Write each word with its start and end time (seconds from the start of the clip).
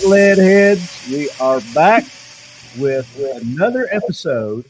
right, 0.00 0.08
lead 0.08 0.38
heads. 0.38 1.08
We 1.10 1.28
are 1.40 1.60
back 1.74 2.04
with 2.78 3.06
another 3.42 3.88
episode 3.90 4.64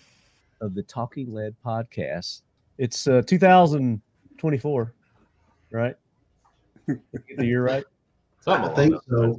of 0.60 0.74
the 0.74 0.82
Talking 0.82 1.32
Lead 1.32 1.54
podcast. 1.64 2.42
It's 2.78 3.06
uh, 3.06 3.22
2024, 3.26 4.94
right? 5.70 5.94
Get 6.88 7.00
the 7.36 7.46
year 7.46 7.62
right? 7.62 7.84
I 8.46 8.68
think 8.70 8.94
so. 9.08 9.38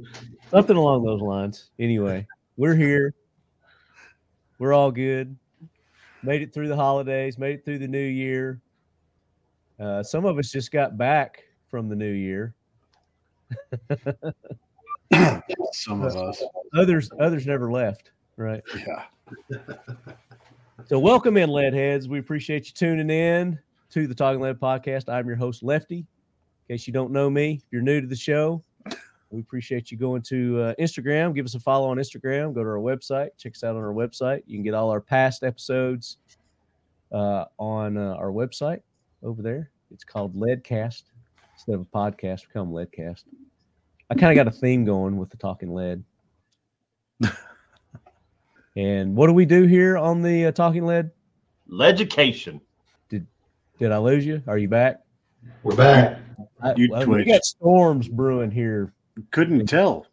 Something 0.50 0.76
along 0.76 1.04
those 1.04 1.20
lines. 1.20 1.70
Anyway, 1.78 2.26
we're 2.56 2.76
here. 2.76 3.14
We're 4.58 4.72
all 4.72 4.92
good. 4.92 5.36
Made 6.22 6.40
it 6.42 6.54
through 6.54 6.68
the 6.68 6.76
holidays, 6.76 7.36
made 7.36 7.56
it 7.56 7.64
through 7.64 7.78
the 7.78 7.88
new 7.88 7.98
year. 7.98 8.60
Uh, 9.78 10.02
some 10.02 10.24
of 10.24 10.38
us 10.38 10.50
just 10.50 10.70
got 10.70 10.96
back 10.96 11.42
from 11.68 11.88
the 11.88 11.96
new 11.96 12.12
year. 12.12 12.54
Some 15.72 16.02
of 16.02 16.16
us. 16.16 16.42
Others 16.74 17.10
others 17.20 17.46
never 17.46 17.70
left, 17.70 18.10
right? 18.36 18.62
Yeah. 18.76 19.04
So 20.86 20.98
welcome 20.98 21.36
in, 21.36 21.48
lead 21.48 21.74
heads. 21.74 22.08
We 22.08 22.18
appreciate 22.18 22.66
you 22.66 22.72
tuning 22.72 23.08
in 23.08 23.58
to 23.90 24.06
the 24.06 24.14
Talking 24.14 24.40
Lead 24.40 24.58
podcast. 24.58 25.08
I'm 25.08 25.26
your 25.26 25.36
host, 25.36 25.62
Lefty. 25.62 25.98
In 25.98 26.06
case 26.74 26.86
you 26.86 26.92
don't 26.92 27.12
know 27.12 27.30
me, 27.30 27.60
if 27.62 27.70
you're 27.70 27.82
new 27.82 28.00
to 28.00 28.06
the 28.06 28.16
show, 28.16 28.62
we 29.30 29.40
appreciate 29.40 29.90
you 29.90 29.96
going 29.96 30.22
to 30.22 30.60
uh, 30.60 30.74
Instagram. 30.80 31.34
Give 31.34 31.46
us 31.46 31.54
a 31.54 31.60
follow 31.60 31.88
on 31.88 31.98
Instagram. 31.98 32.52
Go 32.52 32.62
to 32.64 32.68
our 32.68 32.76
website. 32.76 33.30
Check 33.38 33.52
us 33.52 33.64
out 33.64 33.76
on 33.76 33.82
our 33.82 33.92
website. 33.92 34.42
You 34.46 34.56
can 34.56 34.64
get 34.64 34.74
all 34.74 34.90
our 34.90 35.00
past 35.00 35.44
episodes 35.44 36.18
uh, 37.12 37.44
on 37.58 37.96
uh, 37.96 38.14
our 38.18 38.30
website 38.30 38.80
over 39.22 39.40
there. 39.40 39.70
It's 39.92 40.04
called 40.04 40.34
Leadcast 40.34 41.04
instead 41.54 41.76
of 41.76 41.82
a 41.82 41.84
podcast. 41.84 42.48
Become 42.48 42.72
Leadcast. 42.72 43.24
I 44.12 44.14
kind 44.14 44.38
of 44.38 44.44
got 44.44 44.52
a 44.52 44.54
theme 44.54 44.84
going 44.84 45.16
with 45.16 45.30
the 45.30 45.38
Talking 45.38 45.72
Lead. 45.72 46.04
and 48.76 49.16
what 49.16 49.26
do 49.28 49.32
we 49.32 49.46
do 49.46 49.64
here 49.64 49.96
on 49.96 50.20
the 50.20 50.46
uh, 50.46 50.52
Talking 50.52 50.84
Lead? 50.84 51.10
Legication. 51.66 52.60
Did 53.08 53.26
did 53.78 53.90
I 53.90 53.96
lose 53.96 54.26
you? 54.26 54.42
Are 54.46 54.58
you 54.58 54.68
back? 54.68 55.00
We're 55.62 55.76
back. 55.76 56.18
I, 56.60 56.74
You 56.76 56.90
well, 56.90 57.06
we 57.06 57.24
got 57.24 57.42
storms 57.42 58.06
brewing 58.06 58.50
here 58.50 58.92
Couldn't 59.30 59.64
tell. 59.64 60.06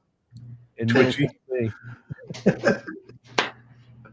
in 0.77 0.87
Twitchy. 0.87 1.29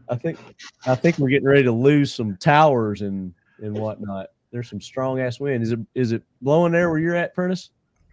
I 0.09 0.15
think 0.17 0.37
I 0.85 0.95
think 0.95 1.17
we're 1.17 1.29
getting 1.29 1.47
ready 1.47 1.63
to 1.63 1.71
lose 1.71 2.13
some 2.13 2.35
towers 2.35 3.03
and 3.03 3.33
and 3.59 3.73
whatnot. 3.73 4.27
There's 4.51 4.69
some 4.69 4.81
strong 4.81 5.21
ass 5.21 5.39
wind. 5.39 5.63
Is 5.63 5.71
it 5.71 5.79
is 5.95 6.11
it 6.11 6.23
blowing 6.41 6.73
there 6.73 6.89
where 6.89 6.99
you're 6.99 7.15
at, 7.15 7.33
Prentiss? 7.33 7.69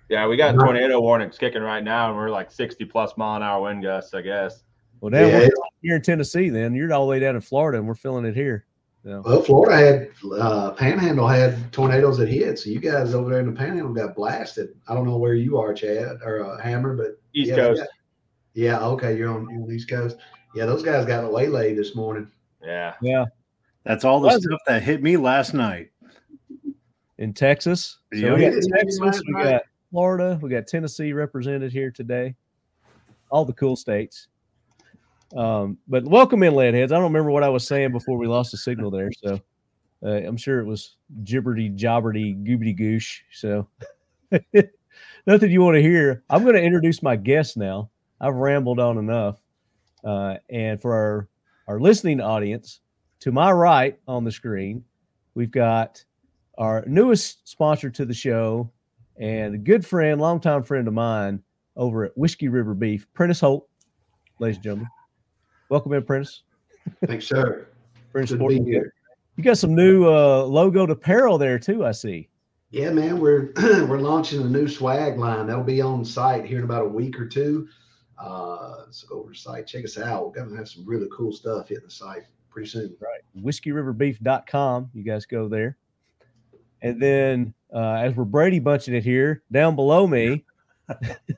Yeah, 0.09 0.27
we 0.27 0.37
got 0.37 0.53
tornado 0.55 1.01
warnings 1.01 1.39
kicking 1.39 1.63
right 1.63 1.83
now, 1.83 2.09
and 2.09 2.17
we're 2.17 2.31
like 2.31 2.51
60 2.51 2.85
plus 2.85 3.17
mile 3.17 3.37
an 3.37 3.43
hour 3.43 3.63
wind 3.63 3.83
gusts, 3.83 4.13
I 4.15 4.21
guess. 4.23 4.65
Well, 5.01 5.11
now 5.11 5.21
Yeah. 5.27 5.39
we're 5.39 5.51
here 5.83 5.97
in 5.97 6.03
Tennessee. 6.03 6.51
Then 6.51 6.75
you're 6.75 6.93
all 6.93 7.07
the 7.07 7.11
way 7.11 7.19
down 7.21 7.35
in 7.37 7.41
Florida, 7.41 7.79
and 7.79 7.87
we're 7.89 7.95
feeling 7.95 8.25
it 8.25 8.35
here. 8.35 8.67
So, 9.03 9.23
Well, 9.25 9.43
Florida 9.43 9.77
had 9.77 10.09
uh, 10.41 10.71
Panhandle 10.73 11.27
had 11.29 11.71
tornadoes 11.73 12.17
that 12.19 12.29
hit, 12.29 12.59
so 12.59 12.71
you 12.71 12.81
guys 12.81 13.15
over 13.15 13.31
there 13.31 13.41
in 13.41 13.47
the 13.47 13.53
Panhandle 13.53 13.93
got 13.93 14.15
blasted. 14.15 14.71
I 14.89 14.95
don't 14.95 15.07
know 15.07 15.19
where 15.19 15.35
you 15.35 15.59
are, 15.59 15.75
Chad 15.75 16.19
or 16.25 16.45
uh, 16.45 16.59
Hammer, 16.63 16.97
but 16.97 17.19
East 17.35 17.51
yeah, 17.51 17.57
Coast. 17.57 17.83
Yeah, 18.55 18.73
yeah, 18.73 18.87
okay, 18.87 19.17
you're 19.17 19.29
on, 19.31 19.49
you're 19.51 19.63
on 19.63 19.71
East 19.71 19.91
Coast. 19.91 20.17
Yeah, 20.55 20.65
those 20.67 20.83
guys 20.83 21.05
got 21.05 21.25
a 21.25 21.29
waylaid 21.29 21.77
this 21.77 21.95
morning. 21.95 22.31
Yeah. 22.63 22.95
yeah, 23.03 23.25
That's 23.85 24.05
all 24.07 24.21
the 24.21 24.29
Was 24.29 24.37
it? 24.37 24.43
stuff 24.45 24.61
that 24.67 24.83
hit 24.83 25.03
me 25.03 25.17
last 25.19 25.53
night. 25.55 25.91
in 27.19 27.33
Texas. 27.35 27.99
So 28.13 28.19
Yeah. 28.19 28.35
we 28.35 28.41
got 28.43 28.55
Texas, 28.75 29.23
we 29.27 29.33
got 29.35 29.63
Florida, 29.95 30.37
we 30.43 30.51
got 30.51 30.67
Tennessee 30.67 31.13
represented 31.13 31.71
here 31.71 31.93
today. 31.93 32.35
All 33.31 33.45
the 33.45 33.53
cool 33.53 33.77
states. 33.77 34.27
Um, 35.37 35.79
but 35.87 36.05
welcome 36.05 36.43
in, 36.43 36.53
Leadheads. 36.53 36.87
I 36.87 36.97
don't 36.97 37.05
remember 37.05 37.31
what 37.31 37.45
I 37.45 37.49
was 37.49 37.65
saying 37.65 37.93
before 37.93 38.19
we 38.19 38.27
lost 38.27 38.51
the 38.51 38.57
signal 38.57 38.91
there, 38.91 39.13
so 39.23 39.39
uh, 40.05 40.09
I'm 40.09 40.37
sure 40.37 40.59
it 40.59 40.65
was 40.65 40.97
gibberty 41.23 41.79
jobberty 41.79 42.35
goobity 42.45 42.77
goosh. 42.77 43.21
So 43.31 43.69
nothing 45.29 45.53
you 45.53 45.63
want 45.63 45.77
to 45.77 45.83
hear. 45.83 46.25
I'm 46.29 46.43
going 46.43 46.57
to 46.57 46.61
introduce 46.61 47.01
my 47.01 47.15
guest 47.15 47.57
now. 47.57 47.89
I've 48.21 48.35
rambled 48.35 48.81
on 48.81 48.99
enough, 48.99 49.41
uh, 50.03 50.39
and 50.51 50.83
for 50.83 50.93
our 50.93 51.29
our 51.69 51.79
listening 51.79 52.21
audience, 52.21 52.81
to 53.21 53.31
my 53.31 53.53
right 53.53 53.97
on 54.09 54.25
the 54.25 54.33
screen, 54.33 54.85
we've 55.37 55.53
got 55.53 56.05
our 56.59 56.83
newest 56.85 57.49
sponsor 57.49 57.91
to 57.91 58.05
the 58.05 58.13
show 58.13 58.73
and 59.19 59.55
a 59.55 59.59
good 59.59 59.85
friend, 59.87 60.21
longtime 60.21 60.63
friend 60.63 60.89
of 60.89 60.95
mine 60.95 61.43
over 61.77 62.05
at 62.05 62.17
Whiskey 62.17 62.49
River 62.49 62.75
Beef, 62.75 63.07
Prentiss 63.15 63.41
Holt, 63.41 63.69
ladies 64.39 64.57
and 64.57 64.65
gentlemen. 64.65 64.89
Welcome 65.69 65.93
in, 65.93 66.03
Prentiss. 66.03 66.43
Thanks, 67.07 67.27
sir. 67.27 67.69
Prentiss 68.13 68.33
Good 68.33 68.41
to 68.41 68.49
be 68.49 68.71
here. 68.71 68.93
You 69.37 69.43
got 69.43 69.59
some 69.59 69.75
new 69.75 70.07
uh, 70.07 70.45
logoed 70.45 70.91
apparel 70.91 71.39
there 71.39 71.59
too, 71.59 71.85
I 71.85 71.93
see. 71.93 72.29
Yeah, 72.71 72.91
man, 72.91 73.21
we're 73.21 73.53
we're 73.57 73.99
launching 73.99 74.43
a 74.43 74.45
new 74.45 74.69
swag 74.69 75.19
line 75.19 75.47
that'll 75.47 75.65
be 75.65 75.81
on 75.81 76.05
site 76.05 76.45
here 76.45 76.59
in 76.59 76.65
about 76.65 76.87
a 76.87 76.89
week 76.89 77.21
or 77.21 77.27
two. 77.27 77.69
Uh, 78.19 78.85
so 78.91 79.07
go 79.09 79.21
over 79.21 79.33
to 79.33 79.39
site, 79.39 79.67
check 79.67 79.85
us 79.85 79.99
out. 79.99 80.27
We're 80.27 80.45
gonna 80.45 80.57
have 80.57 80.69
some 80.69 80.85
really 80.87 81.09
cool 81.13 81.33
stuff 81.33 81.69
hitting 81.69 81.85
the 81.85 81.91
site 81.91 82.25
pretty 82.51 82.69
soon. 82.69 82.97
Right. 83.01 83.21
WhiskeyRiverBeef.com. 83.45 84.91
You 84.95 85.03
guys 85.03 85.27
go 85.27 85.49
there. 85.49 85.77
And 86.85 87.01
then 87.01 87.55
uh, 87.75 87.95
as 87.95 88.15
we're 88.15 88.25
Brady 88.25 88.61
bunching 88.61 88.95
it 88.95 89.03
here, 89.03 89.43
down 89.51 89.75
below 89.75 90.07
me, 90.07 90.45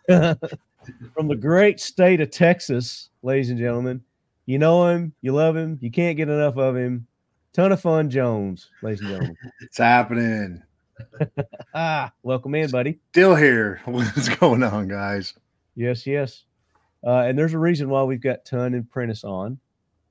from 0.09 1.29
the 1.29 1.37
great 1.39 1.79
state 1.79 2.21
of 2.21 2.31
Texas, 2.33 3.11
ladies 3.23 3.51
and 3.51 3.59
gentlemen, 3.59 4.03
you 4.47 4.59
know 4.59 4.89
him, 4.89 5.13
you 5.23 5.33
love 5.33 5.57
him, 5.57 5.79
you 5.81 5.91
can't 5.91 6.17
get 6.17 6.29
enough 6.29 6.57
of 6.57 6.77
him. 6.77 7.07
Ton 7.53 7.71
of 7.71 7.81
fun, 7.81 8.11
Jones, 8.11 8.71
ladies 8.83 9.01
and 9.01 9.09
gentlemen. 9.09 9.37
It's 9.61 9.79
happening. 9.79 10.63
ah, 11.75 12.13
welcome 12.25 12.57
in, 12.57 12.69
buddy. 12.71 12.99
Still 13.13 13.37
here. 13.37 13.81
What's 13.85 14.29
going 14.29 14.65
on, 14.65 14.89
guys? 14.89 15.33
Yes, 15.77 16.09
yes. 16.09 16.43
Uh, 17.07 17.21
and 17.21 17.39
there's 17.39 17.55
a 17.55 17.59
reason 17.59 17.89
why 17.89 18.03
we've 18.03 18.21
got 18.21 18.45
Ton 18.45 18.75
and 18.75 18.91
Prentiss 18.91 19.23
on 19.23 19.61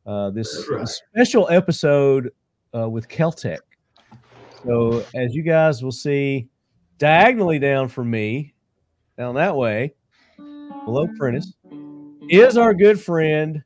uh, 0.05 0.29
this 0.29 0.65
right. 0.71 0.87
special 0.87 1.49
episode 1.49 2.31
uh, 2.73 2.87
with 2.87 3.09
Keltec. 3.09 3.59
So, 4.65 5.05
as 5.13 5.35
you 5.35 5.43
guys 5.43 5.83
will 5.83 5.91
see, 5.91 6.47
diagonally 6.97 7.59
down 7.59 7.87
from 7.87 8.09
me, 8.09 8.53
down 9.17 9.35
that 9.35 9.55
way, 9.55 9.93
below 10.85 11.07
Prentiss, 11.19 11.53
is 12.29 12.57
our 12.57 12.73
good 12.73 12.99
friend. 12.99 13.63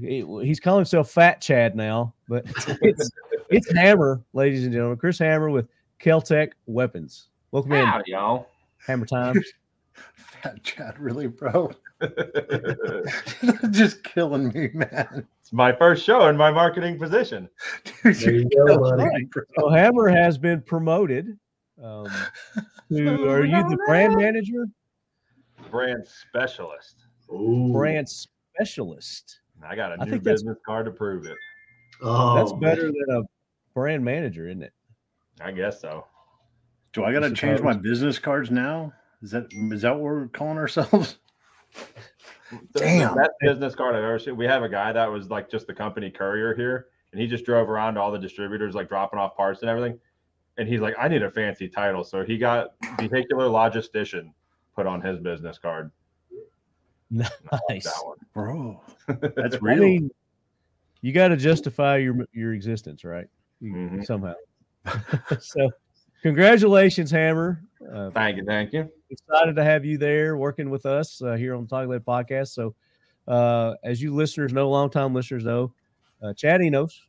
he- 0.00 0.24
he's 0.42 0.60
calling 0.60 0.80
himself 0.80 1.10
Fat 1.10 1.40
Chad 1.40 1.76
now, 1.76 2.14
but 2.28 2.44
it's 2.82 3.10
it's 3.50 3.70
Hammer, 3.74 4.22
ladies 4.32 4.64
and 4.64 4.72
gentlemen. 4.72 4.96
Kris 4.96 5.18
Hammer 5.18 5.50
with 5.50 5.68
Keltec 6.00 6.52
Weapons. 6.66 7.28
Welcome 7.50 7.72
in, 7.72 8.02
y'all. 8.06 8.48
Hammer 8.86 9.04
Time. 9.06 9.42
Fat 10.14 10.62
Chad, 10.62 10.98
really, 10.98 11.26
bro? 11.26 11.70
Just 13.70 14.02
killing 14.04 14.48
me, 14.48 14.70
man. 14.72 15.26
My 15.52 15.72
first 15.72 16.04
show 16.04 16.28
in 16.28 16.36
my 16.36 16.50
marketing 16.50 16.98
position. 16.98 17.48
Dude, 18.02 18.16
There 18.16 18.34
you 18.34 18.48
go, 18.66 18.78
buddy. 18.78 19.04
me. 19.04 19.28
So 19.58 19.68
Hammer 19.70 20.08
has 20.08 20.38
been 20.38 20.62
promoted. 20.62 21.38
Um, 21.82 22.06
to, 22.92 23.28
are 23.28 23.44
you 23.44 23.68
the 23.68 23.78
brand 23.86 24.16
manager, 24.16 24.66
Brand 25.70 26.06
specialist. 26.06 26.96
Ooh. 27.32 27.70
brand 27.72 28.08
specialist? 28.08 29.40
I 29.66 29.76
got 29.76 29.92
a 29.92 29.94
I 30.00 30.04
new 30.04 30.10
think 30.10 30.22
that's- 30.24 30.40
business 30.42 30.58
card 30.66 30.86
to 30.86 30.90
prove 30.90 31.26
it. 31.26 31.36
Oh, 32.02 32.34
That's 32.34 32.52
man. 32.52 32.60
better 32.60 32.82
than 32.86 33.16
a 33.16 33.22
brand 33.74 34.02
manager, 34.04 34.48
isn't 34.48 34.62
it? 34.62 34.72
I 35.40 35.52
guess 35.52 35.80
so. 35.80 36.06
Do 36.94 37.04
I 37.04 37.12
got 37.12 37.20
to 37.20 37.32
change 37.32 37.60
my 37.60 37.74
business 37.74 38.18
cards 38.18 38.50
now? 38.50 38.92
Is 39.22 39.30
that 39.32 39.46
is 39.52 39.82
that 39.82 39.92
what 39.92 40.00
we're 40.02 40.28
calling 40.28 40.56
ourselves? 40.58 41.18
The- 42.72 42.80
Damn. 42.80 43.14
The 43.14 43.20
best 43.20 43.30
business 43.40 43.74
card 43.74 43.94
I've 43.94 44.04
ever 44.04 44.18
seen. 44.18 44.36
We 44.36 44.46
have 44.46 44.62
a 44.62 44.68
guy 44.68 44.92
that 44.92 45.10
was 45.10 45.28
like 45.30 45.50
just 45.50 45.66
the 45.66 45.74
company 45.74 46.10
courier 46.10 46.54
here, 46.54 46.86
and 47.12 47.20
he 47.20 47.26
just 47.26 47.44
drove 47.44 47.68
around 47.70 47.94
to 47.94 48.00
all 48.00 48.10
the 48.12 48.18
distributors, 48.18 48.74
like 48.74 48.88
dropping 48.88 49.18
off 49.18 49.36
parts 49.36 49.60
and 49.62 49.70
everything. 49.70 49.98
And 50.58 50.68
he's 50.68 50.80
like, 50.80 50.94
I 50.98 51.08
need 51.08 51.22
a 51.22 51.30
fancy 51.30 51.68
title. 51.68 52.04
So 52.04 52.24
he 52.24 52.36
got 52.38 52.74
vehicular 52.98 53.46
logistician 53.48 54.32
put 54.74 54.86
on 54.86 55.00
his 55.00 55.18
business 55.18 55.58
card. 55.58 55.90
And 57.10 57.22
I 57.52 57.54
like 57.54 57.60
Nice. 57.68 57.84
That 57.84 58.04
one. 58.04 58.18
Bro, 58.34 58.80
that's 59.36 59.54
I 59.56 59.58
real. 59.60 59.78
mean, 59.78 60.10
you 61.02 61.12
got 61.12 61.28
to 61.28 61.36
justify 61.36 61.96
your 61.98 62.26
your 62.32 62.52
existence, 62.52 63.04
right? 63.04 63.26
You- 63.60 63.72
Mhm. 63.74 64.04
Somehow. 64.06 64.34
so, 65.40 65.70
congratulations, 66.22 67.10
Hammer. 67.10 67.62
Uh, 67.92 68.10
Thank 68.10 68.36
you. 68.38 68.44
Thank 68.44 68.72
you. 68.72 68.90
Excited 69.10 69.56
to 69.56 69.64
have 69.64 69.84
you 69.84 69.98
there 69.98 70.36
working 70.36 70.70
with 70.70 70.86
us 70.86 71.20
uh, 71.22 71.34
here 71.34 71.54
on 71.54 71.62
the 71.62 71.68
Talk 71.68 71.88
Lead 71.88 72.04
podcast. 72.04 72.48
So, 72.48 72.74
uh, 73.28 73.74
as 73.84 74.00
you 74.00 74.14
listeners 74.14 74.52
know, 74.52 74.68
longtime 74.70 75.14
listeners 75.14 75.44
know, 75.44 75.72
uh, 76.22 76.32
Chad 76.34 76.62
Enos 76.62 77.02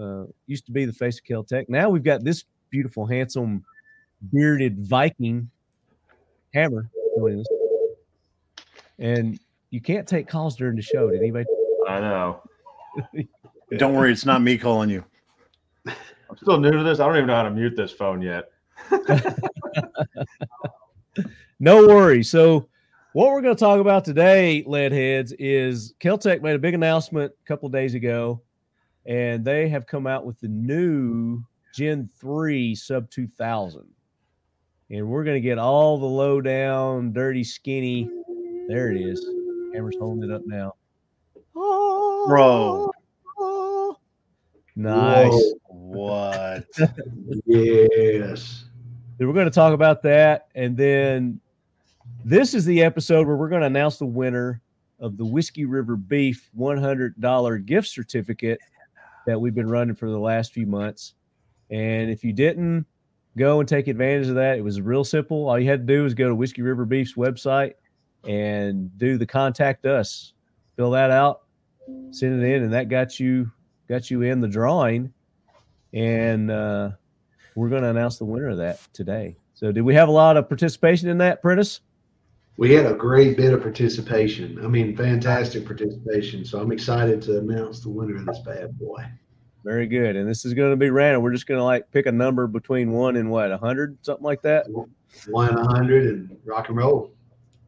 uh, 0.00 0.24
used 0.46 0.66
to 0.66 0.72
be 0.72 0.84
the 0.84 0.92
face 0.92 1.18
of 1.18 1.24
Keltec. 1.24 1.68
Now 1.68 1.88
we've 1.88 2.02
got 2.02 2.24
this 2.24 2.44
beautiful, 2.70 3.06
handsome, 3.06 3.64
bearded 4.32 4.78
Viking 4.86 5.50
hammer. 6.54 6.88
joining 7.16 7.40
us. 7.40 7.46
and 8.98 9.38
you 9.70 9.80
can't 9.80 10.06
take 10.06 10.28
calls 10.28 10.56
during 10.56 10.76
the 10.76 10.82
show. 10.82 11.10
Did 11.10 11.20
anybody? 11.20 11.46
I 11.88 12.00
know. 12.00 12.42
Don't 13.78 13.94
worry, 13.94 14.12
it's 14.12 14.24
not 14.24 14.42
me 14.42 14.56
calling 14.56 14.90
you. 14.90 15.04
I'm 15.86 16.36
still 16.36 16.58
new 16.58 16.72
to 16.72 16.82
this. 16.82 16.98
I 16.98 17.06
don't 17.06 17.16
even 17.16 17.28
know 17.28 17.36
how 17.36 17.42
to 17.44 17.50
mute 17.50 17.76
this 17.76 17.92
phone 17.92 18.20
yet. 18.20 18.50
No 21.58 21.86
worries. 21.86 22.30
So, 22.30 22.68
what 23.12 23.28
we're 23.28 23.40
going 23.40 23.56
to 23.56 23.60
talk 23.60 23.80
about 23.80 24.04
today, 24.04 24.62
Leadheads, 24.66 25.32
is 25.38 25.94
Keltec 26.00 26.42
made 26.42 26.54
a 26.54 26.58
big 26.58 26.74
announcement 26.74 27.32
a 27.32 27.48
couple 27.48 27.66
of 27.66 27.72
days 27.72 27.94
ago, 27.94 28.42
and 29.06 29.44
they 29.44 29.68
have 29.68 29.86
come 29.86 30.06
out 30.06 30.26
with 30.26 30.38
the 30.40 30.48
new 30.48 31.42
Gen 31.74 32.10
3 32.20 32.74
Sub 32.74 33.10
2000. 33.10 33.84
And 34.90 35.08
we're 35.08 35.24
going 35.24 35.36
to 35.36 35.46
get 35.46 35.58
all 35.58 35.98
the 35.98 36.06
low 36.06 36.40
down, 36.40 37.12
dirty, 37.12 37.42
skinny. 37.42 38.08
There 38.68 38.92
it 38.92 39.00
is. 39.00 39.24
Camera's 39.72 39.96
holding 39.98 40.30
it 40.30 40.34
up 40.34 40.42
now. 40.46 40.74
Bro. 41.54 42.90
Nice. 44.76 45.54
What? 45.68 46.66
Yes. 47.46 48.65
We're 49.18 49.32
going 49.32 49.46
to 49.46 49.50
talk 49.50 49.72
about 49.72 50.02
that. 50.02 50.48
And 50.54 50.76
then 50.76 51.40
this 52.24 52.54
is 52.54 52.64
the 52.64 52.82
episode 52.82 53.26
where 53.26 53.36
we're 53.36 53.48
going 53.48 53.62
to 53.62 53.66
announce 53.66 53.98
the 53.98 54.06
winner 54.06 54.60
of 55.00 55.16
the 55.16 55.24
Whiskey 55.24 55.64
River 55.64 55.96
Beef 55.96 56.50
$100 56.58 57.66
gift 57.66 57.88
certificate 57.88 58.60
that 59.26 59.40
we've 59.40 59.54
been 59.54 59.68
running 59.68 59.94
for 59.94 60.10
the 60.10 60.18
last 60.18 60.52
few 60.52 60.66
months. 60.66 61.14
And 61.70 62.10
if 62.10 62.24
you 62.24 62.32
didn't 62.32 62.86
go 63.36 63.60
and 63.60 63.68
take 63.68 63.88
advantage 63.88 64.28
of 64.28 64.36
that, 64.36 64.58
it 64.58 64.62
was 64.62 64.80
real 64.80 65.04
simple. 65.04 65.48
All 65.48 65.58
you 65.58 65.68
had 65.68 65.86
to 65.86 65.94
do 65.94 66.02
was 66.02 66.14
go 66.14 66.28
to 66.28 66.34
Whiskey 66.34 66.62
River 66.62 66.84
Beef's 66.84 67.14
website 67.14 67.74
and 68.24 68.96
do 68.98 69.18
the 69.18 69.26
contact 69.26 69.86
us, 69.86 70.32
fill 70.76 70.90
that 70.92 71.10
out, 71.10 71.42
send 72.10 72.42
it 72.42 72.54
in, 72.54 72.62
and 72.64 72.72
that 72.72 72.88
got 72.88 73.18
you 73.20 73.50
got 73.88 74.10
you 74.10 74.22
in 74.22 74.40
the 74.40 74.48
drawing. 74.48 75.12
And 75.92 76.50
uh, 76.50 76.90
we're 77.56 77.68
going 77.68 77.82
to 77.82 77.90
announce 77.90 78.18
the 78.18 78.24
winner 78.24 78.48
of 78.48 78.58
that 78.58 78.80
today. 78.92 79.36
So, 79.54 79.72
did 79.72 79.82
we 79.82 79.94
have 79.94 80.08
a 80.08 80.12
lot 80.12 80.36
of 80.36 80.48
participation 80.48 81.08
in 81.08 81.18
that, 81.18 81.42
Prentiss? 81.42 81.80
We 82.58 82.72
had 82.72 82.86
a 82.86 82.94
great 82.94 83.36
bit 83.36 83.52
of 83.52 83.60
participation. 83.60 84.64
I 84.64 84.68
mean, 84.68 84.96
fantastic 84.96 85.66
participation. 85.66 86.44
So 86.44 86.58
I'm 86.58 86.72
excited 86.72 87.20
to 87.22 87.38
announce 87.38 87.80
the 87.80 87.90
winner 87.90 88.16
of 88.16 88.24
this 88.24 88.38
bad 88.38 88.78
boy. 88.78 89.04
Very 89.62 89.86
good. 89.86 90.16
And 90.16 90.26
this 90.28 90.46
is 90.46 90.54
going 90.54 90.70
to 90.70 90.76
be 90.76 90.88
random. 90.88 91.22
We're 91.22 91.32
just 91.32 91.46
going 91.46 91.58
to 91.58 91.64
like 91.64 91.90
pick 91.90 92.06
a 92.06 92.12
number 92.12 92.46
between 92.46 92.92
one 92.92 93.16
and 93.16 93.30
what, 93.30 93.50
a 93.52 93.58
hundred, 93.58 93.98
something 94.00 94.24
like 94.24 94.40
that. 94.42 94.66
One 95.28 95.56
hundred 95.56 96.06
and 96.06 96.36
rock 96.46 96.68
and 96.68 96.78
roll. 96.78 97.12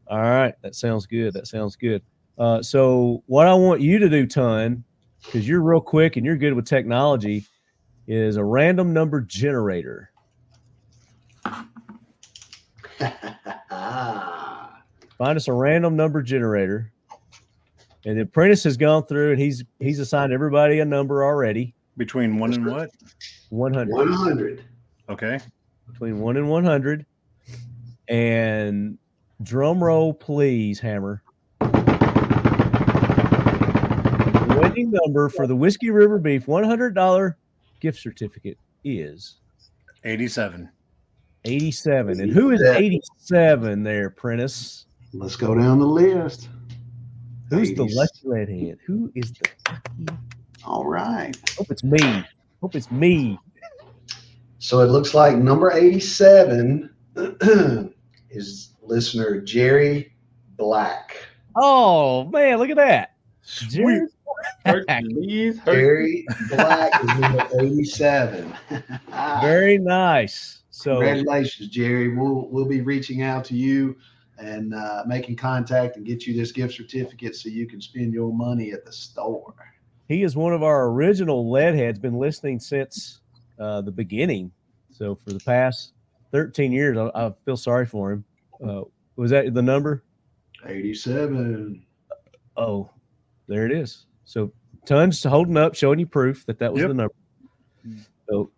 All 0.07 0.21
right, 0.21 0.55
that 0.63 0.75
sounds 0.75 1.07
good. 1.07 1.35
That 1.35 1.47
sounds 1.47 1.77
good. 1.77 2.03
Uh, 2.39 2.63
so, 2.63 3.23
what 3.27 3.47
I 3.47 3.55
want 3.55 3.81
you 3.81 3.99
to 3.99 4.09
do, 4.09 4.27
Ton, 4.27 4.85
because 5.25 5.47
you're 5.47 5.61
real 5.61 5.81
quick 5.81 6.17
and 6.17 6.25
you're 6.25 6.37
good 6.37 6.55
with 6.55 6.65
technology, 6.65 7.45
is 8.09 8.37
a 8.37 8.45
random 8.45 8.93
number 8.95 9.21
generator. 9.21 10.11
Find 15.19 15.37
us 15.37 15.47
a 15.47 15.53
random 15.53 15.95
number 15.95 16.23
generator. 16.23 16.91
And 18.07 18.19
then 18.19 18.27
Prentiss 18.29 18.65
has 18.65 18.79
gone 18.79 19.05
through 19.05 19.33
and 19.33 19.41
he's 19.41 19.63
he's 19.79 19.99
assigned 20.01 20.33
everybody 20.33 20.81
a 20.81 20.85
number 20.85 21.23
already. 21.23 21.75
Between 21.99 22.39
one 22.39 22.55
and 22.55 22.65
what? 22.65 22.91
100. 23.51 23.93
One 23.93 24.13
hundred. 24.13 24.65
Okay. 25.11 25.39
between 25.93 26.21
one 26.21 26.37
and 26.37 26.49
100. 26.49 27.05
And 28.09 28.97
drum 29.43 29.85
roll, 29.85 30.15
please, 30.15 30.81
Hammer. 30.81 31.23
The 31.61 31.69
winning 34.63 34.91
number 34.93 35.29
for 35.29 35.47
the 35.47 35.57
Whiskey 35.57 35.91
River 35.91 36.19
Beef 36.19 36.47
$100 36.47 37.35
gift 37.81 38.01
certificate 38.01 38.59
is 38.85 39.37
87. 40.05 40.69
87. 41.45 42.21
And 42.21 42.33
who 42.33 42.51
is 42.51 42.63
87 42.63 43.83
there, 43.83 44.11
Prentiss? 44.11 44.87
Let's 45.13 45.37
go 45.37 45.55
down 45.55 45.79
the 45.79 45.87
list. 45.87 46.49
Who's 47.51 47.75
the 47.75 47.85
80s. 47.85 47.95
lucky 47.95 48.21
redhead? 48.25 48.79
Who 48.87 49.11
is 49.15 49.33
the? 49.33 50.13
All 50.65 50.85
right. 50.85 51.37
Hope 51.57 51.71
it's 51.71 51.85
me. 51.85 52.25
Hope 52.61 52.75
it's 52.75 52.91
me. 52.91 53.39
So 54.59 54.81
it 54.81 54.87
looks 54.87 55.15
like 55.15 55.37
number 55.37 55.73
87 55.73 56.91
is 58.31 58.75
listener 58.83 59.41
Jerry 59.41 60.13
Black. 60.57 61.17
Oh, 61.57 62.25
man, 62.25 62.59
look 62.59 62.71
at 62.71 62.77
that. 62.77 63.15
Sweet. 63.43 64.09
Hercules, 64.65 65.59
Hercules. 65.65 65.65
Jerry 65.65 66.27
Black 66.51 67.05
is 67.05 67.19
number 67.19 67.49
87. 67.61 68.55
Very 69.41 69.79
nice. 69.79 70.63
So, 70.71 70.95
Congratulations, 70.95 71.69
Jerry. 71.71 72.15
We'll 72.17 72.49
we'll 72.51 72.69
be 72.69 72.81
reaching 72.83 73.23
out 73.23 73.45
to 73.47 73.55
you 73.57 73.97
and 74.39 74.75
uh, 74.75 75.03
making 75.07 75.37
contact 75.37 75.97
and 75.97 76.07
get 76.07 76.27
you 76.27 76.35
this 76.37 76.53
gift 76.53 76.75
certificate 76.75 77.35
so 77.35 77.49
you 77.49 77.67
can 77.67 77.81
spend 77.81 78.13
your 78.13 78.33
money 78.33 78.71
at 78.73 78.85
the 78.85 78.93
store. 78.93 79.53
he 80.09 80.23
is 80.23 80.37
one 80.37 80.53
of 80.53 80.63
our 80.63 80.87
original 80.91 81.51
lead 81.51 81.75
heads 81.75 81.99
been 81.99 82.19
listening 82.19 82.61
since 82.61 83.21
uh, 83.59 83.81
the 83.81 83.91
beginning 83.91 84.51
so 84.93 85.17
for 85.17 85.33
the 85.33 85.41
past 85.41 85.93
13 86.31 86.71
years 86.71 86.97
i, 86.97 87.11
I 87.15 87.33
feel 87.45 87.57
sorry 87.57 87.85
for 87.85 88.13
him 88.13 88.25
uh, 88.65 88.83
was 89.17 89.31
that 89.33 89.53
the 89.55 89.63
number 89.63 90.05
87. 90.65 91.85
oh 92.57 92.89
there 93.49 93.67
it 93.67 93.73
is 93.73 94.07
so 94.29 94.53
tons 94.85 95.23
holding 95.25 95.57
up 95.57 95.75
showing 95.75 95.99
you 95.99 96.07
proof 96.07 96.45
that 96.47 96.59
that 96.59 96.71
was 96.73 96.81
Yep. 96.83 96.89
the 96.89 96.95
number 96.95 97.15
so 98.29 98.51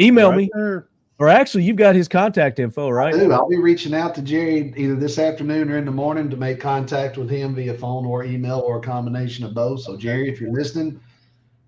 email 0.00 0.30
Right 0.30 0.36
me 0.38 0.50
there. 0.54 0.88
or 1.18 1.28
actually 1.28 1.64
you've 1.64 1.76
got 1.76 1.94
his 1.94 2.08
contact 2.08 2.58
info 2.58 2.88
right 2.88 3.12
Dude, 3.12 3.30
I'll 3.30 3.48
be 3.48 3.58
reaching 3.58 3.94
out 3.94 4.14
to 4.14 4.22
Jerry 4.22 4.72
either 4.76 4.94
this 4.94 5.18
afternoon 5.18 5.70
or 5.70 5.76
in 5.76 5.84
the 5.84 5.90
morning 5.90 6.30
to 6.30 6.36
make 6.36 6.58
contact 6.58 7.18
with 7.18 7.28
him 7.28 7.54
via 7.54 7.74
phone 7.74 8.06
or 8.06 8.24
email 8.24 8.60
or 8.60 8.78
a 8.78 8.80
combination 8.80 9.44
of 9.44 9.52
both. 9.54 9.80
So, 9.82 9.96
Jerry, 9.96 10.28
if 10.30 10.40
you're 10.40 10.52
listening, 10.52 10.98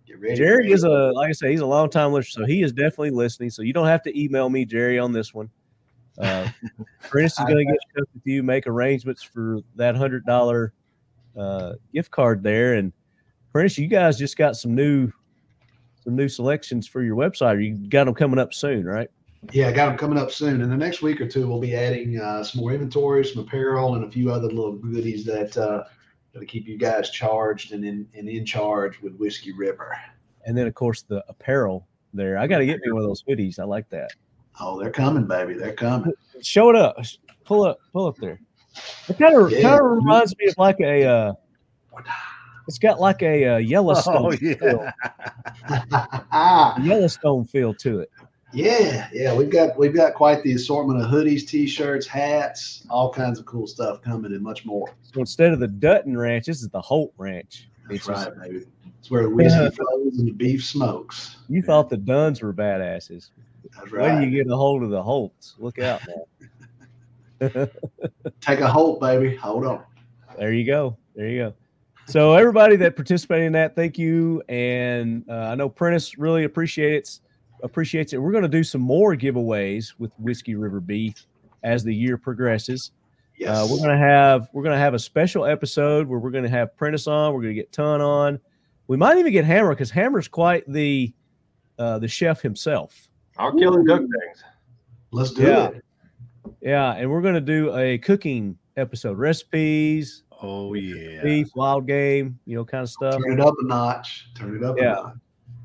get 0.06 0.20
ready. 0.20 0.36
Jerry 0.36 0.72
is 0.72 0.84
a 0.84 0.88
like 1.12 1.28
I 1.28 1.32
say, 1.32 1.50
he's 1.50 1.60
a 1.60 1.66
long 1.66 1.90
time 1.90 2.12
listener, 2.12 2.44
so 2.44 2.46
he 2.46 2.62
is 2.62 2.72
definitely 2.72 3.10
listening. 3.10 3.50
So 3.50 3.60
you 3.62 3.72
don't 3.74 3.86
have 3.86 4.02
to 4.04 4.18
email 4.20 4.48
me, 4.48 4.64
Jerry, 4.64 4.98
on 4.98 5.12
this 5.12 5.34
one. 5.34 5.50
Uh, 6.18 6.48
Chris 7.02 7.32
is 7.38 7.44
going 7.44 7.58
to 7.58 7.64
get 7.64 7.74
in 7.74 8.00
touch 8.02 8.08
with 8.14 8.22
you, 8.24 8.42
make 8.42 8.66
arrangements 8.66 9.22
for 9.22 9.58
that 9.76 9.94
hundred 9.96 10.24
dollar 10.26 10.72
uh, 11.38 11.74
gift 11.92 12.10
card 12.10 12.42
there. 12.42 12.74
And 12.74 12.92
Chris, 13.52 13.78
you 13.78 13.86
guys 13.86 14.18
just 14.18 14.36
got 14.36 14.56
some 14.56 14.74
new 14.74 15.10
some 16.04 16.16
new 16.16 16.28
selections 16.28 16.86
for 16.86 17.02
your 17.02 17.16
website. 17.16 17.62
You 17.64 17.76
got 17.88 18.04
them 18.04 18.14
coming 18.14 18.38
up 18.38 18.54
soon, 18.54 18.86
right? 18.86 19.10
Yeah, 19.52 19.68
I 19.68 19.72
got 19.72 19.86
them 19.86 19.98
coming 19.98 20.18
up 20.18 20.30
soon. 20.30 20.60
In 20.60 20.68
the 20.68 20.76
next 20.76 21.02
week 21.02 21.20
or 21.20 21.28
two, 21.28 21.46
we'll 21.48 21.60
be 21.60 21.74
adding 21.74 22.18
uh, 22.18 22.42
some 22.42 22.60
more 22.60 22.72
inventory, 22.72 23.24
some 23.24 23.42
apparel, 23.42 23.94
and 23.94 24.04
a 24.04 24.10
few 24.10 24.32
other 24.32 24.48
little 24.48 24.72
goodies 24.72 25.24
that 25.26 25.56
uh, 25.56 25.84
that'll 26.32 26.46
keep 26.46 26.66
you 26.66 26.76
guys 26.76 27.10
charged 27.10 27.72
and 27.72 27.84
in 27.84 28.08
and 28.14 28.28
in 28.28 28.44
charge 28.44 29.00
with 29.00 29.16
Whiskey 29.16 29.52
River. 29.52 29.96
And 30.44 30.56
then 30.56 30.66
of 30.66 30.74
course 30.74 31.02
the 31.02 31.24
apparel 31.28 31.86
there. 32.14 32.38
I 32.38 32.46
got 32.46 32.58
to 32.58 32.66
get 32.66 32.80
me 32.80 32.90
one 32.92 33.02
of 33.02 33.08
those 33.08 33.22
hoodies. 33.22 33.58
I 33.58 33.64
like 33.64 33.88
that. 33.90 34.12
Oh, 34.60 34.78
they're 34.80 34.90
coming, 34.90 35.26
baby. 35.26 35.54
They're 35.54 35.72
coming. 35.72 36.12
Show 36.42 36.70
it 36.70 36.76
up. 36.76 36.96
Pull 37.44 37.64
up. 37.64 37.78
Pull 37.92 38.06
up 38.06 38.16
there. 38.16 38.40
It 39.08 39.18
kind 39.18 39.36
of 39.36 39.50
Yeah. 39.50 39.62
kind 39.62 39.80
of 39.80 39.86
reminds 39.90 40.36
me 40.36 40.46
of 40.48 40.58
like 40.58 40.80
a. 40.80 41.04
Uh, 41.04 41.32
it's 42.66 42.78
got 42.78 43.00
like 43.00 43.22
a 43.22 43.46
uh, 43.46 43.56
Yellowstone. 43.56 44.16
Oh, 44.16 44.32
yeah. 44.40 44.92
a 46.32 46.74
Yellowstone 46.82 47.44
feel 47.44 47.72
to 47.74 48.00
it. 48.00 48.10
yeah, 48.52 49.08
yeah. 49.12 49.34
We've 49.34 49.50
got 49.50 49.78
we've 49.78 49.94
got 49.94 50.14
quite 50.14 50.42
the 50.42 50.52
assortment 50.52 51.00
of 51.02 51.10
hoodies, 51.10 51.46
t-shirts, 51.46 52.06
hats, 52.06 52.84
all 52.90 53.12
kinds 53.12 53.38
of 53.38 53.46
cool 53.46 53.66
stuff 53.66 54.02
coming, 54.02 54.32
and 54.32 54.42
much 54.42 54.64
more. 54.64 54.88
So 55.02 55.20
instead 55.20 55.52
of 55.52 55.60
the 55.60 55.68
Dutton 55.68 56.16
Ranch, 56.16 56.46
this 56.46 56.62
is 56.62 56.68
the 56.68 56.80
Holt 56.80 57.12
Ranch. 57.18 57.68
That's 57.88 58.00
It's 58.00 58.08
right, 58.08 58.40
baby. 58.42 58.66
It's 59.00 59.10
where 59.10 59.22
the 59.22 59.30
whiskey 59.30 59.58
Yeah. 59.58 59.70
flows 59.70 60.18
and 60.18 60.28
the 60.28 60.32
beef 60.32 60.64
smokes. 60.64 61.36
You 61.48 61.62
thought 61.62 61.88
the 61.88 61.96
Duttons 61.96 62.42
were 62.42 62.52
badasses. 62.52 63.30
That's 63.76 63.92
right. 63.92 64.22
you 64.22 64.30
get 64.30 64.50
a 64.52 64.56
hold 64.56 64.82
of 64.82 64.90
the 64.90 65.02
Holts. 65.02 65.54
Look 65.58 65.78
out 65.78 66.00
now. 66.06 66.48
Take 68.40 68.60
a 68.60 68.68
hold, 68.68 69.00
baby. 69.00 69.36
Hold 69.36 69.66
on. 69.66 69.82
There 70.38 70.52
you 70.52 70.64
go. 70.64 70.96
There 71.14 71.28
you 71.28 71.38
go. 71.38 71.54
So 72.06 72.34
everybody 72.34 72.76
that 72.76 72.96
participated 72.96 73.46
in 73.46 73.52
that, 73.52 73.76
thank 73.76 73.98
you. 73.98 74.42
And 74.48 75.24
uh, 75.28 75.34
I 75.34 75.54
know 75.54 75.68
Prentiss 75.68 76.16
really 76.18 76.44
appreciates 76.44 77.20
appreciates 77.62 78.12
it. 78.12 78.18
We're 78.18 78.30
going 78.32 78.42
to 78.44 78.48
do 78.48 78.62
some 78.62 78.80
more 78.80 79.14
giveaways 79.16 79.94
with 79.98 80.12
Whiskey 80.18 80.54
River 80.54 80.80
Beef 80.80 81.26
as 81.64 81.82
the 81.84 81.94
year 81.94 82.16
progresses. 82.16 82.92
Yes. 83.36 83.50
Uh, 83.50 83.68
we're 83.70 83.78
gonna 83.78 83.96
have 83.96 84.48
we're 84.52 84.64
gonna 84.64 84.78
have 84.78 84.94
a 84.94 84.98
special 84.98 85.44
episode 85.44 86.08
where 86.08 86.18
we're 86.18 86.32
gonna 86.32 86.48
have 86.48 86.76
Prentiss 86.76 87.06
on. 87.06 87.32
We're 87.34 87.42
gonna 87.42 87.54
get 87.54 87.70
Ton 87.70 88.00
on. 88.00 88.40
We 88.88 88.96
might 88.96 89.16
even 89.18 89.32
get 89.32 89.44
Hammer 89.44 89.70
because 89.70 89.90
Hammer's 89.92 90.26
quite 90.26 90.64
the 90.66 91.12
uh, 91.78 92.00
the 92.00 92.08
chef 92.08 92.40
himself. 92.42 93.08
I'll 93.36 93.56
kill 93.56 93.74
and 93.74 93.86
cook 93.86 94.00
things. 94.00 94.42
Let's 95.12 95.30
do 95.30 95.42
Yeah. 95.42 95.68
it. 95.68 95.84
Yeah, 96.60 96.92
and 96.94 97.10
we're 97.10 97.22
gonna 97.22 97.40
do 97.40 97.74
a 97.76 97.98
cooking 97.98 98.56
episode 98.76 99.18
recipes, 99.18 100.22
Oh 100.40 100.74
yeah. 100.74 101.22
beef, 101.22 101.48
wild 101.54 101.86
game, 101.86 102.38
you 102.46 102.56
know, 102.56 102.64
kind 102.64 102.82
of 102.82 102.90
stuff. 102.90 103.14
Turn 103.14 103.32
it 103.32 103.40
up 103.40 103.54
a 103.60 103.66
notch. 103.66 104.28
Turn 104.34 104.56
it 104.56 104.62
up 104.62 104.76
Yeah. 104.78 104.92
a 104.92 104.94
notch. 105.02 105.14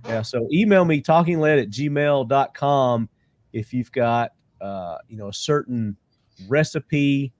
Yeah. 0.08 0.22
So 0.24 0.48
email 0.51 0.84
me 0.86 1.01
talkinglead 1.01 1.62
at 1.62 1.70
gmail.com 1.70 3.10
if 3.53 3.74
you've 3.74 3.92
got, 3.92 4.32
uh, 4.62 4.98
you 5.08 5.18
know, 5.18 5.27
a 5.30 5.34
certain 5.34 5.96
recipe 6.48 7.32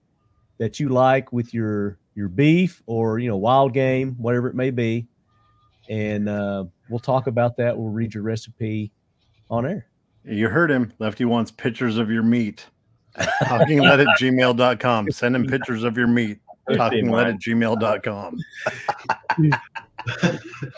that 0.58 0.78
you 0.78 0.88
like 0.88 1.32
with 1.32 1.52
your, 1.52 1.98
your 2.14 2.28
beef 2.28 2.82
or, 2.86 3.18
you 3.18 3.28
know, 3.28 3.36
wild 3.36 3.74
game, 3.74 4.14
whatever 4.18 4.48
it 4.48 4.54
may 4.54 4.70
be. 4.70 5.06
And 5.90 6.28
uh, 6.28 6.64
we'll 6.88 7.00
talk 7.00 7.26
about 7.26 7.56
that. 7.56 7.76
We'll 7.76 7.90
read 7.90 8.14
your 8.14 8.22
recipe 8.22 8.92
on 9.50 9.66
air. 9.66 9.86
You 10.24 10.48
heard 10.48 10.70
him. 10.70 10.92
Lefty 11.00 11.24
wants 11.26 11.50
pictures 11.50 11.98
of 11.98 12.10
your 12.10 12.22
meat. 12.22 12.66
Talkinglead 13.16 14.00
at 14.00 14.18
gmail.com. 14.18 15.10
Send 15.10 15.36
him 15.36 15.46
pictures 15.46 15.84
of 15.84 15.96
your 15.96 16.08
meat. 16.08 16.38
Talking 16.76 17.06
Talkinglead 17.06 17.34
at 17.34 17.40
gmail.com. 17.40 18.38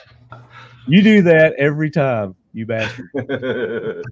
You 0.89 1.03
do 1.03 1.21
that 1.23 1.55
every 1.55 1.91
time, 1.91 2.35
you 2.53 2.67
bastard. 2.67 3.11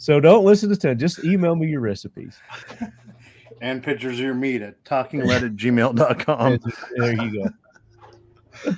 So 0.00 0.20
don't 0.20 0.44
listen 0.44 0.70
to 0.70 0.76
10. 0.76 0.98
Just 0.98 1.24
email 1.24 1.56
me 1.56 1.66
your 1.66 1.80
recipes. 1.80 2.38
And 3.60 3.82
pictures 3.82 4.14
of 4.14 4.20
your 4.24 4.32
meat 4.32 4.62
at 4.62 4.82
talkinglead 4.84 5.42
at 5.42 5.56
gmail.com. 5.56 6.60
there 6.96 7.12
you 7.12 7.50
go. 8.64 8.74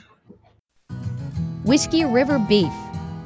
Whiskey 1.64 2.06
River 2.06 2.38
Beef, 2.38 2.72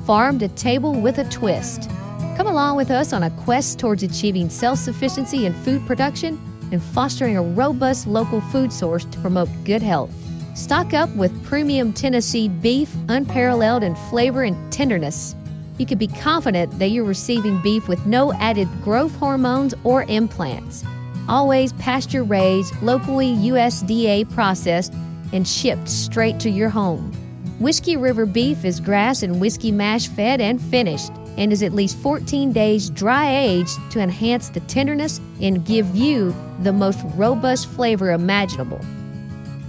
farmed 0.07 0.41
to 0.41 0.49
table 0.49 0.93
with 0.93 1.19
a 1.19 1.25
twist. 1.31 1.89
Come 2.37 2.49
along 2.49 2.77
with 2.77 2.91
us 2.91 3.13
on 3.13 3.23
a 3.23 3.31
quest 3.31 3.79
towards 3.79 4.03
achieving 4.03 4.51
self 4.51 4.81
sufficiency 4.81 5.47
in 5.47 5.53
food 5.53 5.87
production 5.87 6.41
and 6.73 6.83
fostering 6.83 7.37
a 7.37 7.43
robust 7.43 8.09
local 8.09 8.41
food 8.41 8.73
source 8.73 9.05
to 9.05 9.21
promote 9.21 9.49
good 9.65 9.83
health. 9.83 10.11
Stock 10.57 10.93
up 10.95 11.09
with 11.15 11.45
premium 11.45 11.93
Tennessee 11.93 12.49
beef, 12.49 12.93
unparalleled 13.09 13.85
in 13.85 13.95
flavor 14.11 14.43
and 14.43 14.73
tenderness. 14.73 15.37
You 15.79 15.87
can 15.87 15.97
be 15.97 16.09
confident 16.09 16.77
that 16.81 16.89
you're 16.89 17.05
receiving 17.05 17.63
beef 17.63 17.87
with 17.87 18.05
no 18.05 18.33
added 18.35 18.69
growth 18.83 19.15
hormones 19.17 19.73
or 19.85 20.03
implants. 20.05 20.85
Always 21.29 21.73
pasture 21.75 22.25
raised, 22.25 22.75
locally 22.83 23.37
USDA 23.37 24.29
processed, 24.35 24.93
and 25.33 25.47
shipped 25.47 25.89
straight 25.89 26.41
to 26.41 26.51
your 26.51 26.69
home. 26.69 27.13
Whiskey 27.61 27.97
River 27.97 28.27
beef 28.27 28.65
is 28.65 28.81
grass 28.81 29.23
and 29.23 29.41
whiskey 29.41 29.71
mash 29.71 30.09
fed 30.09 30.41
and 30.41 30.61
finished 30.61 31.13
and 31.37 31.53
is 31.53 31.63
at 31.63 31.73
least 31.73 31.97
14 31.99 32.53
days 32.53 32.91
dry 32.91 33.31
aged 33.31 33.79
to 33.91 34.01
enhance 34.01 34.49
the 34.49 34.61
tenderness 34.61 35.21
and 35.41 35.65
give 35.65 35.95
you 35.95 36.35
the 36.63 36.73
most 36.73 37.01
robust 37.15 37.69
flavor 37.69 38.13
imaginable. 38.13 38.81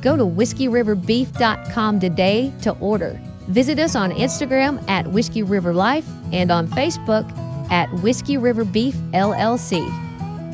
Go 0.01 0.15
to 0.15 0.23
whiskeyriverbeef.com 0.23 1.99
today 1.99 2.53
to 2.61 2.71
order. 2.79 3.19
Visit 3.47 3.79
us 3.79 3.95
on 3.95 4.11
Instagram 4.11 4.87
at 4.89 5.07
Whiskey 5.07 5.43
River 5.43 5.73
Life 5.73 6.07
and 6.31 6.51
on 6.51 6.67
Facebook 6.67 7.29
at 7.71 7.91
Whiskey 8.01 8.37
River 8.37 8.65
Beef 8.65 8.95
LLC. 9.13 9.83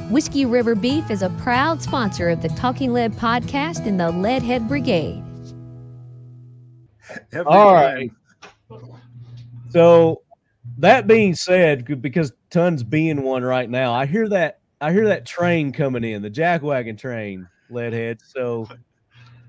Whiskey 0.09 0.45
River 0.45 0.75
Beef 0.75 1.09
is 1.09 1.21
a 1.21 1.29
proud 1.31 1.81
sponsor 1.81 2.29
of 2.29 2.41
the 2.41 2.49
Talking 2.49 2.91
Lead 2.91 3.13
podcast 3.13 3.85
and 3.85 3.99
the 3.99 4.11
Leadhead 4.11 4.67
Brigade. 4.67 5.23
Every 7.31 7.45
All 7.45 7.73
time. 7.73 8.17
So 9.69 10.21
that 10.81 11.07
being 11.07 11.35
said, 11.35 12.01
because 12.01 12.33
tons 12.49 12.83
being 12.83 13.23
one 13.23 13.43
right 13.43 13.69
now, 13.69 13.93
I 13.93 14.05
hear 14.05 14.27
that 14.29 14.59
I 14.81 14.91
hear 14.91 15.07
that 15.07 15.25
train 15.25 15.71
coming 15.71 16.03
in, 16.03 16.21
the 16.21 16.29
jackwagon 16.29 16.97
train, 16.97 17.47
leadhead. 17.71 18.19
So 18.23 18.67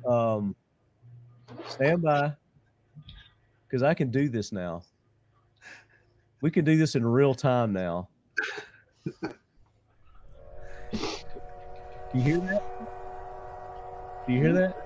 um 0.09 0.55
stand 1.69 2.03
by 2.03 2.33
because 3.67 3.83
I 3.83 3.95
can 3.95 4.11
do 4.11 4.29
this 4.29 4.53
now. 4.53 4.83
We 6.43 6.51
can 6.51 6.65
do 6.65 6.77
this 6.77 6.95
in 6.97 7.07
real 7.07 7.35
time 7.35 7.73
now. 7.73 8.09
Do 10.93 10.99
you 12.15 12.21
hear 12.21 12.39
that? 12.39 12.63
Do 14.27 14.33
you 14.35 14.39
hear 14.39 14.53
that? 14.53 14.77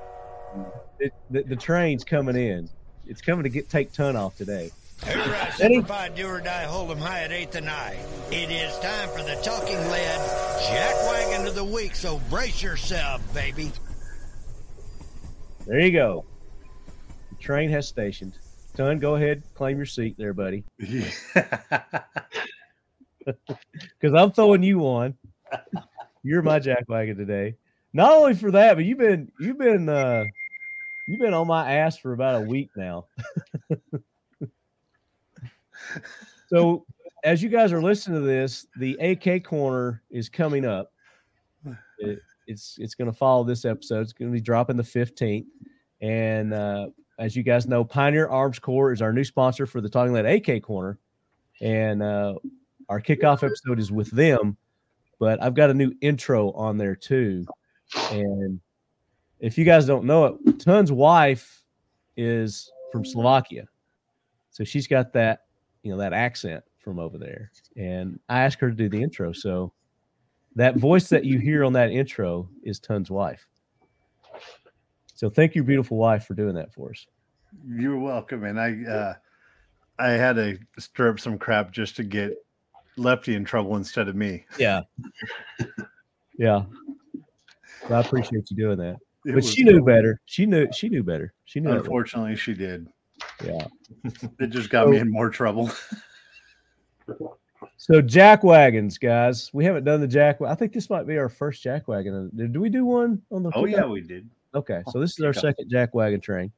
It, 1.00 1.12
the, 1.30 1.42
the 1.42 1.56
train's 1.56 2.04
coming 2.04 2.36
in. 2.36 2.68
It's 3.06 3.20
coming 3.20 3.42
to 3.42 3.48
get 3.48 3.68
take 3.68 3.92
ton 3.92 4.16
off 4.16 4.36
today. 4.36 4.70
Hoorah, 5.04 5.52
Ready? 5.60 5.74
Semper 5.74 5.88
Fi 5.88 6.08
Do 6.10 6.26
or 6.26 6.40
Die 6.40 6.64
Hold'em 6.68 6.98
High 6.98 7.22
at 7.24 7.30
8th 7.30 7.54
and 7.56 7.68
I. 7.68 7.96
It 8.30 8.50
is 8.50 8.76
time 8.78 9.08
for 9.10 9.22
the 9.22 9.38
Talking 9.42 9.78
Lead 9.90 10.20
Jackwagon 10.70 11.46
of 11.46 11.54
the 11.54 11.64
Week, 11.64 11.94
so 11.94 12.20
brace 12.30 12.62
yourself, 12.62 13.22
baby. 13.34 13.70
There 15.66 15.80
you 15.80 15.92
go. 15.92 16.24
The 17.30 17.36
train 17.36 17.70
has 17.70 17.86
stationed. 17.88 18.38
Ton, 18.76 18.98
go 18.98 19.14
ahead, 19.16 19.42
claim 19.54 19.76
your 19.76 19.86
seat 19.86 20.16
there, 20.18 20.34
buddy. 20.34 20.64
Because 23.26 24.14
I'm 24.14 24.30
throwing 24.30 24.62
you 24.62 24.82
on. 24.82 25.14
You're 26.22 26.42
my 26.42 26.60
jackwagon 26.60 27.16
today. 27.16 27.56
Not 27.92 28.12
only 28.12 28.34
for 28.34 28.52
that, 28.52 28.74
but 28.74 28.84
you've 28.84 28.98
been 28.98 29.32
you've 29.40 29.58
been 29.58 29.88
uh 29.88 30.22
you've 31.08 31.18
been 31.20 31.34
on 31.34 31.48
my 31.48 31.72
ass 31.72 31.98
for 31.98 32.12
about 32.12 32.42
a 32.42 32.46
week 32.46 32.70
now. 32.76 33.06
so 36.48 36.84
as 37.24 37.42
you 37.42 37.48
guys 37.48 37.72
are 37.72 37.82
listening 37.82 38.20
to 38.20 38.26
this, 38.26 38.66
the 38.76 38.94
AK 38.96 39.44
corner 39.44 40.02
is 40.10 40.28
coming 40.28 40.64
up. 40.64 40.92
It- 41.98 42.20
it's 42.48 42.76
it's 42.78 42.94
going 42.94 43.10
to 43.10 43.16
follow 43.16 43.42
this 43.42 43.64
episode. 43.64 44.02
It's 44.02 44.12
going 44.12 44.30
to 44.30 44.32
be 44.32 44.40
dropping 44.40 44.76
the 44.76 44.82
15th. 44.84 45.46
And 46.00 46.54
uh, 46.54 46.90
as 47.18 47.34
you 47.34 47.42
guys 47.42 47.66
know, 47.66 47.82
Pioneer 47.84 48.28
Arms 48.28 48.60
Corps 48.60 48.92
is 48.92 49.02
our 49.02 49.12
new 49.12 49.24
sponsor 49.24 49.66
for 49.66 49.80
the 49.80 49.88
Talking 49.88 50.12
Lead 50.12 50.26
AK 50.26 50.62
Corner. 50.62 50.98
And 51.60 52.02
uh, 52.04 52.34
our 52.88 53.00
kickoff 53.00 53.42
episode 53.42 53.80
is 53.80 53.90
with 53.90 54.10
them. 54.12 54.56
But 55.18 55.42
I've 55.42 55.54
got 55.54 55.70
a 55.70 55.74
new 55.74 55.92
intro 56.02 56.52
on 56.52 56.76
there 56.76 56.94
too. 56.94 57.46
And 58.12 58.60
if 59.40 59.58
you 59.58 59.64
guys 59.64 59.86
don't 59.86 60.04
know 60.04 60.26
it, 60.26 60.60
Ton's 60.60 60.92
wife 60.92 61.64
is 62.16 62.70
from 62.92 63.04
Slovakia. 63.04 63.66
So 64.50 64.62
she's 64.62 64.86
got 64.86 65.12
that, 65.14 65.45
you 65.86 65.92
know, 65.92 65.98
that 65.98 66.12
accent 66.12 66.64
from 66.80 66.98
over 66.98 67.16
there. 67.16 67.52
And 67.76 68.18
I 68.28 68.40
asked 68.40 68.58
her 68.58 68.70
to 68.70 68.74
do 68.74 68.88
the 68.88 69.00
intro. 69.00 69.32
So 69.32 69.72
that 70.56 70.76
voice 70.76 71.08
that 71.10 71.24
you 71.24 71.38
hear 71.38 71.64
on 71.64 71.74
that 71.74 71.92
intro 71.92 72.48
is 72.64 72.80
Ton's 72.80 73.08
wife. 73.08 73.46
So 75.14 75.30
thank 75.30 75.54
you, 75.54 75.62
beautiful 75.62 75.96
wife, 75.96 76.26
for 76.26 76.34
doing 76.34 76.56
that 76.56 76.74
for 76.74 76.90
us. 76.90 77.06
You're 77.64 78.00
welcome. 78.00 78.42
And 78.42 78.60
I 78.60 78.82
uh 78.90 79.14
I 79.98 80.10
had 80.10 80.34
to 80.36 80.58
stir 80.76 81.10
up 81.10 81.20
some 81.20 81.38
crap 81.38 81.70
just 81.70 81.94
to 81.96 82.02
get 82.02 82.34
Lefty 82.96 83.36
in 83.36 83.44
trouble 83.44 83.76
instead 83.76 84.08
of 84.08 84.16
me. 84.16 84.44
Yeah. 84.58 84.80
yeah. 86.36 86.64
I 87.88 88.00
appreciate 88.00 88.50
you 88.50 88.56
doing 88.56 88.78
that. 88.78 88.96
It 89.24 89.34
But 89.34 89.44
she 89.44 89.62
knew 89.62 89.84
better. 89.84 90.20
She 90.24 90.46
knew 90.46 90.66
she 90.72 90.88
knew 90.88 91.04
better. 91.04 91.32
She 91.44 91.60
knew 91.60 91.70
Unfortunately, 91.70 92.34
she 92.34 92.54
did. 92.54 92.88
Yeah. 93.44 93.66
It 94.38 94.48
just 94.48 94.70
got 94.70 94.88
me 94.88 94.98
in 94.98 95.10
more 95.10 95.30
trouble. 95.30 95.70
So 97.78 98.00
jack 98.00 98.42
wagons, 98.42 98.98
guys. 98.98 99.50
We 99.52 99.64
haven't 99.64 99.84
done 99.84 100.00
the 100.00 100.08
jack. 100.08 100.40
I 100.42 100.54
think 100.54 100.72
this 100.72 100.90
might 100.90 101.06
be 101.06 101.18
our 101.18 101.28
first 101.28 101.62
jack 101.62 101.88
wagon. 101.88 102.30
Did, 102.34 102.52
did 102.52 102.58
we 102.58 102.68
do 102.68 102.84
one 102.84 103.22
on 103.30 103.42
the? 103.42 103.50
Oh 103.54 103.62
kickoff? 103.62 103.70
yeah, 103.70 103.86
we 103.86 104.00
did. 104.00 104.28
Okay, 104.54 104.82
so 104.90 105.00
this 105.00 105.18
is 105.18 105.24
our 105.24 105.32
second 105.34 105.70
jack 105.70 105.94
wagon 105.94 106.20
train. 106.20 106.50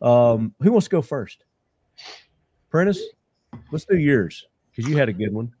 Um, 0.00 0.54
who 0.60 0.72
wants 0.72 0.86
to 0.86 0.90
go 0.90 1.02
first? 1.02 1.44
Prentiss, 2.70 3.00
let's 3.72 3.84
do 3.84 3.96
yours 3.96 4.46
because 4.70 4.88
you 4.88 4.96
had 4.96 5.08
a 5.08 5.12
good 5.12 5.32
one. 5.32 5.52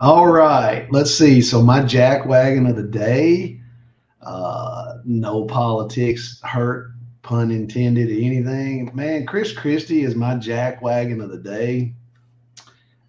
All 0.00 0.26
right, 0.26 0.86
let's 0.90 1.12
see. 1.12 1.40
So 1.40 1.62
my 1.62 1.82
jack 1.82 2.26
wagon 2.26 2.66
of 2.66 2.76
the 2.76 2.82
day, 2.82 3.60
uh, 4.20 4.98
no 5.04 5.44
politics 5.44 6.40
hurt, 6.42 6.91
pun 7.22 7.50
intended, 7.50 8.10
anything. 8.10 8.90
Man, 8.94 9.26
Chris 9.26 9.52
Christie 9.52 10.02
is 10.02 10.14
my 10.14 10.34
jack 10.36 10.82
wagon 10.82 11.20
of 11.20 11.30
the 11.30 11.38
day. 11.38 11.94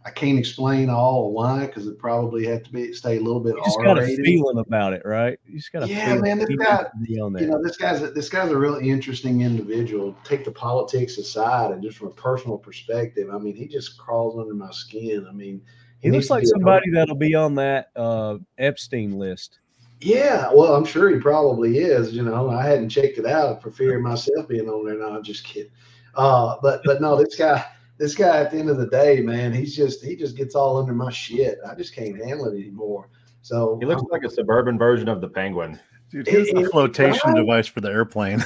I 0.05 0.10
can't 0.12 0.38
explain 0.38 0.89
all 0.89 1.32
why 1.32 1.65
because 1.65 1.88
it 1.88 1.98
probably 1.98 2.46
had 2.46 2.65
to 2.65 2.72
be 2.72 2.91
stay 2.93 3.17
a 3.17 3.22
little 3.22 3.39
bit 3.39 3.55
You 3.55 3.63
just 3.63 3.77
got 3.79 3.98
a 3.98 4.01
R-rated. 4.01 4.25
feeling 4.25 4.58
about 4.58 4.91
it, 4.91 5.01
right? 5.05 5.39
You 5.48 5.58
just 5.58 5.72
got 5.72 5.84
a 5.84 5.88
Yeah, 5.88 6.05
feeling 6.05 6.22
man, 6.24 6.38
this 6.39 6.50
he 6.50 6.58
guy- 6.58 6.84
needs 6.84 7.08
to 7.08 7.13
be 7.13 7.20
on 7.22 7.32
there. 7.34 7.43
you 7.43 7.50
know 7.50 7.63
this 7.63 7.77
guy's 7.77 8.01
a, 8.01 8.12
this 8.12 8.27
guy's 8.29 8.51
a 8.51 8.58
really 8.58 8.89
interesting 8.89 9.41
individual 9.41 10.13
take 10.25 10.43
the 10.43 10.51
politics 10.51 11.17
aside 11.17 11.72
and 11.72 11.82
just 11.82 11.98
from 11.98 12.10
a 12.10 12.12
personal 12.12 12.58
perspective 12.58 13.29
i 13.34 13.38
mean 13.39 13.55
he 13.55 13.65
just 13.67 13.98
crawls 13.98 14.38
under 14.38 14.53
my 14.53 14.70
skin 14.72 15.25
i 15.27 15.32
mean 15.32 15.62
he 16.00 16.10
needs 16.10 16.29
looks 16.29 16.29
like 16.29 16.46
somebody 16.46 16.91
that'll 16.91 17.15
be 17.15 17.34
on 17.34 17.55
that 17.55 17.89
uh, 17.96 18.38
Epstein 18.58 19.17
list. 19.17 19.60
Yeah 20.03 20.50
well 20.53 20.75
i'm 20.75 20.86
sure 20.86 21.10
he 21.10 21.19
probably 21.19 21.77
is 21.77 22.13
you 22.13 22.24
know 22.24 22.50
i 22.50 22.63
hadn't 22.65 22.89
checked 22.89 23.17
it 23.17 23.25
out 23.25 23.62
for 23.62 23.72
fear 23.72 23.95
of 23.98 24.01
myself 24.01 24.48
being 24.48 24.67
on 24.69 24.86
there 24.86 24.98
no 25.00 25.15
i'm 25.15 25.24
just 25.24 25.43
kidding 25.43 25.72
uh 26.15 26.55
but 26.62 26.81
but 26.86 27.01
no 27.01 27.15
this 27.15 27.36
guy 27.36 27.63
this 27.98 28.15
guy 28.15 28.38
at 28.41 28.51
the 28.51 28.57
end 28.57 28.69
of 28.69 28.77
the 28.77 28.88
day 28.88 29.22
man 29.22 29.53
he's 29.53 29.75
just 29.75 30.03
he 30.03 30.15
just 30.15 30.36
gets 30.36 30.55
all 30.55 30.77
under 30.77 30.93
my 30.93 31.12
shit 31.12 31.57
i 31.69 31.74
just 31.75 31.95
can't 31.95 32.17
handle 32.17 32.45
it 32.48 32.55
anymore 32.60 33.10
So 33.41 33.77
He 33.79 33.86
looks 33.86 34.03
like 34.12 34.24
a 34.24 34.29
suburban 34.29 34.77
version 34.77 35.10
of 35.10 35.19
the 35.22 35.27
penguin. 35.27 35.77
Dude, 36.10 36.27
here's 36.27 36.48
the 36.50 36.62
It- 36.62 36.72
flotation 36.72 37.31
right? 37.31 37.36
device 37.36 37.67
for 37.67 37.81
the 37.81 37.89
airplane. 37.89 38.43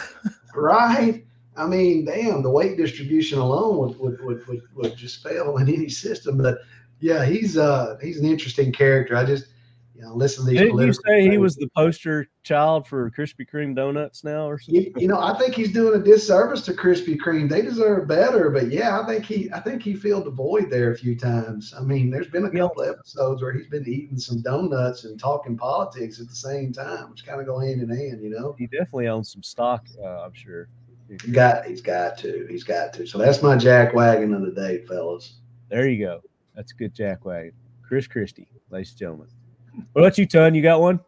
right. 0.55 1.23
I 1.55 1.65
mean, 1.67 2.05
damn, 2.05 2.41
the 2.43 2.49
weight 2.49 2.77
distribution 2.77 3.39
alone 3.39 3.77
would 3.77 3.99
would, 3.99 4.23
would, 4.25 4.47
would, 4.47 4.61
would 4.75 4.95
just 4.95 5.21
fail 5.23 5.57
in 5.57 5.67
any 5.67 5.89
system. 5.89 6.37
But 6.37 6.59
yeah, 6.99 7.25
he's 7.25 7.57
uh 7.57 7.97
he's 8.01 8.19
an 8.19 8.25
interesting 8.25 8.71
character. 8.71 9.15
I 9.15 9.23
just 9.25 9.47
you 9.97 10.03
know 10.03 10.13
listen 10.13 10.45
to 10.45 10.51
these. 10.51 10.59
Didn't 10.59 10.77
you 10.77 10.93
say 10.93 11.27
he 11.27 11.37
was 11.39 11.55
the 11.55 11.67
poster 11.75 12.27
child 12.43 12.85
for 12.87 13.09
Krispy 13.09 13.49
Kreme 13.51 13.75
donuts 13.75 14.23
now 14.23 14.47
or 14.47 14.59
something? 14.59 14.83
You, 14.83 14.93
you 14.95 15.07
know, 15.07 15.19
I 15.19 15.35
think 15.37 15.55
he's 15.55 15.73
doing 15.73 15.99
a 15.99 16.03
disservice 16.03 16.61
to 16.65 16.73
Krispy 16.73 17.17
Kreme. 17.17 17.49
They 17.49 17.63
deserve 17.63 18.07
better, 18.07 18.51
but 18.51 18.71
yeah, 18.71 18.99
I 18.99 19.05
think 19.07 19.25
he, 19.25 19.51
I 19.51 19.59
think 19.59 19.81
he 19.81 19.95
filled 19.95 20.25
the 20.25 20.31
void 20.31 20.69
there 20.69 20.91
a 20.91 20.97
few 20.97 21.17
times. 21.17 21.73
I 21.75 21.81
mean, 21.81 22.11
there's 22.11 22.27
been 22.27 22.45
a 22.45 22.53
Yeah. 22.53 22.61
couple 22.67 22.83
episodes 22.83 23.41
where 23.41 23.51
he's 23.53 23.67
been 23.67 23.87
eating 23.87 24.19
some 24.19 24.41
donuts 24.41 25.05
and 25.05 25.19
talking 25.19 25.57
politics 25.57 26.21
at 26.21 26.29
the 26.29 26.35
same 26.35 26.71
time, 26.71 27.09
which 27.09 27.25
kind 27.25 27.41
of 27.41 27.47
go 27.47 27.57
hand 27.57 27.81
in 27.81 27.89
hand, 27.89 28.21
you 28.21 28.29
know. 28.29 28.55
He 28.59 28.67
definitely 28.67 29.07
owns 29.07 29.31
some 29.31 29.43
stock, 29.43 29.85
uh, 29.99 30.21
I'm 30.21 30.33
sure. 30.33 30.67
He's 31.09 31.21
got, 31.33 31.65
he's 31.65 31.81
got 31.81 32.17
to, 32.19 32.45
he's 32.49 32.63
got 32.63 32.93
to. 32.93 33.07
So 33.07 33.17
that's 33.17 33.41
my 33.41 33.55
jack 33.57 33.93
wagon 33.93 34.33
of 34.33 34.41
the 34.41 34.51
day, 34.51 34.85
fellas. 34.85 35.37
There 35.69 35.87
you 35.87 36.05
go. 36.05 36.21
That's 36.55 36.71
a 36.71 36.75
good 36.75 36.93
jack 36.93 37.25
wagon. 37.25 37.53
Chris 37.81 38.07
Christie, 38.07 38.47
ladies 38.69 38.91
and 38.91 38.99
gentlemen. 38.99 39.27
What 39.93 40.01
about 40.01 40.17
you, 40.17 40.25
Ton? 40.25 40.55
You 40.55 40.61
got 40.61 40.81
one? 40.81 40.99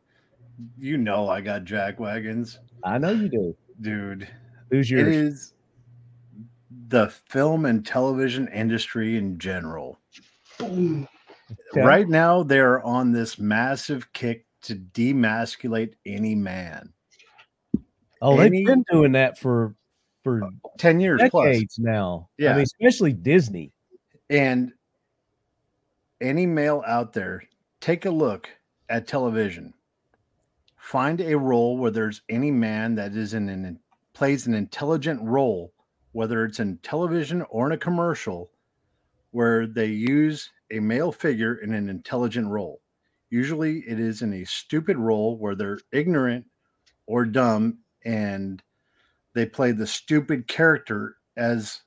you 0.77 0.97
know 0.97 1.29
I 1.29 1.39
got 1.39 1.63
jack 1.63 1.99
wagons, 2.01 2.59
I 2.83 2.97
know 2.97 3.11
you 3.11 3.29
do. 3.29 3.55
dude. 3.81 4.27
Who's 4.69 4.91
It 4.91 4.95
yours? 4.95 5.15
is 5.15 5.53
the 6.89 7.07
film 7.29 7.65
and 7.65 7.85
television 7.85 8.47
industry 8.49 9.17
in 9.17 9.37
general. 9.39 9.99
Boom. 10.57 11.07
Okay. 11.71 11.81
Right 11.81 12.07
now, 12.09 12.43
they're 12.43 12.83
on 12.83 13.11
this 13.11 13.39
massive 13.39 14.11
kick 14.13 14.45
to 14.63 14.75
demasculate 14.75 15.93
any 16.05 16.35
man. 16.35 16.91
Oh, 18.21 18.37
they've 18.37 18.51
been 18.65 18.83
doing 18.91 19.13
that 19.13 19.39
for 19.39 19.75
for 20.23 20.43
uh, 20.43 20.49
10 20.77 20.99
years 20.99 21.21
plus. 21.31 21.45
decades 21.45 21.79
now. 21.79 22.27
I 22.37 22.43
Yeah. 22.43 22.53
mean, 22.55 22.63
especially 22.63 23.13
Disney. 23.13 23.71
And 24.29 24.73
any 26.19 26.45
male 26.45 26.83
out 26.85 27.13
there, 27.13 27.43
take 27.79 28.05
a 28.05 28.09
look 28.11 28.49
at 28.89 29.07
television. 29.07 29.73
Find 30.77 31.21
a 31.21 31.37
role 31.37 31.77
where 31.77 31.91
there's 31.91 32.21
any 32.29 32.51
man 32.51 32.95
that 32.95 33.13
is 33.13 33.33
in 33.33 33.47
an 33.49 33.79
plays 34.13 34.47
an 34.47 34.53
intelligent 34.53 35.21
role, 35.23 35.71
whether 36.11 36.43
it's 36.43 36.59
in 36.59 36.77
television 36.79 37.43
or 37.49 37.67
in 37.67 37.71
a 37.71 37.77
commercial, 37.77 38.51
where 39.31 39.67
they 39.67 39.85
use 39.85 40.51
a 40.71 40.79
male 40.79 41.11
figure 41.11 41.55
in 41.55 41.73
an 41.73 41.89
intelligent 41.89 42.47
role. 42.47 42.81
Usually 43.29 43.79
it 43.87 43.99
is 43.99 44.21
in 44.21 44.33
a 44.33 44.43
stupid 44.43 44.97
role 44.97 45.37
where 45.37 45.55
they're 45.55 45.79
ignorant 45.91 46.45
or 47.05 47.25
dumb 47.25 47.79
and 48.03 48.61
they 49.33 49.45
play 49.45 49.71
the 49.71 49.87
stupid 49.87 50.47
character 50.47 51.15
as 51.37 51.81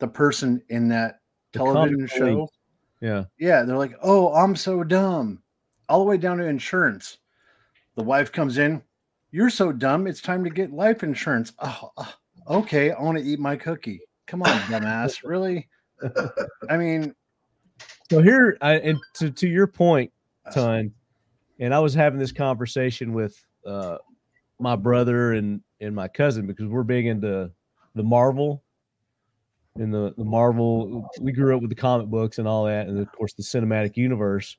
the 0.00 0.08
person 0.08 0.60
in 0.68 0.88
that 0.88 1.20
television 1.52 2.06
show. 2.06 2.48
Yeah. 3.00 3.24
Yeah, 3.38 3.62
they're 3.62 3.78
like, 3.78 3.96
"Oh, 4.02 4.34
I'm 4.34 4.56
so 4.56 4.82
dumb." 4.82 5.42
All 5.88 6.00
the 6.00 6.04
way 6.04 6.16
down 6.16 6.38
to 6.38 6.44
insurance. 6.46 7.18
The 7.96 8.04
wife 8.04 8.30
comes 8.30 8.58
in, 8.58 8.82
"You're 9.30 9.50
so 9.50 9.72
dumb. 9.72 10.06
It's 10.06 10.20
time 10.20 10.44
to 10.44 10.50
get 10.50 10.72
life 10.72 11.02
insurance." 11.02 11.52
Oh, 11.60 11.90
okay, 12.48 12.92
I 12.92 13.02
want 13.02 13.18
to 13.18 13.24
eat 13.24 13.38
my 13.38 13.56
cookie. 13.56 14.00
Come 14.26 14.42
on, 14.42 14.58
dumbass. 14.62 15.22
Really? 15.24 15.68
I 16.70 16.76
mean, 16.76 17.14
So 18.10 18.22
here, 18.22 18.56
I, 18.60 18.74
and 18.74 18.98
to 19.14 19.30
to 19.30 19.48
your 19.48 19.66
point, 19.66 20.12
Ton, 20.52 20.92
and 21.58 21.74
I 21.74 21.78
was 21.80 21.92
having 21.94 22.20
this 22.20 22.30
conversation 22.32 23.12
with 23.12 23.44
uh, 23.66 23.98
my 24.60 24.76
brother 24.76 25.32
and 25.32 25.60
and 25.80 25.94
my 25.94 26.06
cousin 26.08 26.46
because 26.46 26.66
we're 26.66 26.84
big 26.84 27.06
into 27.06 27.50
the 27.94 28.02
Marvel 28.02 28.62
and 29.74 29.92
the 29.92 30.14
the 30.16 30.24
Marvel. 30.24 31.10
We 31.20 31.32
grew 31.32 31.56
up 31.56 31.62
with 31.62 31.70
the 31.70 31.76
comic 31.76 32.06
books 32.06 32.38
and 32.38 32.46
all 32.46 32.64
that, 32.66 32.86
and 32.86 32.98
of 33.00 33.10
course 33.12 33.32
the 33.32 33.42
cinematic 33.42 33.96
universe. 33.96 34.56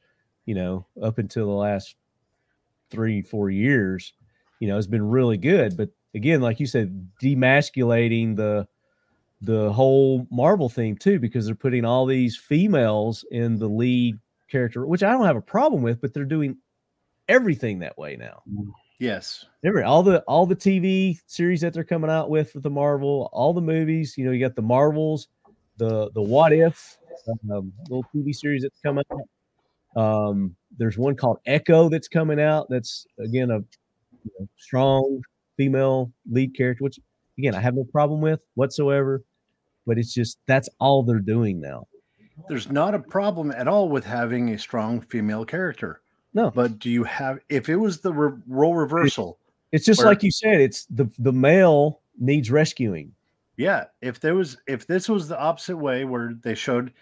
You 0.49 0.55
know, 0.55 0.87
up 0.99 1.19
until 1.19 1.45
the 1.45 1.53
last 1.53 1.95
three 2.89 3.21
four 3.21 3.51
years, 3.51 4.13
you 4.59 4.67
know, 4.67 4.77
has 4.77 4.87
been 4.87 5.07
really 5.07 5.37
good. 5.37 5.77
But 5.77 5.89
again, 6.15 6.41
like 6.41 6.59
you 6.59 6.65
said, 6.65 7.07
demasculating 7.21 8.35
the 8.35 8.67
the 9.41 9.71
whole 9.71 10.25
Marvel 10.31 10.67
theme 10.67 10.97
too, 10.97 11.19
because 11.19 11.45
they're 11.45 11.53
putting 11.53 11.85
all 11.85 12.07
these 12.07 12.35
females 12.35 13.23
in 13.29 13.59
the 13.59 13.67
lead 13.67 14.17
character, 14.49 14.87
which 14.87 15.03
I 15.03 15.11
don't 15.11 15.27
have 15.27 15.35
a 15.35 15.41
problem 15.41 15.83
with, 15.83 16.01
but 16.01 16.15
they're 16.15 16.25
doing 16.25 16.57
everything 17.27 17.77
that 17.79 17.95
way 17.95 18.15
now. 18.15 18.41
yes. 18.97 19.45
Every 19.63 19.83
all 19.83 20.01
the 20.01 20.21
all 20.21 20.47
the 20.47 20.55
TV 20.55 21.19
series 21.27 21.61
that 21.61 21.75
they're 21.75 21.83
coming 21.83 22.09
out 22.09 22.31
with 22.31 22.55
with 22.55 22.63
the 22.63 22.71
Marvel, 22.71 23.29
all 23.33 23.53
the 23.53 23.61
movies, 23.61 24.17
you 24.17 24.25
know, 24.25 24.31
you 24.31 24.43
got 24.43 24.55
the 24.55 24.63
Marvels, 24.63 25.27
the 25.77 26.09
the 26.15 26.23
What 26.23 26.53
If 26.53 26.97
um, 27.51 27.71
little 27.87 28.05
TV 28.15 28.33
series 28.33 28.63
that's 28.63 28.79
coming 28.81 29.03
out. 29.11 29.21
Um, 29.95 30.55
there's 30.77 30.97
one 30.97 31.15
called 31.15 31.39
Echo 31.45 31.89
that's 31.89 32.07
coming 32.07 32.39
out. 32.39 32.67
That's 32.69 33.05
again 33.19 33.51
a 33.51 33.57
you 34.23 34.31
know, 34.39 34.47
strong 34.57 35.21
female 35.57 36.11
lead 36.29 36.55
character, 36.55 36.83
which 36.83 36.99
again 37.37 37.55
I 37.55 37.59
have 37.59 37.75
no 37.75 37.83
problem 37.83 38.21
with 38.21 38.39
whatsoever. 38.55 39.23
But 39.85 39.97
it's 39.97 40.13
just 40.13 40.37
that's 40.45 40.69
all 40.79 41.03
they're 41.03 41.19
doing 41.19 41.59
now. 41.59 41.87
There's 42.47 42.71
not 42.71 42.93
a 42.93 42.99
problem 42.99 43.51
at 43.51 43.67
all 43.67 43.89
with 43.89 44.05
having 44.05 44.49
a 44.49 44.59
strong 44.59 45.01
female 45.01 45.45
character. 45.45 46.01
No. 46.33 46.51
But 46.51 46.79
do 46.79 46.89
you 46.89 47.03
have 47.03 47.39
if 47.49 47.69
it 47.69 47.75
was 47.75 47.99
the 47.99 48.13
re- 48.13 48.39
role 48.47 48.75
reversal? 48.75 49.39
It's 49.71 49.85
just 49.85 49.99
Where- 49.99 50.07
like 50.07 50.23
you 50.23 50.31
said. 50.31 50.61
It's 50.61 50.85
the 50.85 51.09
the 51.19 51.33
male 51.33 52.01
needs 52.19 52.51
rescuing. 52.51 53.13
Yeah, 53.57 53.85
if 54.01 54.19
there 54.19 54.35
was 54.35 54.57
if 54.67 54.87
this 54.87 55.09
was 55.09 55.27
the 55.27 55.39
opposite 55.39 55.77
way 55.77 56.05
where 56.05 56.33
they 56.33 56.55
showed 56.55 56.93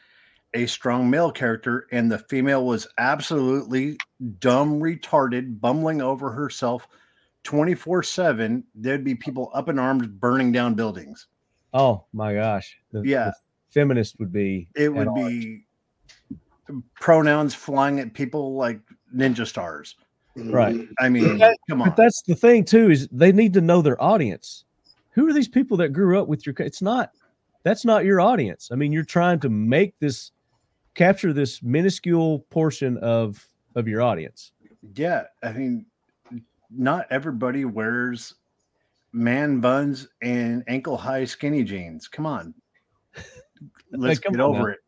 a 0.54 0.66
strong 0.66 1.10
male 1.10 1.32
character 1.32 1.88
and 1.92 2.12
the 2.12 2.20
female 2.20 2.66
was 2.66 2.88
absolutely 2.98 3.98
dumb, 4.40 4.80
retarded, 4.80 5.60
bumbling 5.60 6.02
over 6.02 6.32
herself 6.32 6.88
24/7, 7.44 8.64
there'd 8.76 9.04
be 9.04 9.16
people 9.16 9.52
up 9.54 9.70
in 9.70 9.80
arms 9.80 10.08
burning 10.08 10.52
down 10.52 10.74
buildings. 10.74 11.28
Oh 11.74 12.06
my 12.14 12.34
gosh. 12.34 12.78
The, 12.92 13.02
Yeah. 13.04 13.26
the 13.26 13.34
feminist 13.70 14.20
would 14.20 14.32
be. 14.32 14.68
It 14.76 14.90
would 14.94 15.08
odds. 15.08 15.30
be 15.30 15.66
pronouns 16.96 17.54
flying 17.54 18.00
at 18.00 18.14
people 18.14 18.56
like 18.56 18.80
ninja 19.16 19.48
stars. 19.48 19.96
Right. 20.36 20.88
I 21.00 21.10
mean, 21.10 21.38
that- 21.40 21.58
come 21.70 21.82
on. 21.82 21.90
But 21.90 21.98
that's 21.98 22.22
the 22.24 22.36
thing 22.36 22.64
too 22.66 22.92
is 22.92 23.08
they 23.12 23.32
need 23.32 23.54
to 23.54 23.62
know 23.62 23.82
their 23.82 24.02
audience. 24.02 24.66
Who 25.12 25.28
are 25.28 25.34
these 25.34 25.48
people 25.48 25.78
that 25.78 25.90
grew 25.90 26.20
up 26.20 26.28
with 26.28 26.46
your? 26.46 26.54
It's 26.60 26.82
not. 26.82 27.12
That's 27.64 27.86
not 27.86 28.06
your 28.06 28.22
audience. 28.22 28.70
I 28.72 28.76
mean, 28.76 28.92
you're 28.92 29.04
trying 29.04 29.40
to 29.40 29.50
make 29.50 29.98
this 30.00 30.32
capture 30.98 31.32
this 31.32 31.64
minuscule 31.64 32.40
portion 32.50 32.98
of 32.98 33.48
of 33.76 33.88
your 33.88 34.02
audience. 34.02 34.52
Yeah, 34.96 35.24
I 35.44 35.54
mean, 35.54 35.86
not 36.70 37.06
everybody 37.10 37.64
wears 37.64 38.34
man 39.14 39.62
buns 39.62 40.08
and 40.22 40.64
ankle 40.68 40.98
high 40.98 41.24
skinny 41.24 41.64
jeans. 41.64 42.08
Come 42.10 42.26
on, 42.26 42.54
let's 43.92 44.20
come 44.20 44.34
get 44.34 44.42
on 44.42 44.56
over 44.56 44.68
now. 44.68 44.74
it. 44.74 44.80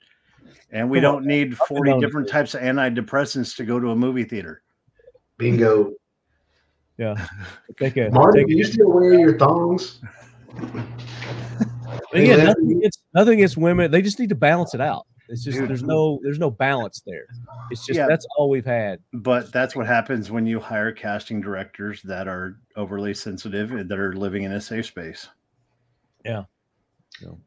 And 0.72 0.90
we 0.90 0.98
Come 0.98 1.14
don't 1.14 1.26
need 1.26 1.58
forty 1.58 1.98
different 2.00 2.28
street. 2.28 2.40
types 2.40 2.54
of 2.56 2.62
antidepressants 2.62 3.56
to 3.58 3.64
go 3.64 3.80
to 3.80 3.92
a 3.92 3.96
movie 3.96 4.24
theater. 4.26 4.62
Bingo. 5.38 5.94
Yeah. 6.98 7.28
Take 7.80 7.96
a, 7.98 8.10
Marty, 8.10 8.40
take 8.40 8.48
do 8.50 8.58
you 8.58 8.66
still 8.66 8.92
wear 8.92 9.14
your 9.14 9.38
thongs? 9.38 10.02
Again, 12.14 12.46
nothing 12.46 12.78
against, 12.78 13.02
nothing 13.14 13.34
against 13.36 13.58
women. 13.58 13.92
They 13.92 14.02
just 14.02 14.20
need 14.20 14.30
to 14.30 14.36
balance 14.36 14.74
it 14.74 14.82
out. 14.82 15.06
It's 15.30 15.44
just 15.44 15.60
there's 15.60 15.84
no 15.84 16.20
there's 16.24 16.40
no 16.40 16.50
balance 16.50 17.04
there. 17.06 17.26
It's 17.70 17.86
just 17.86 17.98
Yeah. 17.98 18.08
that's 18.08 18.26
all 18.38 18.50
we've 18.50 18.66
had. 18.66 19.00
But 19.14 19.52
that's 19.52 19.76
what 19.76 19.86
happens 19.86 20.32
when 20.32 20.48
you 20.48 20.60
hire 20.60 20.92
casting 20.92 21.40
directors 21.40 22.02
that 22.04 22.28
are 22.28 22.58
overly 22.76 23.14
sensitive 23.14 23.72
and 23.72 23.90
that 23.90 24.00
are 24.00 24.14
living 24.14 24.44
in 24.44 24.54
a 24.54 24.62
safe 24.62 24.88
space. 24.88 25.28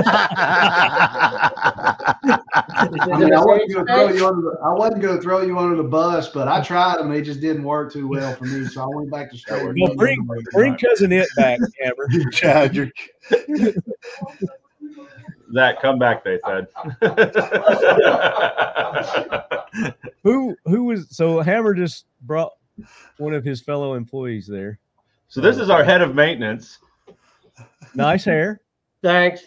mean, 3.18 3.32
I 3.34 3.44
wasn't 3.44 3.72
going 3.72 3.86
to 3.86 3.92
throw 3.92 4.08
you 4.08 4.26
under 4.26 4.42
the, 4.42 4.58
I 4.64 4.72
wasn't 4.72 5.02
going 5.02 5.16
to 5.16 5.22
throw 5.22 5.40
you 5.42 5.58
under 5.58 5.76
the 5.76 5.82
bus, 5.84 6.28
but 6.28 6.48
I 6.48 6.62
tried 6.62 6.98
them. 6.98 7.10
They 7.10 7.22
just 7.22 7.40
didn't 7.40 7.62
work 7.64 7.92
too 7.92 8.06
well 8.08 8.34
for 8.34 8.44
me, 8.44 8.66
so 8.66 8.82
I 8.82 8.86
went 8.86 9.10
back 9.10 9.30
to 9.32 9.38
straight. 9.38 9.74
Well, 9.78 9.94
bring 9.94 10.26
bring 10.52 10.76
cousin 10.76 11.12
it 11.12 11.28
back, 11.36 11.58
Hammer. 11.80 12.08
Chad, 12.32 12.74
you're 12.74 12.90
Zach, 15.52 15.82
come 15.82 15.98
back, 15.98 16.22
they 16.24 16.38
said. 16.46 16.66
Who 20.22 20.56
who 20.64 20.84
was 20.84 21.08
so 21.10 21.40
Hammer 21.40 21.74
just 21.74 22.06
brought 22.22 22.52
one 23.18 23.34
of 23.34 23.44
his 23.44 23.60
fellow 23.60 23.94
employees 23.94 24.46
there. 24.46 24.78
so 25.28 25.40
this 25.40 25.58
is 25.58 25.70
our 25.70 25.84
head 25.84 26.02
of 26.02 26.14
maintenance. 26.14 26.78
Nice 27.94 28.24
hair. 28.24 28.60
Thanks. 29.02 29.42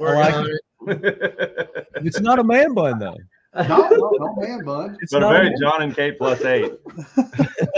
I 0.00 0.02
like 0.02 0.34
Working 0.34 0.58
it. 1.04 1.86
It's 2.04 2.20
not 2.20 2.38
a 2.38 2.44
man 2.44 2.74
bun 2.74 2.98
though. 2.98 3.16
No, 3.56 3.88
no, 3.88 4.10
no 4.18 4.34
man 4.36 4.64
bun. 4.64 4.98
It's 5.00 5.12
But 5.12 5.18
a 5.18 5.20
not 5.26 5.32
very 5.32 5.44
normal. 5.50 5.60
John 5.70 5.82
and 5.82 5.96
Kate 5.96 6.18
plus 6.18 6.44
eight. 6.44 6.72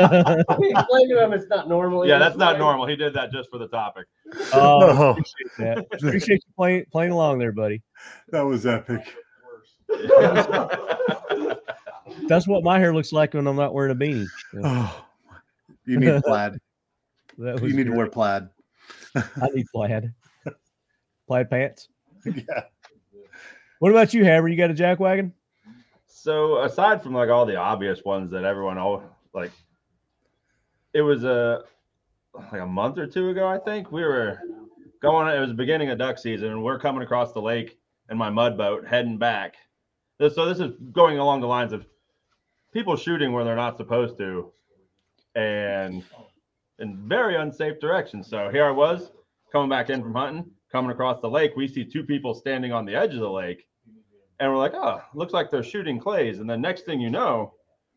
I 0.01 0.43
Explain 0.49 1.09
to 1.11 1.23
him 1.25 1.33
it's 1.33 1.47
not 1.49 1.69
normal. 1.69 2.05
Yeah, 2.07 2.19
that's 2.19 2.37
not 2.37 2.59
normal. 2.59 2.87
He 2.87 2.97
did 2.97 3.15
that 3.15 3.31
just 3.31 3.49
for 3.51 3.59
the 3.59 3.69
topic. 3.69 4.07
Oh, 4.53 4.81
Oh, 4.99 5.11
appreciate 5.11 5.51
that. 5.59 5.87
Appreciate 5.93 6.43
you 6.47 6.53
playing 6.57 6.85
playing 6.91 7.13
along 7.13 7.39
there, 7.39 7.53
buddy. 7.53 7.81
that 8.31 8.43
was 8.43 8.67
epic. 8.67 9.15
That's 12.27 12.47
what 12.49 12.63
my 12.65 12.79
hair 12.79 12.93
looks 12.95 13.13
like 13.13 13.35
when 13.35 13.47
I'm 13.47 13.57
not 13.57 13.73
wearing 13.75 13.93
a 13.93 13.95
beanie. 13.95 14.27
So 14.53 14.61
Oh, 14.65 15.05
you 15.87 15.99
need 15.99 16.23
plaid. 16.25 16.55
that 17.39 17.57
You 17.59 17.63
was 17.63 17.75
need 17.75 17.87
to 17.87 17.93
wear 17.95 18.09
plaid. 18.09 18.49
I 19.15 19.49
need 19.55 19.67
plaid. 19.75 20.13
Plaid 21.27 21.51
pants. 21.51 21.89
Yeah. 22.25 22.65
What 23.79 23.93
about 23.93 24.13
you, 24.13 24.25
Hammer? 24.25 24.49
You 24.49 24.57
got 24.57 24.71
a 24.71 24.75
jack 24.75 24.99
wagon? 24.99 25.33
So 26.09 26.63
aside 26.63 27.01
from 27.01 27.15
like 27.15 27.29
all 27.29 27.47
the 27.47 27.55
obvious 27.55 28.05
ones 28.05 28.31
that 28.33 28.45
everyone 28.45 28.77
all 28.77 29.05
like, 29.33 29.53
it 30.93 31.03
was 31.03 31.23
a 31.23 31.63
like 32.35 32.61
a 32.61 32.67
month 32.67 32.99
or 32.99 33.07
two 33.07 33.31
ago. 33.31 33.47
I 33.47 33.59
think 33.59 33.93
we 33.93 34.03
were 34.03 34.41
going. 35.01 35.35
It 35.35 35.41
was 35.41 35.51
the 35.51 35.55
beginning 35.55 35.91
of 35.91 35.99
duck 35.99 36.19
season, 36.19 36.49
and 36.49 36.63
we're 36.63 36.79
coming 36.79 37.03
across 37.03 37.33
the 37.33 37.41
lake 37.41 37.79
in 38.11 38.19
my 38.19 38.31
mud 38.31 38.59
boat 38.59 38.87
heading 38.87 39.19
back. 39.19 39.55
This, 40.19 40.35
so 40.35 40.47
this 40.47 40.59
is 40.59 40.73
going 40.93 41.19
along 41.19 41.41
the 41.41 41.47
lines 41.47 41.73
of 41.73 41.87
people 42.73 42.97
shooting 42.97 43.33
where 43.33 43.45
they're 43.45 43.57
not 43.57 43.77
supposed 43.77 44.19
to, 44.19 44.53
and 45.35 46.03
in 46.79 47.09
very 47.09 47.37
unsafe 47.37 47.81
directions. 47.81 48.29
So 48.29 48.51
here 48.51 48.65
I 48.65 48.71
was 48.71 49.11
coming 49.53 49.69
back 49.69 49.91
in 49.91 50.03
from 50.03 50.15
hunting, 50.15 50.51
coming 50.71 50.91
across 50.91 51.21
the 51.21 51.31
lake. 51.31 51.53
We 51.57 51.69
see 51.69 51.85
two 51.85 52.05
people 52.05 52.35
standing 52.35 52.73
on 52.73 52.85
the 52.85 52.95
edge 52.95 53.15
of 53.15 53.21
the 53.21 53.31
lake 53.31 53.69
and 54.41 54.51
we're 54.51 54.59
like, 54.59 54.75
oh, 54.75 55.01
looks 55.15 55.33
like 55.33 55.51
they're 55.51 55.63
shooting 55.63 55.99
clays. 55.99 56.39
And 56.39 56.49
then 56.49 56.61
next 56.61 56.85
thing 56.85 57.01
you 57.01 57.11
know, 57.11 57.55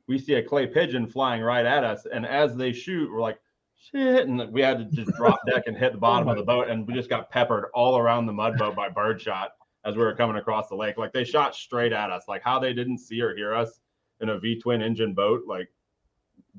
we 0.08 0.18
see 0.18 0.36
a 0.36 0.44
clay 0.44 0.68
pigeon 0.68 1.08
flying 1.08 1.42
right 1.42 1.66
at 1.66 1.84
us. 1.84 2.08
And 2.12 2.26
as 2.26 2.56
they 2.56 2.74
shoot, 2.74 3.12
we're 3.12 3.22
like, 3.22 3.40
shit. 3.78 4.28
And 4.28 4.52
we 4.52 4.62
had 4.62 4.80
to 4.80 4.86
just 4.86 5.16
drop 5.18 5.40
deck 5.48 5.64
and 5.68 5.78
hit 5.78 5.92
the 5.92 6.00
bottom 6.00 6.28
of 6.28 6.38
the 6.38 6.44
boat. 6.44 6.68
And 6.68 6.88
we 6.88 6.94
just 6.94 7.10
got 7.10 7.30
peppered 7.30 7.66
all 7.74 7.98
around 7.98 8.26
the 8.26 8.34
mud 8.34 8.58
boat 8.58 8.76
by 8.76 8.90
birdshot 8.90 9.52
as 9.86 9.96
we 9.96 10.04
were 10.04 10.16
coming 10.16 10.38
across 10.38 10.68
the 10.68 10.76
lake. 10.76 10.98
Like 10.98 11.14
they 11.14 11.24
shot 11.24 11.56
straight 11.56 11.94
at 11.94 12.10
us. 12.10 12.24
Like 12.28 12.42
how 12.44 12.60
they 12.60 12.74
didn't 12.74 12.98
see 12.98 13.22
or 13.22 13.36
hear 13.36 13.54
us 13.54 13.80
in 14.20 14.30
a 14.30 14.40
V 14.40 14.60
twin 14.60 14.82
engine 14.82 15.14
boat, 15.14 15.44
like 15.48 15.70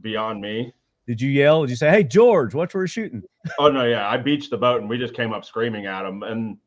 beyond 0.01 0.41
me. 0.41 0.73
Did 1.07 1.21
you 1.21 1.31
yell? 1.31 1.63
Did 1.63 1.71
you 1.71 1.77
say, 1.77 1.91
"Hey, 1.91 2.05
George, 2.05 2.55
watch 2.55 2.75
where 2.75 2.83
we're 2.83 2.89
shooting"? 2.89 3.23
Oh 3.59 3.69
no, 3.69 3.85
yeah, 3.85 4.09
I 4.09 4.17
beached 4.17 4.51
the 4.51 4.57
boat 4.57 4.81
and 4.81 4.89
we 4.89 4.99
just 4.99 5.15
came 5.15 5.33
up 5.33 5.45
screaming 5.45 5.87
at 5.87 6.03
them 6.03 6.23
and 6.23 6.59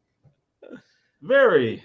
very 1.21 1.83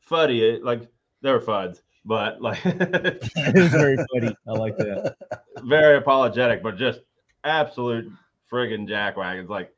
fuddy. 0.00 0.56
Uh, 0.56 0.64
like 0.64 0.88
they 1.20 1.30
were 1.30 1.40
fuds, 1.40 1.82
but 2.04 2.40
like 2.40 2.58
it 2.64 3.54
was 3.54 3.68
very 3.68 3.96
funny. 4.12 4.34
I 4.46 4.52
like 4.52 4.76
that. 4.78 5.16
very 5.64 5.98
apologetic, 5.98 6.62
but 6.62 6.76
just 6.76 7.00
absolute 7.44 8.10
friggin' 8.50 8.88
jackwagons. 8.88 9.48
Like, 9.48 9.72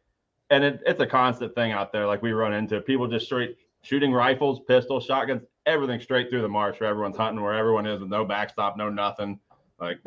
and 0.51 0.65
it, 0.65 0.81
it's 0.87 1.01
a 1.01 1.07
constant 1.07 1.55
thing 1.55 1.73
out 1.73 1.93
there. 1.93 2.07
Like 2.07 2.23
we 2.23 2.33
run 2.33 2.53
into 2.53 2.81
people 2.81 3.07
just 3.07 3.27
straight 3.27 3.57
shooting 3.83 4.13
rifles, 4.13 4.61
pistols, 4.67 5.05
shotguns, 5.05 5.43
everything 5.67 6.01
straight 6.01 6.31
through 6.31 6.43
the 6.43 6.49
marsh 6.49 6.81
where 6.81 6.89
everyone's 6.89 7.17
hunting, 7.17 7.43
where 7.43 7.55
everyone 7.55 7.87
is 7.87 8.01
with 8.01 8.09
no 8.09 8.25
backstop, 8.25 8.77
no 8.77 8.89
nothing. 8.89 9.39
Like 9.79 9.99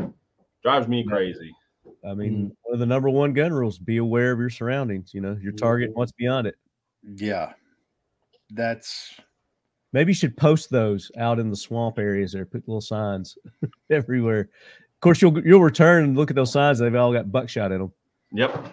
drives 0.64 0.88
me 0.88 1.06
crazy. 1.08 1.54
I 2.08 2.14
mean, 2.14 2.32
mm-hmm. 2.32 2.48
one 2.64 2.74
of 2.74 2.80
the 2.80 2.86
number 2.86 3.10
one 3.10 3.34
gun 3.34 3.54
rules: 3.54 3.78
be 3.78 3.98
aware 3.98 4.32
of 4.32 4.40
your 4.40 4.50
surroundings. 4.50 5.14
You 5.14 5.22
know, 5.22 5.38
your 5.42 5.54
target, 5.54 5.90
mm-hmm. 5.90 5.92
and 5.92 5.98
what's 5.98 6.12
beyond 6.14 6.48
it. 6.48 6.56
Yeah. 7.16 7.54
That's 8.50 9.20
Maybe 9.94 10.12
you 10.12 10.16
should 10.16 10.36
post 10.36 10.70
those 10.70 11.12
out 11.18 11.40
in 11.40 11.50
the 11.50 11.56
swamp 11.56 11.98
areas 11.98 12.34
there. 12.34 12.46
Put 12.46 12.68
little 12.68 12.82
signs 12.82 13.38
everywhere. 13.90 14.42
Of 14.42 15.02
course, 15.02 15.22
you'll 15.22 15.46
you'll 15.46 15.62
return 15.62 16.04
and 16.04 16.18
look 16.18 16.30
at 16.30 16.36
those 16.36 16.52
signs. 16.52 16.80
They've 16.80 16.94
all 16.94 17.14
got 17.14 17.32
buckshot 17.32 17.72
in 17.72 17.80
them. 17.80 17.94
Yep. 18.32 18.68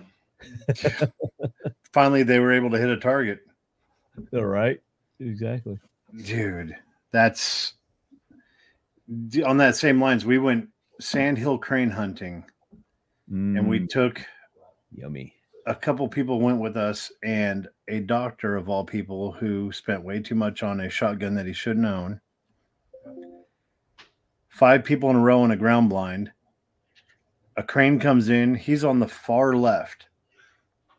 finally 1.93 2.25
they 2.25 2.41
were 2.41 2.53
able 2.53 2.71
to 2.71 2.79
hit 2.79 2.91
a 2.91 2.97
target. 2.97 3.41
All 4.33 4.45
right, 4.45 4.81
exactly. 5.21 5.79
Dude, 6.25 6.77
that's 7.13 7.75
on 9.45 9.57
that 9.59 9.77
same 9.77 10.01
lines. 10.01 10.25
We 10.25 10.39
went 10.39 10.69
sandhill 11.01 11.59
crane 11.59 11.91
hunting 11.91 12.45
and 13.29 13.69
we 13.69 13.81
Mm, 13.81 13.89
took 13.89 14.21
yummy. 14.95 15.35
a 15.67 15.75
couple 15.75 16.07
people 16.09 16.41
went 16.41 16.61
with 16.61 16.77
us 16.77 17.11
and 17.25 17.69
a 17.89 18.01
doctor 18.01 18.55
of 18.57 18.69
all 18.69 18.85
people 18.85 19.33
who 19.33 19.73
spent 19.73 20.03
way 20.05 20.21
too 20.21 20.35
much 20.35 20.63
on 20.63 20.81
a 20.81 20.91
shotgun 20.91 21.35
that 21.35 21.47
he 21.47 21.53
shouldn't 21.53 21.87
own. 21.87 22.21
Five 24.49 24.85
people 24.85 25.11
in 25.11 25.17
a 25.17 25.21
row 25.21 25.45
in 25.45 25.51
a 25.51 25.57
ground 25.57 25.89
blind. 25.91 26.31
A 27.57 27.63
crane 27.63 27.99
comes 27.99 28.29
in. 28.29 28.55
He's 28.55 28.85
on 28.85 28.99
the 29.01 29.09
far 29.09 29.55
left. 29.55 30.07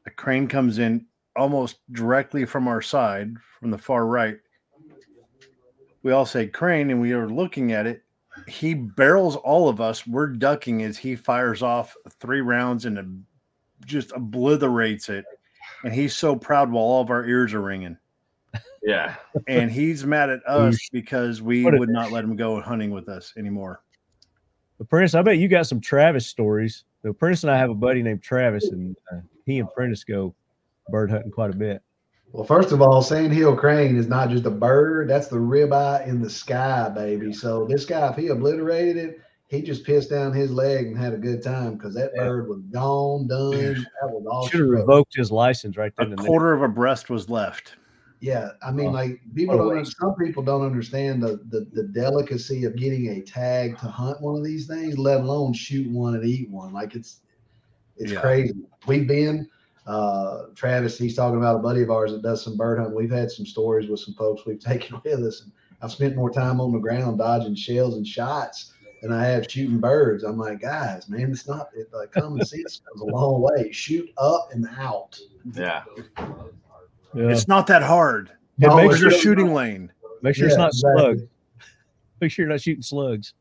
A 0.05 0.10
crane 0.12 0.47
comes 0.47 0.77
in 0.79 1.05
almost 1.36 1.79
directly 1.91 2.45
from 2.45 2.67
our 2.67 2.81
side, 2.81 3.34
from 3.60 3.71
the 3.71 3.77
far 3.77 4.05
right. 4.05 4.38
We 6.03 6.12
all 6.12 6.25
say 6.25 6.47
crane 6.47 6.91
and 6.91 7.01
we 7.01 7.13
are 7.13 7.29
looking 7.29 7.71
at 7.71 7.88
it. 7.88 8.03
He 8.47 8.73
barrels 8.73 9.35
all 9.35 9.69
of 9.69 9.81
us. 9.81 10.05
We're 10.05 10.27
ducking 10.27 10.83
as 10.83 10.97
he 10.97 11.15
fires 11.15 11.61
off 11.61 11.95
three 12.19 12.41
rounds 12.41 12.85
and 12.85 13.23
just 13.85 14.11
obliterates 14.11 15.09
it. 15.09 15.25
And 15.83 15.93
he's 15.93 16.15
so 16.15 16.35
proud 16.35 16.71
while 16.71 16.83
all 16.83 17.01
of 17.01 17.09
our 17.09 17.25
ears 17.25 17.53
are 17.53 17.61
ringing. 17.61 17.97
Yeah. 18.83 19.15
And 19.47 19.71
he's 19.71 20.05
mad 20.05 20.29
at 20.29 20.45
us 20.47 20.77
because 20.91 21.41
we 21.41 21.65
would 21.65 21.89
not 21.89 22.11
let 22.11 22.23
him 22.23 22.35
go 22.35 22.61
hunting 22.61 22.91
with 22.91 23.09
us 23.09 23.33
anymore. 23.37 23.81
But 24.77 24.89
Prentiss, 24.89 25.15
I 25.15 25.21
bet 25.21 25.37
you 25.37 25.47
got 25.47 25.67
some 25.67 25.81
Travis 25.81 26.27
stories. 26.27 26.83
So 27.01 27.13
Prentiss 27.13 27.43
and 27.43 27.51
I 27.51 27.57
have 27.57 27.69
a 27.69 27.75
buddy 27.75 28.03
named 28.03 28.21
Travis, 28.21 28.65
and 28.69 28.95
uh, 29.11 29.21
he 29.45 29.59
and 29.59 29.69
Prentiss 29.75 30.03
go 30.03 30.35
bird 30.89 31.09
hunting 31.09 31.31
quite 31.31 31.49
a 31.49 31.55
bit. 31.55 31.81
Well, 32.31 32.43
first 32.43 32.71
of 32.71 32.81
all, 32.81 33.01
sandhill 33.01 33.55
crane 33.55 33.95
is 33.95 34.07
not 34.07 34.29
just 34.29 34.45
a 34.45 34.51
bird; 34.51 35.09
that's 35.09 35.27
the 35.27 35.38
ribeye 35.38 36.05
in 36.07 36.21
the 36.21 36.29
sky, 36.29 36.89
baby. 36.89 37.31
So 37.33 37.65
this 37.65 37.85
guy, 37.85 38.09
if 38.09 38.15
he 38.17 38.27
obliterated 38.27 38.97
it, 38.97 39.21
he 39.47 39.61
just 39.61 39.85
pissed 39.85 40.09
down 40.09 40.33
his 40.33 40.51
leg 40.51 40.88
and 40.88 40.97
had 40.97 41.13
a 41.13 41.17
good 41.17 41.41
time 41.41 41.75
because 41.75 41.93
that 41.95 42.11
Yeah. 42.15 42.25
bird 42.25 42.49
was 42.49 42.61
gone, 42.71 43.27
done. 43.27 43.51
Dude. 43.51 43.77
That 44.01 44.09
was 44.09 44.25
all. 44.29 44.47
Should 44.47 44.61
have 44.61 44.69
revoked 44.69 45.15
his 45.15 45.31
license 45.31 45.77
right 45.77 45.93
A 45.97 46.03
then 46.03 46.13
and 46.13 46.19
there. 46.21 46.27
quarter 46.27 46.51
of 46.53 46.61
a 46.61 46.67
breast 46.67 47.09
was 47.09 47.29
left. 47.29 47.75
Yeah, 48.21 48.51
I 48.65 48.71
mean, 48.71 48.88
Oh, 48.88 48.91
like 48.91 49.21
people 49.35 49.57
what 49.57 49.75
don't. 49.75 49.85
Some 49.85 50.15
people 50.15 50.41
don't 50.41 50.65
understand 50.65 51.21
the, 51.21 51.39
the 51.49 51.67
the 51.73 51.83
delicacy 51.83 52.65
of 52.65 52.75
getting 52.75 53.09
a 53.09 53.21
tag 53.21 53.77
to 53.79 53.85
hunt 53.88 54.19
one 54.19 54.35
of 54.35 54.43
these 54.43 54.67
things, 54.67 54.97
let 54.97 55.21
alone 55.21 55.53
shoot 55.53 55.89
one 55.91 56.15
and 56.15 56.25
eat 56.25 56.49
one. 56.49 56.73
Like 56.73 56.95
it's 56.95 57.21
it's 57.97 58.11
Yeah. 58.11 58.21
crazy. 58.21 58.55
We've 58.88 59.07
been 59.07 59.47
uh 59.85 60.43
Travis. 60.55 60.97
He's 60.97 61.15
talking 61.15 61.37
about 61.37 61.57
a 61.57 61.59
buddy 61.59 61.81
of 61.81 61.91
ours 61.91 62.11
that 62.11 62.21
does 62.21 62.43
some 62.43 62.57
bird 62.57 62.79
hunting. 62.79 62.95
We've 62.95 63.11
had 63.11 63.29
some 63.31 63.45
stories 63.45 63.89
with 63.89 63.99
some 63.99 64.13
folks 64.15 64.45
we've 64.45 64.59
taken 64.63 64.99
with 65.03 65.21
us, 65.23 65.41
and 65.41 65.51
I've 65.81 65.91
spent 65.91 66.15
more 66.15 66.31
time 66.31 66.59
on 66.59 66.71
the 66.71 66.79
ground 66.79 67.17
dodging 67.19 67.55
shells 67.55 67.95
and 67.95 68.07
shots 68.07 68.73
than 69.01 69.11
I 69.11 69.25
have 69.25 69.45
shooting 69.49 69.79
birds. 69.79 70.23
I'm 70.23 70.37
like, 70.37 70.61
guys, 70.61 71.07
man, 71.09 71.29
it's 71.31 71.47
not 71.47 71.69
it, 71.75 71.89
like 71.93 72.11
common 72.11 72.43
sense 72.45 72.81
goes 72.93 73.01
a 73.01 73.05
long 73.05 73.41
way. 73.41 73.71
Shoot 73.71 74.09
up 74.17 74.49
and 74.51 74.67
out. 74.77 75.19
Yeah. 75.53 75.83
Yeah. 77.13 77.29
It's 77.29 77.47
not 77.47 77.67
that 77.67 77.83
hard. 77.83 78.31
And 78.61 78.71
Oh, 78.71 78.77
make 78.77 78.89
There's 78.89 78.99
sure, 79.01 79.09
a 79.09 79.13
shooting 79.13 79.53
lane, 79.53 79.91
make 80.21 80.35
sure 80.35 80.47
it's 80.47 80.57
not 80.57 80.69
exactly. 80.69 81.01
slugs. 81.01 81.21
Make 82.21 82.31
sure 82.31 82.45
you're 82.45 82.51
not 82.51 82.61
shooting 82.61 82.81
slugs. 82.81 83.33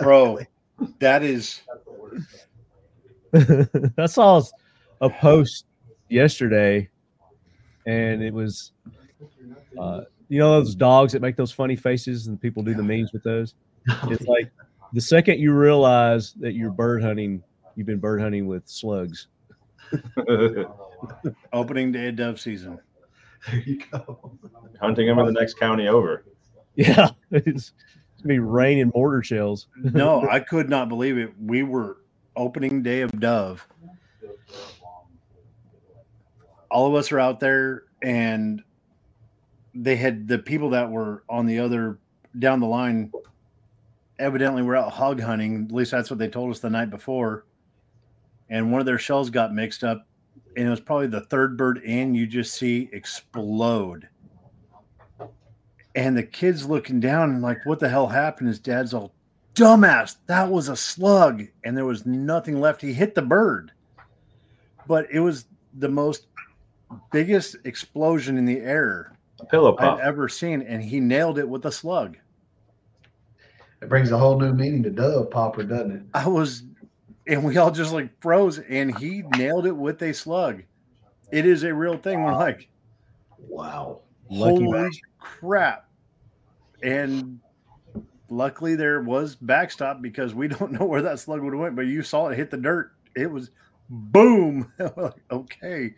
bro. 0.00 0.38
That 0.98 1.22
is 1.22 1.62
that's 3.96 4.18
all 4.18 4.46
a 5.00 5.08
post 5.10 5.64
yesterday, 6.12 6.88
and 7.86 8.22
it 8.22 8.32
was, 8.32 8.72
uh, 9.78 10.02
you 10.28 10.38
know, 10.38 10.52
those 10.52 10.74
dogs 10.74 11.12
that 11.12 11.22
make 11.22 11.36
those 11.36 11.52
funny 11.52 11.76
faces, 11.76 12.26
and 12.26 12.40
people 12.40 12.62
do 12.62 12.74
the 12.74 12.82
memes 12.82 13.12
with 13.12 13.22
those. 13.22 13.54
It's 14.08 14.26
like 14.26 14.50
the 14.92 15.00
second 15.00 15.40
you 15.40 15.52
realize 15.52 16.34
that 16.34 16.54
you're 16.54 16.70
bird 16.70 17.02
hunting, 17.02 17.42
you've 17.74 17.86
been 17.86 17.98
bird 17.98 18.20
hunting 18.20 18.46
with 18.46 18.62
slugs. 18.68 19.26
opening 21.52 21.92
day 21.92 22.08
of 22.08 22.16
dove 22.16 22.40
season. 22.40 22.78
There 23.50 23.60
you 23.60 23.82
go. 23.90 24.32
Hunting 24.80 25.06
them 25.06 25.18
in 25.18 25.26
the 25.26 25.32
next 25.32 25.54
county 25.54 25.88
over. 25.88 26.24
Yeah, 26.76 27.10
it's, 27.30 27.46
it's 27.46 28.22
gonna 28.22 28.34
be 28.34 28.38
raining 28.38 28.92
mortar 28.94 29.22
shells. 29.22 29.66
No, 29.76 30.28
I 30.28 30.40
could 30.40 30.68
not 30.68 30.88
believe 30.88 31.18
it. 31.18 31.32
We 31.40 31.62
were 31.62 31.98
opening 32.36 32.82
day 32.82 33.00
of 33.00 33.18
dove. 33.18 33.66
All 36.72 36.86
of 36.86 36.94
us 36.94 37.12
are 37.12 37.20
out 37.20 37.38
there, 37.38 37.84
and 38.02 38.62
they 39.74 39.94
had 39.94 40.26
the 40.26 40.38
people 40.38 40.70
that 40.70 40.90
were 40.90 41.22
on 41.28 41.44
the 41.44 41.58
other 41.58 41.98
down 42.38 42.60
the 42.60 42.66
line. 42.66 43.12
Evidently, 44.18 44.62
were 44.62 44.76
out 44.76 44.90
hog 44.90 45.20
hunting. 45.20 45.66
At 45.66 45.72
least 45.72 45.90
that's 45.90 46.08
what 46.10 46.18
they 46.18 46.28
told 46.28 46.50
us 46.50 46.60
the 46.60 46.70
night 46.70 46.88
before. 46.88 47.44
And 48.48 48.72
one 48.72 48.80
of 48.80 48.86
their 48.86 48.98
shells 48.98 49.28
got 49.30 49.52
mixed 49.54 49.84
up, 49.84 50.06
and 50.56 50.66
it 50.66 50.70
was 50.70 50.80
probably 50.80 51.08
the 51.08 51.22
third 51.26 51.56
bird 51.56 51.78
in. 51.78 52.14
You 52.14 52.26
just 52.26 52.54
see 52.54 52.88
explode, 52.92 54.08
And 55.94 56.16
the 56.16 56.22
kid's 56.22 56.66
looking 56.66 57.00
down 57.00 57.30
and 57.30 57.42
like, 57.42 57.64
what 57.66 57.80
the 57.80 57.88
hell 57.88 58.06
happened? 58.06 58.48
His 58.48 58.58
dad's 58.58 58.94
all, 58.94 59.12
dumbass, 59.54 60.16
that 60.26 60.50
was 60.50 60.68
a 60.68 60.76
slug. 60.76 61.44
And 61.64 61.76
there 61.76 61.84
was 61.84 62.06
nothing 62.06 62.60
left. 62.60 62.80
He 62.80 62.92
hit 62.92 63.14
the 63.14 63.22
bird. 63.22 63.72
But 64.86 65.06
it 65.10 65.20
was 65.20 65.46
the 65.78 65.88
most 65.88 66.26
biggest 67.10 67.56
explosion 67.64 68.36
in 68.36 68.44
the 68.44 68.58
air 68.60 69.16
A 69.40 69.46
pillow 69.46 69.76
I've 69.78 70.00
ever 70.00 70.28
seen. 70.28 70.62
And 70.62 70.82
he 70.82 71.00
nailed 71.00 71.38
it 71.38 71.48
with 71.48 71.64
a 71.66 71.72
slug. 71.72 72.16
It 73.80 73.88
brings 73.88 74.12
a 74.12 74.18
whole 74.18 74.38
new 74.38 74.52
meaning 74.52 74.82
to 74.84 74.90
dove 74.90 75.30
popper, 75.30 75.64
doesn't 75.64 75.90
it? 75.90 76.02
I 76.14 76.28
was, 76.28 76.62
and 77.26 77.42
we 77.42 77.56
all 77.56 77.72
just 77.72 77.92
like 77.92 78.10
froze, 78.20 78.60
and 78.60 78.96
he 78.96 79.24
nailed 79.36 79.66
it 79.66 79.76
with 79.76 80.00
a 80.02 80.14
slug. 80.14 80.62
It 81.32 81.46
is 81.46 81.64
a 81.64 81.74
real 81.74 81.96
thing. 81.96 82.22
We're 82.22 82.34
like, 82.34 82.68
Wow. 83.48 84.00
Lucky 84.30 84.64
holy 84.64 84.90
crap. 85.18 85.88
And 86.82 87.40
luckily 88.30 88.74
there 88.74 89.02
was 89.02 89.36
backstop 89.36 90.00
because 90.00 90.34
we 90.34 90.48
don't 90.48 90.72
know 90.72 90.86
where 90.86 91.02
that 91.02 91.20
slug 91.20 91.42
would 91.42 91.52
have 91.52 91.60
went, 91.60 91.76
but 91.76 91.86
you 91.86 92.02
saw 92.02 92.28
it 92.28 92.36
hit 92.36 92.50
the 92.50 92.56
dirt. 92.56 92.92
It 93.14 93.30
was 93.30 93.50
boom. 93.88 94.72
Okay. 95.30 95.94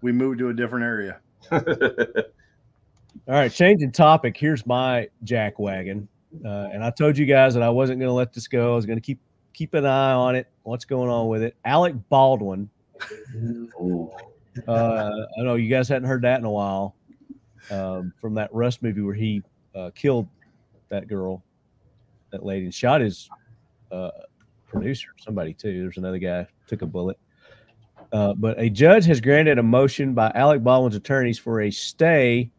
We 0.00 0.12
moved 0.12 0.38
to 0.38 0.48
a 0.48 0.54
different 0.54 0.84
area. 0.84 1.20
All 1.50 3.34
right, 3.34 3.52
changing 3.52 3.92
topic. 3.92 4.36
Here's 4.36 4.66
my 4.66 5.08
jack 5.24 5.58
wagon, 5.58 6.08
uh, 6.44 6.68
and 6.72 6.84
I 6.84 6.90
told 6.90 7.18
you 7.18 7.26
guys 7.26 7.54
that 7.54 7.62
I 7.62 7.68
wasn't 7.68 7.98
going 7.98 8.08
to 8.08 8.14
let 8.14 8.32
this 8.32 8.48
go. 8.48 8.72
I 8.72 8.76
was 8.76 8.86
going 8.86 8.98
to 8.98 9.04
keep 9.04 9.18
keep 9.52 9.74
an 9.74 9.84
eye 9.84 10.12
on 10.12 10.36
it. 10.36 10.46
What's 10.62 10.84
going 10.84 11.10
on 11.10 11.28
with 11.28 11.42
it? 11.42 11.56
Alec 11.64 11.94
Baldwin. 12.08 12.70
Ooh. 13.34 14.10
Uh, 14.66 15.10
I 15.38 15.42
know 15.42 15.54
you 15.56 15.68
guys 15.68 15.88
hadn't 15.88 16.08
heard 16.08 16.22
that 16.22 16.38
in 16.38 16.44
a 16.44 16.50
while 16.50 16.94
um, 17.70 18.12
from 18.20 18.34
that 18.34 18.52
Rust 18.52 18.82
movie 18.82 19.02
where 19.02 19.14
he 19.14 19.42
uh, 19.74 19.90
killed 19.94 20.28
that 20.88 21.08
girl, 21.08 21.42
that 22.30 22.44
lady, 22.44 22.64
and 22.64 22.74
shot 22.74 23.00
his 23.00 23.28
uh, 23.92 24.10
producer, 24.66 25.08
somebody 25.18 25.52
too. 25.52 25.82
There's 25.82 25.98
another 25.98 26.18
guy 26.18 26.46
took 26.66 26.82
a 26.82 26.86
bullet. 26.86 27.18
Uh, 28.12 28.34
but 28.34 28.58
a 28.58 28.70
judge 28.70 29.04
has 29.04 29.20
granted 29.20 29.58
a 29.58 29.62
motion 29.62 30.14
by 30.14 30.32
Alec 30.34 30.62
Baldwin's 30.62 30.96
attorneys 30.96 31.38
for 31.38 31.62
a 31.62 31.70
stay 31.70 32.50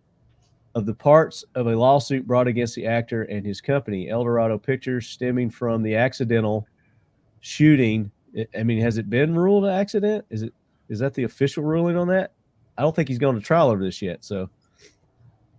of 0.76 0.86
the 0.86 0.94
parts 0.94 1.44
of 1.56 1.68
a 1.68 1.76
lawsuit 1.76 2.28
brought 2.28 2.48
against 2.48 2.76
the 2.76 2.86
actor 2.86 3.24
and 3.24 3.46
his 3.46 3.60
company, 3.60 4.10
Eldorado 4.10 4.58
Pictures, 4.58 5.08
stemming 5.08 5.50
from 5.50 5.82
the 5.82 5.96
accidental 5.96 6.68
shooting. 7.40 8.12
I- 8.56 8.64
mean, 8.64 8.80
has 8.80 8.98
it 8.98 9.10
been 9.10 9.34
ruled 9.34 9.66
an 9.66 9.72
accident? 9.72 10.26
Is 10.30 10.44
it 10.44 10.54
is 10.88 11.00
that 11.00 11.14
the 11.14 11.24
official 11.24 11.64
ruling 11.64 11.98
on 11.98 12.08
that? 12.08 12.32
I 12.78 12.82
don't 12.82 12.96
think 12.96 13.10
he's 13.10 13.20
going 13.20 13.36
to 13.36 13.42
trial 13.42 13.70
over 13.70 13.84
this 13.84 14.02
yet. 14.02 14.24
So, 14.24 14.50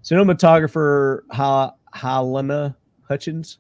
cinematographer 0.03 1.20
ha- 1.31 1.74
Halyna 1.94 2.74
Hutchins 3.07 3.59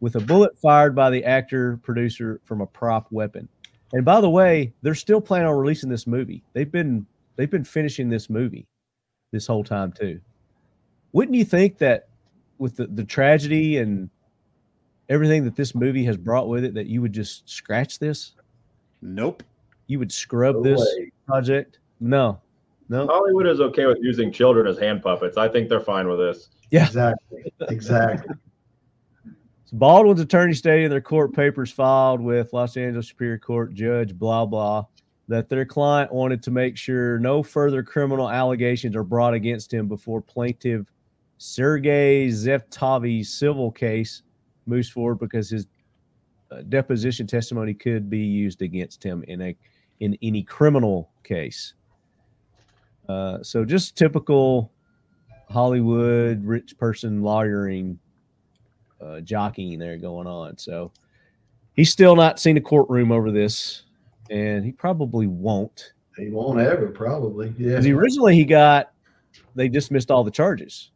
with 0.00 0.16
a 0.16 0.20
bullet 0.20 0.56
fired 0.58 0.94
by 0.94 1.10
the 1.10 1.24
actor 1.24 1.78
producer 1.82 2.40
from 2.44 2.60
a 2.60 2.66
prop 2.66 3.10
weapon. 3.10 3.48
And 3.92 4.04
by 4.04 4.20
the 4.20 4.30
way, 4.30 4.72
they're 4.82 4.94
still 4.94 5.20
planning 5.20 5.48
on 5.48 5.56
releasing 5.56 5.90
this 5.90 6.06
movie. 6.06 6.42
They've 6.54 6.70
been 6.70 7.06
they've 7.36 7.50
been 7.50 7.64
finishing 7.64 8.08
this 8.08 8.30
movie 8.30 8.66
this 9.32 9.46
whole 9.46 9.64
time 9.64 9.92
too. 9.92 10.20
Wouldn't 11.12 11.36
you 11.36 11.44
think 11.44 11.78
that 11.78 12.08
with 12.58 12.76
the, 12.76 12.86
the 12.86 13.04
tragedy 13.04 13.78
and 13.78 14.08
everything 15.08 15.44
that 15.44 15.56
this 15.56 15.74
movie 15.74 16.04
has 16.04 16.16
brought 16.16 16.48
with 16.48 16.64
it 16.64 16.74
that 16.74 16.86
you 16.86 17.02
would 17.02 17.12
just 17.12 17.48
scratch 17.48 17.98
this? 17.98 18.32
Nope. 19.02 19.42
You 19.88 19.98
would 19.98 20.12
scrub 20.12 20.56
No 20.56 20.62
this 20.62 20.80
way. 20.80 21.12
project? 21.26 21.78
No. 22.00 22.40
No. 22.88 23.06
Hollywood 23.06 23.46
is 23.46 23.60
okay 23.60 23.86
with 23.86 23.98
using 24.00 24.32
children 24.32 24.66
as 24.66 24.78
hand 24.78 25.02
puppets. 25.02 25.36
I 25.36 25.48
think 25.48 25.68
they're 25.68 25.80
fine 25.80 26.08
with 26.08 26.18
this. 26.18 26.48
Yeah. 26.70 26.86
Exactly. 26.86 27.52
Exactly. 27.68 28.34
Baldwin's 29.72 30.20
attorney 30.20 30.52
stated 30.52 30.84
in 30.84 30.90
their 30.90 31.00
court 31.00 31.32
papers 31.32 31.70
filed 31.70 32.20
with 32.20 32.52
Los 32.52 32.76
Angeles 32.76 33.08
Superior 33.08 33.38
Court 33.38 33.72
Judge 33.72 34.14
blah 34.14 34.44
blah 34.44 34.84
that 35.28 35.48
their 35.48 35.64
client 35.64 36.12
wanted 36.12 36.42
to 36.42 36.50
make 36.50 36.76
sure 36.76 37.18
no 37.18 37.42
further 37.42 37.82
criminal 37.82 38.28
allegations 38.28 38.94
are 38.94 39.04
brought 39.04 39.32
against 39.32 39.72
him 39.72 39.88
before 39.88 40.20
plaintiff 40.20 40.86
Sergei 41.38 42.28
Zevtavi's 42.28 43.32
civil 43.32 43.70
case 43.70 44.22
moves 44.66 44.90
forward 44.90 45.18
because 45.18 45.48
his 45.48 45.66
uh, 46.50 46.62
deposition 46.68 47.26
testimony 47.26 47.72
could 47.72 48.10
be 48.10 48.18
used 48.18 48.60
against 48.60 49.02
him 49.02 49.24
in 49.26 49.40
a 49.40 49.56
in 50.00 50.18
any 50.22 50.42
criminal 50.42 51.10
case. 51.24 51.74
Uh, 53.08 53.42
so 53.42 53.64
just 53.64 53.96
typical 53.96 54.70
Hollywood 55.48 56.44
rich 56.44 56.76
person 56.76 57.22
lawyering 57.22 57.98
uh, 59.02 59.20
jockeying 59.20 59.78
there 59.78 59.96
going 59.98 60.26
on. 60.26 60.56
So 60.58 60.92
he's 61.74 61.90
still 61.90 62.14
not 62.16 62.38
seen 62.38 62.56
a 62.56 62.60
courtroom 62.60 63.10
over 63.12 63.30
this, 63.30 63.82
and 64.30 64.64
he 64.64 64.72
probably 64.72 65.26
won't. 65.26 65.92
He 66.16 66.28
won't 66.30 66.60
ever, 66.60 66.88
probably. 66.88 67.54
Yeah. 67.58 67.76
'Cause 67.76 67.84
he 67.84 67.92
originally 67.92 68.34
he 68.34 68.44
got 68.44 68.92
they 69.54 69.68
dismissed 69.68 70.10
all 70.10 70.24
the 70.24 70.30
charges. 70.30 70.90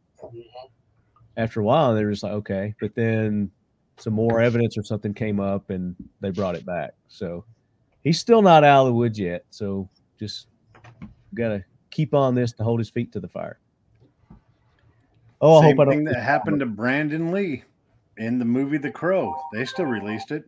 After 1.37 1.59
a 1.59 1.63
while, 1.63 1.93
they 1.93 2.03
were 2.03 2.11
just 2.11 2.23
like, 2.23 2.33
okay, 2.33 2.73
but 2.79 2.95
then 2.95 3.51
some 3.97 4.13
more 4.13 4.39
evidence 4.41 4.77
or 4.77 4.83
something 4.83 5.13
came 5.13 5.39
up, 5.39 5.69
and 5.69 5.95
they 6.21 6.29
brought 6.31 6.55
it 6.55 6.65
back. 6.65 6.93
So 7.07 7.45
he's 8.03 8.19
still 8.19 8.41
not 8.41 8.63
out 8.63 8.81
of 8.81 8.87
the 8.87 8.93
woods 8.93 9.19
yet. 9.19 9.45
So 9.49 9.89
just 10.19 10.47
gotta 11.35 11.63
keep 11.91 12.13
on 12.13 12.33
this 12.35 12.53
to 12.53 12.63
hold 12.63 12.79
his 12.79 12.89
feet 12.89 13.11
to 13.11 13.19
the 13.19 13.27
fire. 13.27 13.59
Oh, 15.41 15.57
I 15.57 15.61
Same 15.61 15.77
hope 15.77 15.87
I 15.87 15.91
don't. 15.93 16.03
that 16.05 16.15
happened 16.23 16.59
to 16.61 16.65
Brandon 16.65 17.31
Lee 17.31 17.63
in 18.17 18.39
the 18.39 18.45
movie 18.45 18.77
The 18.77 18.91
Crow. 18.91 19.35
They 19.53 19.65
still 19.65 19.85
released 19.85 20.31
it. 20.31 20.45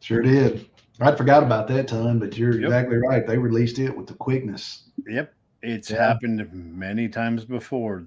Sure 0.00 0.22
did. 0.22 0.66
I'd 1.00 1.18
forgot 1.18 1.42
about 1.42 1.68
that 1.68 1.88
time, 1.88 2.18
but 2.18 2.36
you're 2.38 2.54
Yep. 2.54 2.62
exactly 2.64 2.96
right. 2.96 3.26
They 3.26 3.38
released 3.38 3.78
it 3.78 3.94
with 3.96 4.06
the 4.06 4.14
quickness. 4.14 4.84
Yep. 5.06 5.32
It's 5.62 5.90
Yeah. 5.90 6.06
happened 6.06 6.48
many 6.52 7.08
times 7.08 7.44
before. 7.44 8.06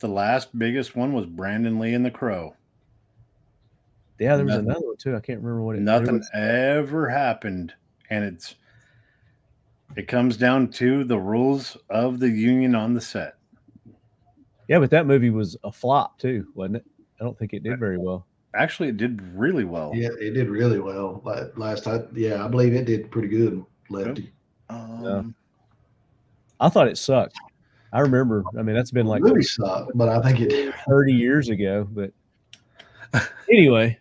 The 0.00 0.08
last 0.08 0.56
biggest 0.58 0.94
one 0.94 1.12
was 1.12 1.26
Brandon 1.26 1.78
Lee 1.78 1.94
and 1.94 2.04
The 2.04 2.10
Crow. 2.10 2.54
Yeah, 4.20 4.36
there 4.36 4.44
was 4.44 4.54
Nothing- 4.54 4.70
another 4.70 4.86
one 4.86 4.96
too. 4.96 5.16
I 5.16 5.20
can't 5.20 5.40
remember 5.40 5.62
what 5.62 5.76
it. 5.76 5.84
there 5.84 6.00
Nothing 6.00 6.18
was- 6.18 6.30
ever 6.34 7.08
happened. 7.08 7.72
And 8.10 8.24
it's 8.24 8.54
it 9.96 10.06
comes 10.06 10.36
down 10.36 10.68
to 10.68 11.02
the 11.04 11.18
rules 11.18 11.76
of 11.88 12.20
the 12.20 12.28
union 12.28 12.74
on 12.74 12.94
the 12.94 13.00
set. 13.00 13.34
Yeah, 14.68 14.78
but 14.78 14.90
that 14.90 15.06
movie 15.06 15.30
was 15.30 15.56
a 15.64 15.72
flop 15.72 16.18
too, 16.18 16.46
wasn't 16.54 16.76
it? 16.76 16.86
I 17.20 17.24
don't 17.24 17.38
think 17.38 17.52
it 17.52 17.62
did 17.62 17.78
very 17.78 17.98
well. 17.98 18.26
Actually, 18.54 18.88
it 18.88 18.96
did 18.96 19.20
really 19.34 19.64
well. 19.64 19.92
Yeah, 19.94 20.08
it 20.20 20.34
did 20.34 20.48
really 20.48 20.80
well. 20.80 21.20
Like 21.24 21.56
last 21.56 21.84
time, 21.84 22.08
yeah, 22.14 22.44
I 22.44 22.48
believe 22.48 22.72
it 22.72 22.84
did 22.84 23.10
pretty 23.10 23.28
good. 23.28 23.64
Lefty. 23.90 24.32
Um, 24.70 25.34
I 26.60 26.68
thought 26.68 26.88
it 26.88 26.98
sucked. 26.98 27.36
I 27.92 28.00
remember. 28.00 28.44
I 28.58 28.62
mean, 28.62 28.76
that's 28.76 28.90
been 28.90 29.06
like 29.06 29.22
movie 29.22 29.42
sucked, 29.42 29.92
but 29.94 30.08
I 30.08 30.20
think 30.22 30.40
it 30.40 30.50
did. 30.50 30.74
30 30.88 31.12
years 31.12 31.48
ago. 31.48 31.88
But 31.90 32.12
anyway, 33.50 33.98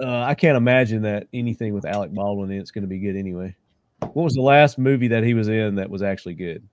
uh, 0.00 0.22
I 0.22 0.34
can't 0.34 0.56
imagine 0.56 1.02
that 1.02 1.28
anything 1.32 1.74
with 1.74 1.84
Alec 1.84 2.12
Baldwin 2.12 2.50
in 2.50 2.60
it's 2.60 2.70
going 2.70 2.82
to 2.82 2.88
be 2.88 2.98
good 2.98 3.16
anyway. 3.16 3.54
What 4.00 4.24
was 4.24 4.34
the 4.34 4.42
last 4.42 4.78
movie 4.78 5.08
that 5.08 5.24
he 5.24 5.34
was 5.34 5.48
in 5.48 5.76
that 5.76 5.90
was 5.90 6.02
actually 6.02 6.34
good? 6.34 6.66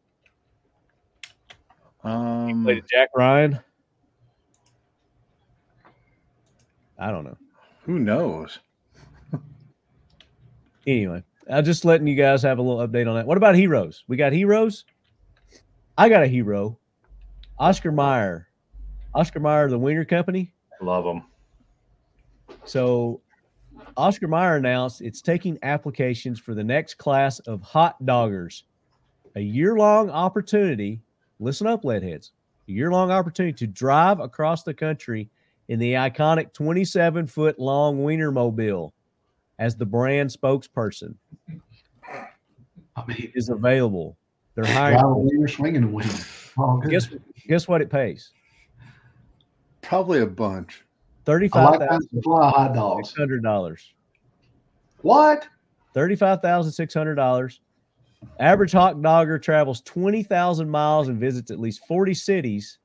um, 2.04 2.64
Played 2.64 2.84
Jack 2.92 3.10
Ryan. 3.16 3.60
I 6.98 7.12
don't 7.12 7.24
know. 7.24 7.38
who 7.84 8.00
knows? 8.00 8.60
Anyway, 10.88 11.24
I'm 11.50 11.66
just 11.66 11.84
letting 11.84 12.06
you 12.06 12.16
guys 12.16 12.44
have 12.44 12.60
a 12.60 12.62
little 12.62 12.88
update 12.88 13.10
on 13.10 13.16
that. 13.16 13.26
What 13.26 13.38
about 13.38 13.56
heroes? 13.56 14.04
We 14.08 14.18
got 14.18 14.34
heroes. 14.34 14.86
I 15.98 16.10
got 16.10 16.24
a 16.24 16.28
hero, 16.28 16.78
Oscar 17.58 17.92
Mayer. 17.92 18.48
Oscar 19.16 19.40
Mayer, 19.40 19.70
the 19.70 19.80
Wiener 19.80 20.06
Company. 20.06 20.54
Love 20.82 21.06
them. 21.06 21.24
So, 22.66 23.22
Oscar 23.98 24.28
Mayer 24.28 24.58
announced 24.58 25.02
it's 25.02 25.22
taking 25.22 25.58
applications 25.64 26.40
for 26.40 26.54
the 26.54 26.64
next 26.64 26.96
class 26.96 27.40
of 27.40 27.62
hot 27.62 27.96
doggers, 28.04 28.64
a 29.36 29.42
year 29.42 29.78
long 29.78 30.10
opportunity. 30.10 31.02
Listen 31.40 31.66
up, 31.66 31.84
leadheads. 31.84 32.32
A 32.68 32.72
year 32.72 32.92
long 32.92 33.10
opportunity 33.10 33.54
to 33.54 33.68
drive 33.68 34.20
across 34.20 34.64
the 34.64 34.74
country 34.74 35.30
in 35.68 35.80
the 35.80 35.94
iconic 35.94 36.54
27 36.54 37.28
foot 37.28 37.60
long 37.60 38.00
Wienermobile 38.00 38.92
as 39.60 39.76
the 39.76 39.86
brand 39.86 40.30
spokesperson 40.30 41.16
I 42.96 43.06
mean, 43.08 43.32
is 43.36 43.50
available. 43.50 44.18
They're 44.56 44.64
while 44.66 44.74
hiring. 44.96 45.30
we 45.30 45.38
were 45.38 45.48
swinging 45.48 45.82
the 45.82 45.88
wind. 45.88 46.26
Oh, 46.58 46.78
good. 46.78 46.92
Guess 46.92 47.10
guess 47.48 47.68
what 47.68 47.82
it 47.82 47.90
pays? 47.90 48.32
Probably 49.82 50.22
a 50.22 50.26
bunch. 50.26 50.82
I 50.82 51.26
Thirty-five 51.26 51.70
like 51.72 51.80
that 51.80 51.90
thousand 51.90 52.10
supply 52.10 52.48
of 52.48 52.54
hot 52.54 52.68
six 52.68 52.76
dogs. 52.78 53.14
hundred 53.18 53.44
dollars. 53.44 53.94
What? 55.02 55.48
Thirty-five 55.94 56.42
thousand 56.42 56.72
six 56.72 56.94
hundred 56.94 57.16
dollars. 57.16 57.60
Average 58.40 58.72
hot 58.72 59.02
dogger 59.02 59.38
travels 59.38 59.82
twenty 59.82 60.24
thousand 60.24 60.70
miles 60.70 61.10
and 61.10 61.20
visits 61.20 61.52
at 61.52 61.60
least 61.60 61.86
forty 61.88 62.14
cities 62.14 62.80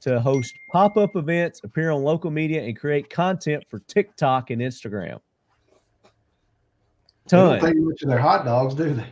to 0.00 0.20
host 0.20 0.54
pop 0.70 0.96
up 0.96 1.16
events, 1.16 1.60
appear 1.64 1.90
on 1.90 2.02
local 2.02 2.30
media, 2.30 2.62
and 2.62 2.78
create 2.78 3.10
content 3.10 3.64
for 3.68 3.78
TikTok 3.80 4.50
and 4.50 4.60
Instagram. 4.60 5.20
They 7.28 7.36
don't 7.36 7.58
Ton, 7.58 7.60
think 7.60 7.76
much 7.78 8.02
of 8.02 8.08
their 8.08 8.18
hot 8.18 8.44
dogs, 8.44 8.74
do 8.74 8.94
they? 8.94 9.06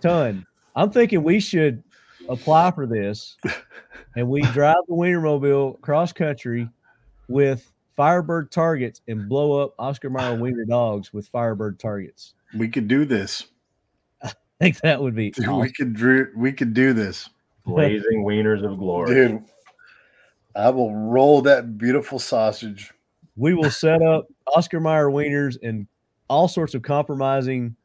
Ton. 0.00 0.46
I'm 0.74 0.90
thinking 0.90 1.22
we 1.22 1.40
should 1.40 1.82
apply 2.28 2.70
for 2.72 2.86
this 2.86 3.36
and 4.16 4.28
we 4.28 4.40
drive 4.52 4.76
the 4.88 4.94
Wienermobile 4.94 5.80
cross 5.80 6.12
country 6.12 6.68
with 7.28 7.70
Firebird 7.96 8.50
targets 8.50 9.02
and 9.08 9.28
blow 9.28 9.60
up 9.60 9.74
Oscar 9.78 10.10
Mayer 10.10 10.34
Wiener 10.34 10.64
dogs 10.64 11.12
with 11.12 11.28
Firebird 11.28 11.78
targets. 11.78 12.34
We 12.56 12.68
could 12.68 12.88
do 12.88 13.04
this. 13.04 13.46
I 14.22 14.32
think 14.58 14.80
that 14.80 15.02
would 15.02 15.14
be 15.14 15.30
Dude, 15.32 15.46
awesome. 15.46 15.60
We 15.60 15.72
could 15.72 15.94
dr- 15.94 16.30
we 16.36 16.52
could 16.52 16.74
do 16.74 16.92
this. 16.92 17.28
Blazing 17.64 18.24
wieners 18.24 18.64
of 18.64 18.78
glory. 18.78 19.14
Dude, 19.14 19.44
I 20.56 20.70
will 20.70 20.94
roll 20.94 21.42
that 21.42 21.78
beautiful 21.78 22.18
sausage. 22.18 22.92
we 23.36 23.54
will 23.54 23.70
set 23.70 24.02
up 24.02 24.26
Oscar 24.54 24.80
Mayer 24.80 25.08
wieners 25.08 25.56
in 25.62 25.86
all 26.28 26.48
sorts 26.48 26.74
of 26.74 26.82
compromising 26.82 27.76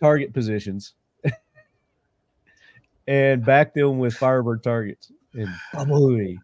target 0.00 0.32
positions 0.32 0.94
and 3.06 3.44
back 3.44 3.74
them 3.74 3.98
with 3.98 4.14
Firebird 4.14 4.62
targets 4.62 5.12
and 5.34 5.48
bubbly. 5.72 6.38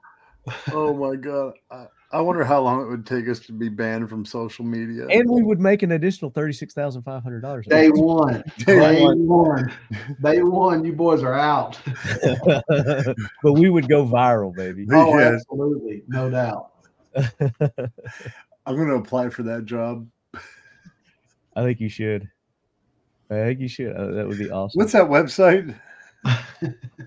Oh 0.73 0.95
my 0.95 1.17
god. 1.17 1.55
I, 1.71 1.87
I 2.17 2.21
wonder 2.21 2.45
how 2.45 2.63
long 2.63 2.81
it 2.81 2.89
would 2.89 3.05
take 3.05 3.29
us 3.29 3.41
to 3.41 3.53
be 3.53 3.69
banned 3.69 4.09
from 4.09 4.25
social 4.25 4.65
media. 4.65 5.07
And 5.09 5.29
we 5.29 5.43
would 5.43 5.61
make 5.61 5.83
an 5.83 5.93
additional 5.93 6.31
thirty-six 6.31 6.73
thousand 6.73 7.03
five 7.03 7.23
hundred 7.23 7.43
dollars. 7.43 7.67
Day 7.67 7.91
one. 7.91 8.43
Day 8.61 8.79
Day 8.81 9.03
one. 9.03 9.27
one. 9.27 9.73
Day 10.23 10.43
one. 10.43 10.83
You 10.83 10.95
boys 10.95 11.23
are 11.23 11.35
out. 11.35 11.79
but 13.43 13.53
we 13.53 13.69
would 13.69 13.87
go 13.87 14.07
viral, 14.07 14.57
baby. 14.57 14.87
Oh, 14.91 15.19
Yes. 15.19 15.43
absolutely. 15.43 16.05
No 16.09 16.31
doubt. 16.31 16.71
I'm 18.65 18.77
going 18.77 18.89
to 18.89 18.95
apply 18.95 19.29
for 19.29 19.43
that 19.43 19.67
job. 19.67 20.09
I 21.55 21.65
think 21.65 21.81
you 21.81 21.91
should. 21.91 22.31
I 23.31 23.35
think 23.35 23.61
you 23.61 23.69
should. 23.69 23.95
Uh, 23.95 24.13
that 24.13 24.27
would 24.27 24.39
be 24.39 24.51
awesome. 24.51 24.79
What's 24.79 24.93
that 24.93 25.05
website? 25.05 25.79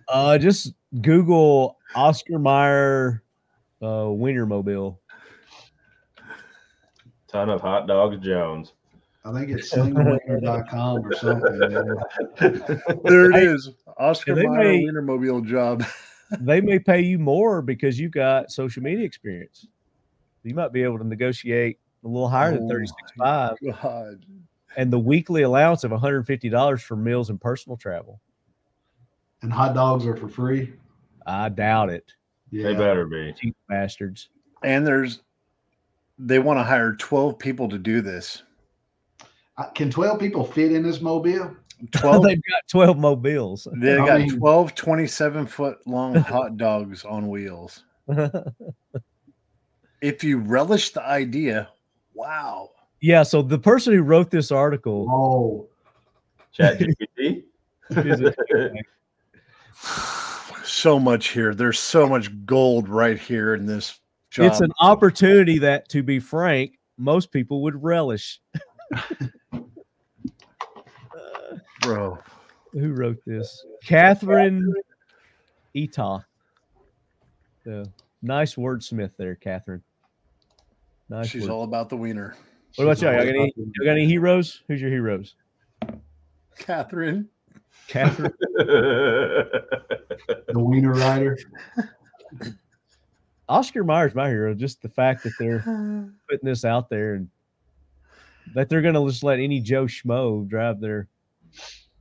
Uh, 0.08 0.38
just 0.38 0.74
Google 1.02 1.80
Oscar 1.96 2.38
Mayer 2.38 3.24
uh, 3.82 4.06
Wienermobile. 4.10 4.98
Ton 7.28 7.50
of 7.50 7.62
hot 7.62 7.88
dogs 7.88 8.18
Jones. 8.26 8.74
I 9.26 9.34
think 9.34 9.50
it's 9.52 9.72
slingwinner.com 9.74 11.06
or 11.06 11.14
something. 11.14 11.60
man. 11.60 11.96
There 13.04 13.30
it 13.32 13.36
Hey, 13.36 13.46
is. 13.46 13.70
Oscar 13.98 14.34
they 14.34 14.48
Mayer 14.48 14.58
may- 14.58 14.84
Wienermobile 14.86 15.46
job. 15.46 15.84
they 16.40 16.62
may 16.62 16.80
pay 16.80 17.02
you 17.02 17.20
more 17.20 17.62
because 17.62 18.00
you've 18.00 18.14
got 18.14 18.52
social 18.52 18.82
media 18.82 19.06
experience. 19.06 19.68
You 20.44 20.56
might 20.56 20.72
be 20.72 20.84
able 20.84 20.98
to 21.00 21.04
negotiate 21.06 21.80
a 22.04 22.08
little 22.08 22.30
higher 22.30 22.54
than 22.54 22.64
Oh, 22.64 22.70
thirty 22.70 22.88
six 22.88 23.12
five, 23.18 23.58
God. 23.82 24.26
and 24.78 24.92
the 24.92 24.98
weekly 24.98 25.42
allowance 25.44 25.84
of 25.84 25.92
one 25.92 26.00
hundred 26.00 26.26
fifty 26.26 26.48
dollars 26.50 26.82
for 26.82 26.96
meals 26.96 27.30
and 27.30 27.40
personal 27.40 27.76
travel. 27.78 28.22
And 29.42 29.52
hot 29.52 29.74
dogs 29.76 30.06
are 30.08 30.16
for 30.16 30.30
free. 30.30 30.74
I 31.28 31.50
doubt 31.50 31.90
it, 31.90 32.14
They 32.52 32.74
better 32.74 33.06
be. 33.06 33.34
cheap 33.34 33.56
bastards. 33.68 34.30
And 34.64 34.86
there's 34.86 35.22
they 36.18 36.40
want 36.40 36.60
to 36.60 36.64
hire 36.64 36.94
12 36.96 37.40
people 37.40 37.70
to 37.70 37.78
do 37.78 38.02
this. 38.02 38.44
Uh, 39.58 39.70
Can 39.72 39.90
12 39.92 40.20
people 40.20 40.44
fit 40.46 40.72
in 40.72 40.84
this 40.84 41.00
mobile? 41.02 41.56
12 41.92 42.24
They've 42.28 42.36
got 42.38 42.62
twelve 42.70 42.98
mobiles. 42.98 43.68
they 43.78 43.98
I 43.98 44.06
got 44.06 44.20
mean- 44.22 44.38
12 44.38 44.76
27 44.76 45.48
foot 45.48 45.78
long 45.88 46.16
hot 46.34 46.58
dogs 46.58 47.06
on 47.06 47.28
wheels. 47.30 47.84
If 50.02 50.24
you 50.24 50.38
relish 50.40 50.92
the 50.92 51.04
idea, 51.06 51.68
wow. 52.14 52.70
yeah. 53.02 53.22
So 53.24 53.42
the 53.42 53.60
person 53.60 53.94
who 53.94 54.02
wrote 54.02 54.32
this 54.32 54.50
article 54.50 55.08
Oh, 55.12 55.68
Chat 56.54 56.80
GPT. 56.80 57.44
Is 60.80 60.86
a- 60.86 60.90
So 60.90 61.00
much 61.00 61.30
here. 61.30 61.54
There's 61.54 61.80
so 61.80 62.08
much 62.08 62.46
gold 62.46 62.90
right 62.90 63.20
here 63.20 63.54
in 63.56 63.66
this 63.66 64.00
job. 64.32 64.46
it's 64.48 64.62
an 64.62 64.72
opportunity 64.80 65.60
that, 65.60 65.90
to 65.90 66.04
be 66.04 66.20
frank, 66.20 66.80
most 66.98 67.32
people 67.32 67.62
would 67.64 67.82
relish. 67.84 68.40
bro. 71.82 72.18
Who 72.74 72.94
wrote 72.94 73.18
this? 73.26 73.66
Catherine 73.84 74.74
Etah. 75.74 76.20
So 77.64 77.84
nice 78.22 78.56
wordsmith 78.56 79.18
there, 79.18 79.36
Catherine. 79.36 79.84
Nice. 81.10 81.30
She's 81.30 81.44
word. 81.44 81.52
all 81.52 81.64
about 81.64 81.90
the 81.90 81.98
wiener. 81.98 82.36
what 82.76 82.84
about 82.86 82.98
she's 82.98 83.04
y'all? 83.04 83.14
Y'all 83.14 83.26
got, 83.26 83.30
any, 83.36 83.54
y'all 83.56 83.86
got 83.86 83.92
any 83.92 84.06
heroes? 84.06 84.62
Who's 84.68 84.80
your 84.82 84.92
heroes? 84.92 85.36
Catherine. 86.60 87.28
Catherine. 87.90 88.32
the 88.56 89.60
wiener 90.56 90.94
rider. 90.94 91.38
Oscar 93.50 93.84
Mayer's 93.84 94.14
my 94.14 94.30
hero. 94.30 94.54
Just 94.54 94.82
the 94.82 94.90
fact 94.90 95.24
that 95.24 95.34
they're 95.40 95.60
putting 96.30 96.48
this 96.48 96.64
out 96.64 96.90
there 96.90 97.16
and 97.16 97.28
that 98.54 98.70
they're 98.70 98.82
going 98.84 98.94
to 98.94 99.08
just 99.08 99.24
let 99.24 99.40
any 99.40 99.60
Joe 99.60 99.86
Schmo 99.86 100.48
drive 100.48 100.80
their 100.80 101.08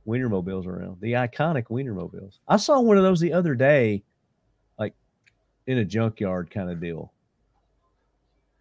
Wienermobiles 0.07 0.65
around. 0.65 0.97
The 1.01 1.13
iconic 1.13 1.65
Wienermobiles. 1.65 2.37
I 2.47 2.57
saw 2.57 2.79
one 2.79 2.97
of 2.97 3.03
those 3.03 3.19
the 3.19 3.33
other 3.33 3.55
day, 3.55 4.03
like 4.77 4.93
in 5.67 5.79
a 5.79 5.85
junkyard 5.85 6.49
kind 6.51 6.69
of 6.69 6.79
deal. 6.79 7.11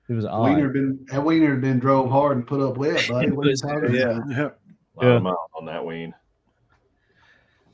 It 0.09 0.15
was 0.15 0.25
odd. 0.25 0.49
Wiener 0.55 0.69
been 0.71 1.05
that 1.11 1.23
wiener 1.23 1.57
been 1.57 1.79
drove 1.79 2.11
hard 2.11 2.39
and 2.39 2.47
put 2.47 2.61
up 2.61 2.79
with, 2.79 3.07
buddy. 3.11 3.31
What 3.31 3.47
are 3.47 3.51
you 3.51 3.57
talking 3.57 3.95
Yeah. 3.95 4.03
about? 4.17 4.31
Yeah. 4.31 4.49
A 5.01 5.05
lot 5.05 5.17
of 5.17 5.23
miles 5.23 5.51
on 5.55 5.67
that 5.67 5.85
ween. 5.85 6.15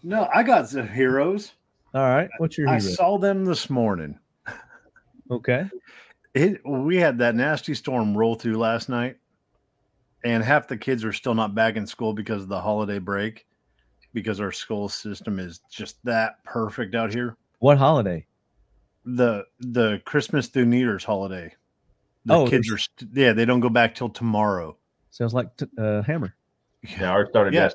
No, 0.05 0.29
I 0.33 0.43
got 0.43 0.69
some 0.69 0.87
heroes. 0.87 1.53
All 1.95 2.03
right. 2.03 2.29
What's 2.39 2.59
your 2.59 2.69
I 2.69 2.79
saw 2.79 3.17
them 3.19 3.45
this 3.47 3.71
morning. 3.71 4.19
okay. 5.31 5.69
It 6.35 6.61
we 6.67 6.97
had 6.97 7.19
that 7.19 7.35
nasty 7.35 7.75
storm 7.75 8.17
roll 8.17 8.35
through 8.35 8.59
last 8.59 8.89
night, 8.89 9.17
and 10.25 10.43
half 10.43 10.69
the 10.69 10.77
kids 10.77 11.05
are 11.05 11.13
still 11.13 11.35
not 11.35 11.55
back 11.55 11.77
in 11.77 11.87
school 11.87 12.13
because 12.13 12.43
of 12.43 12.49
the 12.49 12.61
holiday 12.61 12.99
break, 12.99 13.47
because 14.13 14.41
our 14.41 14.53
school 14.53 14.89
system 14.89 15.39
is 15.39 15.61
just 15.71 15.97
that 16.05 16.43
perfect 16.45 16.95
out 16.95 17.13
here. 17.13 17.37
What 17.61 17.79
holiday? 17.79 18.27
The 19.07 19.47
the 19.61 20.03
Christmas 20.05 20.49
through 20.49 20.67
New 20.67 20.79
Year's 20.79 21.05
holiday. 21.05 21.55
The 22.27 22.35
Oh, 22.35 22.47
kids 22.49 22.71
are 22.73 22.79
st- 22.79 23.11
yeah, 23.15 23.33
they 23.33 23.45
don't 23.45 23.61
go 23.61 23.69
back 23.69 23.95
till 23.95 24.09
tomorrow. 24.09 24.77
Sounds 25.13 25.35
like 25.35 25.57
t- 25.57 25.67
uh, 25.79 26.03
Hammer. 26.03 26.35
Yeah, 26.83 27.11
ours 27.11 27.29
started 27.31 27.55
Yeah. 27.55 27.71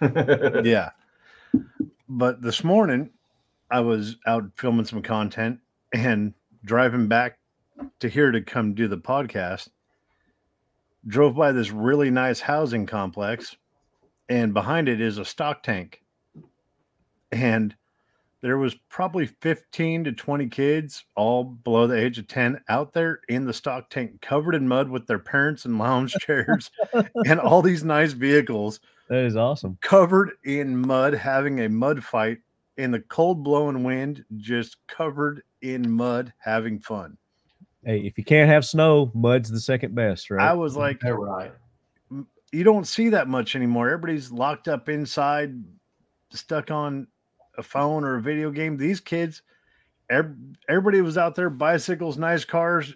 yesterday. 0.00 0.62
yeah. 0.70 0.90
But 2.08 2.42
this 2.42 2.62
morning, 2.62 3.10
I 3.70 3.80
was 3.80 4.16
out 4.26 4.44
filming 4.56 4.84
some 4.84 5.02
content 5.02 5.58
and 5.92 6.34
driving 6.64 7.08
back 7.08 7.38
to 8.00 8.08
here 8.08 8.30
to 8.30 8.40
come 8.40 8.74
do 8.74 8.88
the 8.88 8.98
podcast. 8.98 9.68
Drove 11.06 11.34
by 11.34 11.52
this 11.52 11.70
really 11.70 12.10
nice 12.10 12.40
housing 12.40 12.86
complex, 12.86 13.56
and 14.28 14.54
behind 14.54 14.88
it 14.88 15.00
is 15.00 15.18
a 15.18 15.24
stock 15.24 15.62
tank. 15.62 16.02
And 17.32 17.74
there 18.44 18.58
was 18.58 18.74
probably 18.90 19.24
15 19.24 20.04
to 20.04 20.12
20 20.12 20.48
kids, 20.48 21.06
all 21.16 21.44
below 21.44 21.86
the 21.86 21.96
age 21.98 22.18
of 22.18 22.28
10, 22.28 22.60
out 22.68 22.92
there 22.92 23.20
in 23.30 23.46
the 23.46 23.54
stock 23.54 23.88
tank, 23.88 24.20
covered 24.20 24.54
in 24.54 24.68
mud 24.68 24.90
with 24.90 25.06
their 25.06 25.18
parents 25.18 25.64
and 25.64 25.78
lounge 25.78 26.12
chairs 26.20 26.70
and 27.24 27.40
all 27.40 27.62
these 27.62 27.84
nice 27.84 28.12
vehicles 28.12 28.80
That 29.08 29.24
is 29.24 29.34
awesome. 29.34 29.78
covered 29.80 30.32
in 30.44 30.76
mud, 30.76 31.14
having 31.14 31.60
a 31.60 31.70
mud 31.70 32.04
fight 32.04 32.36
in 32.76 32.90
the 32.90 33.00
cold 33.00 33.42
blowing 33.42 33.82
wind, 33.82 34.22
just 34.36 34.76
covered 34.88 35.42
in 35.62 35.90
mud, 35.90 36.30
having 36.36 36.80
fun. 36.80 37.16
Hey, 37.82 38.00
if 38.00 38.18
you 38.18 38.24
can't 38.24 38.50
have 38.50 38.66
snow, 38.66 39.10
mud's 39.14 39.50
the 39.50 39.58
second 39.58 39.94
best, 39.94 40.28
right? 40.28 40.46
I 40.46 40.52
was 40.52 40.76
like, 40.76 41.00
They're 41.00 41.16
right. 41.16 41.52
you 42.52 42.62
don't 42.62 42.86
see 42.86 43.08
that 43.08 43.26
much 43.26 43.56
anymore. 43.56 43.88
Everybody's 43.88 44.30
locked 44.30 44.68
up 44.68 44.90
inside, 44.90 45.54
stuck 46.30 46.70
on 46.70 47.06
a 47.58 47.62
phone 47.62 48.04
or 48.04 48.16
a 48.16 48.22
video 48.22 48.50
game. 48.50 48.76
These 48.76 49.00
kids, 49.00 49.42
everybody 50.10 51.00
was 51.00 51.18
out 51.18 51.34
there, 51.34 51.50
bicycles, 51.50 52.18
nice 52.18 52.44
cars, 52.44 52.94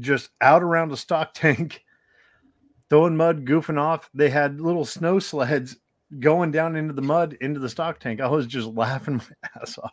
just 0.00 0.30
out 0.40 0.62
around 0.62 0.90
the 0.90 0.96
stock 0.96 1.34
tank, 1.34 1.84
throwing 2.90 3.16
mud, 3.16 3.44
goofing 3.44 3.78
off. 3.80 4.10
They 4.14 4.30
had 4.30 4.60
little 4.60 4.84
snow 4.84 5.18
sleds 5.18 5.76
going 6.20 6.50
down 6.52 6.76
into 6.76 6.92
the 6.94 7.02
mud 7.02 7.36
into 7.40 7.58
the 7.60 7.68
stock 7.68 7.98
tank. 7.98 8.20
I 8.20 8.28
was 8.28 8.46
just 8.46 8.68
laughing 8.74 9.16
my 9.16 9.60
ass 9.60 9.78
off. 9.78 9.92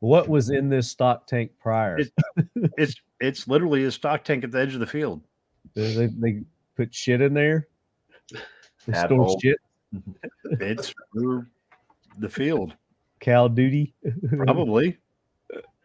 what 0.00 0.28
was 0.28 0.50
in 0.50 0.68
this 0.68 0.88
stock 0.90 1.26
tank 1.26 1.52
prior? 1.60 1.98
It- 1.98 2.12
It's 2.76 2.94
it's 3.20 3.48
literally 3.48 3.84
a 3.84 3.90
stock 3.90 4.22
tank 4.24 4.44
at 4.44 4.52
the 4.52 4.60
edge 4.60 4.74
of 4.74 4.80
the 4.80 4.86
field. 4.86 5.22
They, 5.74 5.94
they, 5.94 6.06
they 6.06 6.42
put 6.76 6.94
shit 6.94 7.20
in 7.20 7.34
there. 7.34 7.66
They 8.86 8.92
store 8.94 9.36
shit. 9.42 9.58
It's 10.60 10.94
for 11.12 11.46
the 12.18 12.28
field, 12.28 12.74
Cow 13.20 13.48
duty. 13.48 13.94
probably. 14.36 14.98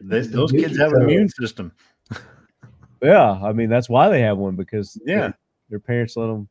They, 0.00 0.20
those 0.20 0.52
kids 0.52 0.76
have 0.78 0.92
an 0.92 1.02
immune 1.02 1.28
system. 1.28 1.72
Yeah, 3.02 3.32
I 3.32 3.52
mean 3.52 3.68
that's 3.68 3.88
why 3.88 4.08
they 4.08 4.20
have 4.22 4.38
one 4.38 4.56
because 4.56 4.98
Yeah. 5.04 5.18
their, 5.20 5.38
their 5.70 5.78
parents 5.80 6.16
let 6.16 6.26
them 6.28 6.48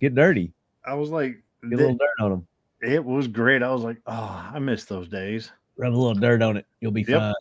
get 0.00 0.14
dirty, 0.14 0.52
I 0.84 0.94
was 0.94 1.10
like, 1.10 1.42
get 1.62 1.72
a 1.74 1.76
little 1.76 1.96
dirt 1.96 2.24
on 2.24 2.30
them, 2.30 2.46
it 2.82 3.04
was 3.04 3.26
great. 3.26 3.62
I 3.62 3.70
was 3.70 3.82
like, 3.82 3.98
oh, 4.06 4.50
I 4.52 4.58
miss 4.58 4.84
those 4.84 5.08
days. 5.08 5.50
rub 5.76 5.92
a 5.92 5.96
little 5.96 6.14
dirt 6.14 6.42
on 6.42 6.56
it, 6.56 6.66
you'll 6.80 6.92
be 6.92 7.02
Yep. 7.02 7.18
fine. 7.20 7.34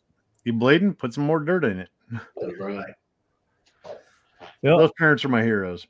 You 0.45 0.53
bleeding? 0.53 0.93
Put 0.93 1.13
some 1.13 1.25
more 1.25 1.39
dirt 1.39 1.65
in 1.65 1.79
it. 1.79 1.89
That's 2.11 2.57
right. 2.59 2.93
Yep. 4.61 4.77
Those 4.77 4.91
parents 4.97 5.25
are 5.25 5.29
my 5.29 5.43
heroes. 5.43 5.85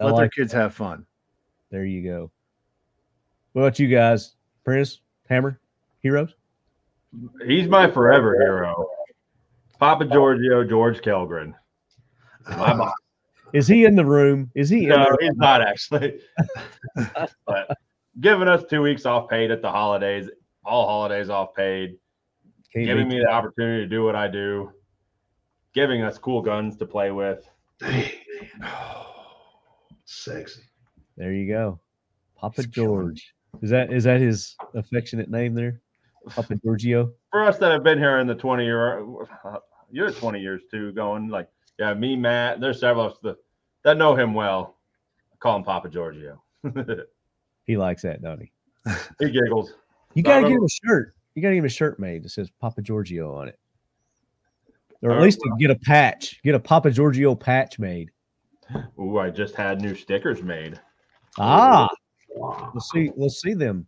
I 0.00 0.04
Let 0.04 0.10
their 0.16 0.24
like 0.24 0.32
kids 0.32 0.52
have 0.52 0.74
fun. 0.74 1.04
There 1.70 1.84
you 1.84 2.02
go. 2.02 2.30
What 3.52 3.62
about 3.62 3.78
you 3.78 3.88
guys? 3.88 4.34
Prentiss 4.64 5.00
Hammer, 5.28 5.60
heroes? 6.00 6.34
He's 7.46 7.68
my 7.68 7.90
forever 7.90 8.34
hero. 8.40 8.86
Papa 9.78 10.04
Giorgio, 10.04 10.64
George 10.64 11.00
Kellgren. 11.00 11.54
My 12.48 12.74
boss. 12.74 12.92
Is 13.52 13.66
he 13.66 13.84
in 13.86 13.94
the 13.94 14.04
room? 14.04 14.50
Is 14.54 14.68
he 14.68 14.84
in 14.84 14.88
No, 14.90 15.04
the 15.04 15.16
he's 15.20 15.36
not 15.36 15.62
actually. 15.62 16.20
but 17.46 17.76
giving 18.20 18.48
us 18.48 18.64
two 18.68 18.82
weeks 18.82 19.06
off 19.06 19.28
paid 19.30 19.50
at 19.50 19.62
the 19.62 19.70
holidays, 19.70 20.28
all 20.64 20.86
holidays 20.86 21.30
off 21.30 21.54
paid, 21.54 21.96
Can't 22.74 22.84
giving 22.86 23.08
me 23.08 23.20
the 23.20 23.28
opportunity 23.30 23.84
to 23.84 23.88
do 23.88 24.04
what 24.04 24.16
I 24.16 24.28
do, 24.28 24.72
giving 25.72 26.02
us 26.02 26.18
cool 26.18 26.42
guns 26.42 26.76
to 26.76 26.86
play 26.86 27.10
with. 27.10 27.48
Dang, 27.80 28.10
man. 28.60 28.70
Sexy. 30.04 30.60
There 31.16 31.32
you 31.32 31.48
go. 31.48 31.80
Papa 32.36 32.64
George. 32.64 33.34
Is 33.62 33.70
that 33.70 33.92
is 33.92 34.04
that 34.04 34.20
his 34.20 34.56
affectionate 34.74 35.30
name 35.30 35.54
there? 35.54 35.80
Papa 36.28 36.54
Giorgio? 36.56 37.12
For 37.30 37.42
us 37.44 37.58
that 37.58 37.70
have 37.72 37.82
been 37.84 37.98
here 37.98 38.18
in 38.18 38.26
the 38.26 38.34
20 38.34 38.64
year, 38.64 39.04
you're 39.90 40.10
20 40.10 40.40
years 40.40 40.62
too, 40.70 40.92
going 40.92 41.28
like, 41.28 41.48
yeah, 41.78 41.94
me, 41.94 42.16
Matt, 42.16 42.60
there's 42.60 42.80
several 42.80 43.06
of 43.06 43.12
us 43.12 43.18
that, 43.22 43.36
that 43.84 43.96
know 43.96 44.14
him 44.14 44.34
well. 44.34 44.76
I 45.32 45.36
call 45.38 45.56
him 45.56 45.62
Papa 45.64 45.88
Giorgio. 45.88 46.42
He 47.64 47.76
likes 47.76 48.00
that, 48.00 48.22
don't 48.22 48.40
he? 48.40 48.50
he 49.18 49.30
giggles. 49.30 49.74
You 50.14 50.22
gotta 50.22 50.36
remember- 50.36 50.48
get 50.48 50.56
him 50.56 50.64
a 50.64 50.68
shirt. 50.88 51.14
You 51.34 51.42
gotta 51.42 51.54
get 51.54 51.58
him 51.58 51.64
a 51.66 51.68
shirt 51.68 52.00
made 52.00 52.22
that 52.22 52.30
says 52.30 52.48
Papa 52.62 52.80
Giorgio 52.80 53.34
on 53.36 53.48
it. 53.48 53.58
Or 55.02 55.10
at 55.12 55.18
Uh, 55.18 55.20
least 55.20 55.38
get 55.58 55.70
a 55.70 55.74
patch. 55.76 56.40
Get 56.42 56.54
a 56.54 56.58
Papa 56.60 56.90
Giorgio 56.90 57.34
patch 57.34 57.78
made. 57.78 58.10
Ooh, 58.98 59.18
I 59.18 59.28
just 59.28 59.54
had 59.54 59.82
new 59.82 59.94
stickers 59.94 60.42
made. 60.42 60.80
Ah, 61.38 61.88
let's 62.72 62.90
see. 62.90 63.10
Let's 63.16 63.42
see 63.42 63.52
them. 63.52 63.86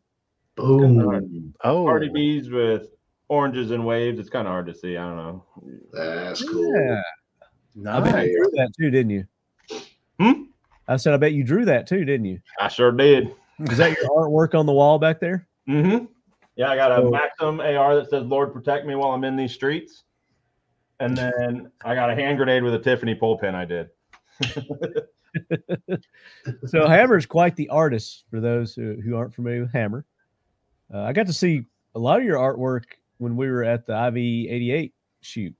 Boom. 0.56 1.54
Oh, 1.64 1.84
Party 1.84 2.08
bees 2.12 2.50
with 2.50 2.88
oranges 3.28 3.70
and 3.70 3.86
waves. 3.86 4.18
It's 4.18 4.28
kind 4.30 4.46
of 4.46 4.52
hard 4.52 4.66
to 4.66 4.74
see. 4.74 4.96
I 4.96 5.02
don't 5.08 5.16
know. 5.16 5.44
That's 5.92 6.42
cool. 6.42 6.74
Yeah. 6.74 7.00
I 7.88 8.00
bet 8.00 8.12
nice. 8.12 8.26
you 8.28 8.36
drew 8.36 8.50
that 8.56 8.72
too, 8.78 8.90
didn't 8.90 9.10
you? 9.10 9.24
Hmm? 10.20 10.42
I 10.88 10.96
said, 10.96 11.14
I 11.14 11.16
bet 11.18 11.32
you 11.32 11.44
drew 11.44 11.64
that 11.66 11.86
too, 11.86 12.04
didn't 12.04 12.26
you? 12.26 12.40
I 12.58 12.68
sure 12.68 12.90
did. 12.92 13.34
Is 13.60 13.78
that 13.78 13.96
your 13.96 14.10
artwork 14.10 14.58
on 14.58 14.66
the 14.66 14.72
wall 14.72 14.98
back 14.98 15.20
there? 15.20 15.46
Mm-hmm. 15.68 16.06
Yeah, 16.56 16.70
I 16.70 16.76
got 16.76 16.92
a 16.92 16.96
So- 16.96 17.10
Maxim 17.10 17.60
AR 17.60 17.94
that 17.94 18.10
says 18.10 18.24
"Lord 18.24 18.52
protect 18.52 18.86
me 18.86 18.94
while 18.96 19.12
I'm 19.12 19.22
in 19.24 19.36
these 19.36 19.52
streets," 19.52 20.02
and 20.98 21.16
then 21.16 21.70
I 21.84 21.94
got 21.94 22.10
a 22.10 22.14
hand 22.14 22.36
grenade 22.38 22.62
with 22.64 22.74
a 22.74 22.78
Tiffany 22.78 23.14
pole 23.14 23.38
pin. 23.38 23.54
I 23.54 23.64
did. 23.64 23.88
So 26.66 26.88
Hammer 26.88 27.16
is 27.16 27.26
quite 27.26 27.54
the 27.54 27.68
artist 27.68 28.24
for 28.30 28.40
those 28.40 28.74
who, 28.74 28.96
who 29.00 29.14
aren't 29.14 29.32
familiar 29.32 29.60
with 29.60 29.72
Hammer. 29.72 30.04
Uh, 30.92 31.02
I 31.02 31.12
got 31.12 31.26
to 31.26 31.32
see 31.32 31.64
a 31.94 31.98
lot 31.98 32.18
of 32.18 32.24
your 32.24 32.38
artwork 32.38 32.84
when 33.18 33.36
we 33.36 33.48
were 33.48 33.64
at 33.64 33.86
the 33.86 33.92
IV88 33.92 34.92
shoot 35.20 35.54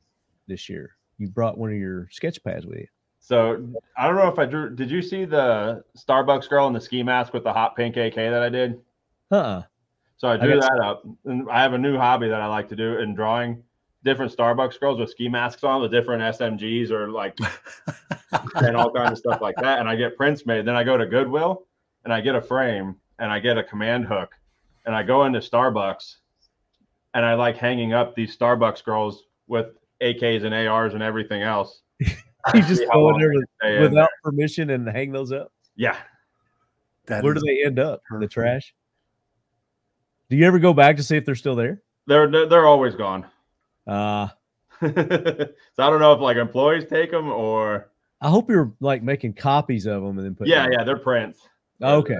this 0.46 0.68
year. 0.68 0.96
You 1.18 1.28
brought 1.28 1.58
one 1.58 1.70
of 1.70 1.76
your 1.76 2.08
sketch 2.10 2.42
pads 2.42 2.66
with 2.66 2.78
you. 2.78 2.86
So 3.20 3.68
I 3.96 4.06
don't 4.06 4.16
know 4.16 4.28
if 4.28 4.38
I 4.38 4.46
drew. 4.46 4.74
Did 4.74 4.90
you 4.90 5.02
see 5.02 5.24
the 5.24 5.84
Starbucks 5.96 6.48
girl 6.48 6.66
in 6.66 6.72
the 6.72 6.80
ski 6.80 7.02
mask 7.02 7.32
with 7.32 7.44
the 7.44 7.52
hot 7.52 7.76
pink 7.76 7.96
AK 7.96 8.14
that 8.14 8.42
I 8.42 8.48
did? 8.48 8.80
Uh-uh. 9.30 9.62
So 10.16 10.28
I 10.28 10.36
drew 10.36 10.58
got 10.58 10.62
that 10.62 10.84
up, 10.84 11.04
and 11.26 11.48
I 11.50 11.62
have 11.62 11.72
a 11.72 11.78
new 11.78 11.96
hobby 11.96 12.28
that 12.28 12.40
I 12.40 12.46
like 12.46 12.68
to 12.70 12.76
do 12.76 12.98
in 12.98 13.14
drawing 13.14 13.62
different 14.04 14.34
Starbucks 14.34 14.80
girls 14.80 14.98
with 14.98 15.10
ski 15.10 15.28
masks 15.28 15.62
on, 15.64 15.82
with 15.82 15.90
different 15.90 16.22
SMGs 16.36 16.90
or 16.90 17.10
like 17.10 17.38
and 18.56 18.76
all 18.76 18.90
kinds 18.90 19.12
of 19.12 19.18
stuff 19.18 19.40
like 19.40 19.56
that. 19.56 19.78
And 19.78 19.88
I 19.88 19.96
get 19.96 20.16
prints 20.16 20.46
made. 20.46 20.64
Then 20.66 20.74
I 20.74 20.84
go 20.84 20.96
to 20.96 21.06
Goodwill 21.06 21.66
and 22.04 22.12
I 22.12 22.20
get 22.20 22.34
a 22.34 22.40
frame 22.40 22.96
and 23.18 23.30
I 23.30 23.38
get 23.38 23.58
a 23.58 23.62
command 23.62 24.06
hook 24.06 24.34
and 24.86 24.94
I 24.94 25.02
go 25.02 25.24
into 25.24 25.38
Starbucks 25.40 26.16
and 27.14 27.24
I 27.24 27.34
like 27.34 27.56
hanging 27.56 27.92
up 27.92 28.14
these 28.14 28.36
Starbucks 28.36 28.84
girls 28.84 29.24
with 29.46 29.66
AKs 30.02 30.44
and 30.44 30.54
ARs 30.54 30.94
and 30.94 31.02
everything 31.02 31.42
else. 31.42 31.82
You 32.54 32.62
just 32.62 32.80
See 32.80 32.86
go 32.90 33.10
in 33.10 33.18
there 33.18 33.28
they 33.28 33.36
with- 33.36 33.48
stay 33.60 33.76
in 33.76 33.82
without 33.82 34.08
permission 34.24 34.70
and 34.70 34.88
hang 34.88 35.12
those 35.12 35.30
up. 35.30 35.52
Yeah. 35.76 35.94
That 37.04 37.22
Where 37.22 37.34
do 37.34 37.40
they 37.40 37.62
end 37.66 37.78
up? 37.78 38.00
In 38.10 38.20
the 38.20 38.28
trash? 38.28 38.74
Do 40.30 40.36
you 40.38 40.46
ever 40.46 40.58
go 40.58 40.72
back 40.72 40.96
to 40.96 41.02
see 41.02 41.18
if 41.18 41.26
they're 41.26 41.34
still 41.34 41.54
there? 41.54 41.82
They're 42.06 42.30
they're, 42.30 42.46
they're 42.46 42.66
always 42.66 42.94
gone. 42.94 43.26
Uh, 43.86 44.28
so 44.80 44.88
I 45.78 45.90
don't 45.90 46.00
know 46.00 46.12
if 46.14 46.20
like 46.20 46.36
employees 46.38 46.84
take 46.88 47.10
them 47.10 47.28
or 47.30 47.90
I 48.22 48.28
hope 48.30 48.48
you're 48.48 48.72
like 48.80 49.02
making 49.02 49.34
copies 49.34 49.84
of 49.86 50.02
them 50.02 50.16
and 50.16 50.24
then 50.26 50.34
put. 50.34 50.46
yeah, 50.48 50.66
yeah, 50.70 50.84
they're 50.84 50.98
prints. 50.98 51.40
Okay. 51.82 52.14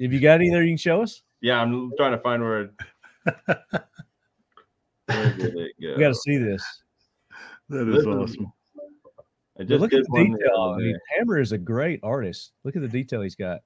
Have 0.00 0.12
you 0.12 0.20
got 0.20 0.34
any 0.40 0.50
there 0.50 0.62
you 0.64 0.70
can 0.70 0.76
show 0.78 1.02
us? 1.02 1.22
Yeah, 1.40 1.60
I'm 1.60 1.92
trying 1.96 2.12
to 2.12 2.18
find 2.18 2.42
where. 2.42 2.62
It, 2.62 2.70
where 5.06 5.34
go? 5.38 5.94
We 5.96 5.98
got 5.98 6.08
to 6.08 6.14
see 6.14 6.36
this. 6.36 6.64
That 7.68 7.88
is 7.88 8.06
awesome. 8.06 8.52
I 9.58 9.64
just 9.64 9.80
look 9.80 9.92
at 9.92 10.04
the 10.04 10.10
one 10.10 10.32
the 10.32 10.38
detail. 10.38 10.74
I 10.76 10.78
mean. 10.78 10.98
Hammer 11.16 11.38
is 11.38 11.52
a 11.52 11.58
great 11.58 12.00
artist. 12.02 12.52
Look 12.64 12.76
at 12.76 12.82
the 12.82 12.88
detail 12.88 13.20
he's 13.22 13.36
got 13.36 13.60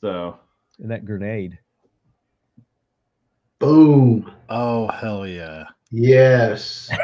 So 0.00 0.38
and 0.78 0.90
that 0.90 1.04
grenade. 1.04 1.58
Boom. 3.58 4.32
Oh 4.48 4.88
hell 4.88 5.26
yeah! 5.26 5.64
Yes. 5.90 6.90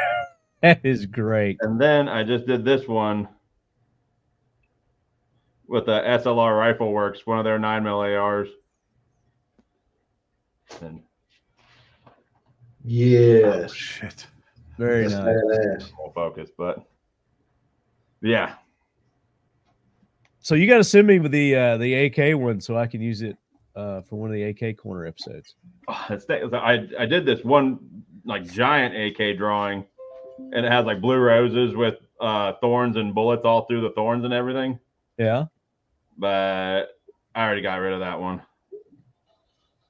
That 0.63 0.81
is 0.85 1.05
great. 1.05 1.59
and 1.61 1.79
then 1.79 2.09
I 2.09 2.25
just 2.25 2.47
did 2.47 2.65
this 2.65 2.89
one 2.89 3.29
with 5.69 5.85
the 5.85 6.01
SLR 6.01 6.59
Rifle 6.59 6.93
Works, 6.93 7.27
one 7.27 7.39
of 7.39 7.45
their 7.45 7.59
nine 7.59 7.85
mil 7.85 7.99
ARs. 8.01 8.49
And 10.81 11.03
Yes. 12.85 13.73
Shit. 13.73 14.27
Very 14.79 15.03
That's 15.09 15.15
nice. 15.15 15.37
badass. 15.37 15.97
full 15.97 16.13
focus, 16.15 16.51
but 16.57 16.85
yeah, 18.23 18.55
So 20.41 20.55
you 20.55 20.67
got 20.67 20.79
to 20.79 20.85
send 20.85 21.07
me 21.07 21.19
the 21.19 21.55
uh, 21.55 21.77
the 21.79 21.95
AK 22.07 22.39
one 22.39 22.61
so 22.61 22.77
I 22.77 22.87
can 22.87 23.01
use 23.01 23.23
it 23.23 23.37
uh, 23.75 24.01
for 24.03 24.17
one 24.17 24.31
of 24.31 24.35
the 24.35 24.45
AK 24.45 24.77
corner 24.79 25.07
episodes. 25.07 25.55
Oh, 25.89 26.07
it's 26.11 26.27
I 26.29 26.87
I 26.99 27.07
did 27.07 27.27
this 27.27 27.45
one 27.45 27.79
like 28.25 28.45
giant 28.51 28.95
AK 28.95 29.37
drawing, 29.37 29.85
and 30.53 30.65
it 30.65 30.73
has 30.73 30.87
like 30.87 31.01
blue 31.01 31.19
roses 31.19 31.75
with 31.75 31.97
uh 32.21 32.55
thorns 32.61 32.97
and 32.97 33.15
bullets 33.15 33.45
all 33.45 33.67
through 33.67 33.83
the 33.83 33.91
thorns 33.91 34.25
and 34.25 34.33
everything. 34.33 34.79
Yeah. 35.19 35.47
But 36.19 36.99
I 37.35 37.45
already 37.45 37.63
got 37.63 37.77
rid 37.77 37.93
of 37.93 38.01
that 38.01 38.19
one. 38.21 38.43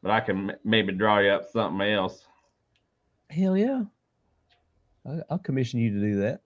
But 0.06 0.12
I 0.12 0.20
can 0.20 0.50
m- 0.50 0.56
maybe 0.62 0.92
draw 0.92 1.18
you 1.18 1.30
up 1.30 1.50
something 1.50 1.84
else. 1.84 2.24
Hell 3.28 3.56
yeah. 3.56 3.82
I, 5.04 5.18
I'll 5.28 5.38
commission 5.40 5.80
you 5.80 5.90
to 5.94 5.98
do 5.98 6.20
that. 6.20 6.42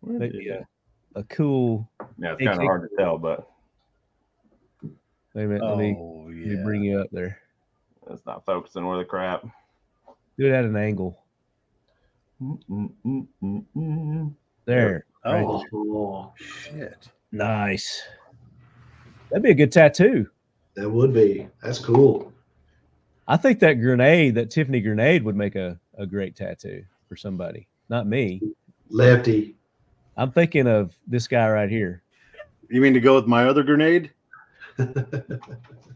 Where 0.00 0.18
Maybe 0.18 0.48
a, 0.48 0.66
a 1.14 1.22
cool. 1.22 1.88
Yeah, 2.18 2.32
it's 2.32 2.42
kind 2.44 2.58
of 2.58 2.64
hard 2.64 2.90
to 2.90 2.96
tell, 2.96 3.18
but 3.18 3.48
Wait 4.82 5.44
a 5.44 5.46
minute. 5.46 5.62
Let 5.64 5.78
me, 5.78 5.96
Oh 5.96 6.24
let 6.26 6.34
me 6.34 6.64
bring 6.64 6.82
you 6.82 6.98
up 6.98 7.06
there. 7.12 7.38
it's 8.10 8.26
not 8.26 8.44
focusing 8.44 8.84
worth 8.84 8.98
the 8.98 9.08
crap. 9.08 9.42
Do 10.36 10.46
it 10.46 10.52
at 10.52 10.64
an 10.64 10.76
angle. 10.76 11.22
There. 14.64 15.06
Right. 15.24 15.44
Oh, 15.72 16.32
Shit. 16.36 17.10
Nice. 17.30 18.02
That'd 19.30 19.44
be 19.44 19.50
a 19.52 19.54
good 19.54 19.70
tattoo. 19.70 20.28
that 20.74 20.90
would 20.90 21.14
be. 21.14 21.46
That's 21.62 21.78
cool. 21.78 22.32
I 23.30 23.36
think 23.36 23.60
that 23.60 23.74
grenade, 23.74 24.34
that 24.34 24.50
Tiffany 24.50 24.80
grenade, 24.80 25.22
would 25.22 25.36
make 25.36 25.54
a, 25.54 25.78
a 25.96 26.04
great 26.04 26.34
tattoo 26.34 26.84
for 27.08 27.16
somebody. 27.16 27.68
Not 27.88 28.06
me. 28.06 28.42
Lefty. 28.88 29.54
I'm 30.16 30.32
thinking 30.32 30.66
of 30.66 30.96
this 31.06 31.28
guy 31.28 31.48
right 31.48 31.70
here. 31.70 32.02
You 32.68 32.80
mean 32.80 32.92
to 32.94 33.00
go 33.00 33.14
with 33.14 33.26
my 33.26 33.46
other 33.46 33.62
grenade? 33.62 34.10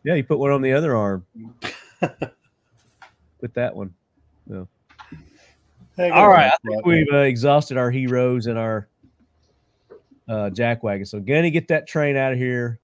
Yeah, 0.05 0.15
you 0.15 0.23
put 0.23 0.39
one 0.39 0.53
on 0.53 0.61
the 0.61 0.73
other 0.75 0.95
arm. 0.95 1.25
Put 2.01 3.55
that 3.55 3.75
one. 3.75 3.95
Hey, 5.97 6.11
All 6.11 6.29
right, 6.29 6.53
I 6.53 6.57
go 6.67 6.75
think 6.75 6.87
we've 6.87 7.13
uh, 7.13 7.19
exhausted 7.19 7.79
our 7.79 7.91
heroes 7.91 8.47
and 8.47 8.59
our 8.59 8.89
uh, 10.29 10.51
jackwagon. 10.53 11.09
So, 11.09 11.21
Gunny, 11.21 11.51
get 11.51 11.69
that 11.69 11.87
train 11.87 12.17
out 12.17 12.33
of 12.33 12.39
here. 12.39 12.81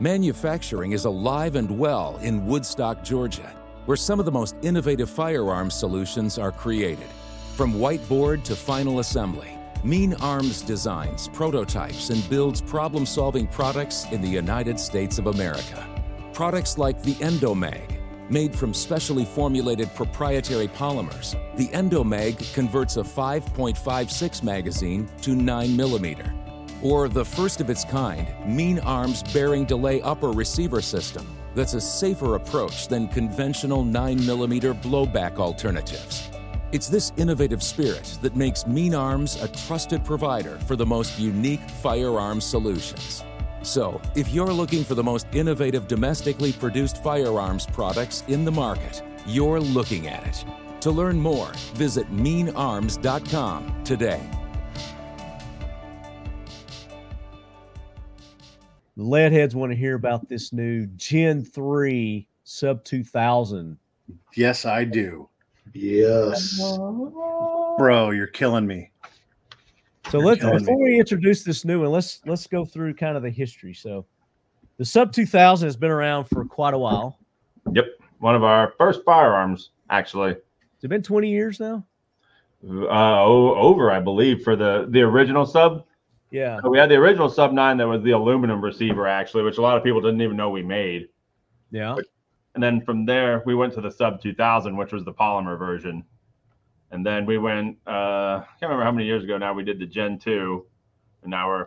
Manufacturing 0.00 0.92
is 0.92 1.04
alive 1.04 1.56
and 1.56 1.78
well 1.78 2.18
in 2.22 2.46
Woodstock, 2.46 3.02
Georgia. 3.02 3.52
where 3.86 3.96
some 3.96 4.18
of 4.18 4.26
the 4.26 4.32
most 4.32 4.56
innovative 4.62 5.08
firearms 5.08 5.74
solutions 5.74 6.38
are 6.38 6.52
created. 6.52 7.06
From 7.54 7.74
whiteboard 7.74 8.42
to 8.44 8.56
final 8.56 8.98
assembly, 8.98 9.56
Mean 9.84 10.14
Arms 10.14 10.60
designs, 10.62 11.28
prototypes, 11.28 12.10
and 12.10 12.28
builds 12.28 12.60
problem 12.60 13.06
solving 13.06 13.46
products 13.46 14.04
in 14.10 14.20
the 14.20 14.28
United 14.28 14.78
States 14.80 15.18
of 15.18 15.28
America. 15.28 15.86
Products 16.32 16.76
like 16.76 17.02
the 17.02 17.14
Endomag, 17.14 18.00
made 18.28 18.54
from 18.54 18.74
specially 18.74 19.24
formulated 19.24 19.94
proprietary 19.94 20.66
polymers, 20.68 21.36
the 21.56 21.68
Endomag 21.68 22.52
converts 22.52 22.96
a 22.96 23.02
5.56 23.02 24.42
magazine 24.42 25.08
to 25.22 25.36
9mm. 25.36 26.45
Or 26.86 27.08
the 27.08 27.24
first 27.24 27.60
of 27.60 27.68
its 27.68 27.84
kind, 27.84 28.28
Mean 28.46 28.78
Arms 28.78 29.24
bearing 29.32 29.64
delay 29.64 30.00
upper 30.02 30.30
receiver 30.30 30.80
system 30.80 31.26
that's 31.56 31.74
a 31.74 31.80
safer 31.80 32.36
approach 32.36 32.86
than 32.86 33.08
conventional 33.08 33.82
9mm 33.82 34.80
blowback 34.82 35.38
alternatives. 35.38 36.30
It's 36.70 36.88
this 36.88 37.10
innovative 37.16 37.60
spirit 37.60 38.16
that 38.22 38.36
makes 38.36 38.68
Mean 38.68 38.94
Arms 38.94 39.34
a 39.42 39.48
trusted 39.48 40.04
provider 40.04 40.60
for 40.68 40.76
the 40.76 40.86
most 40.86 41.18
unique 41.18 41.68
firearm 41.82 42.40
solutions. 42.40 43.24
So, 43.62 44.00
if 44.14 44.28
you're 44.28 44.52
looking 44.52 44.84
for 44.84 44.94
the 44.94 45.02
most 45.02 45.26
innovative 45.32 45.88
domestically 45.88 46.52
produced 46.52 47.02
firearms 47.02 47.66
products 47.66 48.22
in 48.28 48.44
the 48.44 48.52
market, 48.52 49.02
you're 49.26 49.58
looking 49.58 50.06
at 50.06 50.24
it. 50.24 50.44
To 50.82 50.92
learn 50.92 51.18
more, 51.18 51.50
visit 51.74 52.08
meanarms.com 52.12 53.82
today. 53.82 54.20
Leadheads 58.96 59.54
want 59.54 59.72
to 59.72 59.76
hear 59.76 59.94
about 59.94 60.28
this 60.28 60.52
new 60.52 60.86
Gen 60.96 61.44
3 61.44 62.26
Sub 62.44 62.84
2000. 62.84 63.76
Yes, 64.34 64.64
I 64.64 64.84
do. 64.84 65.28
Yes. 65.72 66.58
Bro, 67.78 68.10
you're 68.10 68.28
killing 68.28 68.66
me. 68.66 68.90
So 70.10 70.18
You're 70.18 70.26
let's 70.28 70.40
killing 70.40 70.58
before 70.60 70.82
we 70.82 70.98
introduce 70.98 71.42
this 71.42 71.64
new 71.64 71.80
one, 71.80 71.90
let's 71.90 72.20
let's 72.26 72.46
go 72.46 72.64
through 72.64 72.94
kind 72.94 73.16
of 73.16 73.22
the 73.22 73.30
history. 73.30 73.74
So 73.74 74.06
the 74.78 74.84
Sub 74.84 75.12
2000 75.12 75.66
has 75.66 75.76
been 75.76 75.90
around 75.90 76.24
for 76.24 76.44
quite 76.44 76.74
a 76.74 76.78
while. 76.78 77.18
Yep, 77.72 77.86
one 78.20 78.36
of 78.36 78.44
our 78.44 78.74
first 78.78 79.00
firearms, 79.04 79.70
actually. 79.90 80.32
It's 80.32 80.84
it 80.84 80.88
been 80.88 81.02
20 81.02 81.28
years 81.28 81.58
now? 81.58 81.84
Uh, 82.64 83.24
over, 83.24 83.90
I 83.90 84.00
believe, 84.00 84.42
for 84.42 84.54
the 84.54 84.86
the 84.90 85.02
original 85.02 85.44
sub. 85.44 85.84
Yeah. 86.30 86.60
So 86.62 86.70
we 86.70 86.78
had 86.78 86.90
the 86.90 86.96
original 86.96 87.28
sub 87.28 87.52
nine 87.52 87.76
that 87.78 87.86
was 87.86 88.02
the 88.02 88.10
aluminum 88.10 88.62
receiver, 88.62 89.06
actually, 89.06 89.42
which 89.42 89.58
a 89.58 89.62
lot 89.62 89.76
of 89.76 89.84
people 89.84 90.00
didn't 90.00 90.20
even 90.20 90.36
know 90.36 90.50
we 90.50 90.62
made. 90.62 91.08
Yeah. 91.70 91.96
And 92.54 92.62
then 92.62 92.80
from 92.80 93.04
there, 93.04 93.42
we 93.46 93.54
went 93.54 93.74
to 93.74 93.80
the 93.80 93.90
sub 93.90 94.20
2000, 94.22 94.76
which 94.76 94.92
was 94.92 95.04
the 95.04 95.12
polymer 95.12 95.58
version. 95.58 96.04
And 96.90 97.04
then 97.04 97.26
we 97.26 97.38
went, 97.38 97.76
uh, 97.86 97.90
I 97.90 98.44
can't 98.58 98.70
remember 98.70 98.84
how 98.84 98.92
many 98.92 99.06
years 99.06 99.24
ago 99.24 99.38
now 99.38 99.52
we 99.52 99.62
did 99.62 99.78
the 99.78 99.86
Gen 99.86 100.18
2. 100.18 100.64
And 101.22 101.30
now 101.30 101.48
we're 101.48 101.66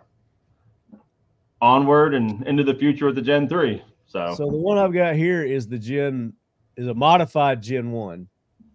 onward 1.62 2.14
and 2.14 2.45
into 2.47 2.64
the 2.64 2.74
future 2.74 3.05
with 3.05 3.16
the 3.16 3.22
Gen 3.22 3.47
3. 3.47 3.84
So, 4.07 4.34
So 4.36 4.49
the 4.49 4.57
one 4.57 4.78
I've 4.78 4.93
got 4.93 5.16
here 5.16 5.43
is 5.43 5.68
the 5.68 5.78
Gen 5.78 6.34
is 6.76 6.88
a 6.88 6.93
modified 6.93 7.62
Gen 7.62 7.91
1. 7.91 8.28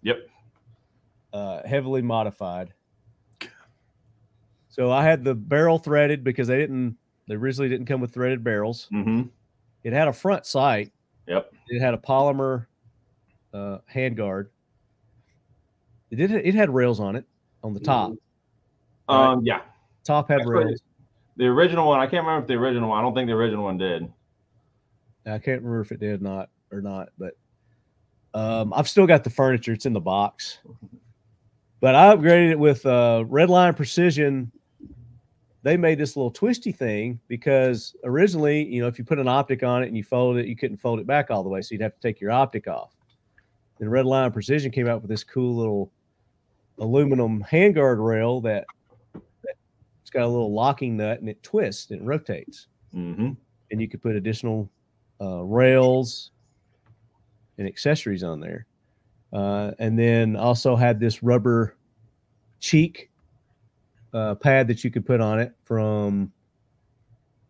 yep. 0.03 0.29
uh, 1.33 1.67
heavily 1.67 2.03
modified. 2.03 2.73
So 4.75 4.91
I 4.91 5.05
had 5.05 5.23
the 5.23 5.37
barrel 5.37 5.79
threaded 5.79 6.25
because 6.25 6.49
they 6.49 6.59
didn't. 6.59 6.97
They 7.29 7.37
originally 7.37 7.69
didn't 7.69 7.87
come 7.87 8.01
with 8.01 8.13
threaded 8.13 8.43
barrels. 8.43 8.89
hmm 8.91 9.23
It 9.85 9.93
had 9.93 10.09
a 10.09 10.13
front 10.13 10.47
sight. 10.47 10.91
Yep. 11.29 11.53
It 11.69 11.79
had 11.81 11.95
a 11.95 11.97
polymer 11.97 12.67
uh, 13.53 13.79
handguard. 13.95 14.49
It 16.11 16.17
did. 16.17 16.33
It 16.33 16.57
had 16.57 16.75
rails 16.75 16.99
on 16.99 17.15
it 17.15 17.25
on 17.63 17.73
the 17.73 17.79
top. 17.79 18.15
Right. 19.09 19.31
Um, 19.31 19.43
yeah. 19.45 19.61
Top 20.03 20.29
had 20.29 20.41
Actually, 20.41 20.65
rails. 20.65 20.81
The 21.37 21.47
original 21.47 21.87
one, 21.87 22.01
I 22.01 22.07
can't 22.09 22.27
remember 22.27 22.43
if 22.43 22.49
the 22.49 22.55
original 22.55 22.89
one, 22.89 22.99
I 22.99 23.03
don't 23.03 23.15
think 23.15 23.29
the 23.29 23.35
original 23.35 23.63
one 23.63 23.79
did. 23.79 24.13
I 25.25 25.39
can't 25.39 25.63
remember 25.63 25.83
if 25.83 25.93
it 25.93 26.01
did 26.01 26.21
not 26.21 26.51
or 26.73 26.81
not, 26.81 27.11
but 27.17 27.35
um, 28.35 28.73
I've 28.75 28.89
still 28.89 29.07
got 29.07 29.23
the 29.23 29.31
furniture. 29.31 29.73
It's 29.73 29.87
in 29.87 29.93
the 29.93 30.01
box. 30.01 30.59
But 31.81 31.95
I 31.95 32.15
upgraded 32.15 32.51
it 32.51 32.59
with 32.59 32.85
uh, 32.85 33.25
Redline 33.29 33.77
Precision. 33.77 34.51
They 35.65 35.79
made 35.79 35.99
this 35.99 36.15
little 36.15 36.31
twisty 36.31 36.73
thing 36.73 37.19
because 37.27 37.97
originally, 38.05 38.65
you 38.67 38.83
know, 38.83 38.87
if 38.87 38.99
you 38.99 39.05
put 39.05 39.19
an 39.19 39.27
optic 39.27 39.63
on 39.63 39.83
it 39.83 39.87
and 39.89 39.97
you 39.97 40.05
fold 40.05 40.37
it, 40.37 40.47
you 40.47 40.55
couldn't 40.55 40.77
fold 40.77 41.01
it 41.01 41.07
back 41.07 41.31
all 41.31 41.43
the 41.43 41.49
way, 41.49 41.63
so 41.63 41.73
you'd 41.73 41.81
have 41.81 41.95
to 41.95 42.01
take 42.01 42.21
your 42.21 42.31
optic 42.31 42.69
off. 42.69 42.93
Then 43.79 43.89
Redline 43.89 44.31
Precision 44.33 44.71
came 44.71 44.87
out 44.87 45.01
with 45.01 45.11
this 45.11 45.25
cool 45.25 45.57
little 45.57 45.91
aluminum 46.79 47.43
handguard 47.51 48.05
rail 48.05 48.43
that, 48.43 48.67
that 49.15 49.55
it's 50.03 50.11
got 50.11 50.25
a 50.25 50.29
little 50.29 50.53
locking 50.53 50.99
nut 50.99 51.21
and 51.21 51.31
it 51.31 51.43
twists 51.43 51.91
and 51.91 52.03
it 52.03 52.05
rotates 52.05 52.67
hmm 52.93 53.33
and 53.71 53.81
you 53.81 53.89
could 53.89 54.03
put 54.03 54.15
additional 54.15 54.71
uh, 55.21 55.43
rails 55.43 56.31
and 57.59 57.67
accessories 57.67 58.23
on 58.23 58.39
there. 58.39 58.67
Uh, 59.33 59.73
and 59.81 59.99
then 59.99 60.37
also 60.37 60.77
had 60.77 61.01
this 61.01 61.23
rubber 61.23 61.77
cheek 62.61 63.11
uh, 64.15 64.35
pad 64.37 64.69
that 64.69 64.85
you 64.85 64.91
could 64.91 65.05
put 65.05 65.21
on 65.21 65.41
it 65.41 65.53
from 65.65 66.33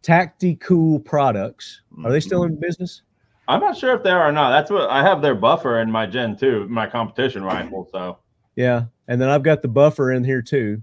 Tacticool 0.02 1.04
Products. 1.04 1.82
Are 2.04 2.10
they 2.10 2.20
still 2.20 2.44
in 2.44 2.58
business? 2.58 3.02
I'm 3.46 3.60
not 3.60 3.76
sure 3.76 3.94
if 3.94 4.02
they 4.02 4.10
are 4.10 4.28
or 4.28 4.32
not. 4.32 4.50
That's 4.50 4.70
what 4.70 4.88
I 4.88 5.02
have 5.02 5.20
their 5.20 5.34
buffer 5.34 5.80
in 5.80 5.90
my 5.90 6.06
Gen 6.06 6.36
2, 6.36 6.66
my 6.68 6.86
competition 6.86 7.44
rifle. 7.44 7.88
So, 7.92 8.18
Yeah. 8.56 8.84
And 9.06 9.20
then 9.20 9.28
I've 9.28 9.42
got 9.42 9.60
the 9.60 9.68
buffer 9.68 10.12
in 10.12 10.24
here 10.24 10.40
too. 10.40 10.80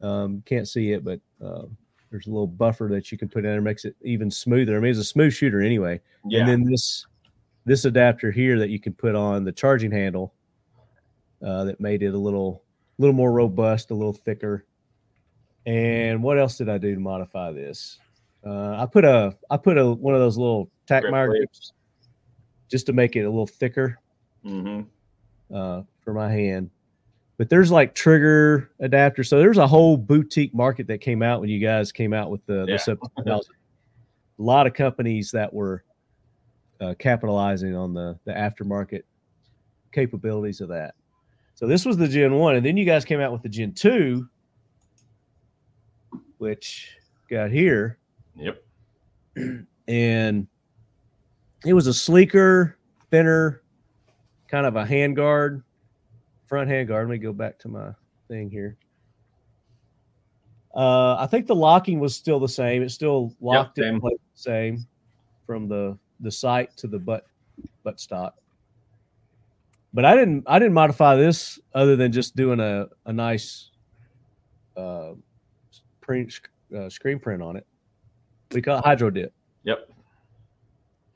Um, 0.00 0.42
can't 0.46 0.68
see 0.68 0.92
it, 0.92 1.04
but 1.04 1.20
uh, 1.44 1.64
there's 2.10 2.28
a 2.28 2.30
little 2.30 2.46
buffer 2.46 2.88
that 2.92 3.10
you 3.10 3.18
can 3.18 3.28
put 3.28 3.44
in 3.44 3.50
there, 3.50 3.60
makes 3.60 3.84
it 3.84 3.96
even 4.02 4.30
smoother. 4.30 4.76
I 4.76 4.80
mean, 4.80 4.90
it's 4.90 5.00
a 5.00 5.04
smooth 5.04 5.32
shooter 5.32 5.60
anyway. 5.60 6.00
yeah. 6.24 6.40
And 6.40 6.48
then 6.48 6.64
this 6.64 7.06
this 7.64 7.84
adapter 7.84 8.32
here 8.32 8.58
that 8.58 8.70
you 8.70 8.80
can 8.80 8.92
put 8.92 9.14
on 9.14 9.44
the 9.44 9.52
charging 9.52 9.92
handle 9.92 10.34
uh, 11.46 11.64
that 11.64 11.80
made 11.80 12.02
it 12.02 12.14
a 12.14 12.18
little 12.18 12.64
little 13.02 13.14
more 13.14 13.32
robust, 13.32 13.90
a 13.90 13.94
little 13.94 14.12
thicker. 14.12 14.64
And 15.66 16.22
what 16.22 16.38
else 16.38 16.56
did 16.56 16.68
I 16.68 16.78
do 16.78 16.94
to 16.94 17.00
modify 17.00 17.52
this? 17.52 17.98
Uh, 18.46 18.76
I 18.76 18.86
put 18.86 19.04
a 19.04 19.36
I 19.50 19.56
put 19.56 19.76
a 19.78 19.92
one 19.92 20.14
of 20.14 20.20
those 20.20 20.38
little 20.38 20.70
tack 20.86 21.02
Grip 21.02 21.12
mire 21.12 21.28
grips 21.28 21.72
just 22.70 22.86
to 22.86 22.92
make 22.92 23.14
it 23.16 23.22
a 23.22 23.30
little 23.30 23.46
thicker 23.46 23.98
hmm 24.42 24.82
uh, 25.54 25.82
for 26.00 26.14
my 26.14 26.30
hand. 26.30 26.70
But 27.38 27.48
there's 27.50 27.70
like 27.70 27.94
trigger 27.94 28.70
adapter, 28.80 29.24
So 29.24 29.38
there's 29.38 29.58
a 29.58 29.66
whole 29.66 29.96
boutique 29.96 30.54
market 30.54 30.86
that 30.86 30.98
came 30.98 31.22
out 31.22 31.40
when 31.40 31.50
you 31.50 31.58
guys 31.58 31.90
came 31.92 32.12
out 32.12 32.30
with 32.30 32.44
the, 32.46 32.64
Yeah. 32.68 32.74
the 32.74 32.78
sub 32.78 32.98
2000. 33.18 33.52
A 34.38 34.42
lot 34.42 34.66
of 34.66 34.74
companies 34.74 35.30
that 35.32 35.52
were 35.52 35.84
uh, 36.80 36.94
capitalizing 36.98 37.76
on 37.76 37.94
the 37.94 38.18
the 38.24 38.32
aftermarket 38.32 39.02
capabilities 39.92 40.60
of 40.60 40.68
that. 40.68 40.94
So 41.62 41.68
this 41.68 41.84
was 41.84 41.96
the 41.96 42.08
Gen 42.08 42.34
One, 42.34 42.56
and 42.56 42.66
then 42.66 42.76
you 42.76 42.84
guys 42.84 43.04
came 43.04 43.20
out 43.20 43.30
with 43.30 43.42
the 43.42 43.48
Gen 43.48 43.72
Two, 43.72 44.28
which 46.38 46.90
got 47.30 47.52
here 47.52 48.00
Yep. 48.34 48.64
and 49.86 50.48
it 51.64 51.72
was 51.72 51.86
a 51.86 51.94
sleeker, 51.94 52.78
thinner, 53.12 53.62
kind 54.48 54.66
of 54.66 54.74
a 54.74 54.84
handguard, 54.84 55.62
front 56.46 56.68
handguard. 56.68 57.02
Let 57.02 57.10
me 57.10 57.18
go 57.18 57.32
back 57.32 57.60
to 57.60 57.68
my 57.68 57.92
thing 58.26 58.50
here. 58.50 58.76
Uh, 60.74 61.14
I 61.14 61.28
think 61.28 61.46
the 61.46 61.54
locking 61.54 62.00
was 62.00 62.16
still 62.16 62.40
the 62.40 62.48
same. 62.48 62.82
It's 62.82 62.94
still 62.94 63.36
locked 63.40 63.76
same. 63.76 63.94
in 63.94 64.00
place 64.00 64.18
same 64.34 64.84
from 65.46 65.68
the 65.68 65.96
the 66.18 66.32
sight 66.32 66.76
to 66.78 66.88
the 66.88 66.98
butt 66.98 67.24
butt 67.84 68.00
stock. 68.00 68.34
But 69.94 70.04
I 70.04 70.16
didn't 70.16 70.44
I 70.46 70.58
didn't 70.58 70.74
modify 70.74 71.16
this 71.16 71.58
other 71.74 71.96
than 71.96 72.12
just 72.12 72.34
doing 72.36 72.60
a 72.60 72.86
a 73.06 73.12
nice 73.12 73.70
uh, 74.76 75.12
print 76.00 76.40
uh, 76.76 76.88
screen 76.88 77.18
print 77.18 77.42
on 77.42 77.56
it. 77.56 77.66
We 78.54 78.62
call 78.62 78.78
it 78.78 78.84
hydro 78.84 79.10
dip 79.10 79.32
Yep. 79.64 79.88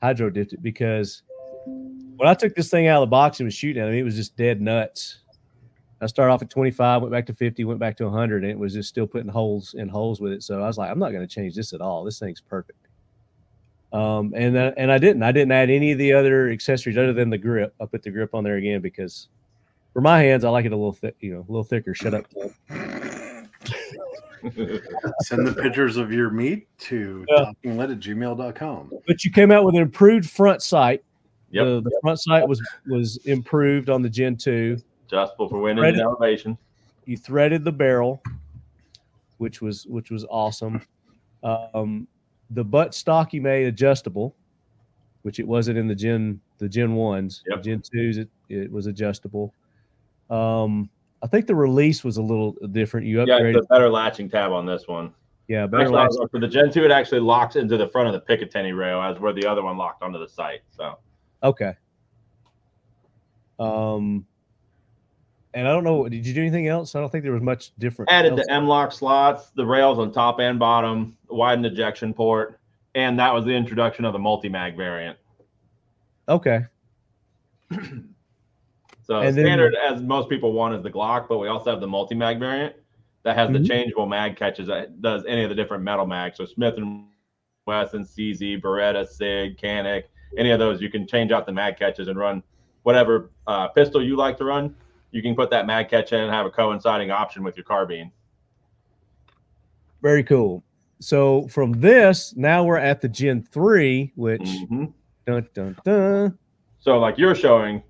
hydro 0.01 0.29
dipped 0.29 0.53
it 0.53 0.61
because 0.63 1.23
when 1.65 2.27
I 2.29 2.33
took 2.33 2.55
this 2.55 2.69
thing 2.69 2.87
out 2.87 3.01
of 3.01 3.07
the 3.07 3.11
box 3.11 3.39
and 3.39 3.45
was 3.47 3.53
shooting 3.53 3.81
at 3.81 3.89
it, 3.89 3.95
it 3.95 4.03
was 4.03 4.15
just 4.15 4.35
dead 4.35 4.61
nuts. 4.61 5.19
I 6.01 6.05
started 6.05 6.31
off 6.31 6.43
at 6.43 6.49
25, 6.49 7.01
went 7.01 7.11
back 7.11 7.25
to 7.27 7.33
50, 7.33 7.63
went 7.65 7.79
back 7.79 7.97
to 7.97 8.05
100, 8.05 8.43
and 8.43 8.51
it 8.51 8.57
was 8.57 8.73
just 8.73 8.89
still 8.89 9.07
putting 9.07 9.29
holes 9.29 9.73
in 9.77 9.89
holes 9.89 10.21
with 10.21 10.31
it. 10.31 10.43
So 10.43 10.61
I 10.61 10.67
was 10.67 10.77
like, 10.77 10.91
I'm 10.91 10.99
not 10.99 11.11
going 11.11 11.27
to 11.27 11.33
change 11.33 11.55
this 11.55 11.73
at 11.73 11.81
all. 11.81 12.03
This 12.03 12.19
thing's 12.19 12.41
perfect. 12.41 12.86
Um, 13.93 14.33
and 14.35 14.57
uh, 14.57 14.71
and 14.77 14.91
I 14.91 14.97
didn't. 14.97 15.23
I 15.23 15.31
didn't 15.31 15.51
add 15.53 15.69
any 15.69 15.91
of 15.93 15.97
the 15.97 16.11
other 16.13 16.49
accessories 16.49 16.97
other 16.97 17.13
than 17.13 17.29
the 17.29 17.37
grip. 17.37 17.73
I 17.81 17.85
put 17.85 18.03
the 18.03 18.11
grip 18.11 18.35
on 18.35 18.43
there 18.43 18.57
again 18.57 18.81
because 18.81 19.29
for 19.93 20.01
my 20.01 20.19
hands, 20.19 20.43
I 20.43 20.49
like 20.49 20.65
it 20.65 20.73
a 20.73 20.75
little 20.75 20.91
thick, 20.93 21.15
you 21.21 21.33
know, 21.33 21.39
a 21.39 21.49
little 21.51 21.63
thicker. 21.63 21.95
Shut 21.95 22.13
up. 22.13 22.25
Send 25.21 25.47
the 25.47 25.57
pictures 25.61 25.97
of 25.97 26.11
your 26.11 26.29
meat 26.29 26.67
to 26.79 27.25
Yeah. 27.29 27.51
talkinglead 27.65 27.91
at 27.91 27.99
gmail.com. 27.99 28.91
But 29.07 29.25
you 29.25 29.31
came 29.31 29.51
out 29.51 29.63
with 29.65 29.75
an 29.75 29.81
improved 29.81 30.29
front 30.29 30.61
sight. 30.61 31.03
Yep. 31.51 31.65
The, 31.65 31.81
the 31.81 31.99
front 32.01 32.19
sight 32.19 32.47
was 32.47 32.61
was 32.87 33.17
improved 33.25 33.89
on 33.89 34.01
the 34.01 34.09
Gen 34.09 34.35
two. 34.35 34.77
Adjustable 35.07 35.49
for 35.49 35.59
wind 35.59 35.79
Right. 35.79 35.93
and 35.93 36.01
elevation. 36.01 36.57
You 37.05 37.15
threaded 37.17 37.63
the 37.63 37.71
barrel, 37.71 38.21
which 39.37 39.61
was 39.61 39.85
which 39.87 40.11
was 40.11 40.25
awesome. 40.29 40.81
Um, 41.43 42.07
the 42.51 42.63
butt 42.63 42.93
stock 42.93 43.33
you 43.33 43.41
made 43.41 43.65
adjustable, 43.65 44.35
which 45.23 45.39
it 45.39 45.47
wasn't 45.47 45.77
in 45.77 45.87
the 45.87 45.95
Gen 45.95 46.39
the 46.57 46.69
Gen 46.69 46.95
ones. 46.95 47.43
Yep. 47.47 47.63
Gen 47.63 47.81
twos 47.81 48.17
it, 48.17 48.29
it 48.49 48.71
was 48.71 48.87
adjustable. 48.87 49.53
Um, 50.29 50.89
I 51.21 51.27
think 51.27 51.47
the 51.47 51.55
release 51.55 52.03
was 52.03 52.17
a 52.17 52.21
little 52.21 52.55
different. 52.71 53.07
You 53.07 53.17
upgraded, 53.17 53.57
it's 53.57 53.65
a 53.65 53.73
better 53.73 53.89
latching 53.89 54.29
tab 54.29 54.51
on 54.51 54.65
this 54.65 54.87
one. 54.87 55.13
yeah, 55.47 55.65
better 55.65 55.97
Actually, 55.97 56.27
for 56.29 56.39
the 56.39 56.47
Gen 56.47 56.71
2, 56.71 56.85
it 56.85 56.91
actually 56.91 57.21
locks 57.21 57.55
into 57.55 57.77
the 57.77 57.87
front 57.87 58.07
of 58.07 58.13
the 58.13 58.21
Picatinny 58.21 58.77
rail 58.77 59.01
as 59.01 59.19
where 59.19 59.33
the 59.33 59.45
other 59.45 59.63
one 59.63 59.77
locked 59.77 60.03
onto 60.03 60.19
the 60.19 60.27
sight. 60.27 60.61
So 60.75 60.97
Okay. 61.43 61.73
Um, 63.59 64.25
and 65.53 65.67
I 65.67 65.71
don't 65.71 65.83
know. 65.83 66.07
Did 66.07 66.25
you 66.25 66.33
do 66.33 66.41
anything 66.41 66.67
else? 66.67 66.95
I 66.95 66.99
don't 66.99 67.11
think 67.11 67.23
there 67.23 67.33
was 67.33 67.41
much 67.41 67.71
different. 67.79 68.11
added 68.11 68.33
else. 68.33 68.41
the 68.47 68.53
M-LOK 68.53 68.91
slots, 68.91 69.49
the 69.55 69.65
rails 69.65 69.97
on 69.99 70.11
top 70.11 70.39
and 70.39 70.59
bottom, 70.59 71.17
widened 71.29 71.65
ejection 71.65 72.13
port, 72.13 72.59
and 72.95 73.17
that 73.19 73.33
was 73.33 73.45
the 73.45 73.51
introduction 73.51 74.05
of 74.05 74.13
the 74.13 74.19
multi 74.19 74.49
mag 74.49 74.75
variant. 74.75 75.17
Okay. 76.29 76.61
So 79.03 79.19
And 79.21 79.37
then- 79.37 79.45
standard, 79.45 79.73
as 79.89 80.01
most 80.01 80.27
people 80.27 80.51
want, 80.51 80.75
is 80.75 80.83
the 80.83 80.91
Glock, 80.91 81.29
but 81.29 81.37
we 81.37 81.47
also 81.47 81.71
have 81.71 81.79
the 81.79 81.87
multi 81.87 82.13
mag 82.13 82.39
variant 82.39 82.75
that 83.23 83.37
has 83.37 83.49
Mhm. 83.49 83.53
the 83.53 83.63
changeable 83.65 84.05
mag 84.05 84.35
catches 84.35 84.67
that 84.67 85.01
does 85.01 85.23
any 85.25 85.43
of 85.43 85.49
the 85.49 85.55
different 85.55 85.81
metal 85.81 86.05
mags. 86.05 86.35
So 86.35 86.43
Smith 86.43 86.75
and 86.75 87.05
Wesson, 87.65 88.03
CZ, 88.03 88.57
Beretta, 88.61 89.07
Sig, 89.07 89.57
Canik, 89.57 90.03
any 90.37 90.51
of 90.51 90.59
those, 90.59 90.81
you 90.81 90.89
can 90.89 91.07
change 91.07 91.31
out 91.31 91.45
the 91.45 91.53
mag 91.53 91.77
catches 91.77 92.09
and 92.09 92.19
run 92.19 92.43
whatever 92.83 93.31
uh, 93.47 93.69
pistol 93.69 94.03
you 94.03 94.17
like 94.17 94.35
to 94.39 94.43
run. 94.43 94.75
You 95.11 95.21
can 95.21 95.35
put 95.35 95.49
that 95.51 95.65
mag 95.65 95.89
catch 95.89 96.11
in 96.13 96.19
and 96.19 96.31
have 96.31 96.45
a 96.45 96.49
coinciding 96.51 97.11
option 97.11 97.43
with 97.43 97.55
your 97.55 97.63
carbine. 97.63 98.11
Very 100.01 100.23
cool. 100.23 100.63
So 100.99 101.47
from 101.47 101.73
this, 101.73 102.35
now 102.35 102.63
we're 102.63 102.77
at 102.77 103.01
the 103.01 103.07
Gen 103.09 103.41
three, 103.41 104.11
which 104.15 104.41
Mhm. 104.41 104.93
dun 105.25 105.47
dun 105.53 105.77
dun. 105.83 106.37
So 106.79 106.99
like 106.99 107.17
you're 107.17 107.35
showing, 107.35 107.83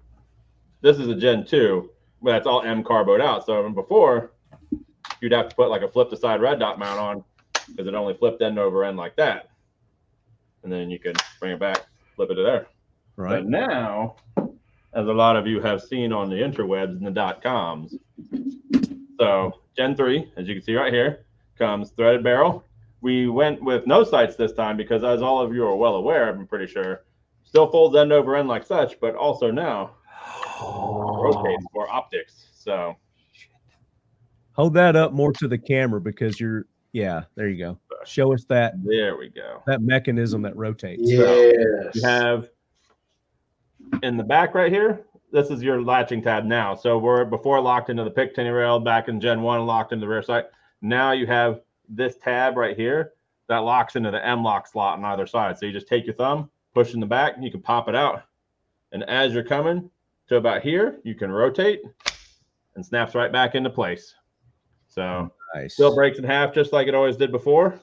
this 0.82 1.00
is 1.00 1.08
a 1.08 1.16
Gen 1.16 1.46
2, 1.46 1.90
but 2.22 2.32
that's 2.32 2.48
all 2.48 2.62
M 2.62 2.84
carboed 2.84 3.22
out. 3.22 3.46
So 3.46 3.70
before, 3.70 4.32
you'd 5.22 5.32
have 5.32 5.50
to 5.50 5.56
put 5.56 5.70
like 5.70 5.82
a 5.82 5.88
flip 5.88 6.10
to 6.10 6.18
side 6.18 6.42
red 6.42 6.60
dot 6.60 6.80
mount 6.80 7.00
on 7.00 7.24
because 7.68 7.88
it 7.88 7.94
only 7.96 8.14
flipped 8.14 8.42
end 8.42 8.58
over 8.60 8.84
end 8.84 8.98
like 8.98 9.16
that. 9.18 9.50
And 10.64 10.72
then 10.72 10.90
you 10.90 11.00
could 11.00 11.18
bring 11.40 11.52
it 11.54 11.60
back, 11.60 11.86
flip 12.16 12.30
it 12.32 12.36
to 12.36 12.44
there. 12.44 12.68
Right. 13.16 13.30
But 13.30 13.46
now, 13.48 14.16
as 14.98 15.08
a 15.08 15.14
lot 15.14 15.36
of 15.36 15.46
you 15.46 15.62
have 15.62 15.82
seen 15.82 16.12
on 16.12 16.28
the 16.28 16.36
interwebs 16.36 16.98
and 16.98 17.06
the 17.06 17.12
dot 17.12 17.44
coms, 17.44 17.96
so 19.20 19.54
Gen 19.78 19.96
3, 19.96 20.34
as 20.38 20.48
you 20.48 20.56
can 20.56 20.64
see 20.64 20.76
right 20.76 20.92
here, 20.92 21.26
comes 21.56 21.92
threaded 21.92 22.24
barrel. 22.24 22.66
We 23.02 23.28
went 23.30 23.64
with 23.64 23.86
no 23.86 24.04
sights 24.04 24.36
this 24.36 24.54
time 24.54 24.76
because, 24.76 25.04
as 25.04 25.22
all 25.22 25.40
of 25.40 25.54
you 25.54 25.64
are 25.66 25.76
well 25.76 25.96
aware, 25.96 26.28
I'm 26.28 26.48
pretty 26.48 26.66
sure, 26.66 27.06
still 27.44 27.70
folds 27.70 27.96
end 27.96 28.12
over 28.12 28.36
end 28.36 28.48
like 28.48 28.66
such, 28.66 29.00
but 29.00 29.14
also 29.16 29.52
now 29.52 29.92
rotates 30.60 31.66
for 31.72 31.88
optics. 31.90 32.48
So 32.54 32.98
Hold 34.54 34.74
that 34.74 34.96
up 34.96 35.14
more 35.14 35.32
to 35.34 35.48
the 35.48 35.58
camera 35.58 36.02
because 36.02 36.40
you're. 36.40 36.66
Yeah, 36.92 37.24
there 37.36 37.48
you 37.48 37.64
go. 37.64 37.80
Show 38.06 38.34
us 38.34 38.46
that 38.46 38.74
there 38.84 39.16
we 39.16 39.30
go. 39.30 39.62
that 39.68 39.82
mechanism 39.82 40.42
that 40.42 40.56
rotates. 40.56 41.04
Yes. 41.06 41.94
You 41.94 42.02
have 42.04 42.50
in 44.04 44.18
the 44.18 44.24
back 44.24 44.54
right 44.54 44.72
here. 44.72 45.06
This 45.32 45.50
is 45.50 45.62
your 45.62 45.82
latching 45.82 46.22
tab 46.22 46.46
now. 46.46 46.74
So 46.76 46.98
we're 46.98 47.26
before 47.26 47.60
locked 47.60 47.90
into 47.90 48.04
the 48.04 48.12
Picatinny 48.12 48.56
rail 48.56 48.80
back 48.80 49.08
in 49.10 49.20
Gen 49.20 49.42
One, 49.42 49.66
locked 49.66 49.92
into 49.92 50.06
the 50.06 50.10
rear 50.10 50.24
sight. 50.24 50.46
Now 50.82 51.12
you 51.12 51.28
have 51.28 51.62
this 51.90 52.16
tab 52.18 52.56
right 52.58 52.78
here 52.78 53.14
that 53.48 53.60
locks 53.60 53.96
into 53.96 54.12
the 54.12 54.26
M-LOK 54.26 54.68
slot 54.68 54.98
on 55.00 55.06
either 55.06 55.28
side. 55.28 55.58
So 55.58 55.66
you 55.66 55.72
just 55.72 55.88
take 55.88 56.06
your 56.06 56.16
thumb, 56.16 56.50
push 56.74 56.94
in 56.94 57.00
the 57.00 57.06
back, 57.06 57.36
and 57.36 57.44
you 57.44 57.52
can 57.52 57.62
pop 57.62 57.88
it 57.90 57.96
out. 57.96 58.24
And 58.92 59.04
as 59.04 59.34
you're 59.34 59.44
coming 59.44 59.90
to 60.28 60.36
about 60.36 60.62
here, 60.62 61.00
you 61.04 61.16
can 61.16 61.32
rotate 61.32 61.82
and 62.76 62.86
snaps 62.86 63.16
right 63.16 63.32
back 63.32 63.56
into 63.56 63.70
place. 63.70 64.14
So 64.88 65.32
Nice. 65.56 65.74
still 65.74 65.96
breaks 65.96 66.18
in 66.18 66.24
half 66.24 66.54
just 66.54 66.74
like 66.74 66.88
it 66.88 66.96
always 66.96 67.18
did 67.18 67.32
before. 67.32 67.80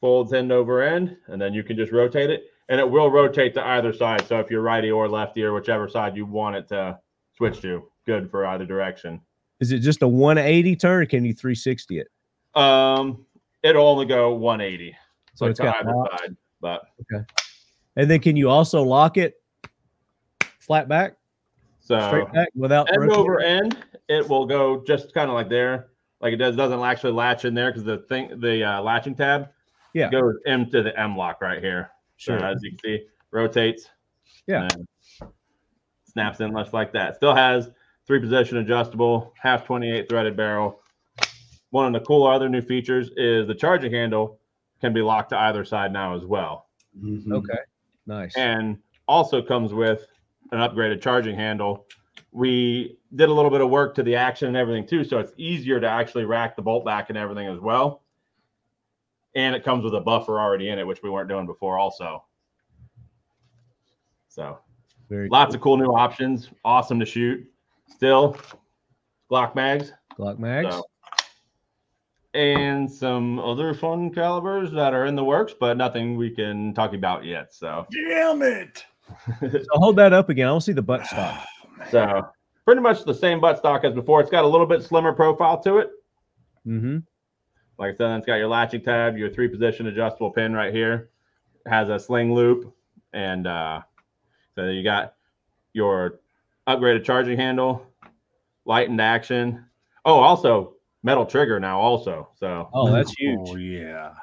Folds 0.00 0.32
end 0.32 0.52
over 0.52 0.82
end, 0.82 1.16
and 1.28 1.40
then 1.40 1.54
you 1.54 1.62
can 1.62 1.76
just 1.76 1.92
rotate 1.92 2.30
it, 2.30 2.46
and 2.68 2.80
it 2.80 2.88
will 2.88 3.10
rotate 3.10 3.54
to 3.54 3.66
either 3.66 3.92
side. 3.92 4.26
So 4.26 4.38
if 4.40 4.50
you're 4.50 4.62
righty 4.62 4.90
or 4.90 5.08
lefty 5.08 5.42
or 5.44 5.52
whichever 5.52 5.88
side 5.88 6.16
you 6.16 6.26
want 6.26 6.56
it 6.56 6.68
to 6.68 6.98
switch 7.36 7.60
to, 7.62 7.84
good 8.06 8.30
for 8.30 8.46
either 8.46 8.64
direction. 8.64 9.20
Is 9.60 9.72
it 9.72 9.80
just 9.80 10.02
a 10.02 10.08
180 10.08 10.76
turn 10.76 11.02
or 11.02 11.06
can 11.06 11.24
you 11.24 11.32
360 11.32 11.98
it? 12.00 12.08
Um, 12.60 13.24
it'll 13.62 13.86
only 13.86 14.06
go 14.06 14.34
180, 14.34 14.96
So 15.34 15.44
like 15.44 15.50
it's 15.52 15.60
got 15.60 15.76
either 15.76 15.92
side. 16.10 16.36
But 16.60 16.82
okay. 17.02 17.24
And 17.96 18.10
then 18.10 18.20
can 18.20 18.36
you 18.36 18.48
also 18.48 18.82
lock 18.82 19.16
it 19.16 19.34
flat 20.58 20.88
back, 20.88 21.16
so 21.80 22.00
straight 22.08 22.32
back 22.32 22.48
without 22.54 22.88
end 22.90 23.02
rotating? 23.02 23.20
over 23.20 23.40
end, 23.40 23.84
it 24.08 24.28
will 24.28 24.46
go 24.46 24.82
just 24.86 25.12
kind 25.14 25.28
of 25.28 25.34
like 25.34 25.48
there, 25.48 25.88
like 26.20 26.32
it 26.32 26.36
does. 26.36 26.56
Doesn't 26.56 26.80
actually 26.80 27.12
latch 27.12 27.44
in 27.44 27.54
there 27.54 27.70
because 27.70 27.84
the 27.84 27.98
thing, 27.98 28.40
the 28.40 28.64
uh, 28.64 28.82
latching 28.82 29.14
tab, 29.14 29.50
Yeah. 29.92 30.10
goes 30.10 30.34
into 30.46 30.82
the 30.82 30.98
M-LOK 30.98 31.40
right 31.40 31.62
here. 31.62 31.90
Sure. 32.16 32.38
So 32.38 32.44
as 32.46 32.62
you 32.62 32.70
can 32.70 32.78
see, 32.78 33.06
rotates. 33.30 33.88
Yeah. 34.46 34.68
and 34.72 34.86
snaps 36.04 36.40
in 36.40 36.54
just 36.56 36.72
like 36.72 36.92
that. 36.92 37.16
Still 37.16 37.34
has 37.34 37.70
three 38.06 38.20
position 38.20 38.58
adjustable, 38.58 39.32
half 39.38 39.64
28 39.64 40.08
threaded 40.08 40.36
barrel. 40.36 40.80
One 41.70 41.86
of 41.86 41.92
the 42.00 42.06
cool 42.06 42.26
other 42.26 42.48
new 42.48 42.60
features 42.60 43.10
is 43.16 43.46
the 43.48 43.54
charging 43.54 43.92
handle 43.92 44.38
can 44.80 44.92
be 44.92 45.02
locked 45.02 45.30
to 45.30 45.38
either 45.38 45.64
side 45.64 45.92
now 45.92 46.14
as 46.14 46.24
well. 46.24 46.68
Mhm. 46.96 47.32
Okay. 47.32 47.58
Nice. 48.06 48.36
And 48.36 48.78
also 49.08 49.42
comes 49.42 49.72
with 49.72 50.06
an 50.52 50.58
upgraded 50.58 51.00
charging 51.00 51.34
handle. 51.34 51.86
We 52.30 52.98
did 53.16 53.28
a 53.28 53.32
little 53.32 53.50
bit 53.50 53.60
of 53.60 53.70
work 53.70 53.94
to 53.96 54.02
the 54.04 54.14
action 54.14 54.46
and 54.48 54.56
everything 54.56 54.86
too, 54.86 55.02
so 55.04 55.18
it's 55.18 55.32
easier 55.36 55.80
to 55.80 55.88
actually 55.88 56.26
rack 56.26 56.54
the 56.54 56.62
bolt 56.62 56.84
back 56.84 57.08
and 57.08 57.18
everything 57.18 57.48
as 57.48 57.58
well. 57.58 58.03
And 59.34 59.54
it 59.54 59.64
comes 59.64 59.84
with 59.84 59.94
a 59.94 60.00
buffer 60.00 60.40
already 60.40 60.68
in 60.68 60.78
it, 60.78 60.86
which 60.86 61.02
we 61.02 61.10
weren't 61.10 61.28
doing 61.28 61.46
before, 61.46 61.78
also. 61.78 62.24
So 64.28 64.58
Very 65.08 65.28
lots 65.28 65.54
of 65.54 65.60
cool 65.60 65.76
new 65.76 65.92
options. 65.92 66.50
Awesome 66.64 67.00
to 67.00 67.06
shoot. 67.06 67.44
Still, 67.88 68.36
Glock 69.30 69.54
mags. 69.54 69.92
Glock 70.18 70.38
mags. 70.38 70.74
So, 70.74 70.84
and 72.34 72.90
some 72.90 73.38
other 73.38 73.74
fun 73.74 74.10
calibers 74.10 74.72
that 74.72 74.92
are 74.92 75.06
in 75.06 75.14
the 75.14 75.24
works, 75.24 75.54
but 75.58 75.76
nothing 75.76 76.16
we 76.16 76.30
can 76.30 76.74
talk 76.74 76.92
about 76.92 77.24
yet. 77.24 77.54
So, 77.54 77.86
Damn 77.92 78.42
it. 78.42 78.84
So 79.40 79.66
hold 79.72 79.96
that 79.96 80.12
up 80.12 80.30
again. 80.30 80.48
I 80.48 80.52
want 80.52 80.62
to 80.62 80.66
see 80.66 80.72
the 80.72 80.82
butt 80.82 81.06
stock. 81.06 81.46
so 81.90 82.26
pretty 82.64 82.80
much 82.80 83.04
the 83.04 83.14
same 83.14 83.40
butt 83.40 83.58
stock 83.58 83.84
as 83.84 83.94
before. 83.94 84.20
It's 84.20 84.30
got 84.30 84.44
a 84.44 84.48
little 84.48 84.66
bit 84.66 84.82
slimmer 84.82 85.12
profile 85.12 85.60
to 85.62 85.78
it. 85.78 85.90
Mm-hmm. 86.66 86.98
Like 87.78 87.94
I 87.94 87.96
said, 87.96 88.16
it's 88.16 88.26
got 88.26 88.36
your 88.36 88.48
latching 88.48 88.82
tab, 88.82 89.16
your 89.16 89.30
three 89.30 89.48
position 89.48 89.86
adjustable 89.86 90.30
pin 90.30 90.52
right 90.52 90.72
here, 90.72 91.10
has 91.66 91.88
a 91.88 91.98
sling 91.98 92.32
loop, 92.32 92.72
and 93.12 93.46
uh, 93.46 93.80
so 94.54 94.68
you 94.68 94.84
got 94.84 95.14
your 95.72 96.20
upgraded 96.68 97.04
charging 97.04 97.36
handle, 97.36 97.86
lightened 98.64 99.00
action. 99.00 99.64
Oh, 100.04 100.20
also 100.20 100.74
metal 101.02 101.26
trigger 101.26 101.58
now, 101.58 101.80
also. 101.80 102.28
So 102.38 102.68
Oh, 102.72 102.92
that's 102.92 103.12
huge. 103.12 103.38
Oh 103.42 103.56
yeah. 103.56 104.14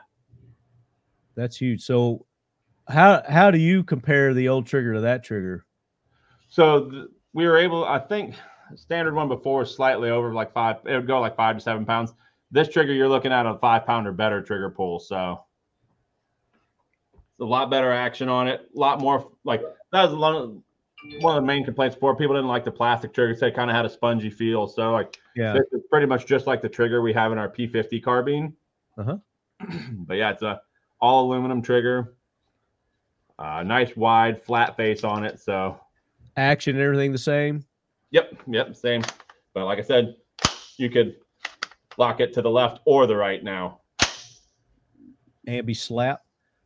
That's 1.35 1.57
huge. 1.57 1.81
So 1.81 2.25
how 2.87 3.23
how 3.27 3.51
do 3.51 3.57
you 3.57 3.83
compare 3.83 4.33
the 4.33 4.49
old 4.49 4.65
trigger 4.65 4.93
to 4.93 5.01
that 5.01 5.23
trigger? 5.23 5.65
So 6.49 6.89
th- 6.89 7.05
we 7.33 7.47
were 7.47 7.57
able, 7.57 7.85
I 7.85 7.99
think, 7.99 8.35
standard 8.75 9.13
one 9.13 9.27
before 9.27 9.59
was 9.59 9.73
slightly 9.73 10.09
over 10.09 10.33
like 10.33 10.51
five. 10.51 10.77
It 10.85 10.95
would 10.95 11.07
go 11.07 11.19
like 11.19 11.35
five 11.35 11.55
to 11.55 11.61
seven 11.61 11.85
pounds. 11.85 12.13
This 12.51 12.67
trigger, 12.67 12.93
you're 12.93 13.09
looking 13.09 13.31
at 13.31 13.45
a 13.45 13.57
five 13.59 13.85
pound 13.85 14.07
or 14.07 14.11
better 14.11 14.41
trigger 14.41 14.69
pull. 14.69 14.99
So 14.99 15.41
it's 17.13 17.39
a 17.39 17.45
lot 17.45 17.69
better 17.69 17.91
action 17.91 18.27
on 18.29 18.47
it. 18.47 18.69
A 18.75 18.79
lot 18.79 18.99
more 18.99 19.31
like 19.43 19.61
that 19.91 20.03
was 20.09 20.13
one 20.15 20.35
of, 20.35 20.57
one 21.21 21.37
of 21.37 21.41
the 21.43 21.47
main 21.47 21.63
complaints 21.63 21.95
before. 21.95 22.15
People 22.15 22.35
didn't 22.35 22.49
like 22.49 22.65
the 22.65 22.71
plastic 22.71 23.13
triggers. 23.13 23.39
They 23.39 23.51
kind 23.51 23.69
of 23.69 23.75
had 23.75 23.85
a 23.85 23.89
spongy 23.89 24.29
feel. 24.29 24.67
So 24.67 24.91
like 24.91 25.17
Yeah. 25.35 25.53
this 25.53 25.63
is 25.71 25.81
pretty 25.89 26.05
much 26.07 26.25
just 26.25 26.45
like 26.45 26.61
the 26.61 26.69
trigger 26.69 27.01
we 27.01 27.13
have 27.13 27.31
in 27.31 27.37
our 27.37 27.49
P50 27.49 28.03
carbine. 28.03 28.53
Uh-huh. 28.97 29.17
but 29.99 30.15
yeah, 30.15 30.31
it's 30.31 30.43
a 30.43 30.61
all 30.99 31.25
aluminum 31.25 31.61
trigger. 31.61 32.15
Uh, 33.39 33.63
nice 33.63 33.95
wide 33.95 34.39
flat 34.43 34.75
face 34.77 35.03
on 35.03 35.23
it. 35.23 35.39
So 35.39 35.79
Action 36.37 36.75
and 36.75 36.83
everything 36.83 37.11
the 37.11 37.17
same. 37.17 37.65
Yep, 38.11 38.43
yep, 38.47 38.75
same. 38.75 39.03
But 39.53 39.65
like 39.65 39.79
I 39.79 39.83
said, 39.83 40.15
you 40.77 40.89
could 40.89 41.15
lock 42.01 42.19
it 42.19 42.33
to 42.33 42.41
the 42.41 42.49
left 42.49 42.79
or 42.85 43.05
the 43.05 43.15
right 43.15 43.43
now. 43.43 43.79
and 45.45 45.65
be 45.67 45.73
slap. 45.75 46.21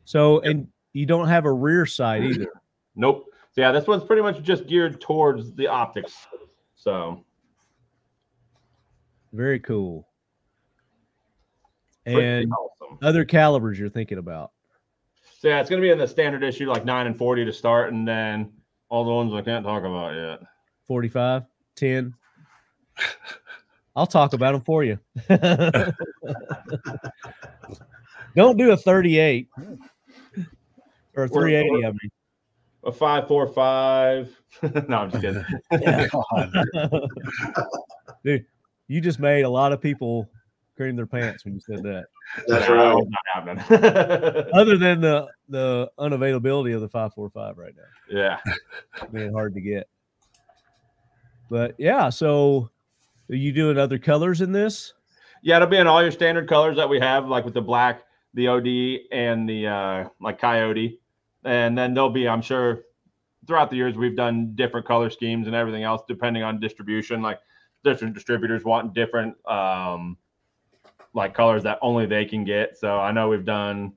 So 0.05 0.39
and 0.39 0.67
you 0.93 1.05
don't 1.05 1.27
have 1.27 1.43
a 1.43 1.51
rear 1.51 1.86
sight 1.86 2.23
either. 2.29 2.47
Nope. 2.95 3.25
So 3.51 3.61
yeah, 3.61 3.73
this 3.73 3.86
one's 3.86 4.05
pretty 4.05 4.21
much 4.21 4.41
just 4.41 4.65
geared 4.65 5.01
towards 5.01 5.53
the 5.53 5.67
optics. 5.67 6.15
So 6.75 7.25
Very 9.33 9.59
cool. 9.59 10.07
And 12.05 12.51
awesome. 12.53 12.97
other 13.01 13.25
calibers 13.25 13.77
you're 13.77 13.89
thinking 13.89 14.19
about. 14.19 14.51
So 15.39 15.49
yeah, 15.49 15.59
it's 15.59 15.69
gonna 15.69 15.81
be 15.81 15.89
in 15.89 15.97
the 15.97 16.07
standard 16.07 16.43
issue, 16.43 16.69
like 16.69 16.86
nine 16.86 17.07
and 17.07 17.17
forty 17.17 17.43
to 17.43 17.51
start, 17.51 17.91
and 17.91 18.07
then 18.07 18.53
all 18.88 19.03
the 19.03 19.11
ones 19.11 19.33
I 19.33 19.41
can't 19.41 19.65
talk 19.65 19.83
about 19.83 20.15
yet. 20.15 20.47
45, 20.88 21.43
10. 21.75 22.13
I'll 23.95 24.05
talk 24.07 24.33
about 24.33 24.51
them 24.53 24.61
for 24.61 24.83
you. 24.83 24.99
Don't 28.35 28.57
do 28.57 28.71
a 28.71 28.77
38 28.77 29.47
or 31.15 31.23
a 31.23 31.27
380. 31.29 31.85
I 31.85 31.89
mean, 31.91 31.97
A 32.83 32.91
five 32.91 33.27
four 33.27 33.47
five. 33.47 34.35
no, 34.89 34.97
I'm 34.97 35.11
just 35.11 35.23
kidding. 35.23 35.45
God. 36.11 36.51
dude, 38.25 38.45
you 38.87 38.99
just 39.01 39.19
made 39.19 39.43
a 39.43 39.49
lot 39.49 39.71
of 39.71 39.81
people 39.81 40.29
cream 40.75 40.95
their 40.97 41.05
pants 41.07 41.45
when 41.45 41.53
you 41.53 41.61
said 41.61 41.81
that. 41.83 42.05
That's 42.47 42.67
No, 42.67 42.95
right. 42.95 43.05
not 43.07 43.57
happening. 43.57 43.63
Other 44.53 44.77
than 44.77 44.99
the 44.99 45.27
the 45.47 45.89
unavailability 45.97 46.75
of 46.75 46.81
the 46.81 46.89
545 46.89 47.57
right 47.57 47.73
now. 47.77 47.83
yeah. 48.09 48.39
being 49.13 49.31
hard 49.31 49.53
to 49.53 49.61
get. 49.61 49.87
But 51.49 51.75
yeah, 51.77 52.09
so 52.09 52.69
are 53.30 53.36
you 53.36 53.51
doing 53.51 53.78
other 53.78 53.97
colors 53.97 54.41
in 54.41 54.51
this? 54.51 54.93
Yeah, 55.41 55.57
it'll 55.57 55.67
be 55.67 55.78
in 55.78 55.88
all 55.88 56.01
your 56.01 56.11
standard 56.11 56.47
colors 56.47 56.76
that 56.78 56.89
we 56.89 56.99
have, 56.99 57.28
like 57.28 57.45
with 57.45 57.53
the 57.53 57.61
black, 57.61 58.03
the 58.34 58.47
OD, 58.47 59.07
and 59.11 59.47
the 59.47 59.67
uh, 59.67 60.09
like 60.21 60.39
coyote. 60.39 60.99
And 61.43 61.78
then 61.78 61.93
there'll 61.93 62.09
be, 62.09 62.28
I'm 62.28 62.41
sure, 62.41 62.84
throughout 63.45 63.69
the 63.69 63.76
years 63.76 63.95
we've 63.95 64.15
done 64.15 64.53
different 64.55 64.88
color 64.88 65.09
schemes 65.09 65.47
and 65.47 65.55
everything 65.55 65.84
else, 65.84 66.01
depending 66.07 66.43
on 66.43 66.59
distribution. 66.59 67.21
Like 67.21 67.39
different 67.84 68.13
distributors 68.13 68.63
want 68.63 68.93
different 68.93 69.36
um, 69.47 70.17
like 71.13 71.34
colors 71.34 71.63
that 71.63 71.80
only 71.82 72.05
they 72.05 72.26
can 72.26 72.43
get. 72.43 72.78
So 72.78 72.99
I 72.99 73.11
know 73.11 73.30
we've 73.30 73.45
done 73.45 73.93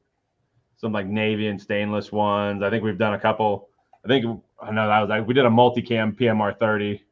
some 0.76 0.92
like 0.92 1.06
navy 1.06 1.48
and 1.48 1.60
stainless 1.60 2.12
ones. 2.12 2.62
I 2.62 2.70
think 2.70 2.84
we've 2.84 2.98
done 2.98 3.14
a 3.14 3.18
couple. 3.18 3.68
I 4.04 4.08
think 4.08 4.24
I 4.60 4.70
know 4.70 4.86
that 4.88 5.00
was 5.00 5.08
like 5.08 5.26
we 5.26 5.34
did 5.34 5.44
a 5.44 5.50
multicam 5.50 6.16
PMR 6.16 6.58
30, 6.58 7.02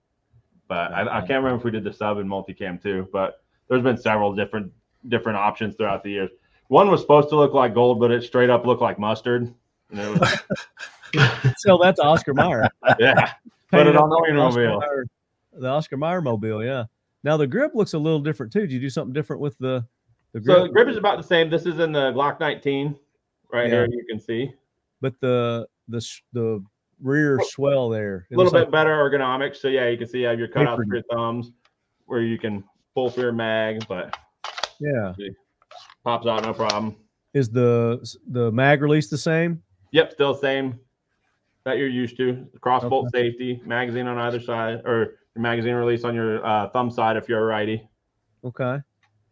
but 0.68 0.92
I, 0.92 1.18
I 1.18 1.20
can't 1.20 1.42
remember 1.42 1.56
if 1.56 1.64
we 1.64 1.70
did 1.70 1.84
the 1.84 1.92
sub 1.92 2.18
and 2.18 2.28
multicam 2.28 2.82
too. 2.82 3.08
But 3.12 3.42
there's 3.68 3.82
been 3.82 3.96
several 3.96 4.34
different 4.34 4.72
different 5.08 5.38
options 5.38 5.76
throughout 5.76 6.02
the 6.02 6.10
years. 6.10 6.30
One 6.68 6.90
was 6.90 7.00
supposed 7.00 7.28
to 7.30 7.36
look 7.36 7.54
like 7.54 7.74
gold, 7.74 8.00
but 8.00 8.10
it 8.10 8.22
straight 8.22 8.50
up 8.50 8.66
looked 8.66 8.82
like 8.82 8.98
mustard. 8.98 9.52
Was, 9.92 10.38
So 11.58 11.78
that's 11.80 12.00
Oscar 12.00 12.34
Mayer. 12.34 12.68
yeah, 12.98 13.32
put 13.70 13.86
it 13.86 13.96
on 13.96 14.10
the 14.10 14.16
Oscar 14.16 14.60
Wienermobile. 14.60 15.04
The 15.52 15.68
Oscar 15.68 15.96
Mayer 15.96 16.20
mobile, 16.20 16.64
yeah. 16.64 16.84
Now 17.22 17.36
the 17.36 17.46
grip 17.46 17.74
looks 17.74 17.94
a 17.94 17.98
little 17.98 18.20
different 18.20 18.52
too. 18.52 18.60
Did 18.60 18.72
you 18.72 18.80
do 18.80 18.90
something 18.90 19.12
different 19.12 19.40
with 19.40 19.56
the 19.58 19.86
the 20.32 20.40
grip? 20.40 20.56
So 20.56 20.62
the 20.64 20.68
grip 20.68 20.88
is 20.88 20.96
about 20.96 21.16
the 21.16 21.26
same. 21.26 21.48
This 21.48 21.66
is 21.66 21.78
in 21.78 21.92
the 21.92 22.12
Glock 22.12 22.40
19 22.40 22.96
right 23.52 23.64
Yeah. 23.64 23.70
here. 23.70 23.88
You 23.90 24.04
can 24.08 24.20
see 24.20 24.52
but 25.00 25.14
the 25.20 25.66
the 25.88 26.04
the 26.32 26.64
rear 27.00 27.40
swell 27.42 27.88
there. 27.88 28.26
a 28.32 28.36
little 28.36 28.52
bit 28.52 28.70
better 28.70 28.90
ergonomics. 28.90 29.56
So 29.56 29.68
yeah, 29.68 29.88
you 29.88 29.98
can 29.98 30.08
see 30.08 30.20
you 30.20 30.26
have 30.26 30.38
your 30.38 30.48
cutouts 30.48 30.76
for 30.76 30.94
your 30.94 31.02
thumbs, 31.10 31.52
where 32.06 32.22
you 32.22 32.38
can 32.38 32.64
pull 32.94 33.10
for 33.10 33.20
your 33.20 33.32
mag, 33.32 33.86
but 33.88 34.16
yeah. 34.80 35.12
pops 36.04 36.26
out 36.26 36.42
no 36.42 36.52
problem. 36.52 36.96
Is 37.34 37.50
the 37.50 38.06
the 38.28 38.50
mag 38.52 38.80
release 38.80 39.08
the 39.08 39.18
same? 39.18 39.62
Yep, 39.92 40.12
still 40.12 40.34
the 40.34 40.40
same 40.40 40.80
that 41.64 41.78
you're 41.78 41.88
used 41.88 42.16
to. 42.16 42.46
Cross 42.60 42.84
bolt 42.84 43.10
safety, 43.12 43.60
magazine 43.66 44.06
on 44.06 44.18
either 44.18 44.40
side, 44.40 44.80
or 44.84 45.18
your 45.34 45.42
magazine 45.42 45.74
release 45.74 46.04
on 46.04 46.14
your 46.14 46.44
uh, 46.46 46.70
thumb 46.70 46.90
side 46.90 47.16
if 47.16 47.28
you're 47.28 47.42
a 47.42 47.44
righty. 47.44 47.86
Okay. 48.44 48.78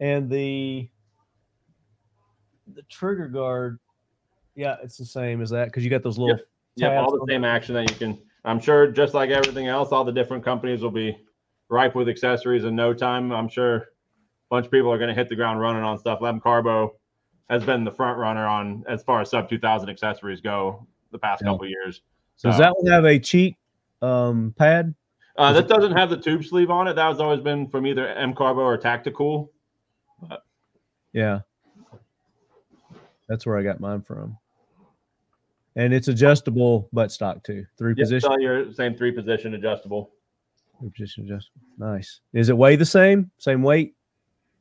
And 0.00 0.28
the 0.28 0.88
the 2.74 2.82
trigger 2.90 3.28
guard, 3.28 3.78
yeah, 4.54 4.76
it's 4.82 4.98
the 4.98 5.04
same 5.04 5.40
as 5.40 5.50
that 5.50 5.66
because 5.66 5.84
you 5.84 5.90
got 5.90 6.02
those 6.02 6.18
little 6.18 6.36
Yep, 6.36 6.46
all 6.82 7.12
the 7.12 7.24
same 7.28 7.44
action 7.44 7.74
that 7.74 7.90
you 7.90 7.96
can. 7.96 8.18
I'm 8.44 8.60
sure, 8.60 8.86
just 8.88 9.14
like 9.14 9.30
everything 9.30 9.68
else, 9.68 9.90
all 9.92 10.04
the 10.04 10.12
different 10.12 10.44
companies 10.44 10.82
will 10.82 10.90
be 10.90 11.16
ripe 11.68 11.94
with 11.94 12.08
accessories 12.08 12.64
in 12.64 12.76
no 12.76 12.92
time. 12.92 13.32
I'm 13.32 13.48
sure 13.48 13.76
a 13.76 13.82
bunch 14.50 14.66
of 14.66 14.72
people 14.72 14.92
are 14.92 14.98
going 14.98 15.08
to 15.08 15.14
hit 15.14 15.28
the 15.28 15.36
ground 15.36 15.60
running 15.60 15.82
on 15.82 15.98
stuff. 15.98 16.22
M 16.22 16.40
Carbo 16.40 16.96
has 17.48 17.64
been 17.64 17.84
the 17.84 17.90
front 17.92 18.18
runner 18.18 18.46
on 18.46 18.84
as 18.88 19.02
far 19.02 19.20
as 19.22 19.30
sub 19.30 19.48
2000 19.48 19.88
accessories 19.88 20.40
go 20.40 20.86
the 21.10 21.18
past 21.18 21.42
Yeah. 21.42 21.52
couple 21.52 21.66
years. 21.66 22.02
So 22.36 22.50
Does 22.50 22.58
that 22.58 22.74
one 22.76 22.90
have 22.92 23.04
a 23.04 23.18
cheek 23.18 23.56
um, 24.02 24.54
pad? 24.58 24.94
uh, 25.36 25.52
that 25.54 25.64
it- 25.64 25.68
doesn't 25.68 25.92
have 25.92 26.10
the 26.10 26.16
tube 26.18 26.44
sleeve 26.44 26.70
on 26.70 26.86
it. 26.88 26.94
That 26.94 27.08
has 27.08 27.20
always 27.20 27.40
been 27.40 27.66
from 27.68 27.86
either 27.86 28.08
M 28.08 28.34
Carbo 28.34 28.60
or 28.60 28.76
Tacticool. 28.76 29.48
Yeah. 31.12 31.40
That's 33.28 33.46
where 33.46 33.56
I 33.56 33.62
got 33.62 33.80
mine 33.80 34.02
from. 34.02 34.36
And 35.76 35.92
it's 35.92 36.08
adjustable 36.08 36.88
butt 36.92 37.10
stock 37.10 37.42
too. 37.42 37.64
Three 37.76 37.94
Yep, 37.96 38.04
position, 38.04 38.40
your 38.40 38.72
same 38.72 38.94
three 38.94 39.10
position 39.12 39.54
adjustable. 39.54 40.10
three 40.78 40.90
position 40.90 41.24
adjustable. 41.24 41.62
Nice. 41.78 42.20
Is 42.32 42.48
it 42.48 42.56
weigh 42.56 42.76
the 42.76 42.84
same? 42.86 43.30
Same 43.38 43.62
weight? 43.62 43.94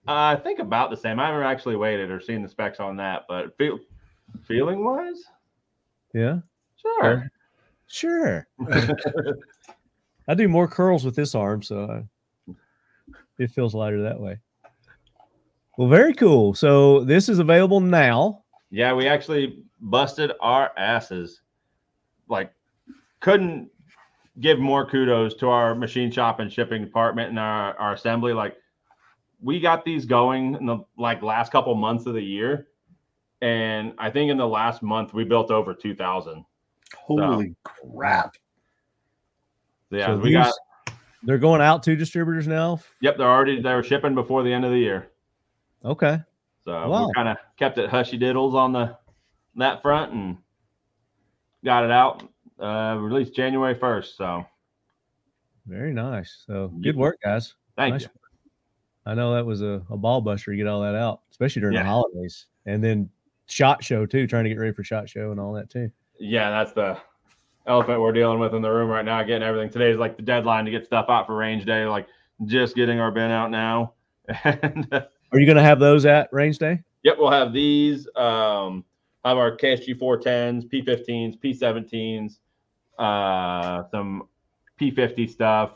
Uh, 0.07 0.35
I 0.35 0.35
think 0.35 0.59
about 0.59 0.89
the 0.89 0.97
same. 0.97 1.19
I 1.19 1.27
haven't 1.27 1.43
actually 1.45 1.75
weighted 1.75 2.09
or 2.11 2.19
seen 2.19 2.41
the 2.41 2.49
specs 2.49 2.79
on 2.79 2.97
that, 2.97 3.23
but 3.29 3.55
feel, 3.57 3.79
feeling 4.45 4.83
wise, 4.83 5.23
Yeah. 6.13 6.39
sure. 6.81 7.31
Sure. 7.87 8.47
I 10.27 10.33
do 10.35 10.47
more 10.47 10.67
curls 10.67 11.05
with 11.05 11.15
this 11.15 11.35
arm, 11.35 11.61
so 11.61 12.03
I, 12.49 12.53
it 13.37 13.51
feels 13.51 13.75
lighter 13.75 14.01
that 14.03 14.19
way. 14.19 14.39
Well, 15.77 15.87
very 15.89 16.13
cool. 16.13 16.53
So 16.55 17.03
this 17.03 17.29
is 17.29 17.39
available 17.39 17.79
now. 17.79 18.43
Yeah, 18.71 18.93
we 18.93 19.07
actually 19.07 19.63
busted 19.83 20.31
our 20.39 20.71
asses. 20.77 21.41
Like, 22.27 22.51
couldn't 23.19 23.69
give 24.39 24.59
more 24.59 24.85
kudos 24.89 25.35
to 25.35 25.49
our 25.49 25.75
machine 25.75 26.09
shop 26.09 26.39
and 26.39 26.51
shipping 26.51 26.83
department 26.83 27.29
and 27.29 27.37
our, 27.37 27.75
our 27.77 27.93
assembly. 27.93 28.33
Like, 28.33 28.57
we 29.41 29.59
got 29.59 29.85
these 29.85 30.05
going 30.05 30.55
in 30.55 30.65
the 30.65 30.79
like 30.97 31.21
last 31.21 31.51
couple 31.51 31.75
months 31.75 32.05
of 32.05 32.13
the 32.13 32.23
year, 32.23 32.67
and 33.41 33.93
I 33.97 34.09
think 34.09 34.31
in 34.31 34.37
the 34.37 34.47
last 34.47 34.81
month 34.81 35.13
we 35.13 35.25
built 35.25 35.51
over 35.51 35.73
two 35.73 35.93
thousand. 35.93 36.45
Holy 36.95 37.53
crap. 37.63 38.35
Yeah, 39.91 40.07
So 40.07 40.17
we 40.17 40.31
got. 40.31 40.53
They're 41.25 41.37
going 41.37 41.61
out 41.61 41.83
to 41.83 41.95
distributors 41.95 42.47
now. 42.47 42.79
Yep, 43.01 43.17
they're 43.17 43.29
already 43.29 43.61
they 43.61 43.73
were 43.73 43.83
shipping 43.83 44.15
before 44.15 44.43
the 44.43 44.51
end 44.51 44.65
of 44.65 44.71
the 44.71 44.79
year. 44.79 45.11
Okay. 45.85 46.19
So 46.65 46.87
Wow. 46.87 47.07
we 47.07 47.13
kind 47.13 47.27
of 47.27 47.37
kept 47.57 47.77
it 47.77 47.89
hushy 47.89 48.17
diddles 48.17 48.55
on 48.55 48.71
the 48.71 48.97
that 49.55 49.81
front 49.81 50.13
and 50.13 50.37
got 51.63 51.83
it 51.83 51.91
out. 51.91 52.23
Uh, 52.59 52.97
released 52.99 53.35
January 53.35 53.75
first. 53.75 54.17
So 54.17 54.45
Very 55.65 55.93
nice. 55.93 56.43
So 56.47 56.69
good 56.81 56.95
work, 56.95 57.17
guys. 57.23 57.55
thank 57.75 57.93
Nice 57.93 58.03
you. 58.03 58.09
I 59.05 59.13
know 59.15 59.33
that 59.33 59.45
was 59.45 59.61
a, 59.61 59.81
a 59.89 59.97
ball 59.97 60.21
buster 60.21 60.51
to 60.51 60.57
get 60.57 60.67
all 60.67 60.81
that 60.81 60.95
out, 60.95 61.21
especially 61.31 61.59
during 61.61 61.75
Yeah. 61.75 61.83
the 61.83 61.89
holidays. 61.89 62.45
And 62.65 62.81
then 62.83 63.09
SHOT 63.47 63.83
Show 63.83 64.05
too, 64.05 64.27
trying 64.27 64.45
to 64.45 64.49
get 64.49 64.57
ready 64.59 64.71
for 64.73 64.83
SHOT 64.83 65.09
Show 65.09 65.31
and 65.31 65.39
all 65.39 65.51
that 65.53 65.69
too. 65.69 65.91
Yeah, 66.19 66.49
that's 66.51 66.71
the 66.71 66.97
elephant 67.65 67.99
we're 67.99 68.13
dealing 68.13 68.39
with 68.39 68.53
in 68.53 68.61
the 68.61 68.69
room 68.71 68.89
right 68.89 69.03
now. 69.03 69.21
Getting 69.23 69.43
everything. 69.43 69.69
Today's 69.69 69.97
like 69.97 70.15
the 70.15 70.23
deadline 70.23 70.63
to 70.65 70.71
get 70.71 70.85
stuff 70.85 71.07
out 71.09 71.27
for 71.27 71.35
range 71.35 71.65
day. 71.65 71.85
Like 71.85 72.07
just 72.45 72.75
getting 72.75 72.99
our 72.99 73.11
bin 73.11 73.31
out 73.31 73.51
now. 73.51 73.93
And 74.45 74.87
uh, 74.93 75.01
Are 75.33 75.39
you 75.39 75.45
going 75.45 75.57
to 75.57 75.63
have 75.63 75.79
those 75.79 76.05
at 76.05 76.31
range 76.31 76.57
day? 76.59 76.79
yep, 77.03 77.17
we'll 77.19 77.31
have 77.31 77.51
these. 77.51 78.07
Um, 78.15 78.85
have 79.25 79.37
our 79.37 79.55
KSG 79.55 79.97
410s, 79.99 80.67
P15s, 80.69 81.39
P17s, 81.39 82.37
uh, 82.99 83.87
some 83.89 84.27
P50 84.79 85.29
stuff. 85.29 85.71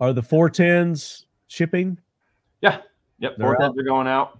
Are 0.00 0.12
the 0.12 0.22
410s 0.22 1.24
shipping? 1.46 1.98
Yeah. 2.60 2.78
Yep, 3.20 3.36
They're 3.38 3.56
410s 3.56 3.78
are 3.78 3.82
going 3.84 4.06
out. 4.06 4.38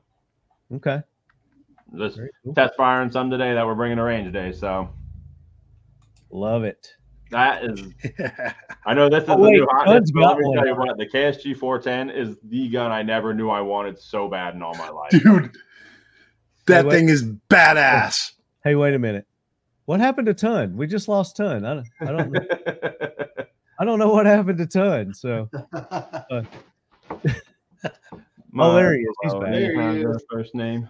Okay. 0.75 1.03
Just 1.97 2.17
Very 2.17 2.31
cool. 2.43 2.55
test 2.55 2.75
firing 2.77 3.11
some 3.11 3.31
today 3.31 3.55
that 3.55 3.65
we're 3.65 3.75
bringing 3.75 3.97
to 3.99 4.03
range 4.03 4.33
day. 4.33 4.53
So 4.53 4.91
Love 6.31 6.65
it. 6.65 6.93
that 7.31 7.65
is, 7.65 7.81
I 8.87 8.93
know 8.95 9.09
this 9.09 9.23
is 9.23 9.29
Oh, 9.31 9.37
the 9.37 9.43
wait, 9.43 9.53
new 9.53 9.67
hot. 9.71 9.87
Doug's 9.87 10.11
but 10.11 10.21
Let 10.23 10.39
me 10.39 10.55
tell 10.57 10.67
you 10.67 10.75
what, 10.75 10.99
the 10.99 11.07
KSG 11.07 11.57
410 11.57 12.11
is 12.11 12.37
the 12.45 12.69
gun 12.69 12.91
I 12.91 13.03
never 13.03 13.33
knew 13.33 13.49
I 13.49 13.61
wanted 13.61 13.99
so 13.99 14.29
bad 14.29 14.55
in 14.55 14.63
all 14.63 14.75
my 14.75 14.89
life. 14.91 15.11
Dude, 15.13 15.57
that 16.67 16.87
wait. 16.87 16.95
thing 16.95 17.09
is 17.09 17.25
badass. 17.25 18.33
Hey, 18.63 18.75
wait 18.75 18.95
a 18.95 18.99
minute. 18.99 19.27
What 19.87 20.01
happened 20.01 20.27
to 20.27 20.35
Ton? 20.35 20.77
We 20.77 20.87
just 20.87 21.09
lost 21.09 21.37
Ton. 21.37 21.65
I 21.65 21.75
don't, 21.75 21.87
I 22.01 22.05
don't, 22.07 22.37
I 23.79 23.85
don't 23.85 23.99
know 23.99 24.09
what 24.09 24.27
happened 24.27 24.59
to 24.59 24.67
Ton. 24.67 25.13
So, 25.13 25.51
oh, 25.75 26.43
My- 28.51 28.67
oh, 28.67 28.75
there 28.75 28.95
he 28.95 29.01
is. 29.01 29.15
He's 29.23 29.33
oh, 29.35 29.41
back. 29.41 29.53
There 29.53 29.93
he 29.93 30.03
is. 30.03 30.25
First 30.31 30.55
name. 30.55 30.89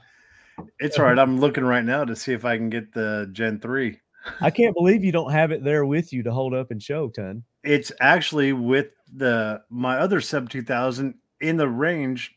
It's 0.78 0.98
all 0.98 1.06
right. 1.06 1.18
I'm 1.18 1.40
looking 1.40 1.64
right 1.64 1.84
now 1.84 2.04
to 2.04 2.14
see 2.14 2.32
if 2.32 2.44
I 2.44 2.56
can 2.56 2.70
get 2.70 2.92
the 2.92 3.28
Gen 3.32 3.58
3. 3.58 3.98
I 4.40 4.50
can't 4.50 4.74
believe 4.74 5.04
you 5.04 5.12
don't 5.12 5.32
have 5.32 5.50
it 5.50 5.64
there 5.64 5.84
with 5.84 6.12
you 6.12 6.22
to 6.22 6.32
hold 6.32 6.54
up 6.54 6.70
and 6.70 6.82
show, 6.82 7.08
Ton. 7.08 7.42
It's 7.62 7.92
actually 8.00 8.52
with 8.52 8.92
the 9.12 9.62
my 9.70 9.98
other 9.98 10.20
sub 10.20 10.48
2000 10.48 11.14
in 11.40 11.56
the 11.56 11.68
range 11.68 12.34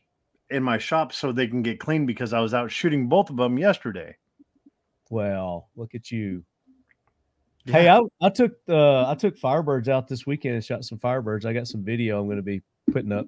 in 0.50 0.62
my 0.62 0.78
shop 0.78 1.12
so 1.12 1.32
they 1.32 1.46
can 1.46 1.62
get 1.62 1.80
clean 1.80 2.06
because 2.06 2.32
I 2.32 2.40
was 2.40 2.54
out 2.54 2.70
shooting 2.70 3.08
both 3.08 3.30
of 3.30 3.36
them 3.36 3.58
yesterday. 3.58 4.16
Well, 5.10 5.68
look 5.76 5.94
at 5.94 6.10
you. 6.10 6.44
Hey, 7.66 7.88
I, 7.88 8.00
I 8.22 8.30
took 8.30 8.52
uh 8.68 9.08
I 9.10 9.14
took 9.14 9.38
Firebirds 9.38 9.88
out 9.88 10.08
this 10.08 10.26
weekend 10.26 10.54
and 10.54 10.64
shot 10.64 10.84
some 10.84 10.98
Firebirds. 10.98 11.44
I 11.44 11.52
got 11.52 11.66
some 11.66 11.82
video 11.84 12.20
I'm 12.20 12.26
going 12.26 12.36
to 12.38 12.42
be 12.42 12.62
putting 12.90 13.12
up 13.12 13.26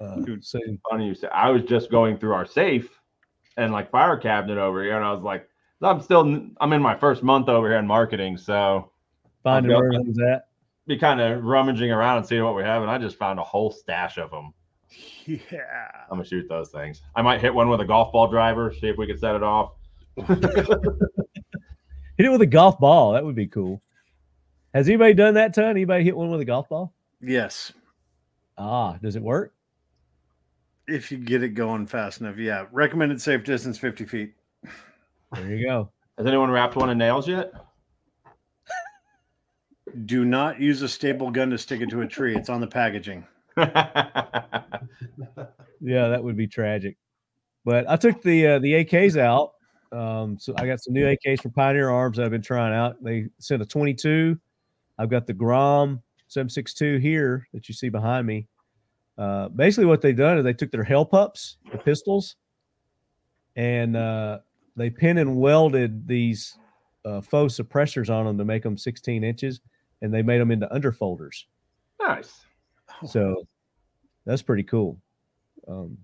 uh, 0.00 0.16
Dude, 0.16 0.44
soon. 0.44 0.78
Funny 0.90 1.06
you 1.06 1.14
say. 1.14 1.28
I 1.28 1.50
was 1.50 1.62
just 1.62 1.90
going 1.90 2.18
through 2.18 2.34
our 2.34 2.46
safe 2.46 3.00
and 3.56 3.72
like 3.72 3.90
fire 3.90 4.16
cabinet 4.16 4.58
over 4.58 4.82
here, 4.82 4.96
and 4.96 5.04
I 5.04 5.12
was 5.12 5.22
like, 5.22 5.48
I'm 5.80 6.00
still 6.00 6.48
I'm 6.60 6.72
in 6.72 6.82
my 6.82 6.96
first 6.96 7.22
month 7.22 7.48
over 7.48 7.68
here 7.68 7.78
in 7.78 7.86
marketing, 7.86 8.36
so 8.36 8.90
Finding 9.42 9.72
where 9.76 9.90
go- 9.90 10.32
at. 10.32 10.46
be 10.86 10.96
kind 10.96 11.20
of 11.20 11.42
rummaging 11.44 11.90
around 11.90 12.18
and 12.18 12.26
seeing 12.26 12.44
what 12.44 12.54
we 12.54 12.62
have, 12.62 12.82
and 12.82 12.90
I 12.90 12.98
just 12.98 13.16
found 13.16 13.40
a 13.40 13.44
whole 13.44 13.70
stash 13.72 14.18
of 14.18 14.30
them. 14.30 14.54
Yeah. 15.24 15.88
I'm 16.10 16.18
gonna 16.18 16.24
shoot 16.24 16.48
those 16.48 16.70
things. 16.70 17.02
I 17.14 17.22
might 17.22 17.40
hit 17.40 17.54
one 17.54 17.68
with 17.68 17.80
a 17.80 17.84
golf 17.84 18.12
ball 18.12 18.28
driver, 18.28 18.74
see 18.80 18.88
if 18.88 18.96
we 18.98 19.06
can 19.06 19.18
set 19.18 19.36
it 19.36 19.42
off. 19.42 19.72
Hit 22.16 22.26
it 22.26 22.30
with 22.30 22.42
a 22.42 22.46
golf 22.46 22.78
ball. 22.78 23.12
That 23.12 23.24
would 23.24 23.34
be 23.34 23.46
cool. 23.46 23.82
Has 24.74 24.88
anybody 24.88 25.14
done 25.14 25.34
that, 25.34 25.54
Ton? 25.54 25.70
Anybody 25.70 26.04
hit 26.04 26.16
one 26.16 26.30
with 26.30 26.40
a 26.40 26.44
golf 26.44 26.68
ball? 26.68 26.92
Yes. 27.20 27.72
Ah, 28.58 28.98
does 29.02 29.16
it 29.16 29.22
work? 29.22 29.54
If 30.86 31.10
you 31.10 31.18
get 31.18 31.42
it 31.42 31.50
going 31.50 31.86
fast 31.86 32.20
enough. 32.20 32.36
Yeah. 32.36 32.66
Recommended 32.70 33.20
safe 33.20 33.44
distance 33.44 33.78
50 33.78 34.04
feet. 34.04 34.34
There 35.32 35.50
you 35.50 35.66
go. 35.66 35.90
Has 36.18 36.26
anyone 36.26 36.50
wrapped 36.50 36.76
one 36.76 36.90
in 36.90 36.98
nails 36.98 37.26
yet? 37.26 37.52
Do 40.06 40.24
not 40.24 40.60
use 40.60 40.80
a 40.82 40.88
staple 40.88 41.30
gun 41.30 41.50
to 41.50 41.58
stick 41.58 41.80
it 41.80 41.90
to 41.90 42.02
a 42.02 42.06
tree. 42.06 42.36
It's 42.36 42.48
on 42.48 42.60
the 42.60 42.66
packaging. 42.66 43.26
Yeah, 45.82 46.08
that 46.08 46.22
would 46.22 46.36
be 46.36 46.46
tragic. 46.46 46.96
But 47.64 47.88
I 47.90 47.96
took 47.96 48.22
the 48.22 48.46
uh, 48.46 48.58
the 48.60 48.84
AKs 48.84 49.18
out. 49.18 49.52
Um, 49.90 50.38
so 50.38 50.54
I 50.56 50.66
got 50.66 50.80
some 50.80 50.94
new 50.94 51.04
AKs 51.04 51.42
from 51.42 51.50
Pioneer 51.50 51.90
Arms 51.90 52.18
I've 52.18 52.30
been 52.30 52.40
trying 52.40 52.72
out. 52.72 53.02
They 53.02 53.26
sent 53.38 53.60
a 53.60 53.66
22. 53.66 54.38
I've 54.98 55.10
got 55.10 55.26
the 55.26 55.34
Grom 55.34 56.02
762 56.28 56.96
here 56.96 57.46
that 57.52 57.68
you 57.68 57.74
see 57.74 57.90
behind 57.90 58.26
me. 58.26 58.46
Uh, 59.18 59.48
basically, 59.48 59.84
what 59.84 60.00
they've 60.00 60.16
done 60.16 60.38
is 60.38 60.44
they 60.44 60.54
took 60.54 60.70
their 60.70 60.84
Hellpups, 60.84 61.56
the 61.70 61.78
pistols, 61.78 62.36
and 63.56 63.96
uh, 63.96 64.38
they 64.76 64.88
pin 64.88 65.18
and 65.18 65.36
welded 65.36 66.08
these 66.08 66.56
uh, 67.04 67.20
faux 67.20 67.58
suppressors 67.58 68.08
on 68.08 68.24
them 68.24 68.38
to 68.38 68.44
make 68.44 68.62
them 68.62 68.78
16 68.78 69.22
inches, 69.22 69.60
and 70.00 70.14
they 70.14 70.22
made 70.22 70.40
them 70.40 70.50
into 70.50 70.66
underfolders. 70.68 71.44
nice. 72.00 72.46
So 73.08 73.46
that's 74.24 74.42
pretty 74.42 74.62
cool. 74.62 74.98
Um, 75.66 75.98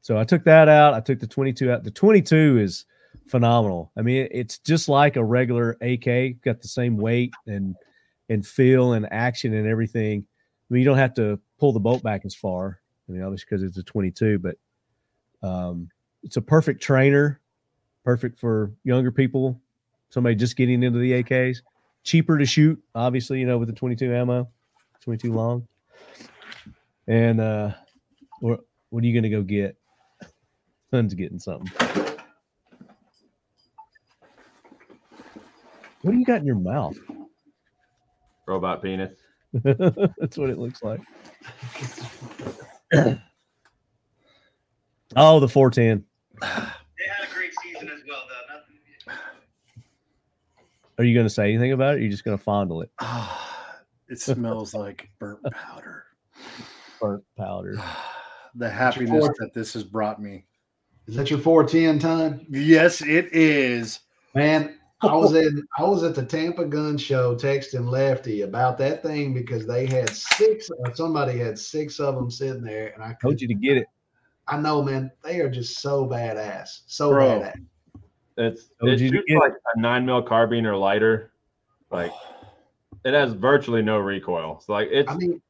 so 0.00 0.18
I 0.18 0.24
took 0.24 0.44
that 0.44 0.68
out. 0.68 0.92
I 0.92 1.00
took 1.00 1.18
the 1.18 1.26
22 1.26 1.70
out. 1.72 1.84
The 1.84 1.90
22 1.90 2.58
is 2.58 2.84
phenomenal. 3.26 3.90
I 3.96 4.02
mean, 4.02 4.28
it's 4.30 4.58
just 4.58 4.88
like 4.88 5.16
a 5.16 5.24
regular 5.24 5.78
AK, 5.80 6.42
got 6.42 6.60
the 6.60 6.68
same 6.68 6.96
weight 6.96 7.32
and 7.46 7.74
and 8.28 8.46
feel 8.46 8.94
and 8.94 9.10
action 9.12 9.54
and 9.54 9.66
everything. 9.66 10.24
I 10.70 10.74
mean, 10.74 10.80
you 10.80 10.86
don't 10.86 10.98
have 10.98 11.14
to 11.14 11.38
pull 11.58 11.72
the 11.72 11.80
bolt 11.80 12.02
back 12.02 12.24
as 12.24 12.34
far. 12.34 12.80
I 13.08 13.12
mean, 13.12 13.22
obviously 13.22 13.46
because 13.50 13.62
it's 13.62 13.76
a 13.76 13.82
22, 13.82 14.38
but 14.38 14.56
um, 15.42 15.88
it's 16.22 16.36
a 16.36 16.42
perfect 16.42 16.82
trainer, 16.82 17.40
perfect 18.04 18.38
for 18.38 18.72
younger 18.82 19.10
people, 19.10 19.60
somebody 20.08 20.34
just 20.34 20.56
getting 20.56 20.82
into 20.82 20.98
the 20.98 21.22
AKs. 21.22 21.58
Cheaper 22.02 22.38
to 22.38 22.46
shoot, 22.46 22.82
obviously, 22.94 23.40
you 23.40 23.46
know, 23.46 23.58
with 23.58 23.68
the 23.68 23.74
22 23.74 24.12
ammo, 24.14 24.48
22 25.02 25.32
long. 25.32 25.66
And 27.06 27.40
uh 27.40 27.72
what 28.40 28.60
what 28.90 29.02
are 29.04 29.06
you 29.06 29.14
gonna 29.14 29.30
go 29.30 29.42
get? 29.42 29.76
Son's 30.90 31.14
getting 31.14 31.38
something. 31.38 31.70
What 36.02 36.12
do 36.12 36.18
you 36.18 36.24
got 36.26 36.40
in 36.40 36.46
your 36.46 36.56
mouth? 36.56 36.96
Robot 38.46 38.82
penis. 38.82 39.18
That's 39.64 40.36
what 40.36 40.50
it 40.50 40.58
looks 40.58 40.82
like. 40.82 41.00
oh, 45.16 45.40
the 45.40 45.48
410. 45.48 46.04
They 46.40 46.46
had 46.46 46.74
a 47.26 47.32
great 47.32 47.52
season 47.62 47.88
as 47.88 48.00
well, 48.06 48.22
though. 48.28 48.54
Nothing, 48.54 49.20
Are 50.98 51.04
you 51.04 51.16
gonna 51.16 51.30
say 51.30 51.48
anything 51.48 51.72
about 51.72 51.94
it? 51.94 51.96
Or 51.96 52.00
are 52.00 52.02
you 52.02 52.10
just 52.10 52.24
gonna 52.24 52.36
fondle 52.36 52.82
it? 52.82 52.90
it 54.08 54.20
smells 54.20 54.74
like 54.74 55.08
burnt 55.18 55.40
powder. 55.52 55.93
Burnt 57.00 57.24
powder. 57.36 57.76
The 58.56 58.70
happiness 58.70 59.28
that 59.40 59.52
this 59.52 59.72
has 59.72 59.82
brought 59.82 60.22
me. 60.22 60.44
Is 61.08 61.16
that 61.16 61.28
your 61.28 61.40
410 61.40 61.98
time? 61.98 62.46
Yes, 62.48 63.02
it 63.02 63.28
is. 63.32 63.98
Man, 64.34 64.78
I 65.02 65.14
was 65.14 65.34
in 65.34 65.62
I 65.78 65.82
was 65.82 66.02
at 66.02 66.14
the 66.14 66.24
Tampa 66.24 66.64
gun 66.64 66.96
show 66.96 67.34
texting 67.34 67.88
Lefty 67.88 68.42
about 68.42 68.78
that 68.78 69.02
thing 69.02 69.34
because 69.34 69.66
they 69.66 69.86
had 69.86 70.10
six 70.10 70.70
or 70.70 70.94
somebody 70.94 71.38
had 71.38 71.58
six 71.58 72.00
of 72.00 72.14
them 72.14 72.30
sitting 72.30 72.62
there 72.62 72.92
and 72.94 73.02
I 73.02 73.16
Told 73.20 73.40
you 73.40 73.48
to 73.48 73.54
get 73.54 73.76
it. 73.76 73.86
I 74.46 74.58
know 74.58 74.82
man, 74.82 75.10
they 75.22 75.40
are 75.40 75.50
just 75.50 75.80
so 75.80 76.06
badass. 76.06 76.82
So 76.86 77.10
Bro. 77.10 77.40
badass. 77.40 77.54
It's 78.36 78.68
Told 78.80 78.92
it 78.92 79.00
you 79.00 79.10
to 79.10 79.38
like 79.38 79.52
a 79.74 79.80
nine 79.80 80.06
mil 80.06 80.22
carbine 80.22 80.66
or 80.66 80.76
lighter. 80.76 81.32
Like 81.90 82.12
it 83.04 83.14
has 83.14 83.32
virtually 83.32 83.82
no 83.82 83.98
recoil. 83.98 84.60
So 84.60 84.72
like 84.72 84.88
it's 84.90 85.10
I 85.10 85.16
mean, 85.16 85.40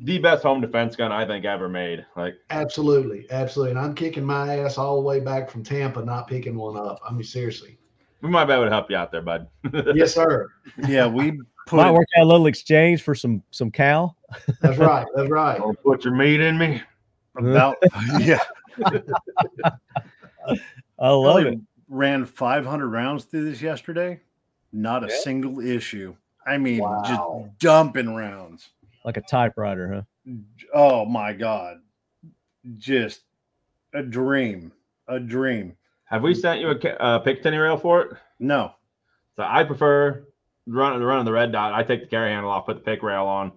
the 0.00 0.18
best 0.18 0.42
home 0.42 0.60
defense 0.60 0.96
gun 0.96 1.12
I 1.12 1.26
think 1.26 1.44
ever 1.44 1.68
made. 1.68 2.04
Like 2.16 2.34
absolutely, 2.50 3.26
absolutely. 3.30 3.70
And 3.72 3.80
I'm 3.80 3.94
kicking 3.94 4.24
my 4.24 4.58
ass 4.58 4.78
all 4.78 4.96
the 4.96 5.02
way 5.02 5.20
back 5.20 5.50
from 5.50 5.62
Tampa, 5.62 6.02
not 6.04 6.26
picking 6.28 6.56
one 6.56 6.76
up. 6.76 6.98
I 7.08 7.12
mean, 7.12 7.22
seriously. 7.24 7.78
we 8.20 8.28
might 8.30 8.46
be 8.46 8.52
able 8.52 8.64
to 8.64 8.70
help 8.70 8.90
you 8.90 8.96
out 8.96 9.12
there, 9.12 9.22
bud. 9.22 9.48
Yes, 9.94 10.14
sir. 10.14 10.48
Yeah, 10.88 11.06
we 11.06 11.40
put 11.66 11.76
Might 11.76 11.92
work 11.92 12.08
out 12.16 12.24
a 12.24 12.26
little 12.26 12.46
exchange 12.46 13.02
for 13.02 13.14
some 13.14 13.42
some 13.50 13.70
cow. 13.70 14.14
That's 14.60 14.78
right. 14.78 15.06
That's 15.14 15.30
right. 15.30 15.58
Don't 15.58 15.80
put 15.82 16.04
your 16.04 16.14
meat 16.14 16.40
in 16.40 16.58
me. 16.58 16.82
about 17.36 17.76
yeah. 18.20 18.38
I 20.98 21.10
love 21.10 21.34
Probably 21.42 21.52
it. 21.52 21.58
Ran 21.88 22.24
500 22.24 22.88
rounds 22.88 23.24
through 23.24 23.50
this 23.50 23.60
yesterday. 23.60 24.20
Not 24.72 25.04
a 25.04 25.08
Yeah. 25.08 25.16
single 25.18 25.60
issue. 25.60 26.16
I 26.46 26.58
mean, 26.58 26.78
Wow. 26.80 27.02
just 27.06 27.58
dumping 27.58 28.14
rounds. 28.14 28.70
Like 29.04 29.16
a 29.16 29.20
typewriter, 29.22 29.92
huh? 30.26 30.32
Oh 30.72 31.04
my 31.04 31.32
god, 31.32 31.78
just 32.78 33.22
a 33.94 34.02
dream, 34.02 34.72
a 35.08 35.18
dream. 35.18 35.76
Have 36.04 36.22
we 36.22 36.34
sent 36.34 36.60
you 36.60 36.68
a 36.68 36.78
ca- 36.78 36.96
uh, 37.00 37.22
Picatinny 37.24 37.60
rail 37.60 37.76
for 37.76 38.02
it? 38.02 38.16
No, 38.38 38.74
So 39.36 39.42
I 39.42 39.64
prefer 39.64 40.24
running 40.66 41.02
running 41.02 41.24
the 41.24 41.32
red 41.32 41.50
dot. 41.52 41.72
I 41.72 41.82
take 41.82 42.02
the 42.02 42.06
carry 42.06 42.30
handle 42.30 42.50
off, 42.50 42.66
put 42.66 42.76
the 42.76 42.82
pick 42.82 43.02
rail 43.02 43.24
on. 43.26 43.52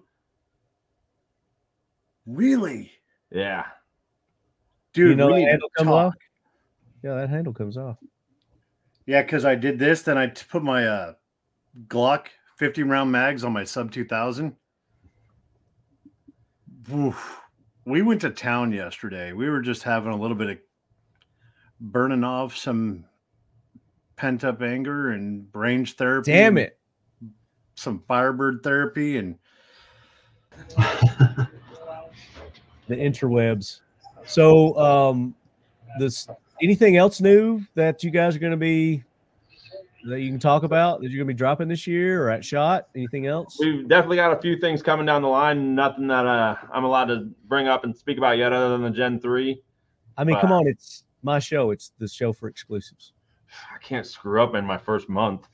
really, 2.26 2.90
Yeah. 3.30 3.66
dude. 4.92 5.10
you 5.10 5.14
know 5.16 5.28
we 5.32 5.44
the 5.44 5.46
handle 5.50 5.68
comes 5.76 5.90
off? 5.90 6.14
Yeah, 7.02 7.14
that 7.14 7.30
handle 7.30 7.52
comes 7.52 7.76
off. 7.76 7.98
Yeah, 9.06 9.22
because 9.22 9.44
I 9.44 9.54
did 9.54 9.78
this, 9.78 10.02
then 10.02 10.18
I 10.18 10.26
put 10.26 10.64
my 10.64 10.86
uh, 10.88 11.14
Glock 11.86 12.26
50 12.56 12.82
round 12.82 13.12
mags 13.12 13.44
on 13.44 13.52
my 13.52 13.62
sub 13.62 13.92
2000. 13.92 14.56
Oof. 16.94 17.40
We 17.84 18.02
went 18.02 18.20
to 18.22 18.30
town 18.30 18.72
yesterday. 18.72 19.32
We 19.32 19.48
were 19.48 19.60
just 19.60 19.82
having 19.82 20.12
a 20.12 20.16
little 20.16 20.36
bit 20.36 20.50
of 20.50 20.58
burning 21.80 22.24
off 22.24 22.56
some 22.56 23.04
pent 24.16 24.44
up 24.44 24.62
anger 24.62 25.10
and 25.10 25.46
range 25.52 25.94
therapy. 25.94 26.32
Damn 26.32 26.58
it. 26.58 26.78
Some 27.74 28.02
Firebird 28.08 28.62
therapy. 28.62 29.18
And 29.18 29.38
The 32.88 32.94
interwebs. 32.94 33.80
So 34.24 34.78
um 34.78 35.34
this 35.98 36.28
anything 36.62 36.96
else 36.96 37.20
new 37.20 37.62
that 37.74 38.02
you 38.02 38.10
guys 38.10 38.36
are 38.36 38.38
gonna 38.38 38.56
be 38.56 39.02
that 40.06 40.20
you 40.20 40.30
can 40.30 40.38
talk 40.38 40.62
about 40.62 41.00
that 41.00 41.10
you're 41.10 41.18
gonna 41.18 41.28
be 41.28 41.34
dropping 41.34 41.68
this 41.68 41.86
year 41.86 42.24
or 42.24 42.30
at 42.30 42.44
shot? 42.44 42.88
Anything 42.94 43.26
else? 43.26 43.56
We've 43.60 43.88
definitely 43.88 44.16
got 44.16 44.36
a 44.36 44.40
few 44.40 44.58
things 44.58 44.82
coming 44.82 45.06
down 45.06 45.22
the 45.22 45.28
line. 45.28 45.74
Nothing 45.74 46.06
that 46.08 46.26
uh, 46.26 46.56
I'm 46.72 46.84
allowed 46.84 47.06
to 47.06 47.28
bring 47.46 47.68
up 47.68 47.84
and 47.84 47.96
speak 47.96 48.18
about 48.18 48.38
yet, 48.38 48.52
other 48.52 48.70
than 48.70 48.82
the 48.82 48.90
Gen 48.90 49.20
Three. 49.20 49.62
I 50.16 50.24
mean, 50.24 50.40
come 50.40 50.52
on, 50.52 50.66
it's 50.66 51.04
my 51.22 51.38
show. 51.38 51.70
It's 51.70 51.92
the 51.98 52.08
show 52.08 52.32
for 52.32 52.48
exclusives. 52.48 53.12
I 53.74 53.78
can't 53.78 54.06
screw 54.06 54.42
up 54.42 54.54
in 54.54 54.64
my 54.64 54.78
first 54.78 55.08
month. 55.08 55.46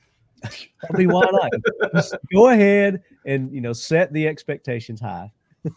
I 0.43 0.97
mean, 0.97 1.09
why 1.09 1.25
not? 1.31 1.51
Just 1.93 2.15
go 2.33 2.49
ahead 2.49 3.01
and 3.25 3.53
you 3.53 3.61
know 3.61 3.73
set 3.73 4.11
the 4.13 4.27
expectations 4.27 4.99
high. 4.99 5.31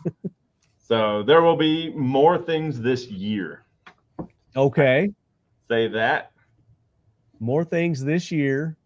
So 0.89 1.25
there 1.25 1.43
will 1.43 1.57
be 1.57 1.91
more 1.91 2.39
things 2.39 2.81
this 2.81 3.09
year. 3.09 3.65
Okay. 4.55 5.11
Say 5.69 5.89
that. 5.89 6.31
More 7.41 7.65
things 7.65 8.03
this 8.05 8.31
year. 8.33 8.77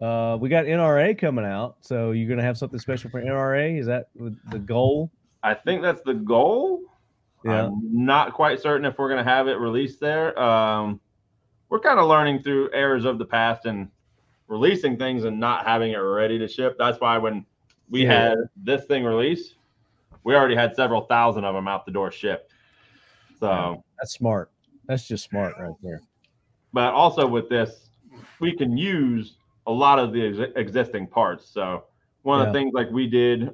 Uh, 0.00 0.36
we 0.40 0.48
got 0.48 0.66
NRA 0.66 1.16
coming 1.18 1.44
out, 1.44 1.76
so 1.80 2.10
you're 2.12 2.28
gonna 2.28 2.42
have 2.42 2.58
something 2.58 2.78
special 2.78 3.10
for 3.10 3.20
NRA. 3.22 3.78
Is 3.78 3.86
that 3.86 4.08
the 4.50 4.58
goal? 4.58 5.10
I 5.42 5.54
think 5.54 5.80
that's 5.82 6.02
the 6.02 6.14
goal. 6.14 6.80
Yeah. 7.44 7.66
I'm 7.66 7.80
not 8.04 8.32
quite 8.32 8.60
certain 8.60 8.84
if 8.84 8.98
we're 8.98 9.08
going 9.08 9.22
to 9.24 9.30
have 9.30 9.46
it 9.46 9.54
released 9.60 10.00
there. 10.00 10.36
Um, 10.36 10.98
we're 11.68 11.78
kind 11.78 12.00
of 12.00 12.08
learning 12.08 12.42
through 12.42 12.70
errors 12.72 13.04
of 13.04 13.18
the 13.18 13.24
past 13.24 13.66
and 13.66 13.88
releasing 14.48 14.96
things 14.96 15.22
and 15.22 15.38
not 15.38 15.64
having 15.64 15.92
it 15.92 15.98
ready 15.98 16.38
to 16.40 16.48
ship. 16.48 16.74
That's 16.76 16.98
why 16.98 17.18
when 17.18 17.46
we 17.88 18.02
Yeah. 18.02 18.30
had 18.30 18.38
this 18.56 18.86
thing 18.86 19.04
released, 19.04 19.54
we 20.24 20.34
already 20.34 20.56
had 20.56 20.74
several 20.74 21.02
thousand 21.02 21.44
of 21.44 21.54
them 21.54 21.68
out 21.68 21.84
the 21.86 21.92
door 21.92 22.10
shipped. 22.10 22.52
So, 23.38 23.84
That's 24.00 24.14
smart. 24.14 24.50
That's 24.86 25.06
just 25.06 25.28
smart 25.30 25.54
right 25.60 25.74
there. 25.82 26.00
but 26.72 26.92
also 26.94 27.24
with 27.28 27.48
this, 27.48 27.85
we 28.40 28.56
can 28.56 28.76
use 28.76 29.36
a 29.66 29.72
lot 29.72 29.98
of 29.98 30.12
the 30.12 30.26
ex- 30.26 30.52
existing 30.56 31.06
parts. 31.06 31.48
So, 31.48 31.84
one 32.22 32.40
of 32.40 32.46
the 32.46 32.52
things 32.52 32.72
like 32.74 32.90
we 32.90 33.06
did 33.06 33.50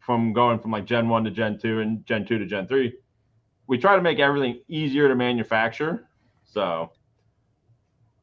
from 0.00 0.32
going 0.32 0.58
from 0.58 0.70
like 0.70 0.84
Gen 0.84 1.08
1 1.08 1.24
to 1.24 1.30
Gen 1.30 1.58
2 1.58 1.80
and 1.80 2.04
Gen 2.06 2.24
2 2.24 2.38
to 2.38 2.46
Gen 2.46 2.66
3, 2.66 2.92
we 3.66 3.78
try 3.78 3.96
to 3.96 4.02
make 4.02 4.18
everything 4.18 4.60
easier 4.68 5.08
to 5.08 5.14
manufacture. 5.14 6.08
So, 6.44 6.90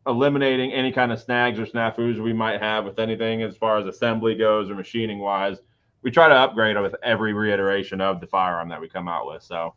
eliminating 0.05 0.71
any 0.73 0.91
kind 0.91 1.11
of 1.11 1.19
snags 1.19 1.59
or 1.59 1.65
snafus 1.65 2.21
we 2.21 2.33
might 2.33 2.61
have 2.61 2.85
with 2.85 2.99
anything 2.99 3.41
as 3.41 3.55
far 3.55 3.77
as 3.77 3.85
assembly 3.85 4.35
goes 4.35 4.69
or 4.69 4.75
machining 4.75 5.19
wise. 5.19 5.57
We 6.01 6.11
try 6.11 6.27
to 6.27 6.35
upgrade 6.35 6.77
with 6.79 6.95
every 7.01 7.33
reiteration 7.33 8.01
of 8.01 8.19
the 8.19 8.27
firearm 8.27 8.67
that 8.69 8.81
we 8.81 8.89
come 8.89 9.07
out 9.07 9.25
with. 9.25 9.41
So, 9.41 9.73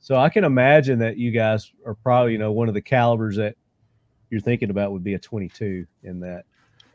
So 0.00 0.16
I 0.16 0.28
can 0.28 0.44
imagine 0.44 0.98
that 0.98 1.16
you 1.16 1.30
guys 1.30 1.72
are 1.86 1.94
probably, 1.94 2.32
you 2.32 2.38
know, 2.38 2.52
one 2.52 2.68
of 2.68 2.74
the 2.74 2.82
calibers 2.82 3.36
that 3.36 3.56
you're 4.34 4.40
thinking 4.40 4.70
about 4.70 4.90
would 4.90 5.04
be 5.04 5.14
a 5.14 5.18
22 5.18 5.86
in 6.02 6.18
that. 6.18 6.42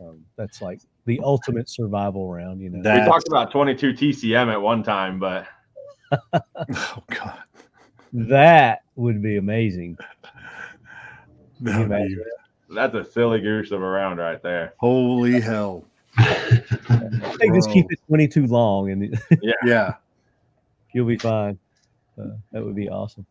Um, 0.02 0.26
that's 0.36 0.62
like 0.62 0.82
the 1.06 1.22
ultimate 1.24 1.70
survival 1.70 2.30
round, 2.30 2.60
you 2.60 2.70
know. 2.70 2.84
That- 2.84 3.00
we 3.00 3.06
talked 3.08 3.30
about 3.30 3.50
22 3.50 3.94
TCM 3.94 4.52
at 4.52 4.62
one 4.62 4.84
time, 4.84 5.20
but 5.20 5.48
Oh 6.34 7.04
God. 7.10 7.40
that 8.12 8.82
would 8.98 9.22
be 9.22 9.38
amazing. 9.38 9.98
Can 11.64 11.78
be- 11.78 11.82
imagine 11.84 12.24
that's 12.72 12.94
a 12.94 13.04
silly 13.06 13.40
goose 13.40 13.72
of 13.72 13.82
a 13.82 13.86
round 13.86 14.20
right 14.20 14.44
there. 14.44 14.74
Holy 14.78 15.40
hell. 15.40 15.86
that? 16.18 17.38
Hey, 17.42 17.50
just 17.56 17.72
keep 17.72 17.86
it 17.90 18.00
22 18.08 18.48
long 18.48 18.92
and 18.92 19.18
Yeah. 19.66 19.94
you'll 20.94 21.08
be 21.08 21.18
fine. 21.18 21.58
Uh, 22.22 22.32
that 22.52 22.64
would 22.66 22.76
be 22.76 22.90
awesome. 22.90 23.26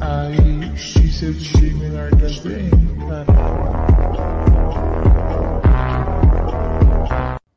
I, 0.00 0.74
she 0.76 1.08
said 1.08 1.40
she 1.40 1.70
may 1.70 1.88
not 1.88 2.18
get 2.18 2.44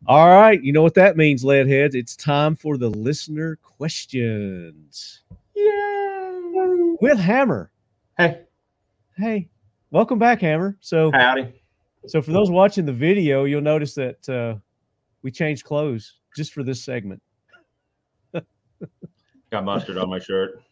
All 0.07 0.27
right, 0.27 0.61
you 0.61 0.73
know 0.73 0.81
what 0.81 0.95
that 0.95 1.15
means, 1.15 1.45
lead 1.45 1.67
heads. 1.67 1.95
It's 1.95 2.15
time 2.15 2.55
for 2.55 2.77
the 2.77 2.89
listener 2.89 3.57
questions. 3.57 5.21
Yay! 5.55 6.95
With 6.99 7.19
Hammer. 7.19 7.71
Hey, 8.17 8.41
Hey, 9.17 9.49
welcome 9.91 10.17
back, 10.17 10.41
Hammer. 10.41 10.77
So 10.81 11.11
howdy. 11.11 11.53
So 12.07 12.21
for 12.21 12.31
those 12.31 12.49
watching 12.49 12.85
the 12.85 12.93
video, 12.93 13.43
you'll 13.43 13.61
notice 13.61 13.93
that 13.93 14.27
uh, 14.27 14.55
we 15.21 15.29
changed 15.29 15.63
clothes 15.63 16.15
just 16.35 16.53
for 16.53 16.63
this 16.63 16.83
segment. 16.83 17.21
Got 19.51 19.63
mustard 19.63 19.97
on 19.97 20.09
my 20.09 20.17
shirt. 20.17 20.63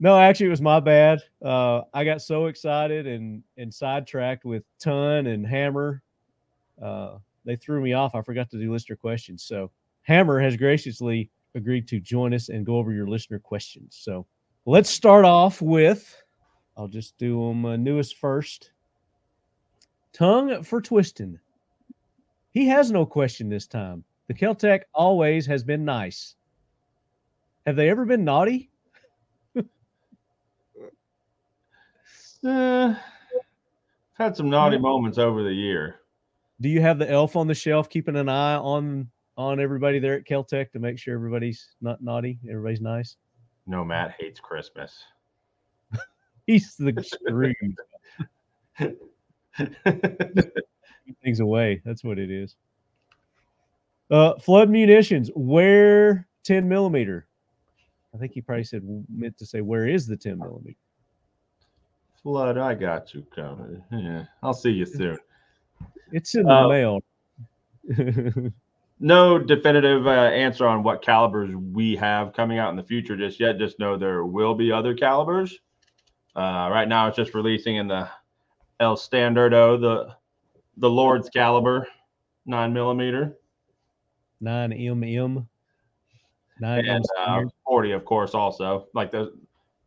No, 0.00 0.18
actually, 0.18 0.46
it 0.46 0.50
was 0.50 0.62
my 0.62 0.78
bad. 0.78 1.20
Uh, 1.44 1.82
I 1.92 2.04
got 2.04 2.22
so 2.22 2.46
excited 2.46 3.06
and 3.06 3.42
and 3.56 3.72
sidetracked 3.72 4.44
with 4.44 4.62
Ton 4.78 5.26
and 5.26 5.46
Hammer. 5.46 6.02
Uh, 6.80 7.18
they 7.44 7.56
threw 7.56 7.80
me 7.80 7.94
off. 7.94 8.14
I 8.14 8.22
forgot 8.22 8.50
to 8.50 8.58
do 8.58 8.72
listener 8.72 8.96
questions. 8.96 9.42
So 9.42 9.70
Hammer 10.02 10.38
has 10.40 10.56
graciously 10.56 11.30
agreed 11.54 11.88
to 11.88 11.98
join 11.98 12.32
us 12.32 12.48
and 12.48 12.64
go 12.64 12.76
over 12.76 12.92
your 12.92 13.08
listener 13.08 13.38
questions. 13.38 13.96
So 14.00 14.26
let's 14.66 14.90
start 14.90 15.24
off 15.24 15.60
with. 15.60 16.22
I'll 16.76 16.88
just 16.88 17.18
do 17.18 17.48
them 17.48 17.64
uh, 17.64 17.76
newest 17.76 18.16
first. 18.18 18.70
Tongue 20.12 20.62
for 20.62 20.80
twisting. 20.80 21.38
He 22.50 22.66
has 22.68 22.90
no 22.90 23.04
question 23.04 23.48
this 23.48 23.66
time. 23.66 24.04
The 24.28 24.34
Keltec 24.34 24.82
always 24.94 25.46
has 25.46 25.64
been 25.64 25.84
nice. 25.84 26.36
Have 27.66 27.76
they 27.76 27.88
ever 27.88 28.04
been 28.04 28.24
naughty? 28.24 28.70
Uh, 32.44 32.94
had 34.14 34.36
some 34.36 34.48
naughty 34.48 34.78
moments 34.78 35.18
over 35.18 35.42
the 35.42 35.52
year. 35.52 36.00
Do 36.60 36.68
you 36.68 36.80
have 36.80 36.98
the 36.98 37.10
elf 37.10 37.36
on 37.36 37.46
the 37.46 37.54
shelf 37.54 37.88
keeping 37.88 38.16
an 38.16 38.28
eye 38.28 38.56
on 38.56 39.08
on 39.36 39.60
everybody 39.60 40.00
there 40.00 40.14
at 40.14 40.26
Keltec 40.26 40.72
to 40.72 40.80
make 40.80 40.98
sure 40.98 41.14
everybody's 41.14 41.68
not 41.80 42.02
naughty, 42.02 42.38
everybody's 42.48 42.80
nice? 42.80 43.16
No, 43.66 43.84
Matt 43.84 44.16
hates 44.18 44.40
Christmas. 44.40 45.04
He's 46.46 46.74
the 46.76 46.92
Scrooge. 47.02 47.54
Things 51.22 51.40
away. 51.40 51.80
That's 51.84 52.02
what 52.02 52.18
it 52.18 52.30
is. 52.30 52.56
Uh, 54.10 54.38
flood 54.38 54.70
munitions. 54.70 55.30
Where 55.34 56.26
10 56.44 56.68
millimeter? 56.68 57.26
I 58.14 58.18
think 58.18 58.32
he 58.32 58.40
probably 58.40 58.64
said 58.64 58.82
meant 59.08 59.36
to 59.38 59.46
say 59.46 59.60
where 59.60 59.86
is 59.86 60.06
the 60.06 60.16
10 60.16 60.38
millimeter? 60.38 60.78
Flood, 62.22 62.58
I 62.58 62.74
got 62.74 63.14
you 63.14 63.24
covered. 63.34 63.82
Yeah, 63.92 64.24
I'll 64.42 64.54
see 64.54 64.70
you 64.70 64.86
soon. 64.86 65.18
It's 66.12 66.34
in 66.34 66.44
the 66.44 66.52
Uh, 66.52 66.68
mail. 66.68 67.02
No 69.00 69.38
definitive 69.38 70.08
uh, 70.08 70.10
answer 70.10 70.66
on 70.66 70.82
what 70.82 71.02
calibers 71.02 71.54
we 71.54 71.94
have 71.94 72.32
coming 72.32 72.58
out 72.58 72.70
in 72.70 72.76
the 72.76 72.82
future 72.82 73.16
just 73.16 73.38
yet. 73.38 73.56
Just 73.56 73.78
know 73.78 73.96
there 73.96 74.24
will 74.24 74.56
be 74.56 74.72
other 74.72 74.92
calibers. 74.92 75.60
Uh, 76.34 76.68
right 76.72 76.88
now, 76.88 77.06
it's 77.06 77.16
just 77.16 77.32
releasing 77.32 77.76
in 77.76 77.86
the 77.86 78.08
El 78.80 78.96
Standardo, 78.96 79.76
the 79.80 80.16
the 80.78 80.90
Lord's 80.90 81.30
caliber, 81.30 81.86
nine 82.44 82.72
millimeter, 82.72 83.38
9mm. 84.42 85.46
9 86.60 86.84
and 86.84 87.04
uh, 87.18 87.42
40, 87.66 87.92
of 87.92 88.04
course, 88.04 88.34
also 88.34 88.88
like 88.94 89.12
the 89.12 89.32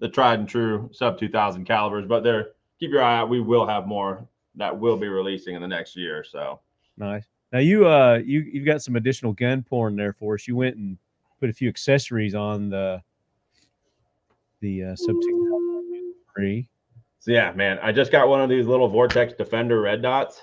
the 0.02 0.10
tried 0.10 0.40
and 0.40 0.50
true 0.50 0.90
sub 0.92 1.18
2000 1.18 1.64
calibers. 1.64 2.06
But 2.06 2.24
there, 2.24 2.50
keep 2.80 2.92
your 2.92 3.04
eye 3.04 3.20
out. 3.20 3.30
We 3.30 3.40
will 3.40 3.66
have 3.66 3.88
more 3.88 4.28
that 4.56 4.78
will 4.78 4.98
be 4.98 5.08
releasing 5.08 5.56
in 5.56 5.62
the 5.62 5.68
next 5.68 5.96
year. 5.96 6.20
or 6.20 6.24
So 6.26 6.60
Nice. 6.98 7.26
Now 7.54 7.60
you 7.60 7.88
uh 7.88 8.20
you 8.26 8.42
you've 8.42 8.66
got 8.66 8.82
some 8.82 8.98
additional 8.98 9.32
gun 9.32 9.64
porn 9.64 9.96
there 9.96 10.14
for 10.14 10.34
us. 10.34 10.48
You 10.48 10.58
went 10.58 10.76
and 10.76 10.98
put 11.40 11.50
a 11.50 11.54
few 11.54 11.70
accessories 11.70 12.36
on 12.36 12.70
the 12.70 13.02
the 14.60 14.84
uh, 14.84 14.96
sub 14.96 15.16
three. 16.36 16.68
so 17.20 17.32
yeah, 17.32 17.52
man, 17.54 17.80
I 17.82 17.92
just 17.92 18.12
got 18.12 18.28
one 18.28 18.42
of 18.42 18.50
these 18.50 18.68
little 18.68 18.88
Vortex 18.88 19.34
Defender 19.34 19.82
red 19.82 20.02
dots. 20.02 20.42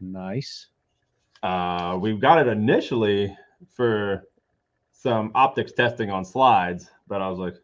Nice. 0.00 0.68
Uh, 1.42 1.96
we've 2.00 2.20
got 2.20 2.44
it 2.44 2.48
initially 2.48 3.34
for 3.74 4.24
some 4.92 5.30
optics 5.34 5.72
testing 5.72 6.10
on 6.10 6.24
slides, 6.24 6.90
but 7.06 7.22
I 7.22 7.28
was 7.28 7.38
like, 7.38 7.54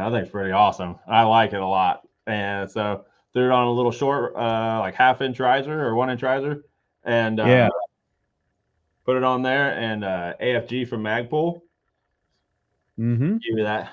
I 0.00 0.10
think 0.10 0.22
it's 0.24 0.30
pretty 0.32 0.52
awesome. 0.52 0.96
I 1.06 1.22
like 1.24 1.52
it 1.52 1.60
a 1.60 1.66
lot. 1.66 2.06
And 2.26 2.70
so 2.70 3.04
threw 3.32 3.46
it 3.46 3.52
on 3.52 3.66
a 3.66 3.72
little 3.72 3.90
short, 3.92 4.34
uh, 4.36 4.78
like 4.80 4.94
half 4.94 5.20
inch 5.20 5.40
riser 5.40 5.80
or 5.86 5.94
one 5.94 6.10
inch 6.10 6.22
riser, 6.22 6.64
and 7.04 7.40
uh, 7.40 7.44
Yeah. 7.46 7.68
put 9.04 9.16
it 9.16 9.24
on 9.24 9.42
there. 9.42 9.72
And 9.78 10.04
uh, 10.04 10.34
AFG 10.40 10.88
from 10.88 11.02
Magpul 11.02 11.60
Mm-hmm. 12.98 13.34
give 13.36 13.58
you 13.58 13.62
that 13.62 13.92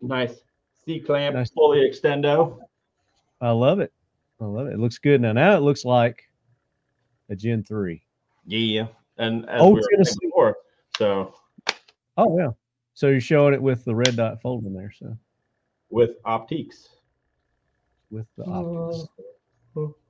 nice 0.00 0.36
C 0.84 1.00
clamp, 1.00 1.34
Nice. 1.34 1.50
fully 1.50 1.80
extendo. 1.80 2.58
I 3.40 3.50
love 3.50 3.80
it. 3.80 3.92
I 4.40 4.44
love 4.44 4.68
it. 4.68 4.74
It 4.74 4.78
looks 4.78 4.98
good 4.98 5.20
now. 5.20 5.32
Now 5.32 5.56
it 5.56 5.62
looks 5.62 5.84
like 5.84 6.22
a 7.28 7.34
Gen 7.34 7.64
three. 7.64 8.02
Yeah, 8.46 8.86
and 9.18 9.48
as 9.48 9.62
Oh, 9.62 9.70
we 9.70 9.80
were 9.80 9.88
Tennessee. 9.90 10.16
before, 10.22 10.56
so 10.96 11.34
Oh 12.16 12.38
yeah. 12.38 12.50
So 12.94 13.08
you're 13.08 13.20
showing 13.20 13.54
it 13.54 13.62
with 13.62 13.84
the 13.84 13.94
red 13.94 14.16
dot 14.16 14.40
folding 14.42 14.74
there. 14.74 14.92
So 14.98 15.16
with 15.90 16.22
optiques. 16.24 16.88
with 18.10 18.26
the 18.36 18.44
optics. 18.44 19.08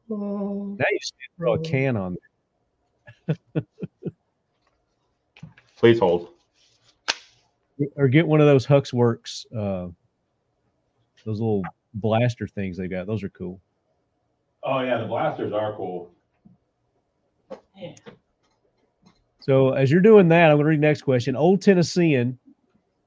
Now 0.09 0.87
you 0.91 0.99
just 1.01 1.15
throw 1.37 1.55
a 1.55 1.59
can 1.61 1.97
on 1.97 2.17
there. 3.55 3.65
Please 5.77 5.99
hold. 5.99 6.29
or 7.97 8.09
get 8.09 8.27
one 8.27 8.41
of 8.41 8.47
those 8.47 8.67
HUXWRX, 8.67 9.47
uh, 9.57 9.89
those 11.25 11.41
little 11.41 11.63
blaster 11.95 12.47
things 12.47 12.77
they 12.77 12.89
got. 12.89 13.07
Those 13.07 13.23
are 13.23 13.31
cool. 13.31 13.61
Oh 14.63 14.81
yeah, 14.81 14.99
the 14.99 15.07
blasters 15.07 15.53
are 15.53 15.75
cool. 15.77 16.11
Yeah. 17.77 17.95
So 19.41 19.71
as 19.71 19.91
you're 19.91 20.03
doing 20.03 20.29
that, 20.29 20.51
I'm 20.51 20.57
going 20.57 20.65
to 20.65 20.71
read 20.71 20.81
the 20.81 20.87
next 20.87 21.03
question. 21.03 21.35
Old 21.35 21.63
Tennessean, 21.63 22.39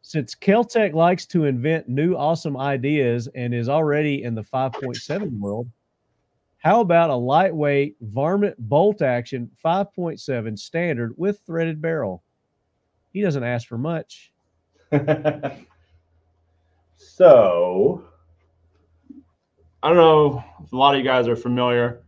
since 0.04 0.36
Keltec 0.36 0.93
likes 0.93 1.26
to 1.28 1.45
invent 1.45 1.88
new 1.88 2.14
awesome 2.14 2.58
ideas 2.58 3.28
and 3.36 3.54
is 3.54 3.70
already 3.70 4.24
in 4.24 4.36
the 4.36 4.43
5.7 4.43 5.39
world, 5.39 5.68
How 6.58 6.82
about 6.82 7.10
a 7.10 7.16
lightweight 7.16 7.95
varmint 8.01 8.56
bolt 8.60 9.01
action 9.01 9.49
5.7 9.64 10.60
standard 10.60 11.14
with 11.18 11.39
threaded 11.45 11.82
barrel? 11.82 12.24
He 13.12 13.22
doesn't 13.22 13.43
ask 13.43 13.68
for 13.68 13.78
much. 13.78 14.32
so 16.97 18.04
I 19.82 19.88
don't 19.88 19.97
know 19.97 20.43
if 20.64 20.72
a 20.72 20.76
lot 20.76 20.95
of 20.95 20.99
you 20.99 21.06
guys 21.06 21.28
are 21.28 21.36
familiar 21.36 22.04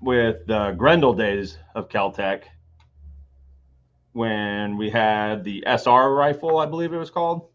with 0.00 0.46
the 0.46 0.72
Grendel 0.72 1.14
days 1.14 1.58
of 1.74 1.88
Keltec 1.88 2.42
when 4.12 4.76
we 4.76 4.90
had 4.90 5.44
the 5.44 5.64
SR 5.66 6.14
rifle, 6.14 6.58
I 6.58 6.66
believe 6.66 6.92
it 6.92 6.98
was 6.98 7.10
called. 7.10 7.48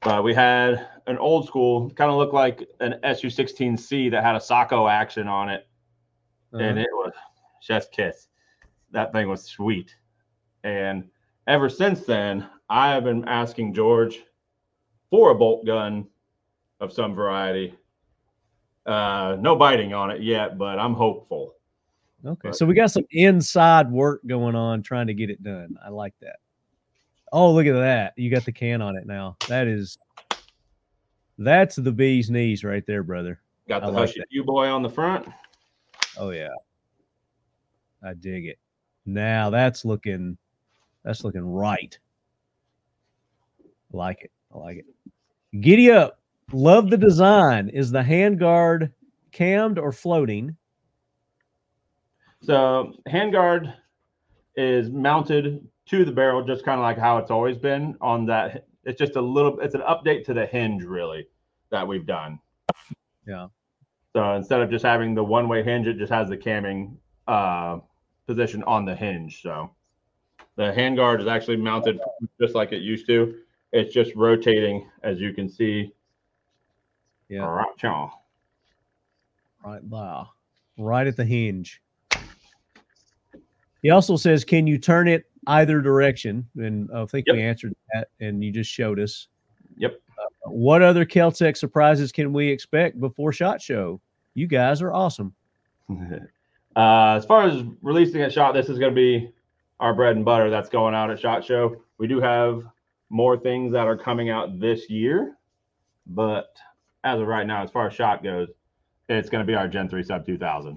But 0.00 0.22
we 0.22 0.34
had 0.34 0.88
an 1.06 1.18
old 1.18 1.46
school, 1.46 1.90
kind 1.90 2.10
of 2.10 2.16
looked 2.16 2.34
like 2.34 2.68
an 2.80 3.00
SU 3.02 3.28
16C 3.28 4.10
that 4.10 4.22
had 4.22 4.36
a 4.36 4.40
Sako 4.40 4.86
action 4.88 5.26
on 5.26 5.48
it. 5.48 5.66
And 6.52 6.78
Uh, 6.78 6.82
it 6.82 6.88
was 6.92 7.12
chef's 7.60 7.88
kiss. 7.88 8.28
That 8.90 9.12
thing 9.12 9.28
was 9.28 9.44
sweet. 9.44 9.94
And 10.64 11.08
ever 11.46 11.68
since 11.68 12.04
then, 12.04 12.48
I 12.68 12.90
have 12.90 13.04
been 13.04 13.26
asking 13.26 13.74
George 13.74 14.20
for 15.10 15.30
a 15.30 15.34
bolt 15.34 15.66
gun 15.66 16.06
of 16.80 16.92
some 16.92 17.14
variety. 17.14 17.74
Uh, 18.86 19.36
no 19.38 19.56
biting 19.56 19.92
on 19.92 20.10
it 20.10 20.22
yet, 20.22 20.56
but 20.58 20.78
I'm 20.78 20.94
hopeful. 20.94 21.54
Okay, 22.28 22.52
so 22.52 22.64
we 22.66 22.74
got 22.74 22.90
some 22.90 23.04
inside 23.10 23.90
work 23.90 24.20
going 24.26 24.54
on 24.54 24.82
trying 24.82 25.06
to 25.06 25.14
get 25.14 25.30
it 25.30 25.42
done. 25.42 25.76
I 25.84 25.88
like 25.88 26.14
that. 26.20 26.36
Oh, 27.32 27.52
look 27.52 27.66
at 27.66 27.74
that! 27.74 28.14
You 28.16 28.30
got 28.30 28.44
the 28.44 28.52
can 28.52 28.80
on 28.80 28.96
it 28.96 29.06
now. 29.06 29.36
That 29.48 29.66
is, 29.66 29.98
that's 31.38 31.76
the 31.76 31.92
bee's 31.92 32.30
knees 32.30 32.64
right 32.64 32.84
there, 32.86 33.02
brother. 33.02 33.40
Got 33.68 33.82
I 33.82 33.86
the 33.86 33.92
like 33.92 34.08
Hushy 34.08 34.20
that. 34.20 34.46
Boy 34.46 34.68
on 34.68 34.82
the 34.82 34.90
front. 34.90 35.26
Oh 36.16 36.30
yeah, 36.30 36.54
I 38.02 38.14
dig 38.14 38.46
it. 38.46 38.58
Now 39.06 39.50
that's 39.50 39.84
looking, 39.84 40.38
that's 41.04 41.24
looking 41.24 41.44
right. 41.44 41.98
I 43.92 43.96
like 43.96 44.22
it. 44.22 44.30
I 44.54 44.58
like 44.58 44.76
it. 44.78 44.86
Giddy 45.60 45.90
up. 45.90 46.18
Love 46.52 46.88
the 46.90 46.96
design. 46.96 47.68
Is 47.68 47.90
the 47.90 48.00
handguard 48.02 48.92
cammed 49.32 49.78
or 49.78 49.92
floating? 49.92 50.56
So 52.42 52.94
handguard 53.08 53.74
is 54.56 54.90
mounted 54.90 55.66
to 55.86 56.04
the 56.04 56.12
barrel, 56.12 56.44
just 56.44 56.64
kind 56.64 56.78
of 56.78 56.82
like 56.82 56.98
how 56.98 57.18
it's 57.18 57.30
always 57.30 57.58
been 57.58 57.96
on 58.00 58.26
that. 58.26 58.66
It's 58.84 58.98
just 58.98 59.16
a 59.16 59.20
little, 59.20 59.60
it's 59.60 59.74
an 59.74 59.82
update 59.82 60.24
to 60.26 60.34
the 60.34 60.46
hinge, 60.46 60.84
really, 60.84 61.26
that 61.70 61.86
we've 61.86 62.06
done. 62.06 62.38
Yeah. 63.26 63.48
So 64.14 64.34
instead 64.34 64.60
of 64.60 64.70
just 64.70 64.84
having 64.84 65.14
the 65.14 65.24
one 65.24 65.48
way 65.48 65.62
hinge, 65.62 65.86
it 65.86 65.98
just 65.98 66.12
has 66.12 66.28
the 66.28 66.36
camming 66.36 66.96
uh, 67.26 67.78
position 68.26 68.62
on 68.64 68.84
the 68.84 68.94
hinge. 68.94 69.42
So 69.42 69.70
the 70.56 70.72
handguard 70.76 71.20
is 71.20 71.26
actually 71.26 71.56
mounted 71.56 72.00
just 72.40 72.54
like 72.54 72.72
it 72.72 72.82
used 72.82 73.06
to. 73.06 73.36
It's 73.72 73.92
just 73.92 74.14
rotating, 74.14 74.88
as 75.02 75.20
you 75.20 75.32
can 75.32 75.48
see. 75.48 75.92
Yeah. 77.28 77.44
Right, 77.44 77.82
y'all. 77.82 78.10
Right 79.64 79.82
there. 79.90 80.24
Right 80.78 81.06
at 81.06 81.16
the 81.16 81.24
hinge. 81.24 81.82
He 83.88 83.90
also 83.90 84.16
says, 84.16 84.44
Can 84.44 84.66
you 84.66 84.76
turn 84.76 85.08
it 85.08 85.24
either 85.46 85.80
direction? 85.80 86.46
And 86.56 86.90
I 86.94 87.06
think 87.06 87.24
we 87.32 87.42
answered 87.42 87.74
that, 87.94 88.08
and 88.20 88.44
you 88.44 88.52
just 88.52 88.70
showed 88.70 89.00
us. 89.00 89.28
Yep. 89.78 89.98
Uh, 90.18 90.50
what 90.50 90.82
other 90.82 91.06
Keltec 91.06 91.56
surprises 91.56 92.12
can 92.12 92.34
we 92.34 92.48
expect 92.48 93.00
before 93.00 93.32
SHOT 93.32 93.62
Show? 93.62 93.98
You 94.34 94.46
guys 94.46 94.82
are 94.82 94.92
awesome. 94.92 95.32
uh, 95.90 97.14
as 97.16 97.24
far 97.24 97.44
as 97.44 97.64
releasing 97.80 98.20
at 98.20 98.30
shot, 98.30 98.52
this 98.52 98.68
is 98.68 98.78
going 98.78 98.94
to 98.94 98.94
be 98.94 99.32
our 99.80 99.94
bread 99.94 100.16
and 100.16 100.24
butter 100.24 100.50
that's 100.50 100.68
going 100.68 100.94
out 100.94 101.10
at 101.10 101.18
shot 101.18 101.42
show. 101.42 101.74
We 101.96 102.08
do 102.08 102.20
have 102.20 102.64
more 103.08 103.38
things 103.38 103.72
that 103.72 103.86
are 103.86 103.96
coming 103.96 104.28
out 104.28 104.60
this 104.60 104.90
year, 104.90 105.38
but 106.08 106.54
as 107.04 107.18
of 107.18 107.26
right 107.26 107.46
now, 107.46 107.62
as 107.62 107.70
far 107.70 107.86
as 107.86 107.94
shot 107.94 108.22
goes, 108.22 108.50
it's 109.08 109.30
going 109.30 109.40
to 109.42 109.50
be 109.50 109.54
our 109.54 109.66
Gen 109.66 109.88
3 109.88 110.02
Sub 110.02 110.26
2000. 110.26 110.76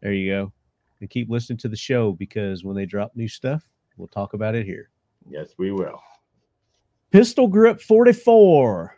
There 0.00 0.14
you 0.14 0.32
go. 0.32 0.52
And 1.00 1.10
keep 1.10 1.28
listening 1.28 1.58
to 1.58 1.68
the 1.68 1.76
show 1.76 2.12
because 2.12 2.64
when 2.64 2.74
they 2.74 2.86
drop 2.86 3.12
new 3.14 3.28
stuff, 3.28 3.68
we'll 3.96 4.08
talk 4.08 4.32
about 4.32 4.54
it 4.54 4.64
here. 4.64 4.90
Yes, 5.28 5.50
we 5.58 5.72
will. 5.72 6.00
Pistol 7.10 7.48
Grip 7.48 7.80
44. 7.80 8.96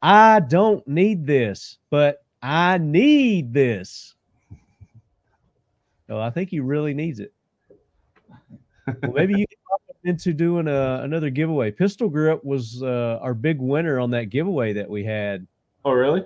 I 0.00 0.40
don't 0.40 0.86
need 0.86 1.26
this, 1.26 1.78
but 1.90 2.24
I 2.42 2.78
need 2.78 3.52
this. 3.52 4.14
Oh, 6.10 6.18
I 6.18 6.30
think 6.30 6.48
he 6.48 6.58
really 6.58 6.94
needs 6.94 7.20
it. 7.20 7.34
Well, 8.86 9.12
maybe 9.12 9.34
you 9.34 9.46
can 9.46 9.58
talk 9.68 9.82
him 9.88 10.10
into 10.10 10.32
doing 10.32 10.66
a, 10.66 11.00
another 11.02 11.28
giveaway. 11.28 11.70
Pistol 11.70 12.08
Grip 12.08 12.42
was 12.42 12.82
uh, 12.82 13.18
our 13.20 13.34
big 13.34 13.60
winner 13.60 14.00
on 14.00 14.10
that 14.12 14.30
giveaway 14.30 14.72
that 14.72 14.88
we 14.88 15.04
had. 15.04 15.46
Oh, 15.84 15.92
really? 15.92 16.24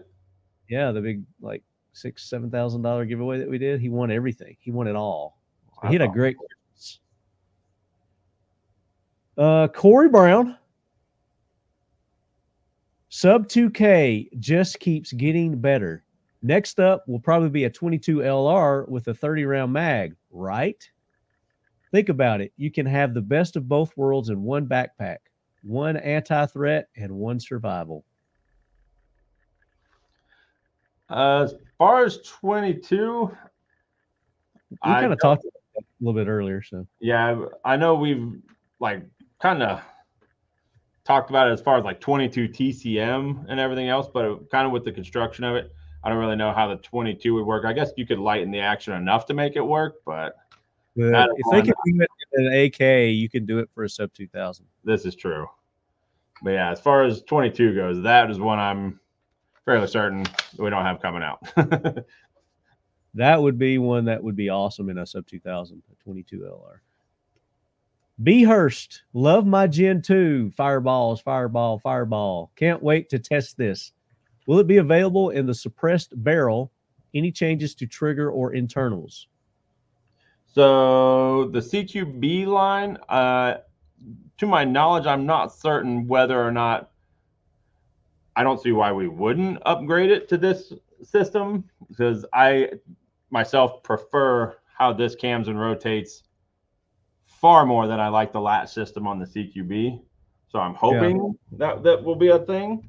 Yeah, 0.69 0.93
the 0.93 1.01
big 1.01 1.25
like 1.41 1.65
six, 1.93 2.29
seven 2.29 2.51
thousand 2.51 2.83
dollar 2.83 3.05
giveaway 3.05 3.39
that 3.39 3.49
we 3.49 3.59
did. 3.59 3.81
He 3.81 3.89
won 3.89 4.11
everything. 4.11 4.57
He 4.61 4.71
won 4.71 4.87
it 4.87 4.97
all. 4.97 5.39
So 5.81 5.89
he 5.89 5.95
had 5.95 6.03
a 6.03 6.09
great 6.09 6.37
Christmas. 6.37 7.01
Uh, 9.37 9.69
Corey 9.69 10.09
Brown. 10.09 10.57
Sub 13.09 13.47
2K 13.47 14.39
just 14.41 14.81
keeps 14.81 15.13
getting 15.13 15.61
better. 15.61 16.03
Next 16.43 16.81
up 16.81 17.05
will 17.07 17.21
probably 17.21 17.51
be 17.51 17.65
a 17.65 17.71
22 17.71 18.19
LR 18.19 18.89
with 18.89 19.07
a 19.09 19.15
30 19.15 19.45
round 19.45 19.73
mag, 19.73 20.17
right? 20.31 20.83
Think 21.91 22.09
about 22.09 22.41
it. 22.41 22.53
You 22.57 22.71
can 22.71 22.87
have 22.87 23.13
the 23.13 23.21
best 23.21 23.55
of 23.55 23.69
both 23.69 23.95
worlds 23.99 24.31
in 24.31 24.43
one 24.43 24.67
backpack 24.67 25.19
one 25.63 25.97
anti 25.97 26.47
threat 26.47 26.89
and 26.97 27.13
one 27.13 27.39
survival. 27.39 28.05
Uh, 31.13 31.43
as 31.45 31.55
far 31.77 32.05
as 32.05 32.19
22, 32.23 33.31
We 34.71 34.79
I 34.83 35.01
kind 35.01 35.13
of 35.13 35.21
talked 35.21 35.45
a 35.45 35.81
little 36.01 36.19
bit 36.19 36.29
earlier. 36.29 36.63
So, 36.63 36.87
Yeah, 37.01 37.45
I 37.65 37.77
know 37.77 37.95
we've 37.95 38.41
like 38.81 39.03
kind 39.41 39.63
of 39.63 39.83
talked 41.05 41.31
about 41.31 41.49
it 41.49 41.53
as 41.53 41.61
far 41.61 41.79
as 41.79 41.85
like 41.85 42.01
22 42.01 42.49
TCM 42.49 43.45
and 43.49 43.61
everything 43.61 43.89
else, 43.89 44.09
but 44.13 44.51
kind 44.51 44.67
of 44.67 44.73
with 44.73 44.85
the 44.85 44.93
construction 44.93 45.45
of 45.45 45.57
it, 45.57 45.73
I 46.03 46.09
don't 46.09 46.19
really 46.19 46.37
know 46.37 46.53
how 46.53 46.69
the 46.69 46.77
22 46.77 47.35
would 47.35 47.45
work. 47.45 47.65
I 47.65 47.73
guess 47.73 47.93
you 47.97 48.07
could 48.07 48.19
lighten 48.19 48.51
the 48.51 48.61
action 48.61 48.95
enough 48.95 49.27
to 49.27 49.35
make 49.35 49.57
it 49.57 49.61
work, 49.65 49.97
but 50.07 50.37
but 50.97 51.31
if 51.37 51.47
they 51.51 51.63
can 51.63 51.75
do 51.87 52.03
it 52.03 52.09
in 52.35 52.47
an 52.47 52.53
AK, 52.65 53.13
you 53.15 53.29
can 53.29 53.47
do 53.47 53.59
it 53.59 53.69
for 53.75 53.85
a 53.85 53.89
sub 53.89 54.13
2000. 54.13 54.67
this 54.85 55.05
is 55.07 55.15
true. 55.15 55.47
But 56.43 56.51
yeah, 56.51 56.71
as 56.71 56.81
far 56.81 57.05
as 57.05 57.23
22 57.23 57.75
goes, 57.75 58.03
that 58.03 58.31
is 58.31 58.41
one 58.41 58.59
I'm 58.59 59.01
fairly 59.65 59.87
certain 59.87 60.27
we 60.59 60.71
don't 60.71 60.85
have 60.85 61.01
coming 61.01 61.23
out. 61.23 61.47
That 63.15 63.43
would 63.43 63.59
be 63.59 63.79
one 63.79 64.07
that 64.07 64.23
would 64.23 64.37
be 64.37 64.49
awesome 64.49 64.89
in 64.89 64.99
a 64.99 65.07
sub 65.07 65.27
2000, 65.27 65.83
a 65.91 66.03
22 66.03 66.39
LR. 66.39 66.79
B 68.23 68.45
Hurst, 68.45 69.03
love 69.13 69.47
my 69.47 69.67
Gen 69.67 70.01
2 70.01 70.53
fireballs, 70.53 71.21
fireball, 71.21 71.79
fireball. 71.79 72.53
Can't 72.57 72.83
wait 72.83 73.09
to 73.11 73.19
test 73.19 73.57
this. 73.57 73.93
Will 74.47 74.59
it 74.59 74.67
be 74.67 74.79
available 74.79 75.31
in 75.31 75.47
the 75.47 75.55
suppressed 75.55 76.13
barrel? 76.23 76.73
Any 77.15 77.31
changes 77.31 77.75
to 77.77 77.87
trigger 77.87 78.31
or 78.31 78.55
internals? 78.55 79.29
So 80.47 81.49
the 81.49 81.61
CQB 81.61 82.47
line, 82.47 82.97
uh, 83.09 83.59
to 84.39 84.47
my 84.47 84.65
knowledge, 84.65 85.07
I'm 85.07 85.27
not 85.27 85.55
certain 85.55 86.07
whether 86.07 86.43
or 86.43 86.53
not. 86.53 86.92
I 88.37 88.43
don't 88.43 88.61
see 88.61 88.73
why 88.73 88.93
we 88.93 89.09
wouldn't 89.09 89.59
upgrade 89.67 90.11
it 90.11 90.29
to 90.31 90.39
this 90.39 90.73
system 91.03 91.65
because 91.89 92.25
I 92.33 92.71
myself 93.31 93.83
prefer 93.83 94.57
how 94.77 94.93
this 94.93 95.15
cams 95.15 95.49
and 95.49 95.61
rotates 95.61 96.25
far 97.27 97.67
more 97.67 97.87
than 97.87 98.01
I 98.01 98.09
like 98.09 98.33
the 98.33 98.41
lat 98.41 98.71
system 98.71 99.07
on 99.07 99.19
the 99.19 99.27
CQB. 99.27 100.01
So 100.49 100.59
I'm 100.59 100.75
hoping 100.75 101.35
that 101.53 101.83
that 101.83 102.03
will 102.03 102.15
be 102.15 102.29
a 102.29 102.39
thing. 102.39 102.89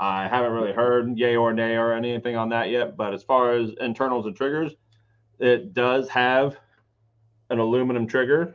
I 0.00 0.28
haven't 0.28 0.52
really 0.52 0.72
heard 0.72 1.18
yay 1.18 1.36
or 1.36 1.52
nay 1.52 1.76
or 1.76 1.92
anything 1.92 2.36
on 2.36 2.48
that 2.50 2.70
yet, 2.70 2.96
but 2.96 3.14
as 3.14 3.22
far 3.22 3.52
as 3.52 3.70
internals 3.80 4.26
and 4.26 4.36
triggers, 4.36 4.74
it 5.38 5.74
does 5.74 6.08
have 6.08 6.56
an 7.50 7.58
aluminum 7.58 8.06
trigger 8.06 8.54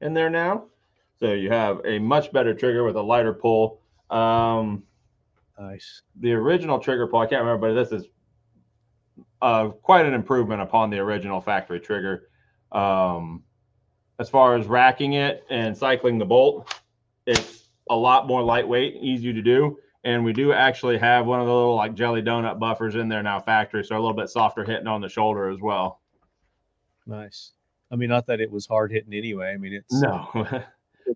in 0.00 0.14
there 0.14 0.30
now. 0.30 0.64
So 1.20 1.32
you 1.32 1.50
have 1.50 1.80
a 1.84 1.98
much 1.98 2.32
better 2.32 2.52
trigger 2.52 2.84
with 2.84 2.96
a 2.96 3.02
lighter 3.02 3.32
pull. 3.32 3.80
Um, 4.10 4.82
Nice. 5.62 6.02
the 6.18 6.32
original 6.32 6.80
trigger 6.80 7.06
pull, 7.06 7.20
I 7.20 7.26
can't 7.26 7.44
remember, 7.44 7.68
but 7.68 7.74
this 7.74 7.92
is 7.92 8.08
uh, 9.40 9.68
quite 9.68 10.06
an 10.06 10.12
improvement 10.12 10.60
upon 10.60 10.90
the 10.90 10.98
original 10.98 11.40
factory 11.40 11.78
trigger. 11.78 12.28
Um, 12.72 13.44
as 14.18 14.28
far 14.28 14.56
as 14.56 14.66
racking 14.66 15.12
it 15.12 15.44
and 15.50 15.76
cycling 15.76 16.18
the 16.18 16.24
bolt, 16.24 16.74
it's 17.26 17.68
a 17.90 17.96
lot 17.96 18.26
more 18.26 18.42
lightweight, 18.42 18.96
easy 19.00 19.32
to 19.32 19.40
do, 19.40 19.78
and 20.02 20.24
we 20.24 20.32
do 20.32 20.52
actually 20.52 20.98
have 20.98 21.26
one 21.26 21.40
of 21.40 21.46
the 21.46 21.54
little 21.54 21.76
like 21.76 21.94
jelly 21.94 22.22
donut 22.22 22.58
buffers 22.58 22.96
in 22.96 23.08
there 23.08 23.22
now, 23.22 23.38
factory, 23.38 23.84
so 23.84 23.94
a 23.94 23.98
little 23.98 24.14
bit 24.14 24.30
softer 24.30 24.64
hitting 24.64 24.88
on 24.88 25.00
the 25.00 25.08
shoulder 25.08 25.48
as 25.48 25.60
well. 25.60 26.00
Nice. 27.06 27.52
I 27.92 27.96
mean, 27.96 28.08
not 28.08 28.26
that 28.26 28.40
it 28.40 28.50
was 28.50 28.66
hard 28.66 28.90
hitting 28.90 29.14
anyway. 29.14 29.52
I 29.52 29.58
mean, 29.58 29.74
it's 29.74 30.02
No, 30.02 30.28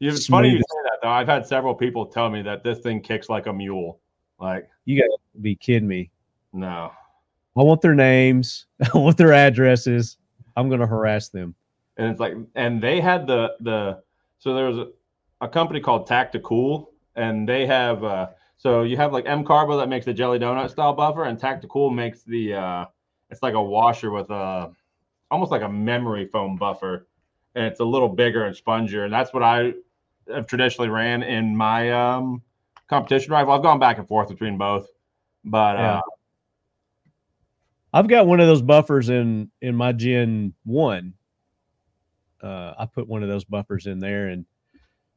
it's 0.00 0.26
funny 0.26 0.50
you 0.50 0.58
say 0.58 0.82
that 0.84 0.98
though. 1.02 1.08
I've 1.08 1.26
had 1.26 1.46
several 1.46 1.74
people 1.74 2.06
tell 2.06 2.30
me 2.30 2.42
that 2.42 2.62
this 2.62 2.78
thing 2.78 3.00
kicks 3.00 3.28
like 3.28 3.46
a 3.46 3.52
mule. 3.52 4.00
Like, 4.38 4.68
You 4.84 5.00
got 5.00 5.06
to 5.06 5.40
be 5.40 5.54
kidding 5.54 5.88
me. 5.88 6.10
no, 6.52 6.92
I 7.56 7.62
want 7.62 7.80
their 7.80 7.94
names. 7.94 8.66
I 8.94 8.98
want 8.98 9.16
their 9.16 9.32
addresses. 9.32 10.18
I'm 10.56 10.68
going 10.68 10.80
to 10.80 10.86
harass 10.86 11.28
them. 11.30 11.54
and 11.96 12.10
it's 12.10 12.20
like 12.20 12.34
and 12.54 12.82
they 12.82 13.00
had 13.00 13.26
the 13.26 13.54
the 13.60 14.02
so 14.38 14.54
there 14.54 14.66
was 14.66 14.78
a, 14.78 14.88
a 15.40 15.48
company 15.48 15.80
called 15.80 16.08
Tacticool 16.08 16.88
and 17.14 17.48
they 17.48 17.66
have 17.66 18.04
uh 18.04 18.28
so 18.58 18.82
you 18.82 18.96
have 18.96 19.12
like 19.12 19.24
M 19.26 19.44
Carbo 19.44 19.76
that 19.78 19.88
makes 19.88 20.04
the 20.06 20.12
jelly 20.14 20.38
donut 20.38 20.70
style 20.70 20.92
buffer 20.92 21.24
and 21.24 21.38
Tacticool 21.38 21.94
makes 21.94 22.22
the 22.22 22.54
uh 22.54 22.84
it's 23.30 23.42
like 23.42 23.54
a 23.54 23.62
washer 23.62 24.10
with 24.10 24.30
a 24.30 24.70
almost 25.30 25.50
like 25.50 25.62
a 25.62 25.68
memory 25.68 26.26
foam 26.26 26.56
buffer 26.56 27.06
and 27.54 27.64
it's 27.66 27.80
a 27.80 27.84
little 27.84 28.08
bigger 28.08 28.44
and 28.44 28.54
spongier 28.56 29.04
and 29.04 29.12
that's 29.12 29.32
what 29.34 29.42
I 29.42 29.72
have 30.32 30.46
traditionally 30.46 30.88
ran 30.90 31.22
in 31.22 31.56
my 31.56 31.90
um 31.92 32.42
competition 32.88 33.32
rifle. 33.32 33.52
I've 33.52 33.62
gone 33.62 33.78
back 33.78 33.98
and 33.98 34.06
forth 34.06 34.28
between 34.28 34.58
both. 34.58 34.86
But 35.44 35.76
Yeah. 35.76 35.96
uh 35.98 36.00
I've 37.92 38.08
got 38.08 38.26
one 38.26 38.40
of 38.40 38.46
those 38.46 38.62
buffers 38.62 39.08
in 39.08 39.50
in 39.62 39.74
my 39.74 39.92
Gen 39.92 40.52
One. 40.64 41.14
Uh, 42.42 42.74
I 42.78 42.84
put 42.84 43.08
one 43.08 43.22
of 43.22 43.28
those 43.30 43.44
buffers 43.44 43.86
in 43.86 43.98
there, 44.00 44.28
and 44.28 44.44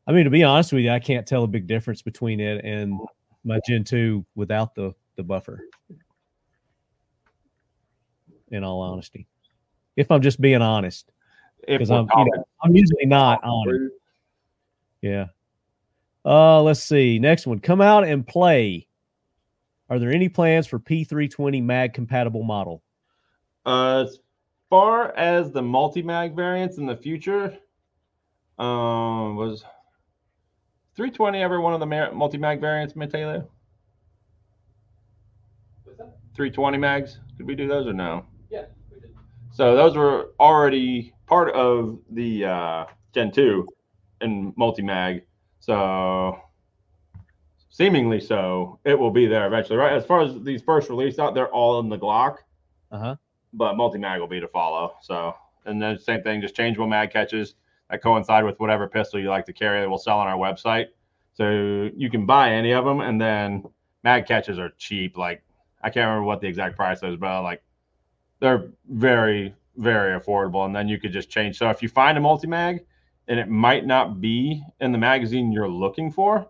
I 0.07 0.13
mean 0.13 0.23
to 0.23 0.29
be 0.29 0.43
honest 0.43 0.71
with 0.71 0.83
you, 0.83 0.91
I 0.91 0.99
can't 0.99 1.27
tell 1.27 1.43
a 1.43 1.47
big 1.47 1.67
difference 1.67 2.01
between 2.01 2.39
it 2.39 2.63
and 2.63 2.97
my 3.43 3.59
Gen 3.67 3.83
Two 3.83 4.25
without 4.35 4.75
the 4.75 4.93
the 5.17 5.23
buffer. 5.23 5.59
In 8.51 8.63
all 8.63 8.81
honesty, 8.81 9.27
if 9.97 10.09
I'm 10.09 10.21
just 10.21 10.39
being 10.39 10.61
honest, 10.61 11.11
because 11.67 11.91
I'm 11.91 12.07
you 12.15 12.25
know, 12.25 12.43
I'm 12.63 12.75
usually 12.75 13.05
not 13.05 13.43
honest. 13.43 13.93
Yeah. 15.01 15.25
Uh, 16.25 16.61
let's 16.61 16.83
see. 16.83 17.19
Next 17.19 17.47
one. 17.47 17.59
Come 17.59 17.81
out 17.81 18.03
and 18.03 18.25
play. 18.25 18.87
Are 19.89 19.99
there 19.99 20.11
any 20.11 20.29
plans 20.29 20.67
for 20.67 20.79
P320 20.79 21.63
mag 21.63 21.93
compatible 21.93 22.43
model? 22.43 22.83
Uh, 23.65 24.05
as 24.05 24.19
far 24.69 25.15
as 25.15 25.51
the 25.51 25.61
multi 25.61 26.01
mag 26.01 26.35
variants 26.35 26.77
in 26.77 26.85
the 26.85 26.95
future, 26.95 27.57
um, 28.59 29.35
was 29.35 29.63
320 30.95 31.41
ever 31.41 31.61
one 31.61 31.73
of 31.73 31.79
the 31.79 31.85
multi 32.13 32.37
mag 32.37 32.61
variants, 32.61 32.95
Mateo? 32.95 33.49
320 36.35 36.77
mags? 36.77 37.19
Did 37.37 37.47
we 37.47 37.55
do 37.55 37.67
those 37.67 37.87
or 37.87 37.93
no? 37.93 38.25
Yeah, 38.49 38.65
we 38.93 38.99
did. 38.99 39.09
So 39.51 39.75
those 39.75 39.97
were 39.97 40.31
already 40.39 41.13
part 41.25 41.53
of 41.53 41.99
the 42.11 42.45
uh, 42.45 42.85
Gen 43.13 43.31
2 43.31 43.67
and 44.21 44.53
multi 44.55 44.81
mag. 44.81 45.23
So 45.59 46.39
seemingly 47.69 48.19
so, 48.19 48.79
it 48.85 48.97
will 48.97 49.11
be 49.11 49.25
there 49.27 49.47
eventually, 49.47 49.77
right? 49.77 49.93
As 49.93 50.05
far 50.05 50.21
as 50.21 50.33
these 50.43 50.61
first 50.61 50.89
release 50.89 51.19
out, 51.19 51.33
they're 51.33 51.49
all 51.53 51.79
in 51.79 51.89
the 51.89 51.97
Glock 51.97 52.37
Uh 52.91 52.99
huh. 52.99 53.15
but 53.53 53.75
multi 53.77 53.97
mag 53.97 54.19
will 54.19 54.27
be 54.27 54.39
to 54.39 54.47
follow. 54.47 54.95
So, 55.01 55.33
and 55.65 55.81
then 55.81 55.97
same 55.99 56.21
thing, 56.23 56.41
just 56.41 56.55
changeable 56.55 56.87
mag 56.87 57.11
catches 57.11 57.55
that 57.89 58.01
coincide 58.01 58.43
with 58.43 58.59
whatever 58.59 58.87
pistol 58.87 59.19
you 59.19 59.29
like 59.29 59.45
to 59.45 59.53
carry 59.53 59.81
that 59.81 59.89
will 59.89 59.97
sell 59.97 60.19
on 60.19 60.27
our 60.27 60.37
website. 60.37 60.87
So 61.33 61.89
you 61.95 62.09
can 62.09 62.25
buy 62.25 62.51
any 62.51 62.73
of 62.73 62.85
them, 62.85 63.01
and 63.01 63.19
then 63.19 63.63
mag 64.03 64.25
catches 64.25 64.59
are 64.59 64.71
cheap. 64.77 65.17
Like 65.17 65.41
I 65.81 65.89
can't 65.89 66.07
remember 66.07 66.25
what 66.25 66.41
the 66.41 66.47
exact 66.47 66.75
price 66.75 67.01
is, 67.03 67.15
but 67.15 67.43
like 67.43 67.63
they're 68.39 68.71
very, 68.89 69.55
very 69.77 70.19
affordable. 70.19 70.65
And 70.65 70.75
then 70.75 70.87
you 70.87 70.99
could 70.99 71.13
just 71.13 71.29
change. 71.29 71.57
So 71.57 71.69
if 71.69 71.81
you 71.81 71.89
find 71.89 72.17
a 72.17 72.21
multi 72.21 72.47
mag 72.47 72.85
and 73.29 73.39
it 73.39 73.47
might 73.47 73.85
not 73.85 74.19
be 74.19 74.61
in 74.81 74.91
the 74.91 74.97
magazine 74.97 75.51
you're 75.51 75.69
looking 75.69 76.11
for, 76.11 76.49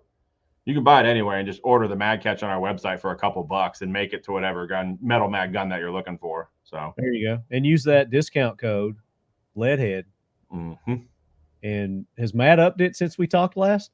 you 0.65 0.73
can 0.73 0.83
buy 0.83 1.01
it 1.01 1.05
anywhere 1.05 1.37
and 1.37 1.47
just 1.47 1.61
order 1.63 1.87
the 1.87 1.95
mag 1.95 2.21
catch 2.21 2.41
on 2.41 2.49
our 2.49 2.59
website 2.59 2.99
for 2.99 3.11
a 3.11 3.15
couple 3.15 3.43
bucks 3.43 3.81
and 3.81 3.91
make 3.91 4.13
it 4.13 4.23
to 4.23 4.31
whatever 4.31 4.65
gun 4.65 4.97
metal 5.01 5.29
mag 5.29 5.51
gun 5.53 5.69
that 5.69 5.79
you're 5.79 5.91
looking 5.91 6.17
for. 6.17 6.49
So 6.63 6.93
There 6.97 7.11
you 7.13 7.27
go. 7.27 7.43
And 7.51 7.65
use 7.65 7.83
that 7.83 8.09
discount 8.09 8.57
code, 8.57 8.95
Leadhead. 9.57 10.05
Mm-hmm. 10.53 10.95
And 11.63 12.05
has 12.17 12.33
Matt 12.33 12.59
upped 12.59 12.81
it 12.81 12.95
since 12.95 13.17
we 13.17 13.27
talked 13.27 13.57
last? 13.57 13.91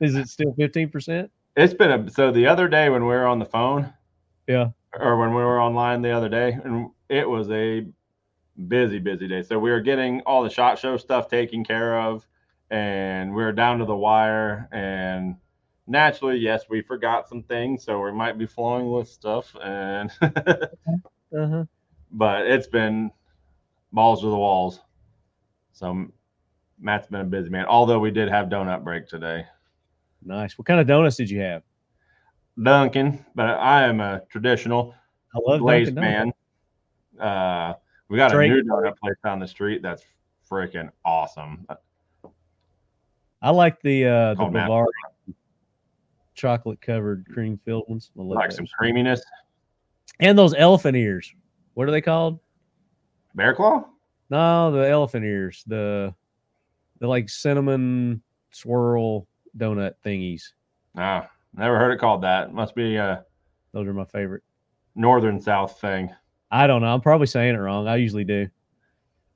Is 0.00 0.14
it 0.16 0.28
still 0.28 0.52
15%? 0.54 1.30
it's 1.56 1.72
been 1.72 1.90
a 1.90 2.10
so 2.10 2.30
the 2.30 2.46
other 2.46 2.68
day 2.68 2.90
when 2.90 3.02
we 3.02 3.08
were 3.14 3.24
on 3.26 3.38
the 3.38 3.44
phone, 3.46 3.90
Yeah. 4.46 4.70
or 4.98 5.16
when 5.16 5.30
we 5.30 5.36
were 5.42 5.58
online 5.60 6.02
the 6.02 6.10
other 6.10 6.28
day, 6.28 6.58
and 6.64 6.90
it 7.08 7.26
was 7.26 7.50
a 7.50 7.86
busy, 8.68 8.98
busy 8.98 9.28
day. 9.28 9.42
So 9.42 9.58
we 9.58 9.70
were 9.70 9.80
getting 9.80 10.20
all 10.22 10.42
the 10.42 10.50
shot 10.50 10.78
show 10.78 10.96
stuff 10.96 11.28
taken 11.28 11.64
care 11.64 12.00
of, 12.00 12.26
and 12.70 13.30
we 13.34 13.42
were 13.42 13.52
down 13.52 13.78
to 13.78 13.84
the 13.84 13.96
wire. 13.96 14.68
And 14.72 15.36
naturally, 15.86 16.38
yes, 16.38 16.64
we 16.68 16.82
forgot 16.82 17.28
some 17.28 17.42
things, 17.42 17.84
so 17.84 18.00
we 18.00 18.12
might 18.12 18.38
be 18.38 18.46
flowing 18.46 18.90
with 18.90 19.08
stuff. 19.08 19.54
And 19.62 20.10
Uh-huh. 21.36 21.64
but 22.12 22.46
it's 22.46 22.68
been 22.68 23.10
balls 23.92 24.20
to 24.20 24.28
the 24.28 24.36
walls. 24.36 24.80
So 25.72 26.06
Matt's 26.78 27.08
been 27.08 27.20
a 27.20 27.24
busy 27.24 27.50
man. 27.50 27.66
Although 27.66 27.98
we 27.98 28.10
did 28.10 28.28
have 28.28 28.46
donut 28.46 28.84
break 28.84 29.06
today. 29.06 29.44
Nice. 30.24 30.56
What 30.56 30.66
kind 30.66 30.80
of 30.80 30.86
donuts 30.86 31.16
did 31.16 31.28
you 31.28 31.40
have? 31.40 31.62
Dunkin', 32.62 33.24
but 33.34 33.46
I 33.46 33.84
am 33.84 34.00
a 34.00 34.22
traditional 34.30 34.94
I 35.34 35.38
love 35.46 35.60
Dunkin' 35.66 35.94
man. 35.94 36.32
Uh, 37.20 37.74
we 38.08 38.16
got 38.16 38.30
Drake. 38.30 38.50
a 38.50 38.54
new 38.54 38.62
donut 38.62 38.96
place 38.98 39.16
down 39.24 39.38
the 39.40 39.46
street 39.48 39.82
that's 39.82 40.02
freaking 40.50 40.90
awesome. 41.04 41.66
I 43.42 43.50
like 43.50 43.80
the 43.82 44.06
uh 44.06 44.34
the 44.34 44.44
Bavarian 44.46 44.86
chocolate 46.34 46.80
covered 46.80 47.26
cream 47.32 47.58
filled 47.64 47.84
ones. 47.88 48.10
I 48.18 48.22
Like 48.22 48.52
some 48.52 48.66
creaminess. 48.78 49.22
And 50.20 50.38
those 50.38 50.54
elephant 50.54 50.96
ears. 50.96 51.32
What 51.74 51.88
are 51.88 51.90
they 51.90 52.00
called? 52.00 52.40
Bear 53.34 53.54
claw? 53.54 53.84
No, 54.30 54.72
the 54.72 54.88
elephant 54.88 55.24
ears. 55.24 55.62
The 55.66 56.14
the 57.00 57.06
like 57.06 57.28
cinnamon 57.28 58.22
swirl 58.50 59.26
donut 59.56 59.92
thingies. 60.04 60.42
Ah, 60.96 61.28
never 61.54 61.78
heard 61.78 61.92
it 61.92 61.98
called 61.98 62.22
that. 62.22 62.52
Must 62.54 62.74
be 62.74 62.96
a 62.96 63.24
Those 63.72 63.86
are 63.86 63.92
my 63.94 64.04
favorite. 64.06 64.42
northern 64.94 65.40
south 65.40 65.78
thing. 65.80 66.10
I 66.56 66.66
don't 66.66 66.80
know. 66.80 66.88
I'm 66.88 67.02
probably 67.02 67.26
saying 67.26 67.54
it 67.54 67.58
wrong. 67.58 67.86
I 67.86 67.96
usually 67.96 68.24
do. 68.24 68.48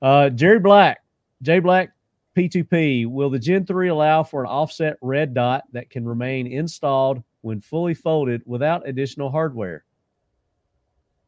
Uh, 0.01 0.30
Jerry 0.30 0.59
Black, 0.59 1.02
J 1.42 1.60
Black 1.60 1.92
P2P. 2.34 3.06
Will 3.06 3.28
the 3.28 3.38
Gen 3.38 3.66
3 3.66 3.88
allow 3.88 4.22
for 4.22 4.42
an 4.42 4.48
offset 4.48 4.97
red 5.02 5.34
dot 5.34 5.64
that 5.72 5.90
can 5.90 6.09
remain 6.09 6.47
installed 6.47 7.22
when 7.42 7.60
fully 7.60 7.92
folded 7.92 8.40
without 8.47 8.88
additional 8.88 9.30
hardware? 9.30 9.84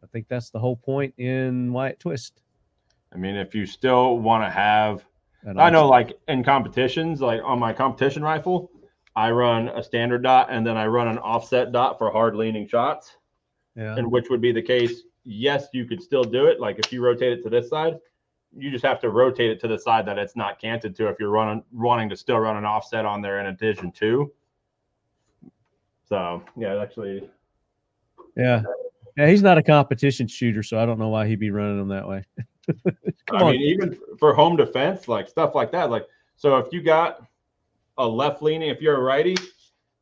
I 0.02 0.06
think 0.06 0.28
that's 0.28 0.48
the 0.48 0.59
whole 0.59 0.77
point 0.77 1.12
in 1.19 1.70
Wyatt 1.74 2.01
Twist. 2.01 2.40
I 3.12 3.19
mean, 3.19 3.36
if 3.36 3.55
you 3.55 3.66
still 3.66 4.19
want 4.19 4.44
to 4.44 4.51
have, 4.51 5.05
An 5.43 5.59
I 5.59 5.69
know, 5.69 5.86
like 5.86 6.19
in 6.27 6.43
competitions, 6.43 7.20
like 7.20 7.43
on 7.44 7.59
my 7.59 7.74
competition 7.74 8.23
rifle, 8.23 8.70
I 9.14 9.31
run 9.31 9.69
a 9.69 9.82
standard 9.82 10.23
dot 10.23 10.48
and 10.51 10.66
then 10.66 10.78
I 10.78 10.86
run 10.86 11.09
an 11.09 11.19
offset 11.19 11.70
dot 11.70 11.98
for 11.98 12.10
hard 12.10 12.35
leaning 12.35 12.66
shots. 12.66 13.19
Yeah. 13.77 13.97
and 13.97 14.10
which 14.10 14.28
would 14.31 14.40
be 14.40 14.52
the 14.52 14.62
case. 14.62 15.02
Yes, 15.24 15.66
you 15.73 15.85
could 15.85 16.03
still 16.03 16.24
do 16.24 16.47
it. 16.47 16.61
Like 16.61 16.78
if 16.78 16.93
you 16.93 17.03
rotate 17.03 17.32
it 17.32 17.43
to 17.44 17.51
this 17.51 17.69
side, 17.69 17.99
you 18.57 18.70
just 18.70 18.85
have 18.85 19.01
to 19.01 19.11
rotate 19.11 19.51
it 19.51 19.61
to 19.61 19.69
the 19.69 19.78
side 19.78 20.07
that 20.07 20.19
it's 20.19 20.36
not 20.36 20.61
canted 20.61 20.94
to. 20.97 21.09
If 21.09 21.19
you're 21.19 21.31
running 21.31 21.62
wanting 21.73 22.09
to 22.11 22.16
still 22.16 22.39
run 22.39 22.57
an 22.57 22.65
offset 22.65 23.07
on 23.07 23.23
there 23.23 23.40
in 23.40 23.47
addition 23.47 23.93
to. 23.93 24.32
So 26.09 26.43
yeah, 26.57 26.81
actually, 26.82 27.28
Yeah. 28.36 28.62
Yeah, 29.16 29.28
he's 29.28 29.43
not 29.43 29.59
a 29.59 29.62
competition 29.62 30.27
shooter, 30.27 30.62
so 30.62 30.78
I 30.78 30.86
don't 30.86 30.99
know 30.99 31.11
why 31.11 31.27
he'd 31.27 31.39
be 31.39 31.51
running 31.51 31.77
them 31.77 31.89
that 31.89 32.09
way. 32.09 32.24
I 33.31 33.43
on. 33.43 33.53
mean, 33.53 33.61
even 33.61 33.99
for 34.19 34.35
home 34.35 34.57
defense, 34.57 35.07
like 35.07 35.28
stuff 35.28 35.55
like 35.55 35.70
that. 35.73 35.90
Like 35.90 36.07
so, 36.36 36.57
if 36.57 36.73
you 36.73 36.82
got 36.82 37.23
a 37.99 38.07
left 38.07 38.43
leaning, 38.43 38.70
if 38.70 38.81
you're 38.81 38.97
a 38.97 39.01
righty, 39.01 39.36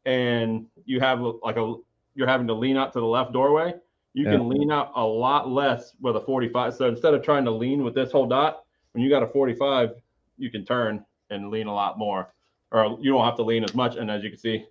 and 0.05 0.67
you 0.85 1.01
have 1.01 1.21
like 1.43 1.57
a 1.57 1.75
you're 2.15 2.29
having 2.29 2.47
to 2.47 2.55
lean 2.55 2.77
out 2.77 2.93
to 2.93 3.01
the 3.01 3.07
left 3.07 3.33
doorway, 3.33 3.75
you 4.13 4.25
Yeah. 4.25 4.33
can 4.33 4.49
lean 4.49 4.71
out 4.71 4.93
a 4.97 5.05
lot 5.05 5.49
less 5.49 5.95
with 6.01 6.17
a 6.17 6.21
45. 6.21 6.75
So 6.75 6.89
instead 6.89 7.15
of 7.15 7.23
trying 7.23 7.45
to 7.45 7.51
lean 7.51 7.85
with 7.85 7.95
this 7.95 8.11
whole 8.11 8.27
dot, 8.27 8.65
when 8.93 9.05
you 9.05 9.11
got 9.11 9.23
a 9.23 9.27
45, 9.27 9.95
you 10.39 10.51
can 10.51 10.65
turn 10.65 11.05
and 11.31 11.51
lean 11.51 11.69
a 11.69 11.75
lot 11.75 11.99
more, 11.99 12.35
or 12.73 12.99
you 13.01 13.13
don't 13.13 13.25
have 13.25 13.37
to 13.37 13.43
lean 13.43 13.63
as 13.63 13.75
much. 13.75 13.97
And 13.97 14.11
as 14.11 14.25
you 14.25 14.31
can 14.31 14.39
see, 14.39 14.67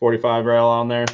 45 0.00 0.44
rail 0.44 0.66
on 0.66 0.88
there, 0.88 1.06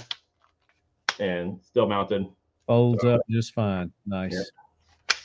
and 1.19 1.61
still 1.63 1.87
mounted. 1.87 2.27
Folds 2.67 3.05
up 3.05 3.21
just 3.29 3.53
fine. 3.53 3.93
Nice. 4.07 4.33
Yeah. 4.33 5.17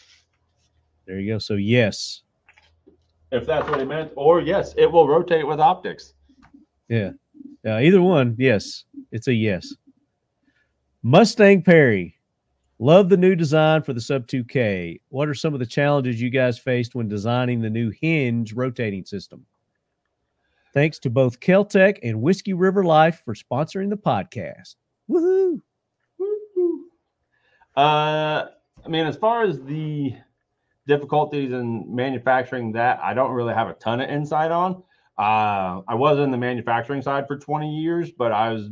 There 1.06 1.20
you 1.20 1.34
go. 1.34 1.40
So 1.40 1.53
yes. 1.53 2.24
If 3.32 3.45
that's 3.45 3.70
what 3.70 3.80
he 3.80 3.86
meant, 3.86 4.12
or 4.16 4.41
yes, 4.41 4.74
it 4.78 4.91
will 4.91 5.07
rotate 5.07 5.48
with 5.48 5.60
optics. 5.60 6.16
Yeah. 6.90 7.12
Yeah. 7.64 7.80
Either 7.80 8.02
one. 8.02 8.36
Yes. 8.38 8.86
It's 9.12 9.28
a 9.28 9.34
yes. 9.34 9.74
Mustang 11.03 11.62
Perry, 11.62 12.14
love 12.80 13.10
the 13.10 13.18
new 13.18 13.35
design 13.35 13.81
for 13.84 13.93
the 13.93 14.02
Sub 14.02 14.27
2K. 14.27 14.99
What 15.10 15.27
are 15.27 15.34
some 15.34 15.53
of 15.53 15.60
the 15.60 15.65
challenges 15.65 16.22
you 16.22 16.30
guys 16.30 16.60
faced 16.60 16.95
when 16.95 17.07
designing 17.07 17.61
the 17.61 17.69
new 17.69 17.91
hinge 18.02 18.53
rotating 18.53 19.06
system? 19.06 19.45
Thanks 20.73 20.99
to 20.99 21.10
both 21.10 21.39
Keltec 21.39 21.99
and 22.03 22.22
Whiskey 22.22 22.53
River 22.53 22.84
Life 22.84 23.22
for 23.23 23.34
sponsoring 23.34 23.89
the 23.89 23.97
podcast. 23.97 24.76
Woohoo! 25.10 25.61
Uh, 27.77 28.45
I 28.85 28.88
mean, 28.89 29.06
as 29.06 29.15
far 29.15 29.43
as 29.43 29.61
the 29.61 30.14
difficulties 30.88 31.52
in 31.52 31.93
manufacturing 31.93 32.72
that, 32.73 32.99
I 33.02 33.14
don't 33.14 33.31
really 33.31 33.53
have 33.53 33.69
a 33.69 33.73
ton 33.73 34.02
of 34.02 34.10
insight 34.10 34.52
on. 34.52 34.84
Uh, 35.18 35.81
I 35.88 35.95
was 35.95 36.19
in 36.19 36.31
the 36.31 36.38
manufacturing 36.38 37.02
side 37.02 37.26
for 37.27 37.38
20 37.38 37.73
years, 37.73 38.11
but 38.11 38.31
I 38.31 38.52
was 38.52 38.69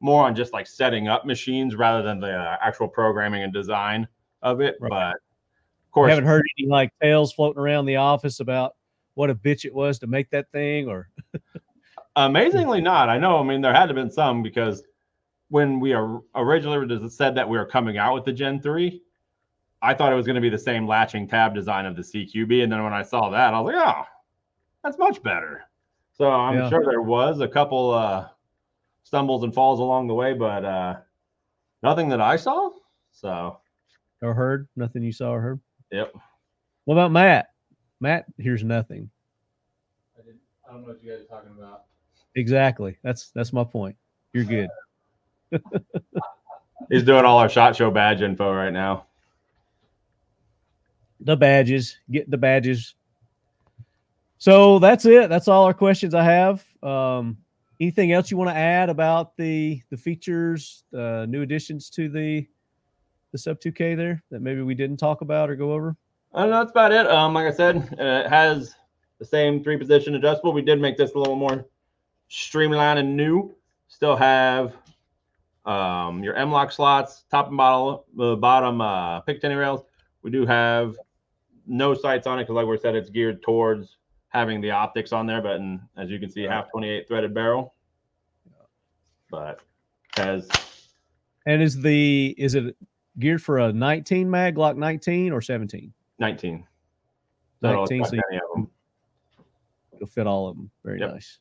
more 0.00 0.24
on 0.26 0.34
just 0.34 0.52
like 0.52 0.66
setting 0.66 1.08
up 1.08 1.24
machines 1.26 1.76
rather 1.76 2.02
than 2.02 2.20
the 2.20 2.32
uh, 2.32 2.56
actual 2.62 2.88
programming 2.88 3.42
and 3.42 3.52
design 3.52 4.08
of 4.42 4.60
it. 4.60 4.76
Right. 4.80 4.90
But 4.90 5.14
of 5.16 5.92
course, 5.92 6.08
I 6.08 6.14
haven't 6.14 6.26
heard 6.28 6.42
any 6.58 6.68
like 6.68 6.92
tales 7.02 7.32
floating 7.32 7.60
around 7.60 7.86
the 7.86 7.96
office 7.96 8.40
about 8.40 8.76
what 9.14 9.28
a 9.30 9.34
bitch 9.34 9.64
it 9.64 9.74
was 9.74 9.98
to 9.98 10.06
make 10.06 10.30
that 10.30 10.50
thing 10.52 10.88
or 10.88 11.08
Amazingly 12.16 12.80
not. 12.80 13.08
I 13.08 13.18
know. 13.18 13.38
I 13.38 13.42
mean, 13.42 13.60
there 13.60 13.72
had 13.72 13.82
to 13.86 13.88
have 13.88 13.96
been 13.96 14.10
some 14.10 14.42
because 14.42 14.82
when 15.48 15.80
we 15.80 15.94
or- 15.94 16.22
originally 16.34 17.08
said 17.08 17.34
that 17.36 17.48
we 17.48 17.56
were 17.56 17.66
coming 17.66 17.98
out 17.98 18.14
with 18.14 18.24
the 18.24 18.32
Gen 18.32 18.60
3, 18.60 19.00
I 19.82 19.94
thought 19.94 20.12
it 20.12 20.16
was 20.16 20.26
going 20.26 20.34
to 20.34 20.40
be 20.40 20.48
the 20.50 20.58
same 20.58 20.86
latching 20.86 21.28
tab 21.28 21.54
design 21.54 21.86
of 21.86 21.96
the 21.96 22.02
CQB. 22.02 22.62
And 22.62 22.72
then 22.72 22.82
when 22.82 22.92
I 22.92 23.02
saw 23.02 23.30
that, 23.30 23.54
I 23.54 23.60
was 23.60 23.72
like, 23.74 23.86
oh, 23.86 24.02
that's 24.82 24.98
much 24.98 25.22
better. 25.22 25.62
So 26.12 26.30
I'm 26.30 26.56
Yeah. 26.58 26.68
sure 26.68 26.84
there 26.84 27.02
was 27.02 27.40
a 27.40 27.48
couple 27.48 27.90
uh, 27.92 28.28
stumbles 29.02 29.42
and 29.44 29.54
falls 29.54 29.80
along 29.80 30.06
the 30.06 30.14
way, 30.14 30.34
but 30.34 30.64
uh, 30.64 30.96
nothing 31.82 32.08
that 32.10 32.20
I 32.20 32.36
saw. 32.36 32.70
So, 33.12 33.58
or 34.22 34.34
heard. 34.34 34.68
Nothing 34.76 35.02
you 35.02 35.12
saw 35.12 35.30
or 35.32 35.40
heard. 35.40 35.60
yep. 35.90 36.12
What 36.84 36.94
about 36.94 37.12
Matt? 37.12 37.50
Matt 38.00 38.26
hears 38.38 38.64
nothing. 38.64 39.10
I 40.18 40.72
don't 40.72 40.82
know 40.82 40.88
what 40.88 41.02
you 41.02 41.10
guys 41.10 41.20
are 41.22 41.24
talking 41.24 41.50
about. 41.58 41.84
Exactly. 42.36 42.96
That's 43.02 43.30
that's 43.34 43.52
my 43.52 43.64
point. 43.64 43.96
You're 44.32 44.44
good. 44.44 44.68
He's 46.90 47.02
doing 47.02 47.24
all 47.24 47.38
our 47.38 47.48
shot 47.48 47.74
show 47.74 47.90
badge 47.90 48.22
info 48.22 48.52
right 48.52 48.72
now. 48.72 49.06
the 51.20 51.36
badges, 51.36 51.98
get 52.10 52.30
the 52.30 52.38
badges. 52.38 52.94
So 54.38 54.78
that's 54.78 55.04
it. 55.04 55.28
That's 55.28 55.48
all 55.48 55.64
our 55.64 55.74
questions 55.74 56.14
I 56.14 56.24
have. 56.24 56.64
Um, 56.82 57.36
anything 57.80 58.12
else 58.12 58.30
you 58.30 58.36
want 58.36 58.50
to 58.50 58.56
add 58.56 58.90
about 58.90 59.36
the 59.36 59.80
the 59.90 59.96
features, 59.96 60.84
uh, 60.96 61.26
new 61.28 61.42
additions 61.42 61.90
to 61.90 62.08
the 62.08 62.46
the 63.32 63.38
sub 63.38 63.60
2K 63.60 63.96
there 63.96 64.22
that 64.30 64.42
maybe 64.42 64.62
we 64.62 64.74
didn't 64.74 64.96
talk 64.96 65.20
about 65.20 65.50
or 65.50 65.56
go 65.56 65.72
over? 65.72 65.96
I 66.34 66.42
don't 66.42 66.50
know. 66.50 66.58
that's 66.58 66.70
about 66.70 66.92
it. 66.92 67.06
Um, 67.06 67.34
like 67.34 67.46
I 67.46 67.52
said, 67.52 67.76
uh, 67.98 68.24
it 68.24 68.28
has 68.28 68.74
the 69.18 69.24
same 69.24 69.62
three 69.62 69.76
position 69.76 70.14
adjustable. 70.14 70.52
We 70.52 70.62
did 70.62 70.80
make 70.80 70.96
this 70.96 71.12
a 71.12 71.18
little 71.18 71.36
more 71.36 71.66
streamlined 72.28 72.98
and 72.98 73.16
new. 73.16 73.54
Still 73.88 74.16
have 74.16 74.74
um, 75.64 76.22
your 76.22 76.34
M-LOK 76.34 76.72
slots, 76.72 77.24
top 77.30 77.48
and 77.48 77.56
bottom, 77.56 78.00
the 78.16 78.36
bottom 78.36 78.80
uh, 78.80 79.20
Picatinny 79.22 79.58
rails. 79.58 79.82
We 80.22 80.30
do 80.30 80.46
have 80.46 80.96
no 81.66 81.94
sights 81.94 82.26
on 82.26 82.38
it 82.38 82.44
because, 82.44 82.54
like 82.54 82.66
we 82.66 82.78
said, 82.78 82.94
it's 82.94 83.10
geared 83.10 83.42
towards 83.42 83.96
having 84.30 84.60
the 84.60 84.70
optics 84.70 85.12
on 85.12 85.26
there. 85.26 85.42
But 85.42 85.56
in, 85.56 85.80
as 85.96 86.10
you 86.10 86.18
can 86.18 86.30
see, 86.30 86.42
half 86.42 86.70
28 86.70 87.06
threaded 87.06 87.34
barrel. 87.34 87.74
But 89.30 89.60
has 90.16 90.48
And 91.46 91.62
is 91.62 91.80
the 91.80 92.34
is 92.36 92.54
it 92.54 92.76
geared 93.18 93.42
for 93.42 93.58
a 93.58 93.72
19 93.72 94.28
mag 94.28 94.56
Glock 94.56 94.76
19 94.76 95.32
or 95.32 95.40
17? 95.40 95.92
19. 96.18 96.66
19, 97.62 98.04
so 98.04 98.08
affect 98.08 98.24
any 98.30 98.38
of 98.38 98.42
them. 98.54 98.70
You'll 99.98 100.08
fit 100.08 100.26
all 100.26 100.48
of 100.48 100.56
them. 100.56 100.70
Very 100.82 100.98
Yep. 101.00 101.10
nice. 101.12 101.38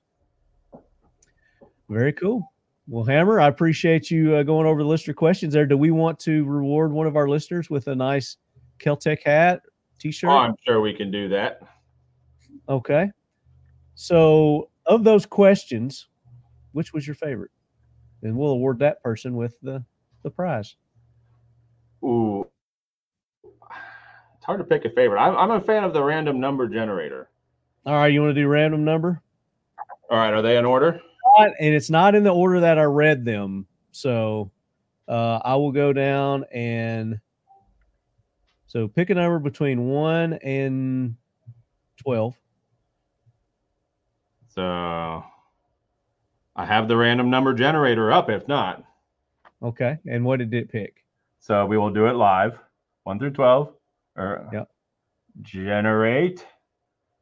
Very 1.89 2.13
cool. 2.13 2.51
Well, 2.87 3.03
Hammer, 3.05 3.39
I 3.39 3.47
appreciate 3.47 4.11
you 4.11 4.35
uh, 4.35 4.43
going 4.43 4.67
over 4.67 4.81
the 4.83 4.87
listener 4.89 5.13
questions 5.13 5.53
there. 5.53 5.65
Do 5.65 5.77
we 5.77 5.91
want 5.91 6.19
to 6.21 6.43
reward 6.45 6.91
one 6.91 7.07
of 7.07 7.15
our 7.15 7.27
listeners 7.29 7.69
with 7.69 7.87
a 7.87 7.95
nice 7.95 8.37
Keltec 8.79 9.23
hat, 9.23 9.61
t-shirt? 9.97 10.29
Oh, 10.29 10.37
I'm 10.37 10.55
sure 10.65 10.81
we 10.81 10.93
can 10.93 11.09
do 11.09 11.29
that. 11.29 11.61
Okay. 12.69 13.11
So, 13.95 14.69
of 14.85 15.03
those 15.03 15.25
questions, 15.25 16.07
which 16.71 16.93
was 16.93 17.05
your 17.05 17.15
favorite? 17.15 17.51
And 18.21 18.37
we'll 18.37 18.51
award 18.51 18.79
that 18.79 19.01
person 19.03 19.35
with 19.35 19.59
the 19.61 19.83
the 20.23 20.29
prize. 20.29 20.75
Ooh, 22.03 22.47
it's 23.43 24.45
hard 24.45 24.59
to 24.59 24.63
pick 24.63 24.85
a 24.85 24.89
favorite. 24.89 25.19
I'm, 25.19 25.35
I'm 25.35 25.51
a 25.51 25.61
fan 25.61 25.83
of 25.83 25.93
the 25.93 26.03
random 26.03 26.39
number 26.39 26.67
generator. 26.67 27.29
All 27.85 27.95
right, 27.95 28.07
you 28.07 28.21
want 28.21 28.35
to 28.35 28.41
do 28.41 28.47
random 28.47 28.85
number? 28.85 29.21
All 30.09 30.17
right, 30.17 30.33
are 30.33 30.41
they 30.41 30.57
in 30.57 30.65
order? 30.65 31.01
And 31.37 31.53
it's 31.59 31.89
not 31.89 32.15
in 32.15 32.23
the 32.23 32.33
order 32.33 32.59
that 32.59 32.77
I 32.77 32.83
read 32.83 33.25
them. 33.25 33.65
So, 33.91 34.51
uh, 35.07 35.39
I 35.43 35.55
will 35.55 35.71
go 35.71 35.91
down 35.91 36.45
and 36.53 37.19
so 38.67 38.87
pick 38.87 39.09
a 39.09 39.15
number 39.15 39.39
between 39.39 39.87
one 39.87 40.33
and 40.33 41.15
twelve. 41.97 42.38
So 44.59 45.23
I 46.57 46.65
have 46.65 46.89
the 46.89 46.97
random 46.97 47.29
number 47.29 47.53
generator 47.53 48.11
up. 48.11 48.29
If 48.29 48.45
not, 48.49 48.83
Okay, 49.63 49.97
and 50.05 50.25
what 50.25 50.39
did 50.39 50.53
it 50.53 50.69
pick? 50.69 51.05
so 51.39 51.65
we 51.65 51.77
will 51.77 51.91
do 51.91 52.07
it 52.07 52.15
live, 52.17 52.59
one 53.03 53.17
through 53.19 53.31
twelve, 53.31 53.73
or 54.17 54.49
Yep. 54.51 54.69
generate, 55.43 56.45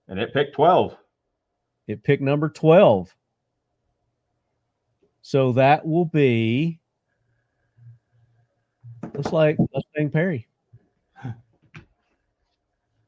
and 0.07 0.17
it 0.19 0.33
picked 0.33 0.55
twelve. 0.55 0.97
It 1.85 2.01
picked 2.03 2.23
number 2.23 2.49
12. 2.49 3.15
So 5.21 5.51
that 5.53 5.85
will 5.85 6.05
be 6.05 6.79
looks 9.13 9.31
like 9.31 9.57
Mustang 9.73 10.09
Perry. 10.09 10.47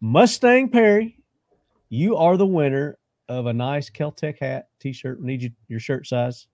Mustang 0.01 0.69
Perry, 0.69 1.17
you 1.89 2.15
are 2.15 2.37
the 2.37 2.45
winner 2.45 2.98
of 3.29 3.45
a 3.45 3.53
nice 3.53 3.89
Keltec 3.89 4.39
hat, 4.39 4.67
t-shirt. 4.79 5.19
We 5.21 5.27
need 5.27 5.41
you, 5.43 5.51
your 5.69 5.79
shirt 5.79 6.05
size. 6.07 6.47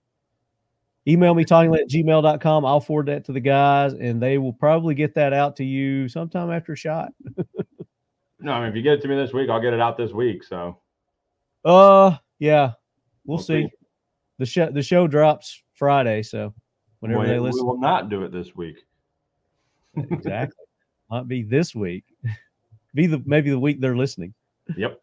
Email 1.08 1.34
me 1.34 1.44
talking 1.44 1.74
at 1.74 1.88
gmail.com. 1.88 2.64
I'll 2.64 2.80
forward 2.80 3.06
that 3.06 3.24
to 3.26 3.32
the 3.32 3.40
guys 3.40 3.94
and 3.94 4.20
they 4.20 4.38
will 4.38 4.52
probably 4.52 4.94
get 4.94 5.14
that 5.14 5.32
out 5.32 5.56
to 5.56 5.64
you 5.64 6.08
sometime 6.08 6.50
after 6.50 6.72
a 6.72 6.76
shot. 6.76 7.12
No, 8.38 8.52
I 8.52 8.60
mean 8.60 8.68
if 8.68 8.76
you 8.76 8.82
get 8.82 8.92
it 8.92 9.02
to 9.02 9.08
me 9.08 9.16
this 9.16 9.32
week, 9.32 9.48
I'll 9.48 9.62
get 9.62 9.72
it 9.72 9.80
out 9.80 9.96
this 9.96 10.12
week. 10.12 10.44
So 10.44 10.78
Uh 11.64 12.18
yeah. 12.38 12.72
We'll, 13.24 13.38
We'll 13.38 13.44
see. 13.44 13.62
see. 13.62 13.68
The 14.38 14.44
show 14.46 14.70
the 14.70 14.82
show 14.82 15.06
drops 15.06 15.62
Friday, 15.72 16.22
so 16.22 16.52
whenever 17.00 17.20
we, 17.22 17.26
they 17.28 17.38
listen, 17.38 17.64
we 17.64 17.66
will 17.66 17.80
not 17.80 18.10
do 18.10 18.22
it 18.24 18.32
this 18.32 18.54
week. 18.54 18.76
exactly. 19.96 20.64
Might 21.10 21.26
be 21.28 21.42
this 21.42 21.74
week. 21.74 22.04
Be 22.94 23.06
the 23.06 23.22
maybe 23.24 23.48
the 23.50 23.58
week 23.58 23.80
they're 23.80 23.96
listening. 23.96 24.34
Yep. 24.76 25.00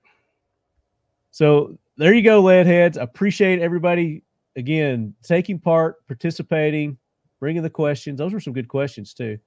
So 1.34 1.80
there 1.98 2.14
you 2.14 2.22
go, 2.22 2.42
lead 2.42 2.68
heads. 2.68 2.96
Appreciate 2.96 3.60
everybody 3.60 4.22
again 4.56 5.16
taking 5.24 5.58
part, 5.58 6.06
participating, 6.06 6.96
bringing 7.40 7.64
the 7.64 7.72
questions. 7.72 8.20
Those 8.20 8.34
were 8.34 8.40
some 8.40 8.54
good 8.54 8.68
questions 8.68 9.16
too. 9.16 9.40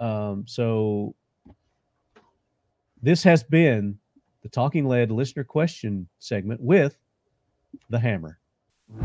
Um, 0.00 0.44
so 0.46 1.14
this 3.02 3.22
has 3.22 3.42
been 3.42 3.98
the 4.42 4.50
Talking 4.50 4.86
Lead 4.86 5.10
listener 5.10 5.44
question 5.44 6.08
segment 6.18 6.60
with 6.60 6.94
the 7.88 7.98
Hammer. 7.98 8.38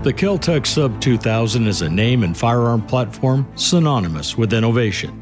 The 0.04 0.12
Keltec 0.12 0.68
Sub 0.68 1.00
2000 1.00 1.68
is 1.68 1.82
a 1.84 1.90
name 1.90 2.24
and 2.24 2.38
firearm 2.38 2.86
platform 2.86 3.50
synonymous 3.56 4.38
with 4.38 4.54
innovation. 4.54 5.18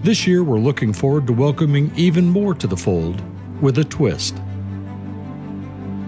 This 0.00 0.26
year, 0.26 0.42
we're 0.42 0.58
looking 0.58 0.94
forward 0.94 1.26
to 1.26 1.34
welcoming 1.34 1.92
even 1.96 2.24
more 2.24 2.54
to 2.54 2.66
the 2.66 2.78
fold 2.78 3.22
with 3.60 3.76
a 3.76 3.84
twist. 3.84 4.40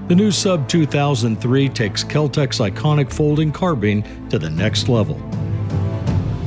The 0.07 0.15
new 0.15 0.31
Sub 0.31 0.69
2003 0.69 1.71
takes 1.71 2.05
Keltec's 2.05 2.59
iconic 2.59 3.11
folding 3.11 3.51
carbine 3.51 4.05
to 4.29 4.39
the 4.39 4.51
next 4.51 4.91
level 4.91 5.15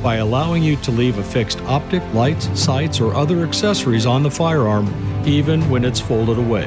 by 0.00 0.16
allowing 0.16 0.62
you 0.62 0.76
to 0.76 0.92
leave 0.92 1.18
a 1.18 1.24
fixed 1.24 1.60
optic, 1.62 2.00
lights, 2.14 2.48
sights, 2.56 3.00
or 3.00 3.14
other 3.14 3.44
accessories 3.44 4.06
on 4.06 4.22
the 4.22 4.30
firearm 4.30 4.86
even 5.26 5.68
when 5.68 5.84
it's 5.84 5.98
folded 5.98 6.38
away. 6.38 6.66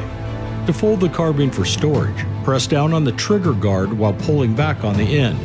To 0.66 0.74
fold 0.74 1.00
the 1.00 1.08
carbine 1.08 1.50
for 1.50 1.64
storage, 1.64 2.26
press 2.44 2.68
down 2.68 2.94
on 2.94 3.06
the 3.06 3.14
trigger 3.14 3.54
guard 3.54 3.94
while 3.94 4.14
pulling 4.14 4.54
back 4.54 4.84
on 4.84 4.98
the 4.98 5.18
end. 5.18 5.40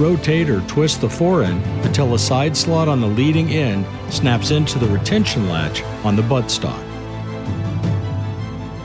Rotate 0.00 0.48
or 0.48 0.62
twist 0.62 1.02
the 1.02 1.10
forend 1.10 1.62
until 1.84 2.14
a 2.14 2.18
side 2.18 2.56
slot 2.56 2.88
on 2.88 3.02
the 3.02 3.06
leading 3.06 3.50
end 3.50 3.84
snaps 4.10 4.50
into 4.50 4.78
the 4.78 4.88
retention 4.88 5.46
latch 5.50 5.82
on 6.04 6.16
the 6.16 6.22
buttstock. 6.22 6.89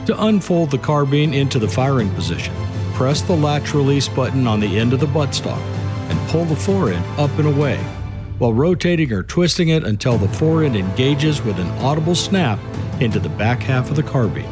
To 0.06 0.24
unfold 0.24 0.70
the 0.70 0.78
carbine 0.78 1.34
into 1.34 1.58
the 1.58 1.68
firing 1.68 2.10
position, 2.10 2.54
press 2.94 3.22
the 3.22 3.34
latch 3.34 3.74
release 3.74 4.08
button 4.08 4.46
on 4.46 4.60
the 4.60 4.78
end 4.78 4.92
of 4.92 5.00
the 5.00 5.06
buttstock 5.06 5.60
and 6.08 6.30
pull 6.30 6.44
the 6.44 6.54
forend 6.54 7.04
up 7.18 7.36
and 7.38 7.48
away. 7.48 7.84
while 8.38 8.52
rotating 8.52 9.12
or 9.12 9.22
twisting 9.22 9.70
it 9.70 9.82
until 9.84 10.18
the 10.18 10.28
forend 10.28 10.76
engages 10.76 11.42
with 11.42 11.58
an 11.58 11.68
audible 11.78 12.14
snap 12.14 12.58
into 13.00 13.18
the 13.18 13.30
back 13.30 13.62
half 13.62 13.88
of 13.90 13.96
the 13.96 14.02
carbine. 14.02 14.44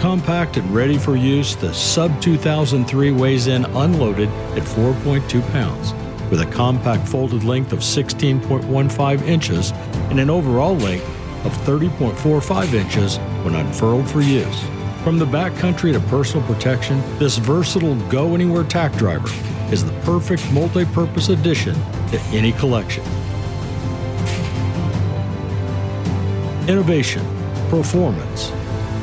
Compact 0.00 0.56
and 0.56 0.74
ready 0.74 0.98
for 0.98 1.16
use, 1.16 1.56
the 1.56 1.72
Sub 1.72 2.20
2003 2.20 3.12
weighs 3.12 3.46
in 3.46 3.64
unloaded 3.64 4.28
at 4.56 4.62
4.2 4.62 5.52
pounds, 5.52 5.92
with 6.30 6.40
a 6.40 6.46
compact 6.46 7.06
folded 7.08 7.44
length 7.44 7.72
of 7.72 7.80
16.15 7.80 9.22
inches 9.22 9.72
and 10.10 10.20
an 10.20 10.30
overall 10.30 10.76
length 10.76 11.17
of 11.44 11.52
30.45 11.58 12.74
inches 12.74 13.16
when 13.44 13.54
unfurled 13.54 14.08
for 14.08 14.20
use. 14.20 14.64
From 15.02 15.18
the 15.18 15.24
backcountry 15.24 15.92
to 15.92 16.00
personal 16.08 16.46
protection, 16.46 17.00
this 17.18 17.38
versatile 17.38 17.94
go 18.08 18.34
anywhere 18.34 18.64
tack 18.64 18.92
driver 18.94 19.28
is 19.72 19.84
the 19.84 19.92
perfect 20.00 20.52
multi 20.52 20.84
purpose 20.84 21.28
addition 21.28 21.74
to 22.10 22.20
any 22.32 22.52
collection. 22.52 23.04
Innovation, 26.68 27.24
performance, 27.70 28.50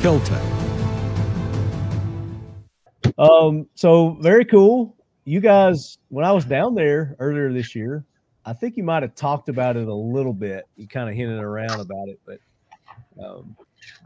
Keltec. 0.00 0.42
Um, 3.18 3.66
so 3.74 4.18
very 4.20 4.44
cool. 4.44 4.94
You 5.24 5.40
guys, 5.40 5.98
when 6.08 6.24
I 6.24 6.30
was 6.30 6.44
down 6.44 6.76
there 6.76 7.16
earlier 7.18 7.52
this 7.52 7.74
year, 7.74 8.04
I 8.46 8.52
think 8.52 8.76
you 8.76 8.84
might 8.84 9.02
have 9.02 9.14
talked 9.16 9.48
about 9.48 9.76
it 9.76 9.88
a 9.88 9.94
little 9.94 10.32
bit. 10.32 10.66
You 10.76 10.86
kind 10.86 11.10
of 11.10 11.16
hinted 11.16 11.40
around 11.40 11.80
about 11.80 12.08
it, 12.08 12.20
but 12.24 12.38
um, 13.22 13.56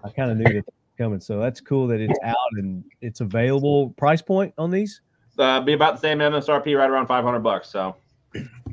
I 0.02 0.08
kind 0.08 0.30
of 0.30 0.38
knew 0.38 0.44
that 0.44 0.56
it 0.56 0.74
coming. 0.96 1.20
So 1.20 1.38
that's 1.38 1.60
cool 1.60 1.86
that 1.88 2.00
it's 2.00 2.18
out 2.24 2.36
and 2.54 2.82
it's 3.02 3.20
available. 3.20 3.90
Price 3.90 4.22
point 4.22 4.54
on 4.56 4.70
these? 4.70 5.02
Uh, 5.38 5.60
be 5.60 5.74
about 5.74 5.94
the 5.94 6.00
same 6.00 6.18
MSRP, 6.18 6.76
right 6.76 6.90
around 6.90 7.06
500 7.06 7.40
bucks. 7.40 7.70
So, 7.70 7.96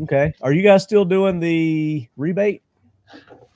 Okay. 0.01 0.33
Are 0.41 0.51
you 0.51 0.61
guys 0.61 0.83
still 0.83 1.05
doing 1.05 1.39
the 1.39 2.07
rebate 2.17 2.61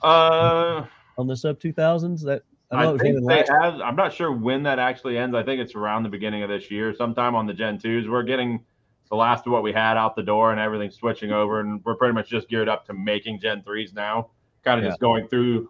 uh, 0.02 0.84
on 1.16 1.26
the 1.26 1.36
sub 1.36 1.60
two 1.60 1.72
thousands? 1.72 2.22
That 2.22 2.42
I 2.70 2.88
I 2.88 2.98
think 2.98 3.26
they 3.26 3.44
have. 3.48 3.80
I'm 3.80 3.96
not 3.96 4.12
sure 4.12 4.32
when 4.32 4.62
that 4.64 4.78
actually 4.78 5.16
ends. 5.16 5.36
I 5.36 5.42
think 5.42 5.60
it's 5.60 5.74
around 5.74 6.02
the 6.02 6.08
beginning 6.08 6.42
of 6.42 6.48
this 6.48 6.70
year, 6.70 6.94
sometime 6.94 7.34
on 7.34 7.46
the 7.46 7.54
Gen 7.54 7.78
2s. 7.78 8.10
We're 8.10 8.24
getting 8.24 8.64
the 9.12 9.16
last 9.16 9.46
of 9.46 9.52
what 9.52 9.62
we 9.62 9.74
had 9.74 9.98
out 9.98 10.16
the 10.16 10.22
door 10.22 10.52
and 10.52 10.58
everything 10.58 10.90
switching 10.90 11.32
over. 11.32 11.60
And 11.60 11.84
we're 11.84 11.96
pretty 11.96 12.14
much 12.14 12.30
just 12.30 12.48
geared 12.48 12.66
up 12.66 12.86
to 12.86 12.94
making 12.94 13.40
Gen 13.40 13.62
3s 13.62 13.92
now, 13.92 14.30
kind 14.64 14.78
of 14.80 14.84
Yeah. 14.84 14.90
just 14.90 15.00
going 15.00 15.28
through 15.28 15.68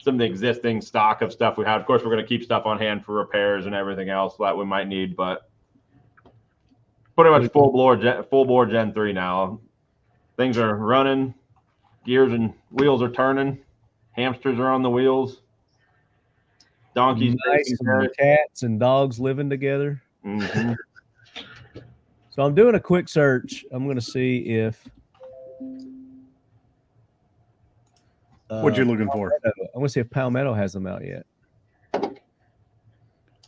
some 0.00 0.14
of 0.14 0.20
the 0.20 0.24
existing 0.24 0.80
stock 0.80 1.20
of 1.20 1.32
stuff 1.32 1.58
we 1.58 1.64
have. 1.64 1.80
Of 1.80 1.88
course, 1.88 2.04
we're 2.04 2.12
going 2.12 2.22
to 2.22 2.28
keep 2.28 2.44
stuff 2.44 2.66
on 2.66 2.78
hand 2.78 3.04
for 3.04 3.16
repairs 3.16 3.66
and 3.66 3.74
everything 3.74 4.10
else 4.10 4.36
that 4.36 4.56
we 4.56 4.64
might 4.64 4.86
need, 4.86 5.16
but 5.16 5.50
pretty 7.16 7.30
much 7.30 7.50
full 7.50 7.72
bore, 7.72 7.96
gen, 7.96 8.22
full 8.30 8.44
bore 8.44 8.64
Gen 8.64 8.92
3 8.92 9.12
now. 9.12 9.58
Things 10.36 10.56
are 10.56 10.76
running, 10.76 11.34
gears 12.06 12.32
and 12.32 12.54
wheels 12.70 13.02
are 13.02 13.10
turning, 13.10 13.58
hamsters 14.12 14.60
are 14.60 14.70
on 14.70 14.84
the 14.84 14.90
wheels. 14.90 15.42
Donkeys 16.94 17.34
Nice 17.44 17.76
and 17.80 18.08
cats 18.16 18.62
and 18.62 18.78
dogs 18.78 19.18
living 19.18 19.50
together. 19.50 20.00
Mhm. 20.24 20.76
So 22.38 22.44
I'm 22.44 22.54
doing 22.54 22.76
a 22.76 22.80
quick 22.80 23.08
search. 23.08 23.64
I'm 23.72 23.82
going 23.82 23.96
to 23.96 24.00
see 24.00 24.38
if. 24.46 24.88
What 28.46 28.76
you 28.76 28.84
uh, 28.84 28.86
looking 28.86 29.10
for? 29.10 29.32
I'm 29.44 29.52
going 29.74 29.86
to 29.86 29.88
see 29.88 29.98
if 29.98 30.08
Palmetto 30.08 30.54
has 30.54 30.72
them 30.72 30.86
out 30.86 31.04
yet. 31.04 31.26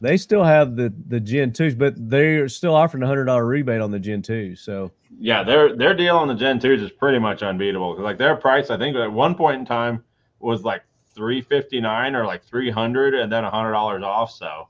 They 0.01 0.17
still 0.17 0.43
have 0.43 0.75
the 0.75 0.93
the 1.07 1.21
Gen 1.21 1.53
twos, 1.53 1.77
but 1.77 1.95
they're 2.11 2.49
still 2.49 2.75
offering 2.75 3.05
a 3.05 3.07
hundred 3.07 3.27
dollar 3.27 3.47
rebate 3.47 3.81
on 3.81 3.93
the 3.93 4.01
Gen 4.01 4.23
two. 4.23 4.57
So 4.57 4.91
Yeah, 5.21 5.45
their 5.45 5.77
their 5.77 5.95
deal 5.95 6.17
on 6.17 6.27
the 6.27 6.35
Gen 6.35 6.59
2s 6.59 6.83
is 6.83 6.91
pretty 6.91 7.21
much 7.21 7.45
unbeatable. 7.45 7.97
Like 8.01 8.19
their 8.19 8.35
price, 8.35 8.71
I 8.71 8.77
think 8.77 8.97
at 8.97 9.13
one 9.13 9.37
point 9.37 9.61
in 9.61 9.65
time 9.65 10.03
was 10.41 10.65
like 10.65 10.83
359 11.15 12.17
or 12.17 12.27
like 12.27 12.43
300 12.43 13.15
and 13.15 13.31
then 13.31 13.45
a 13.45 13.51
$100 13.53 14.03
off. 14.05 14.33
So, 14.33 14.67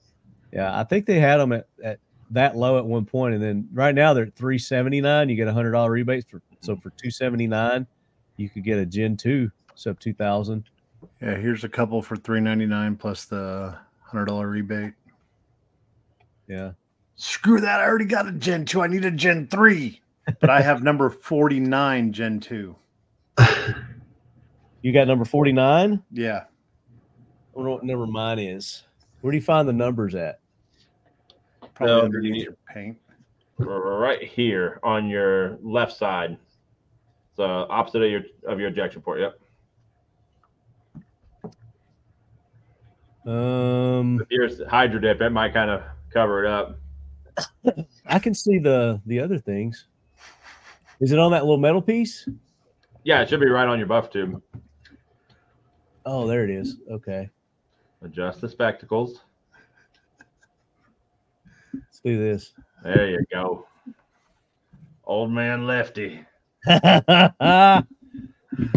yeah, 0.52 0.78
I 0.78 0.84
think 0.84 1.06
they 1.06 1.20
had 1.20 1.38
them 1.38 1.52
at, 1.52 1.68
at 1.82 2.00
that 2.30 2.56
low 2.56 2.78
at 2.78 2.84
one 2.84 3.04
point, 3.04 3.34
and 3.34 3.42
then 3.42 3.68
right 3.72 3.94
now 3.94 4.14
they're 4.14 4.26
at 4.26 4.34
three 4.34 4.58
seventy 4.58 5.00
nine. 5.00 5.28
You 5.28 5.36
get 5.36 5.48
a 5.48 5.52
hundred 5.52 5.72
dollar 5.72 5.90
rebate 5.90 6.28
for 6.28 6.40
so 6.60 6.72
mm-hmm. 6.72 6.80
for 6.80 6.90
two 6.90 7.10
seventy 7.10 7.46
nine, 7.46 7.86
you 8.36 8.48
could 8.48 8.64
get 8.64 8.78
a 8.78 8.86
Gen 8.86 9.16
two 9.16 9.50
sub 9.74 9.98
two 10.00 10.14
thousand. 10.14 10.64
Yeah, 11.20 11.36
here's 11.36 11.64
a 11.64 11.68
couple 11.68 12.00
for 12.02 12.16
three 12.16 12.40
ninety 12.40 12.66
nine 12.66 12.96
plus 12.96 13.24
the 13.24 13.76
hundred 14.00 14.26
dollar 14.26 14.48
rebate. 14.48 14.94
Yeah, 16.48 16.72
Screw 17.20 17.60
that! 17.60 17.80
I 17.80 17.84
already 17.84 18.06
got 18.06 18.26
a 18.26 18.32
Gen 18.32 18.64
two. 18.64 18.80
I 18.80 18.86
need 18.86 19.04
a 19.04 19.10
Gen 19.10 19.46
three, 19.46 20.00
but 20.40 20.48
I 20.48 20.62
have 20.62 20.82
number 20.82 21.10
forty 21.10 21.60
nine 21.60 22.14
Gen 22.14 22.40
two. 22.40 22.74
you 24.80 24.90
got 24.90 25.06
number 25.06 25.26
forty 25.26 25.52
nine. 25.52 26.02
Yeah, 26.10 26.44
I 26.44 27.52
wonder 27.52 27.72
what 27.72 27.84
number 27.84 28.06
mine 28.06 28.38
is. 28.38 28.84
Where 29.20 29.32
do 29.32 29.36
you 29.36 29.42
find 29.42 29.68
the 29.68 29.74
numbers 29.74 30.14
at? 30.14 30.39
Probably 31.80 32.00
So 32.00 32.04
underneath 32.04 32.32
the- 32.34 32.42
your 32.44 32.56
paint. 32.68 32.98
right 33.58 34.22
here 34.22 34.78
on 34.82 35.08
your 35.08 35.58
left 35.62 35.96
side. 35.96 36.38
So, 37.36 37.44
opposite 37.44 38.02
of 38.02 38.10
your 38.10 38.22
of 38.44 38.60
your 38.60 38.68
ejection 38.68 39.00
port. 39.02 39.20
Yep. 39.20 39.34
Um, 43.26 44.20
If 44.20 44.30
yours 44.30 44.60
hydro 44.68 45.00
dip, 45.00 45.20
it 45.20 45.30
might 45.30 45.52
kind 45.52 45.70
of 45.70 45.82
cover 46.12 46.44
it 46.44 46.50
up. 46.50 46.76
I 48.06 48.18
can 48.18 48.34
see 48.34 48.58
the 48.58 49.00
the 49.06 49.20
other 49.20 49.38
things. 49.38 49.86
Is 51.00 51.12
it 51.12 51.18
on 51.18 51.30
that 51.32 51.42
little 51.44 51.58
metal 51.58 51.80
piece? 51.82 52.28
Yeah, 53.04 53.22
it 53.22 53.28
should 53.28 53.40
be 53.40 53.48
right 53.48 53.66
on 53.68 53.78
your 53.78 53.86
buff 53.88 54.10
tube. 54.10 54.42
Oh, 56.04 56.26
there 56.26 56.44
it 56.44 56.50
is. 56.50 56.76
Okay, 56.90 57.30
Adjust 58.02 58.40
the 58.40 58.48
spectacles. 58.48 59.20
Let's 61.74 62.00
do 62.04 62.18
this. 62.18 62.52
There 62.82 63.10
you 63.10 63.24
go. 63.30 63.66
Old 65.04 65.30
man 65.30 65.66
Lefty. 65.66 66.24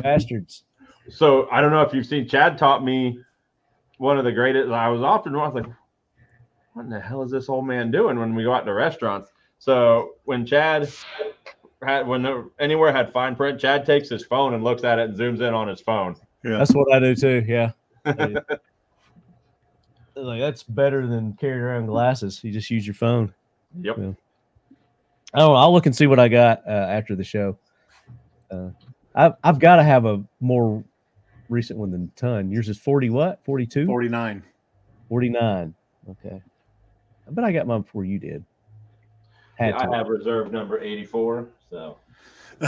Bastards. 0.01 0.63
So 1.09 1.47
I 1.51 1.61
don't 1.61 1.71
know 1.71 1.81
if 1.81 1.93
you've 1.93 2.05
seen 2.05 2.27
Chad 2.27 2.57
taught 2.57 2.83
me 2.83 3.19
one 3.97 4.17
of 4.17 4.25
the 4.25 4.31
greatest. 4.31 4.71
I 4.71 4.89
was 4.89 5.01
often 5.01 5.35
I 5.35 5.47
was 5.47 5.53
like, 5.53 5.65
what 6.73 6.83
in 6.83 6.89
the 6.89 6.99
hell 6.99 7.21
is 7.23 7.31
this 7.31 7.49
old 7.49 7.67
man 7.67 7.91
doing 7.91 8.17
when 8.19 8.35
we 8.35 8.43
go 8.43 8.53
out 8.53 8.65
to 8.65 8.73
restaurants? 8.73 9.29
So 9.59 10.15
when 10.25 10.45
Chad 10.45 10.89
had 11.81 12.07
when 12.07 12.23
there, 12.23 12.45
anywhere 12.59 12.91
had 12.91 13.13
fine 13.13 13.35
print, 13.35 13.59
Chad 13.59 13.85
takes 13.85 14.09
his 14.09 14.25
phone 14.25 14.53
and 14.53 14.63
looks 14.63 14.83
at 14.83 14.99
it 14.99 15.09
and 15.09 15.17
zooms 15.17 15.41
in 15.41 15.53
on 15.53 15.67
his 15.67 15.81
phone. 15.81 16.15
Yeah, 16.43 16.57
That's 16.57 16.73
what 16.73 16.91
I 16.91 16.99
do 16.99 17.15
too. 17.15 17.45
Yeah. 17.47 17.71
I 20.15 20.19
do. 20.19 20.25
like 20.25 20.39
that's 20.39 20.63
better 20.63 21.07
than 21.07 21.33
carrying 21.33 21.61
around 21.61 21.85
glasses. 21.87 22.43
You 22.43 22.51
just 22.51 22.69
use 22.69 22.85
your 22.85 22.93
phone. 22.93 23.33
Yep. 23.81 23.97
Yeah. 23.97 24.11
Oh, 25.35 25.53
I'll 25.53 25.73
look 25.73 25.85
and 25.85 25.95
see 25.95 26.07
what 26.07 26.19
I 26.19 26.27
got 26.27 26.61
uh, 26.67 26.71
after 26.71 27.15
the 27.15 27.23
show. 27.23 27.57
Uh, 28.51 28.69
I've 29.15 29.33
I've 29.43 29.59
got 29.59 29.77
to 29.77 29.83
have 29.83 30.05
a 30.05 30.23
more 30.39 30.83
recent 31.49 31.79
one 31.79 31.91
than 31.91 32.11
ton. 32.15 32.51
Yours 32.51 32.69
is 32.69 32.77
forty 32.77 33.09
what? 33.09 33.39
42? 33.45 33.85
forty 33.85 34.09
nine. 34.09 34.43
49. 35.09 35.73
Okay. 36.09 36.41
I 37.27 37.31
bet 37.31 37.45
I 37.45 37.51
got 37.51 37.67
mine 37.67 37.81
before 37.81 38.05
you 38.05 38.19
did. 38.19 38.43
Had 39.55 39.73
I 39.75 39.95
have 39.95 40.07
reserve 40.07 40.51
number 40.51 40.79
84. 40.79 41.47
So 41.69 41.97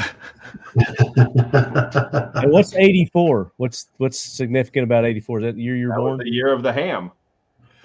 And 2.36 2.52
what's 2.52 2.76
84? 2.76 3.52
What's 3.58 3.88
what's 3.98 4.20
significant 4.20 4.84
about 4.84 5.06
84? 5.06 5.40
Is 5.40 5.44
that 5.46 5.56
the 5.56 5.64
year 5.64 5.76
you're 5.76 5.90
that 5.90 6.02
was 6.02 6.10
born? 6.10 6.20
the 6.20 6.32
year 6.32 6.54
of 6.54 6.62
the 6.62 6.72
ham. 6.72 7.12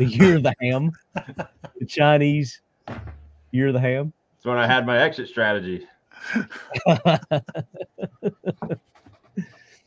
The 0.00 0.06
year 0.06 0.36
of 0.36 0.42
the 0.44 0.54
ham? 0.62 0.92
the 1.14 1.84
Chinese 1.86 2.62
year 3.50 3.66
of 3.66 3.74
the 3.74 3.80
ham? 3.80 4.14
It's 4.34 4.46
when 4.46 4.56
I 4.56 4.66
had 4.66 4.86
my 4.86 4.98
exit 4.98 5.28
strategy. 5.28 5.86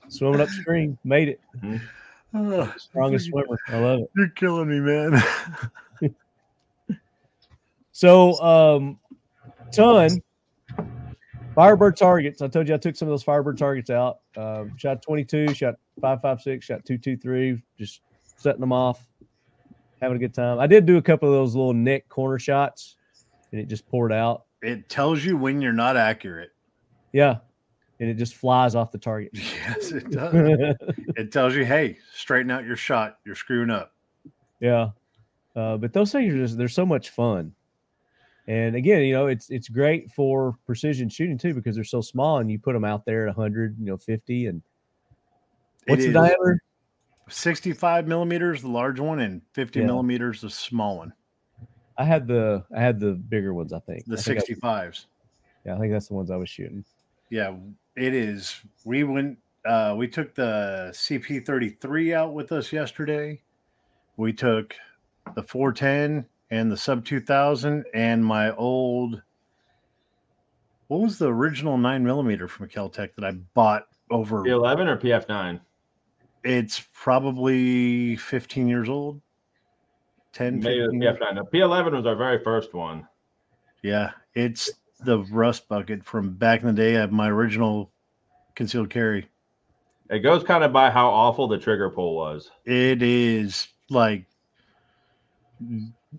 Swimming 0.10 0.42
upstream, 0.42 1.00
made 1.04 1.30
it. 1.30 1.42
Oh, 2.36 2.72
Strongest 2.78 3.26
swimmer. 3.26 3.58
I 3.70 3.80
love 3.80 4.02
it. 4.02 4.12
You're 4.16 4.30
killing 4.30 4.70
me, 4.70 4.80
man. 4.80 5.20
So, 7.96 8.40
um, 8.42 9.00
ton 9.72 10.22
Firebird 11.56 11.96
targets. 11.96 12.42
I 12.42 12.48
told 12.48 12.68
you 12.68 12.76
I 12.76 12.78
took 12.78 12.96
some 12.96 13.08
of 13.08 13.12
those 13.12 13.24
Firebird 13.24 13.58
targets 13.58 13.90
out. 13.90 14.20
Um, 14.36 14.76
shot 14.78 15.02
22, 15.02 15.54
shot 15.56 15.76
556, 16.02 16.66
shot 16.66 16.86
223, 16.86 17.62
just 17.80 18.02
setting 18.36 18.62
them 18.62 18.74
off, 18.74 19.08
having 20.04 20.18
a 20.18 20.20
good 20.20 20.34
time. 20.34 20.60
I 20.60 20.68
did 20.68 20.86
do 20.86 20.98
a 20.98 21.02
couple 21.02 21.30
of 21.30 21.34
those 21.34 21.56
little 21.56 21.74
neck 21.74 22.10
corner 22.10 22.38
shots, 22.38 22.98
and 23.52 23.62
it 23.62 23.68
just 23.68 23.88
poured 23.88 24.12
out. 24.12 24.46
it 24.62 24.90
tells 24.90 25.24
you 25.24 25.38
when 25.38 25.62
you're 25.62 25.74
not 25.74 25.96
accurate. 25.96 26.52
Yeah, 27.14 27.38
and 28.00 28.10
it 28.10 28.16
just 28.16 28.36
flies 28.36 28.76
off 28.76 28.92
the 28.92 28.98
target. 28.98 29.32
Yes, 29.66 29.92
it 29.92 30.12
does. 30.12 30.34
it 31.16 31.32
tells 31.32 31.56
you, 31.56 31.64
hey, 31.64 31.98
straighten 32.14 32.52
out 32.52 32.66
your 32.66 32.76
shot. 32.76 33.20
You're 33.26 33.36
screwing 33.36 33.70
up. 33.70 33.94
yeah, 34.60 34.90
uh, 35.56 35.78
but 35.78 35.94
those 35.94 36.12
things 36.12 36.34
are 36.34 36.38
just—they're 36.38 36.68
so 36.68 36.86
much 36.86 37.10
fun. 37.10 37.54
And 38.48 38.76
again, 38.76 39.04
you 39.04 39.14
know, 39.14 39.28
it's 39.28 39.50
it's 39.50 39.70
great 39.70 40.12
for 40.12 40.58
precision 40.66 41.08
shooting 41.08 41.38
too 41.38 41.54
because 41.54 41.76
they're 41.76 41.86
so 41.86 42.02
small 42.02 42.40
and 42.40 42.52
you 42.52 42.60
put 42.60 42.74
them 42.74 42.84
out 42.84 43.06
there 43.06 43.28
at 43.28 43.38
100, 43.38 43.78
you 43.80 43.86
know, 43.86 43.96
50 43.96 44.48
and 44.48 44.62
what's 45.88 46.04
the 46.04 46.12
diameter? 46.12 46.62
65 47.30 48.08
millimeters, 48.08 48.62
the 48.62 48.68
large 48.70 49.00
one, 49.00 49.20
and 49.20 49.42
50 49.54 49.80
Yeah. 49.80 49.86
millimeters, 49.86 50.42
the 50.42 50.50
small 50.50 50.98
one. 50.98 51.14
I 51.98 52.06
had 52.06 52.28
the 52.28 52.64
I 52.76 52.82
had 52.82 53.00
the 53.00 53.14
bigger 53.14 53.54
ones, 53.54 53.72
I 53.72 53.80
think. 53.80 54.06
The 54.06 54.14
I 54.18 54.22
think 54.22 54.40
I- 54.40 54.42
65s. 54.42 55.06
yeah, 55.66 55.76
I 55.76 55.80
think 55.80 55.94
that's 55.94 56.08
the 56.08 56.16
ones 56.16 56.32
I 56.32 56.36
was 56.38 56.50
shooting. 56.50 56.84
Yeah, 57.30 57.56
it 57.96 58.14
is. 58.14 58.62
We 58.86 59.04
went. 59.04 59.38
Uh, 59.66 59.94
we 59.98 60.08
took 60.08 60.36
the 60.36 60.90
CP33 60.94 62.14
out 62.14 62.34
with 62.34 62.52
us 62.52 62.74
yesterday. 62.74 63.42
We 64.18 64.34
took 64.34 64.76
the 65.36 65.44
410 65.44 66.26
and 66.52 66.70
the 66.72 66.76
sub 66.78 67.06
2000 67.06 67.86
and 67.94 68.26
my 68.26 68.52
old. 68.56 69.22
What 70.88 71.00
was 71.02 71.18
the 71.18 71.32
original 71.32 71.78
nine 71.78 72.04
millimeter 72.04 72.48
from 72.48 72.68
Keltec 72.68 73.16
that 73.16 73.24
I 73.24 73.32
bought 73.32 73.88
over? 74.12 74.44
P11 74.44 74.88
or 74.88 74.98
PF9? 74.98 75.60
It's 76.44 76.84
probably 76.94 78.16
15 78.18 78.68
years 78.68 78.90
old. 78.90 79.22
10, 80.34 80.60
Maybe 80.60 80.80
the 80.80 80.86
15. 80.86 81.02
PF9. 81.02 81.36
The 81.52 81.58
P11 81.58 81.92
was 81.94 82.06
our 82.06 82.16
very 82.16 82.44
first 82.44 82.74
one. 82.74 83.08
Yeah, 83.82 84.12
it's 84.34 84.70
the 85.00 85.20
rust 85.32 85.68
bucket 85.68 86.04
from 86.04 86.34
back 86.34 86.62
in 86.62 86.68
the 86.68 86.74
day 86.74 86.96
of 86.96 87.12
my 87.12 87.30
original 87.30 87.92
concealed 88.56 88.90
carry. 88.90 89.28
It 90.10 90.20
goes 90.20 90.44
kind 90.44 90.64
of 90.64 90.72
by 90.74 90.90
how 90.90 91.10
awful 91.10 91.48
the 91.48 91.58
trigger 91.58 91.90
pull 91.90 92.16
was. 92.16 92.50
It 92.66 93.02
is 93.02 93.68
like 93.90 94.26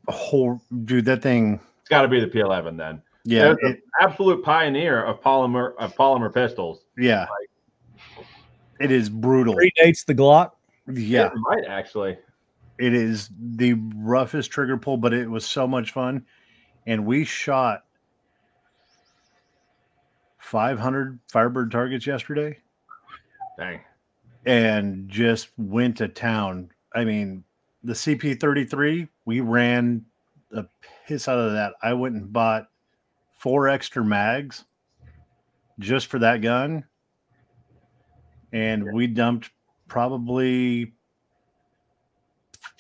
whole 0.09 0.61
dude. 0.85 1.05
That 1.07 1.23
thing, 1.23 1.61
It's 1.81 1.89
got 1.89 2.03
to 2.03 2.09
be 2.09 2.21
the 2.21 2.27
P11 2.27 2.77
then. 2.77 3.03
yeah, 3.25 3.55
it, 3.63 3.83
absolute 4.01 4.43
pioneer 4.45 5.03
of 5.05 5.21
polymer 5.21 5.75
of 5.79 5.95
polymer 5.95 6.33
pistols. 6.33 6.85
yeah. 6.99 7.27
It 8.85 8.91
is 8.93 9.09
brutal. 9.09 9.55
Predates 9.55 10.05
the 10.05 10.15
Glock. 10.15 10.53
Yeah, 10.93 11.27
It 11.27 11.33
might 11.37 11.65
actually. 11.67 12.19
it 12.79 12.93
is 12.95 13.31
the 13.41 13.75
roughest 13.97 14.51
trigger 14.51 14.77
pull, 14.77 14.97
but 14.99 15.15
it 15.15 15.29
was 15.29 15.47
so 15.47 15.67
much 15.67 15.93
fun, 15.93 16.27
and 16.87 17.07
we 17.07 17.25
shot 17.25 17.85
500 20.39 21.19
Firebird 21.33 21.71
targets 21.71 22.07
yesterday. 22.07 22.59
Dang. 23.59 23.81
and 24.47 25.09
just 25.09 25.49
went 25.57 25.97
to 25.99 26.09
town. 26.09 26.69
I 26.95 27.05
mean, 27.05 27.45
the 27.85 27.93
CP33, 27.95 29.09
we 29.25 29.41
ran 29.41 30.05
the 30.51 30.69
piss 31.07 31.29
out 31.29 31.39
of 31.39 31.53
that. 31.53 31.75
I 31.83 31.93
went 31.95 32.17
and 32.17 32.31
bought 32.33 32.67
four 33.39 33.69
extra 33.69 34.05
mags 34.05 34.65
just 35.79 36.09
for 36.09 36.19
that 36.19 36.43
gun. 36.43 36.85
And 38.55 38.93
we 38.93 39.09
dumped 39.09 39.51
probably 39.89 40.95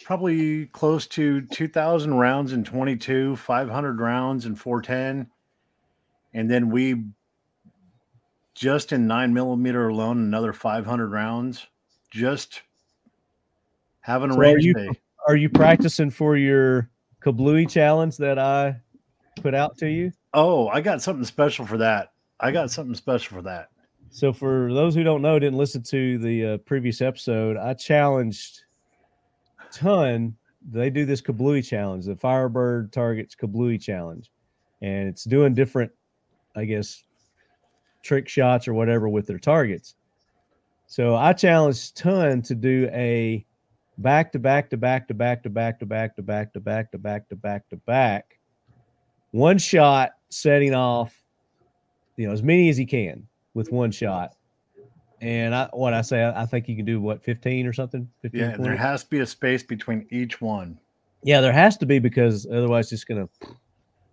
probably 0.05 0.67
close 0.67 1.07
to 1.09 1.41
2000 1.41 2.15
rounds 2.15 2.53
in 2.53 2.63
22, 2.63 3.35
500 3.37 4.01
rounds 4.01 4.47
in 4.47 4.55
410. 4.55 5.29
And 6.33 6.51
then 6.51 6.71
we 6.71 7.05
just 8.55 8.93
in 8.93 9.09
nine 9.09 9.35
millimeter 9.35 9.89
alone, 9.89 10.19
another 10.19 10.53
500 10.53 11.11
rounds. 11.11 11.67
Just 12.11 12.63
having 14.01 14.31
a 14.31 14.35
So 14.35 14.41
are 14.41 14.59
you 14.59 14.75
day. 14.75 14.89
are 15.27 15.37
you 15.37 15.49
practicing 15.49 16.11
for 16.11 16.37
your 16.37 16.89
Kablooey 17.21 17.69
challenge 17.69 18.17
that 18.19 18.39
I 18.39 18.81
put 19.43 19.55
out 19.55 19.77
to 19.79 19.89
you? 19.89 20.13
Oh, 20.35 20.69
I 20.69 20.81
got 20.81 21.03
something 21.03 21.25
special 21.25 21.67
for 21.67 21.79
that. 21.79 22.13
I 22.39 22.53
got 22.53 22.71
something 22.71 22.95
special 22.95 23.37
for 23.37 23.43
that. 23.43 23.71
So 24.15 24.33
for 24.33 24.73
those 24.73 24.95
who 24.95 25.03
don't 25.03 25.23
know, 25.23 25.41
didn't 25.41 25.59
listen 25.59 25.83
to 25.83 26.19
the 26.19 26.47
uh, 26.47 26.59
previous 26.59 27.01
episode, 27.01 27.57
I 27.57 27.75
challenged 27.75 28.63
Ton. 29.73 30.37
They 30.71 30.89
do 30.89 31.05
this 31.05 31.21
Kablooey 31.21 31.67
challenge, 31.67 32.05
the 32.07 32.15
Firebird 32.15 32.93
Targets 32.93 33.35
Kablooey 33.35 33.83
challenge, 33.83 34.31
and 34.81 35.09
it's 35.09 35.25
doing 35.25 35.53
different, 35.53 35.91
I 36.55 36.65
guess, 36.65 37.03
trick 38.05 38.29
shots 38.29 38.69
or 38.69 38.75
whatever 38.75 39.09
with 39.09 39.27
their 39.27 39.41
targets. 39.41 39.97
So 40.87 41.17
I 41.17 41.33
challenged 41.33 41.97
Ton 41.97 42.41
to 42.43 42.55
do 42.55 42.89
a 42.93 43.45
back 43.99 44.31
to 44.31 44.39
back 44.39 44.71
to 44.71 44.77
back 44.77 45.09
to 45.09 45.15
back 45.15 45.43
to 45.43 45.51
back 45.51 45.81
to 45.81 45.87
back 45.87 46.15
to 46.15 46.23
back 46.23 46.53
to 46.53 46.61
back 46.61 46.93
to 46.93 46.99
back 46.99 47.29
to 47.31 47.35
back 47.35 47.69
to 47.71 47.77
back, 47.79 48.39
one 49.33 49.59
shot 49.59 50.13
setting 50.29 50.73
off, 50.73 51.13
you 52.17 52.29
know, 52.29 52.33
as 52.33 52.45
many 52.45 52.69
as 52.69 52.77
he 52.77 52.87
can 52.87 53.27
with 53.55 53.71
one 53.73 53.91
shot. 53.91 54.35
And 55.21 55.55
I, 55.55 55.69
what 55.73 55.95
I 55.95 56.03
say, 56.03 56.23
I, 56.23 56.43
I 56.43 56.47
think 56.47 56.69
you 56.69 56.77
can 56.77 56.85
do 56.85 57.01
what 57.01 57.23
15 57.23 57.67
or 57.67 57.73
something. 57.73 58.09
15, 58.23 58.41
Yeah, 58.41 58.57
there 58.59 58.77
has 58.77 59.05
to 59.05 59.11
be 59.11 59.21
a 59.21 59.27
space 59.27 59.63
between 59.63 60.07
each 60.11 60.41
one. 60.41 60.79
yeah, 61.23 61.41
there 61.41 61.53
has 61.53 61.77
to 61.79 61.87
be 61.87 61.99
because 61.99 62.47
otherwise 62.47 62.93
it's 62.93 63.05
gonna, 63.05 63.29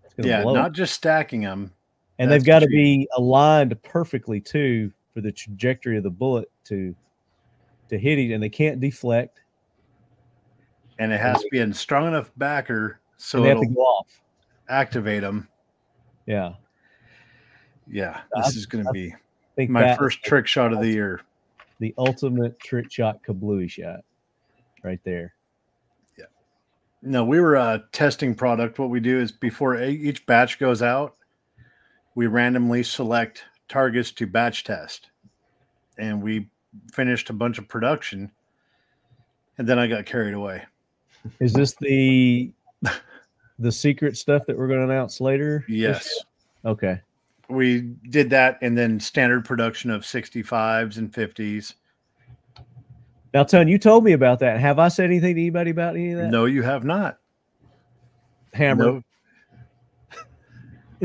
it's 0.05 0.13
gonna 0.15 0.29
Yeah, 0.29 0.43
blow. 0.43 0.53
not 0.53 0.71
just 0.71 0.93
stacking 0.93 1.41
them. 1.41 1.73
and 2.19 2.31
they've 2.31 2.45
got 2.45 2.59
to 2.59 2.67
be 2.67 3.07
aligned 3.17 3.81
perfectly 3.83 4.39
too 4.39 4.91
for 5.13 5.19
the 5.21 5.31
trajectory 5.31 5.97
of 5.97 6.03
the 6.03 6.09
bullet 6.09 6.49
to 6.65 6.95
to 7.89 7.99
hit 7.99 8.17
it, 8.19 8.31
and 8.31 8.41
they 8.41 8.47
can't 8.47 8.79
deflect. 8.79 9.41
And 10.99 11.11
it 11.11 11.19
has 11.19 11.41
to 11.41 11.47
be 11.51 11.59
in 11.59 11.73
strong 11.73 12.07
enough 12.07 12.31
backer 12.37 13.01
so 13.17 13.39
and 13.39 13.45
they 13.45 13.49
have 13.49 13.57
to 13.57 13.63
it'll 13.63 13.75
go 13.75 13.81
off. 13.81 14.21
activate 14.69 15.21
them. 15.21 15.49
Yeah, 16.25 16.53
Yeah, 17.87 18.21
I- 18.33 18.41
this 18.43 18.55
is 18.55 18.65
going 18.65 18.85
to 18.85 18.91
be 18.93 19.11
I 19.13 19.17
think 19.55 19.69
my 19.69 19.95
first 19.95 20.23
trick 20.23 20.47
shot 20.47 20.73
of 20.73 20.79
the 20.79 20.89
year. 20.89 21.21
the 21.79 21.93
ultimate 21.97 22.59
trick 22.59 22.91
shot 22.91 23.23
kablooey 23.23 23.69
shot, 23.69 24.01
right 24.83 24.99
there. 25.03 25.33
Yeah. 26.17 26.25
No, 27.01 27.23
we 27.23 27.39
were 27.39 27.57
uh, 27.57 27.79
testing 27.91 28.35
product. 28.35 28.79
What 28.79 28.89
we 28.89 28.99
do 28.99 29.19
is 29.19 29.31
before 29.31 29.81
each 29.81 30.25
batch 30.25 30.59
goes 30.59 30.81
out, 30.81 31.15
we 32.15 32.27
randomly 32.27 32.83
select 32.83 33.43
targets 33.67 34.11
to 34.11 34.27
batch 34.27 34.63
test, 34.63 35.09
and 35.97 36.21
we 36.21 36.49
finished 36.93 37.29
a 37.29 37.33
bunch 37.33 37.57
of 37.57 37.67
production, 37.67 38.31
and 39.57 39.67
then 39.67 39.79
I 39.79 39.87
got 39.87 40.05
carried 40.05 40.33
away. 40.33 40.63
Is 41.39 41.53
this 41.53 41.75
the 41.75 42.51
the 43.59 43.71
secret 43.71 44.17
stuff 44.17 44.43
that 44.47 44.57
we're 44.57 44.67
going 44.67 44.79
to 44.85 44.91
announce 44.91 45.21
later? 45.21 45.63
Yes. 45.67 46.09
Okay. 46.65 46.99
We 47.51 47.81
did 48.09 48.29
that, 48.31 48.57
and 48.61 48.77
then 48.77 48.99
standard 48.99 49.45
production 49.45 49.91
of 49.91 50.01
65s 50.03 50.97
and 50.97 51.11
50s. 51.11 51.73
Now, 53.33 53.43
Ton, 53.43 53.67
you 53.67 53.77
told 53.77 54.03
me 54.03 54.11
about 54.11 54.39
that. 54.39 54.59
Have 54.59 54.77
I 54.79 54.87
said 54.89 55.05
anything 55.05 55.35
to 55.35 55.41
anybody 55.41 55.71
about 55.71 55.95
any 55.95 56.11
of 56.11 56.17
that? 56.19 56.29
No, 56.29 56.45
you 56.45 56.63
have 56.63 56.83
not. 56.83 57.19
Hammer. 58.53 58.83
No. 58.85 59.03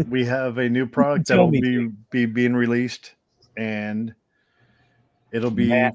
we 0.09 0.25
have 0.25 0.59
a 0.59 0.69
new 0.69 0.87
product 0.89 1.29
that 1.29 1.37
will 1.39 1.51
be, 1.51 1.89
be 2.11 2.27
being 2.27 2.55
released, 2.55 3.15
and 3.57 4.13
it'll 5.33 5.51
be 5.53 5.69
Matt. 5.69 5.95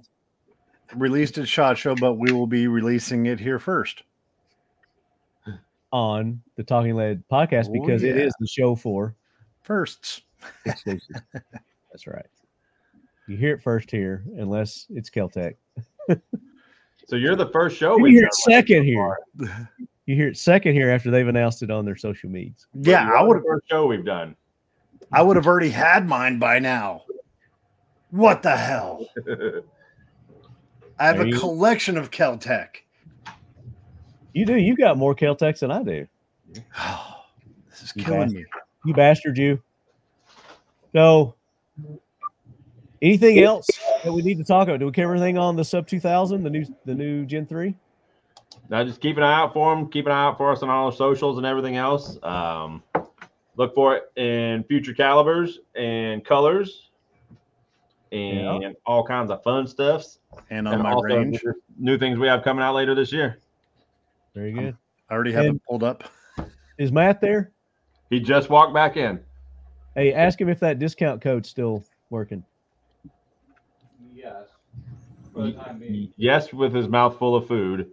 released 0.95 1.37
at 1.37 1.47
Shot 1.47 1.77
Show, 1.77 1.95
but 1.95 2.13
we 2.13 2.31
will 2.31 2.47
be 2.47 2.67
releasing 2.67 3.25
it 3.25 3.39
here 3.39 3.59
first. 3.59 4.03
on 5.91 6.41
the 6.55 6.63
Talking 6.63 6.95
Lead 6.95 7.21
podcast 7.29 7.67
Oh, 7.67 7.73
because 7.73 8.03
it 8.03 8.15
yeah. 8.15 8.23
is 8.23 8.33
the 8.39 8.47
show 8.47 8.75
for 8.75 9.13
Firsts. 9.63 10.21
Exclusive. 10.65 11.15
That's 11.91 12.07
right. 12.07 12.25
You 13.27 13.37
hear 13.37 13.53
it 13.55 13.61
first 13.61 13.89
here, 13.91 14.23
unless 14.37 14.87
it's 14.89 15.09
Keltec. 15.09 15.55
So 17.07 17.17
you're 17.17 17.35
the 17.35 17.49
first 17.49 17.75
show 17.75 17.97
You 17.97 18.03
we've 18.03 18.13
hear 18.13 18.21
done 18.21 18.29
it 18.31 18.51
like 18.51 18.55
second 18.67 18.83
here. 18.85 19.17
You 20.05 20.15
hear 20.15 20.29
it 20.29 20.37
second 20.37 20.73
here 20.73 20.89
after 20.89 21.11
they've 21.11 21.27
announced 21.27 21.61
it 21.61 21.69
on 21.69 21.83
their 21.85 21.95
social 21.95 22.29
medias. 22.29 22.67
Yeah, 22.73 23.09
I 23.13 23.21
would 23.21 23.35
have 23.35 23.43
first 23.45 23.67
show 23.69 23.85
we've 23.85 24.03
done. 24.05 24.35
I 25.11 25.21
would 25.21 25.35
have 25.35 25.45
already 25.45 25.69
had 25.69 26.07
mine 26.07 26.39
by 26.39 26.57
now. 26.59 27.03
What 28.09 28.41
the 28.41 28.55
hell? 28.55 29.05
I 30.99 31.05
have 31.05 31.19
a 31.19 31.31
collection 31.31 31.97
of 31.97 32.11
Keltec. 32.11 32.67
You 34.33 34.45
do. 34.45 34.55
You 34.55 34.75
got 34.75 34.97
more 34.97 35.13
Keltecs 35.13 35.59
than 35.59 35.71
I 35.71 35.83
do. 35.83 36.07
this 36.53 37.83
is 37.83 37.93
You 37.95 38.03
killing 38.03 38.21
bastard. 38.21 38.33
me. 38.35 38.45
You 38.85 38.93
bastard, 38.93 39.37
you. 39.37 39.61
So, 40.93 41.35
anything 43.01 43.39
else 43.39 43.67
that 44.03 44.11
we 44.11 44.21
need 44.21 44.37
to 44.37 44.43
talk 44.43 44.67
about? 44.67 44.79
Do 44.79 44.85
we 44.85 44.91
cover 44.91 45.07
everything 45.15 45.37
on 45.37 45.55
the 45.55 45.63
sub 45.65 45.87
two 45.87 45.99
thousand, 45.99 46.43
the 46.43 46.49
new 46.49 46.65
the 46.85 46.95
new 46.95 47.25
Gen 47.25 47.45
three? 47.45 47.75
Now 48.69 48.83
just 48.83 49.01
keep 49.01 49.17
an 49.17 49.23
eye 49.23 49.33
out 49.39 49.53
for 49.53 49.73
them. 49.75 49.89
Keep 49.89 50.05
an 50.07 50.11
eye 50.11 50.25
out 50.25 50.37
for 50.37 50.51
us 50.51 50.61
on 50.63 50.69
all 50.69 50.85
our 50.87 50.91
socials 50.91 51.37
and 51.37 51.45
everything 51.45 51.77
else. 51.77 52.17
Um, 52.23 52.83
look 53.57 53.73
for 53.75 53.95
it 53.97 54.11
in 54.21 54.63
future 54.65 54.93
calibers 54.93 55.59
and 55.75 56.23
colors 56.23 56.89
and 58.11 58.75
all 58.85 59.05
kinds 59.05 59.31
of 59.31 59.41
fun 59.43 59.67
stuffs. 59.67 60.19
And 60.49 60.67
on 60.67 60.75
And 60.75 60.83
my 60.83 60.93
range, 61.01 61.41
new- 61.43 61.53
new 61.77 61.97
things 61.97 62.17
we 62.19 62.27
have 62.27 62.43
coming 62.43 62.63
out 62.63 62.75
later 62.75 62.95
this 62.95 63.11
year. 63.11 63.39
Very 64.35 64.51
good. 64.53 64.77
I 65.09 65.13
already 65.13 65.31
have 65.33 65.45
And- 65.45 65.55
it 65.57 65.61
pulled 65.67 65.83
up. 65.83 66.03
Is 66.77 66.91
Matt 66.91 67.19
there? 67.21 67.51
He 68.09 68.19
just 68.19 68.49
walked 68.49 68.73
back 68.73 68.95
in. 68.97 69.19
Hey, 69.95 70.13
ask 70.13 70.39
him 70.39 70.49
if 70.49 70.59
that 70.61 70.79
discount 70.79 71.21
code's 71.21 71.49
still 71.49 71.83
working. 72.09 72.43
Yes. 74.13 74.47
For 75.33 75.43
the 75.43 75.51
time 75.53 75.79
being. 75.79 76.13
Yes, 76.17 76.53
with 76.53 76.73
his 76.73 76.87
mouth 76.87 77.17
full 77.17 77.35
of 77.35 77.47
food. 77.47 77.91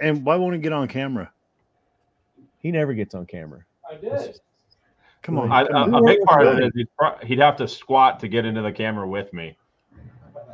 And 0.00 0.24
why 0.24 0.36
won't 0.36 0.54
he 0.54 0.60
get 0.60 0.72
on 0.72 0.88
camera? 0.88 1.30
He 2.58 2.70
never 2.70 2.94
gets 2.94 3.14
on 3.14 3.26
camera. 3.26 3.64
I 3.90 3.96
did. 3.96 4.38
Come 5.22 5.38
on. 5.38 5.52
I, 5.52 5.66
come 5.66 5.94
a, 5.94 5.96
on. 5.96 6.02
a 6.02 6.06
big 6.06 6.20
part 6.22 6.46
of 6.46 6.58
it 6.58 6.64
is 6.64 6.72
he'd, 6.74 6.88
he'd 7.26 7.38
have 7.38 7.56
to 7.56 7.68
squat 7.68 8.18
to 8.20 8.28
get 8.28 8.44
into 8.44 8.62
the 8.62 8.72
camera 8.72 9.06
with 9.06 9.32
me. 9.32 9.56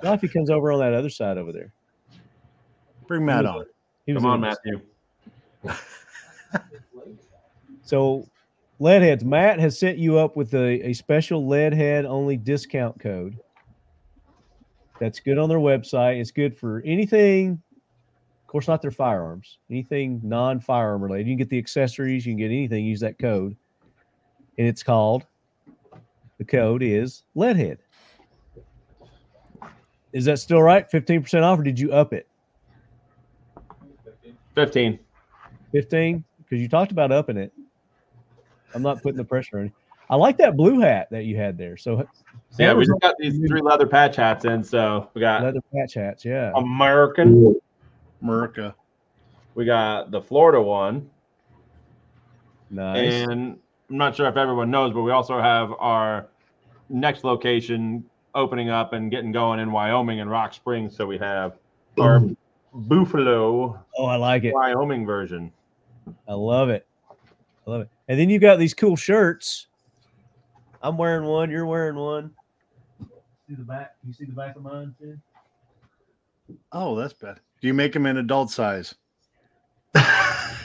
Not 0.02 0.14
if 0.14 0.20
he 0.22 0.28
comes 0.28 0.50
over 0.50 0.72
on 0.72 0.80
that 0.80 0.92
other 0.92 1.10
side 1.10 1.38
over 1.38 1.52
there. 1.52 1.72
Bring 3.06 3.24
Matt 3.24 3.46
on. 3.46 3.64
He 4.06 4.12
was 4.12 4.22
Come 4.22 4.30
on, 4.30 4.44
in- 4.44 4.50
Matthew. 4.50 4.80
So, 7.84 8.28
Leadheads, 8.80 9.24
Matt 9.24 9.58
has 9.58 9.76
set 9.78 9.98
you 9.98 10.18
up 10.18 10.36
with 10.36 10.54
a, 10.54 10.88
a 10.88 10.92
special 10.92 11.44
Leadhead 11.44 12.04
only 12.04 12.36
discount 12.36 12.98
code. 13.00 13.36
That's 15.00 15.18
good 15.18 15.38
on 15.38 15.48
their 15.48 15.58
website. 15.58 16.20
It's 16.20 16.30
good 16.30 16.56
for 16.56 16.82
anything, 16.84 17.60
of 17.72 18.46
course, 18.46 18.68
not 18.68 18.80
their 18.80 18.92
firearms, 18.92 19.58
anything 19.70 20.20
non 20.22 20.60
firearm 20.60 21.02
related. 21.02 21.26
You 21.26 21.32
can 21.32 21.38
get 21.38 21.50
the 21.50 21.58
accessories, 21.58 22.24
you 22.24 22.32
can 22.32 22.38
get 22.38 22.46
anything, 22.46 22.84
use 22.84 23.00
that 23.00 23.18
code. 23.18 23.56
And 24.58 24.66
it's 24.66 24.82
called, 24.82 25.26
the 26.38 26.44
code 26.44 26.82
is 26.82 27.24
Leadhead. 27.36 27.78
Is 30.12 30.24
that 30.24 30.38
still 30.38 30.62
right? 30.62 30.90
15% 30.90 31.42
off, 31.42 31.58
or 31.58 31.62
did 31.62 31.78
you 31.78 31.92
up 31.92 32.12
it? 32.12 32.26
15. 34.54 34.98
15? 35.72 36.24
Because 36.38 36.60
you 36.60 36.68
talked 36.68 36.92
about 36.92 37.12
upping 37.12 37.36
it. 37.36 37.52
I'm 38.74 38.82
not 38.82 39.02
putting 39.02 39.16
the 39.16 39.24
pressure 39.24 39.58
on 39.58 39.64
you. 39.66 39.72
I 40.10 40.16
like 40.16 40.38
that 40.38 40.56
blue 40.56 40.80
hat 40.80 41.08
that 41.10 41.24
you 41.24 41.36
had 41.36 41.58
there. 41.58 41.76
So 41.76 42.06
Yeah, 42.58 42.72
we 42.72 42.86
just 42.86 43.00
got 43.00 43.14
these 43.18 43.38
three 43.46 43.60
leather 43.60 43.86
patch 43.86 44.16
hats 44.16 44.44
in. 44.44 44.64
So 44.64 45.10
we 45.14 45.20
got 45.20 45.42
leather 45.42 45.60
patch 45.74 45.94
hats. 45.94 46.24
Yeah. 46.24 46.52
American. 46.56 47.54
America. 48.22 48.74
We 49.54 49.64
got 49.64 50.10
the 50.10 50.20
Florida 50.20 50.60
one. 50.60 51.10
Nice. 52.70 53.28
And 53.28 53.58
I'm 53.90 53.96
not 53.96 54.16
sure 54.16 54.28
if 54.28 54.36
everyone 54.36 54.70
knows, 54.70 54.92
but 54.92 55.02
we 55.02 55.10
also 55.10 55.40
have 55.40 55.72
our 55.78 56.28
next 56.88 57.24
location 57.24 58.04
opening 58.34 58.70
up 58.70 58.92
and 58.92 59.10
getting 59.10 59.32
going 59.32 59.60
in 59.60 59.72
Wyoming 59.72 60.20
and 60.20 60.30
Rock 60.30 60.54
Springs. 60.54 60.96
So 60.96 61.06
we 61.06 61.18
have 61.18 61.58
our 61.98 62.22
Buffalo 62.72 63.84
Oh, 63.96 64.04
I 64.04 64.16
like 64.16 64.44
it. 64.44 64.54
Wyoming 64.54 65.04
version. 65.04 65.52
I 66.26 66.34
love 66.34 66.68
it. 66.70 66.86
I 67.68 67.70
love 67.70 67.80
it. 67.82 67.90
And 68.08 68.18
then 68.18 68.30
you 68.30 68.38
got 68.38 68.58
these 68.58 68.72
cool 68.72 68.96
shirts. 68.96 69.66
I'm 70.82 70.96
wearing 70.96 71.28
one. 71.28 71.50
You're 71.50 71.66
wearing 71.66 71.96
one. 71.96 72.30
See 73.46 73.54
the 73.54 73.62
back? 73.62 73.94
You 74.06 74.12
see 74.14 74.24
the 74.24 74.32
back 74.32 74.56
of 74.56 74.62
mine 74.62 74.94
too? 74.98 75.18
Oh, 76.72 76.96
that's 76.96 77.12
bad. 77.12 77.40
Do 77.60 77.66
you 77.66 77.74
make 77.74 77.92
them 77.92 78.06
in 78.06 78.16
adult 78.16 78.50
size? 78.50 78.94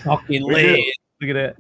Talking 0.03 0.45
We 0.47 0.55
do. 0.55 0.61
lead. 0.61 0.93
Look 1.21 1.35
at 1.35 1.55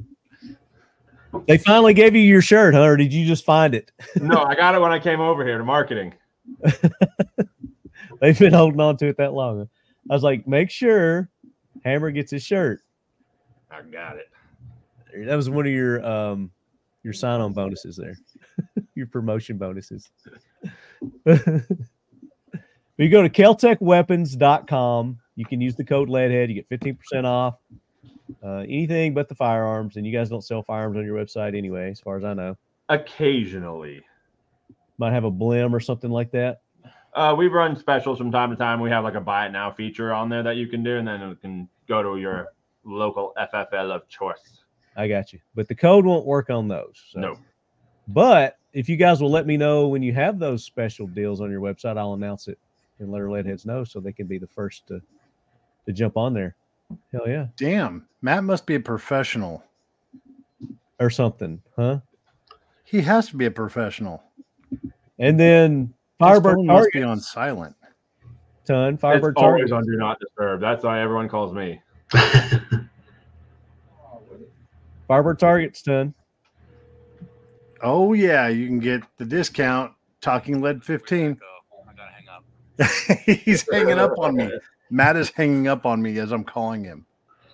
that. 1.31 1.43
They 1.47 1.57
finally 1.57 1.93
gave 1.93 2.15
you 2.15 2.21
your 2.21 2.41
shirt, 2.41 2.73
huh? 2.73 2.83
Or 2.83 2.95
did 2.95 3.11
you 3.11 3.25
just 3.25 3.43
find 3.43 3.75
it? 3.75 3.91
No, 4.21 4.43
I 4.43 4.55
got 4.55 4.75
it 4.75 4.79
when 4.79 4.91
I 4.93 4.99
came 4.99 5.19
over 5.19 5.45
here 5.45 5.57
to 5.57 5.63
marketing. 5.65 6.13
They've 8.21 8.37
been 8.39 8.53
holding 8.53 8.79
on 8.79 8.95
to 8.97 9.07
it 9.07 9.17
that 9.17 9.33
long. 9.33 9.67
I 10.09 10.13
was 10.13 10.23
like, 10.23 10.47
make 10.47 10.69
sure 10.69 11.29
Hammer 11.83 12.11
gets 12.11 12.31
his 12.31 12.43
shirt. 12.43 12.81
I 13.71 13.81
got 13.81 14.15
it. 14.17 14.27
That 15.15 15.35
was 15.35 15.49
one 15.49 15.65
of 15.65 15.71
your 15.71 16.05
um 16.05 16.51
your 17.03 17.13
sign-on 17.13 17.53
bonuses 17.53 17.97
there. 17.97 18.17
your 18.95 19.07
promotion 19.07 19.57
bonuses. 19.57 20.09
you 21.25 23.09
go 23.09 23.21
to 23.21 23.29
keltecweapons.com. 23.29 25.19
You 25.35 25.45
can 25.45 25.61
use 25.61 25.75
the 25.75 25.83
code 25.83 26.09
LEADHEAD. 26.09 26.49
You 26.49 26.63
get 26.63 26.69
15% 26.69 27.25
off. 27.25 27.55
Uh, 28.41 28.59
anything 28.59 29.13
but 29.13 29.27
the 29.27 29.35
firearms, 29.35 29.97
and 29.97 30.05
you 30.05 30.13
guys 30.13 30.29
don't 30.29 30.43
sell 30.43 30.63
firearms 30.63 30.97
on 30.97 31.05
your 31.05 31.17
website 31.17 31.57
anyway, 31.57 31.91
as 31.91 31.99
far 31.99 32.17
as 32.17 32.23
I 32.23 32.33
know. 32.33 32.55
Occasionally. 32.89 34.01
Might 34.97 35.11
have 35.11 35.25
a 35.25 35.31
blem 35.31 35.73
or 35.73 35.79
something 35.79 36.11
like 36.11 36.31
that. 36.31 36.61
Uh, 37.13 37.35
we 37.37 37.47
run 37.47 37.75
specials 37.75 38.17
from 38.17 38.31
time 38.31 38.49
to 38.49 38.55
time. 38.55 38.79
We 38.79 38.89
have 38.89 39.03
like 39.03 39.15
a 39.15 39.21
buy 39.21 39.47
it 39.47 39.51
now 39.51 39.71
feature 39.71 40.13
on 40.13 40.29
there 40.29 40.43
that 40.43 40.55
you 40.55 40.67
can 40.67 40.83
do, 40.83 40.97
and 40.97 41.07
then 41.07 41.21
it 41.21 41.41
can 41.41 41.69
go 41.87 42.01
to 42.01 42.19
your 42.19 42.47
local 42.83 43.33
FFL 43.37 43.91
of 43.91 44.07
choice. 44.07 44.62
I 44.95 45.07
got 45.07 45.33
you. 45.33 45.39
But 45.55 45.67
the 45.67 45.75
code 45.75 46.05
won't 46.05 46.25
work 46.25 46.49
on 46.49 46.67
those. 46.67 47.01
so- 47.09 47.19
No. 47.19 47.37
But 48.09 48.57
if 48.73 48.89
you 48.89 48.97
guys 48.97 49.21
will 49.21 49.31
let 49.31 49.47
me 49.47 49.55
know 49.57 49.87
when 49.87 50.03
you 50.03 50.13
have 50.13 50.37
those 50.39 50.63
special 50.63 51.07
deals 51.07 51.39
on 51.41 51.49
your 51.49 51.61
website, 51.61 51.97
I'll 51.97 52.13
announce 52.13 52.47
it 52.47 52.59
and 52.99 53.11
let 53.11 53.21
our 53.21 53.29
lead 53.31 53.45
heads 53.45 53.65
know 53.65 53.83
so 53.83 53.99
they 53.99 54.11
can 54.11 54.27
be 54.27 54.37
the 54.37 54.47
first 54.47 54.87
to 54.87 55.01
to 55.85 55.91
jump 55.93 56.15
on 56.17 56.33
there. 56.33 56.55
Hell 57.11 57.27
yeah. 57.27 57.47
Damn, 57.57 58.05
Matt 58.21 58.43
must 58.43 58.65
be 58.65 58.75
a 58.75 58.79
professional. 58.79 59.63
Or 60.99 61.09
something, 61.09 61.61
huh? 61.75 61.99
He 62.85 63.01
has 63.01 63.27
to 63.29 63.35
be 63.37 63.45
a 63.45 63.51
professional. 63.51 64.23
And 65.19 65.39
then 65.39 65.87
His 65.87 65.89
Firebird 66.19 66.55
phone 66.55 66.67
must 66.67 66.89
be 66.93 67.03
on 67.03 67.19
silent. 67.19 67.75
ton. 68.65 68.93
It's 68.95 69.03
always 69.03 69.21
Target. 69.35 69.71
on 69.71 69.83
Do 69.85 69.97
Not 69.97 70.19
Disturb. 70.19 70.61
That's 70.61 70.83
why 70.83 71.01
everyone 71.01 71.27
calls 71.29 71.53
me. 71.53 71.81
Firebird 75.13 75.37
Target's 75.37 75.83
ton. 75.83 76.11
Oh 77.83 78.13
yeah, 78.13 78.47
you 78.47 78.65
can 78.65 78.79
get 78.79 79.03
the 79.17 79.25
discount. 79.25 79.93
Talking 80.21 80.59
lead 80.59 80.83
fifteen. 80.83 81.39
He's 83.25 83.63
hanging 83.71 83.99
up 83.99 84.17
on 84.17 84.35
me. 84.35 84.49
Matt 84.89 85.15
is 85.15 85.29
hanging 85.29 85.67
up 85.67 85.85
on 85.85 86.01
me 86.01 86.17
as 86.17 86.31
I'm 86.31 86.43
calling 86.43 86.83
him. 86.83 87.05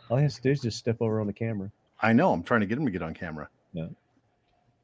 All 0.09 0.15
he 0.15 0.23
has 0.23 0.35
to 0.35 0.41
do 0.41 0.51
is 0.51 0.61
just 0.61 0.77
step 0.77 1.01
over 1.01 1.19
on 1.19 1.27
the 1.27 1.33
camera. 1.33 1.69
I 2.01 2.13
know. 2.13 2.31
I'm 2.31 2.43
trying 2.43 2.61
to 2.61 2.65
get 2.65 2.77
him 2.77 2.85
to 2.85 2.91
get 2.91 3.01
on 3.01 3.13
camera. 3.13 3.49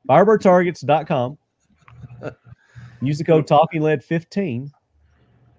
FirebirdTargets.com. 0.10 1.38
Use 3.02 3.18
the 3.18 3.24
code 3.24 3.48
Talking 3.48 3.84
Lead 3.84 4.04
15. 4.04 4.70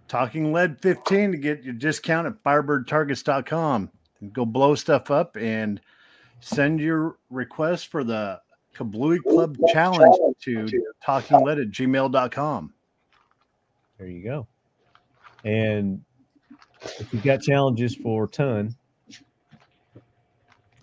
Talking 0.07 0.53
lead 0.53 0.83
15 0.83 1.33
to 1.33 1.39
get 1.39 1.65
your 1.65 1.73
discount 1.73 2.27
at 2.27 2.45
firebirdtargets.com. 2.45 3.91
And 4.21 4.33
go 4.35 4.45
blow 4.45 4.75
stuff 4.75 5.11
up 5.11 5.39
and 5.39 5.81
send 6.41 6.81
your 6.81 7.17
request 7.31 7.89
for 7.89 8.05
the 8.05 8.41
Kablooey 8.77 9.23
Club 9.23 9.57
Challenge 9.73 10.17
to 10.43 10.67
talkinglead 11.05 11.63
at 11.63 11.71
gmail.com. 11.71 12.73
There 13.99 14.09
you 14.09 14.23
go. 14.23 14.47
And 15.45 16.03
if 16.83 17.13
you've 17.13 17.23
got 17.23 17.41
challenges 17.43 17.95
for 17.95 18.27
ton, 18.27 18.75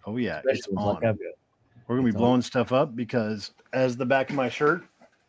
Oh, 0.05 0.17
yeah. 0.17 0.41
It's 0.45 0.67
especially 0.67 0.75
ones 0.75 0.85
like 0.95 1.03
on. 1.03 1.09
I've 1.09 1.17
got, 1.19 1.25
We're 1.87 1.95
going 1.95 2.03
to 2.03 2.09
It's 2.09 2.15
be 2.15 2.17
on. 2.17 2.27
blowing 2.27 2.41
stuff 2.41 2.71
up 2.73 2.95
because, 2.95 3.51
as 3.71 3.95
the 3.95 4.05
back 4.05 4.29
of 4.29 4.35
my 4.35 4.49
shirt, 4.49 4.83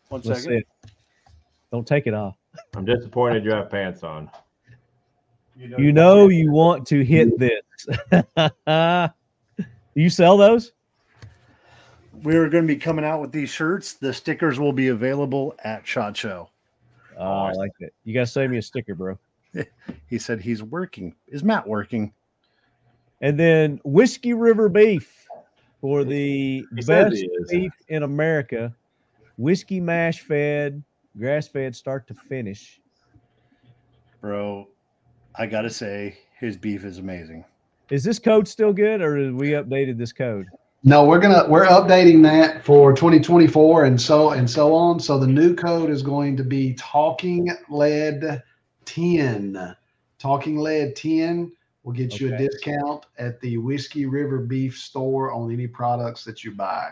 one 0.09 0.21
let's 0.25 0.43
second. 0.43 0.65
Don't 1.71 1.87
take 1.87 2.07
it 2.07 2.15
off. 2.15 2.37
I'm 2.75 2.85
disappointed 2.85 3.45
you 3.45 3.53
have 3.53 3.71
pants 3.71 4.03
on. 4.03 4.31
You 5.57 5.93
know 5.93 6.29
you 6.29 6.51
want 6.51 6.87
to 6.89 7.05
hit 7.05 7.39
this. 7.39 7.87
you 9.95 10.11
sell 10.11 10.37
those? 10.37 10.73
We're 12.23 12.49
going 12.49 12.65
to 12.65 12.69
be 12.69 12.77
coming 12.79 13.05
out 13.05 13.21
with 13.21 13.33
these 13.33 13.51
shirts. 13.51 13.95
The 13.95 14.13
stickers 14.13 14.59
will 14.59 14.73
be 14.73 14.89
available 14.89 15.55
at 15.65 15.87
SHOT 15.87 16.17
Show. 16.17 16.49
Oh, 17.19 17.23
I 17.23 17.53
like 17.53 17.73
it. 17.81 17.95
You 18.05 18.15
gotta 18.15 18.27
send 18.27 18.51
me 18.51 18.59
a 18.59 18.63
sticker, 18.63 18.95
bro. 18.95 19.19
He 20.09 20.19
said 20.19 20.41
he's 20.41 20.63
working. 20.63 21.15
Is 21.29 21.45
Matt 21.45 21.67
working? 21.67 22.13
And 23.21 23.39
then 23.39 23.81
Whiskey 23.85 24.33
River 24.33 24.69
Beef 24.69 25.27
for 25.81 26.03
the 26.05 26.67
He 26.75 26.83
best 26.83 27.23
beef 27.49 27.73
in 27.89 28.03
America. 28.03 28.75
Whiskey 29.39 29.81
mash 29.81 30.21
fed, 30.21 30.83
grass 31.17 31.47
fed, 31.49 31.75
start 31.75 32.07
to 32.09 32.15
finish. 32.15 32.81
Bro, 34.21 34.69
I 35.37 35.47
got 35.47 35.63
to 35.63 35.71
say, 35.71 36.19
his 36.39 36.57
beef 36.57 36.85
is 36.85 36.99
amazing. 36.99 37.45
Is 37.91 38.03
this 38.03 38.19
code 38.19 38.49
still 38.49 38.73
good, 38.73 39.03
or 39.03 39.19
have 39.19 39.35
we 39.35 39.51
updated 39.51 39.99
this 39.99 40.13
code? 40.13 40.47
No, 40.87 41.05
we're 41.05 41.19
gonna 41.19 41.47
we're 41.49 41.67
updating 41.67 42.23
that 42.25 42.65
for 42.65 42.93
2024 42.93 43.85
and 43.85 44.01
so 44.01 44.31
and 44.31 44.49
so 44.49 44.75
on. 44.75 45.01
So 45.01 45.19
the 45.19 45.27
new 45.27 45.55
code 45.55 45.91
is 45.91 46.03
going 46.03 46.37
to 46.37 46.45
be 46.45 46.75
talking 46.75 47.51
lead 47.71 48.43
10. 48.85 49.77
Talking 50.19 50.59
lead 50.59 50.97
10 50.97 51.53
will 51.83 51.93
get 51.93 52.19
you 52.19 52.35
a 52.35 52.39
discount 52.39 53.07
at 53.19 53.41
the 53.41 53.59
Whiskey 53.59 54.07
River 54.07 54.39
Beef 54.39 54.79
store 54.79 55.33
on 55.33 55.53
any 55.53 55.67
products 55.67 56.25
that 56.25 56.45
you 56.45 56.53
buy. 56.53 56.91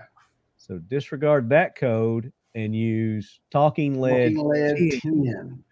So 0.56 0.78
disregard 0.78 1.48
that 1.50 1.76
code 1.76 2.32
and 2.54 2.74
use 2.74 3.40
Talking 3.50 4.00
Lead. 4.00 4.36
Talking 4.36 4.48
lead 4.48 5.00
10. 5.00 5.00
10. 5.00 5.64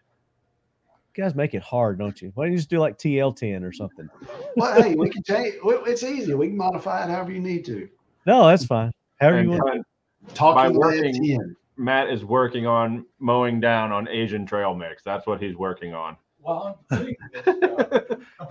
You 1.20 1.26
guys 1.26 1.34
make 1.34 1.52
it 1.52 1.60
hard, 1.60 1.98
don't 1.98 2.18
you? 2.22 2.32
Why 2.34 2.46
don't 2.46 2.52
you 2.52 2.56
just 2.58 2.70
do 2.70 2.78
like 2.78 2.96
TL10 2.96 3.62
or 3.62 3.72
something? 3.74 4.08
Well, 4.56 4.82
hey, 4.82 4.94
we 4.94 5.10
can 5.10 5.22
change. 5.22 5.56
It's 5.62 6.02
easy. 6.02 6.32
We 6.32 6.46
can 6.46 6.56
modify 6.56 7.04
it 7.04 7.10
however 7.10 7.30
you 7.30 7.40
need 7.40 7.62
to. 7.66 7.90
No, 8.24 8.46
that's 8.46 8.64
fine. 8.64 8.90
However 9.20 9.36
And 9.36 9.52
you 9.52 9.58
want. 9.58 9.84
Matt- 10.24 10.34
Talking 10.34 10.54
by 10.80 10.86
Lead 10.88 11.04
working, 11.04 11.24
10. 11.36 11.56
Matt 11.76 12.08
is 12.08 12.24
working 12.24 12.66
on 12.66 13.04
mowing 13.18 13.60
down 13.60 13.92
on 13.92 14.08
Asian 14.08 14.46
trail 14.46 14.74
mix. 14.74 15.02
That's 15.02 15.26
what 15.26 15.42
he's 15.42 15.54
working 15.56 15.92
on. 15.92 16.16
Well, 16.40 16.80
I'm 16.90 16.98
doing 17.04 17.16
this. 17.34 17.44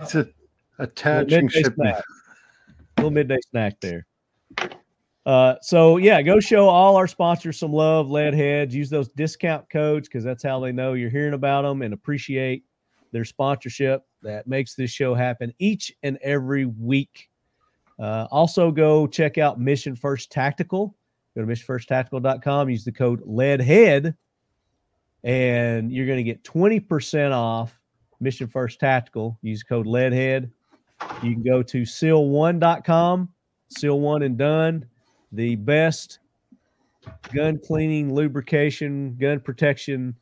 It's 0.02 0.14
a 0.14 0.18
Little 0.18 0.32
attaching 0.78 1.46
midday 1.46 1.62
shipment. 1.62 1.96
snack. 1.96 2.04
Little 2.98 3.10
midday 3.10 3.38
snack 3.50 3.80
there. 3.80 4.06
Uh, 5.30 5.54
so 5.62 5.96
yeah, 5.98 6.20
go 6.20 6.40
show 6.40 6.68
all 6.68 6.96
our 6.96 7.06
sponsors 7.06 7.56
some 7.56 7.72
love, 7.72 8.10
lead 8.10 8.34
heads. 8.34 8.74
Use 8.74 8.90
those 8.90 9.10
discount 9.10 9.70
codes 9.70 10.08
because 10.08 10.24
that's 10.24 10.42
how 10.42 10.58
they 10.58 10.72
know 10.72 10.94
you're 10.94 11.08
hearing 11.08 11.34
about 11.34 11.62
them 11.62 11.82
and 11.82 11.94
appreciate 11.94 12.64
their 13.12 13.24
sponsorship 13.24 14.02
that 14.24 14.48
makes 14.48 14.74
this 14.74 14.90
show 14.90 15.14
happen 15.14 15.54
each 15.60 15.92
and 16.02 16.18
every 16.20 16.64
week. 16.64 17.28
Uh, 18.00 18.26
also, 18.32 18.72
go 18.72 19.06
check 19.06 19.38
out 19.38 19.60
Mission 19.60 19.94
First 19.94 20.32
Tactical. 20.32 20.96
Go 21.36 21.42
to 21.42 21.46
missionfirsttactical.com. 21.46 22.68
Use 22.68 22.84
the 22.84 22.90
code 22.90 23.22
LEADHEAD, 23.24 24.12
and 25.22 25.92
you're 25.92 26.06
going 26.06 26.18
to 26.18 26.24
get 26.24 26.42
20% 26.42 27.30
off 27.30 27.78
Mission 28.18 28.48
First 28.48 28.80
Tactical. 28.80 29.38
Use 29.42 29.62
code 29.62 29.86
LEADHEAD. 29.86 30.50
You 31.22 31.34
can 31.34 31.44
go 31.44 31.62
to 31.62 31.82
seal1.com, 31.82 33.28
seal 33.68 34.00
one 34.00 34.22
and 34.22 34.36
done. 34.36 34.89
The 35.32 35.56
best 35.56 36.18
gun 37.32 37.58
cleaning, 37.58 38.14
lubrication, 38.14 39.16
gun 39.18 39.40
protection 39.40 40.14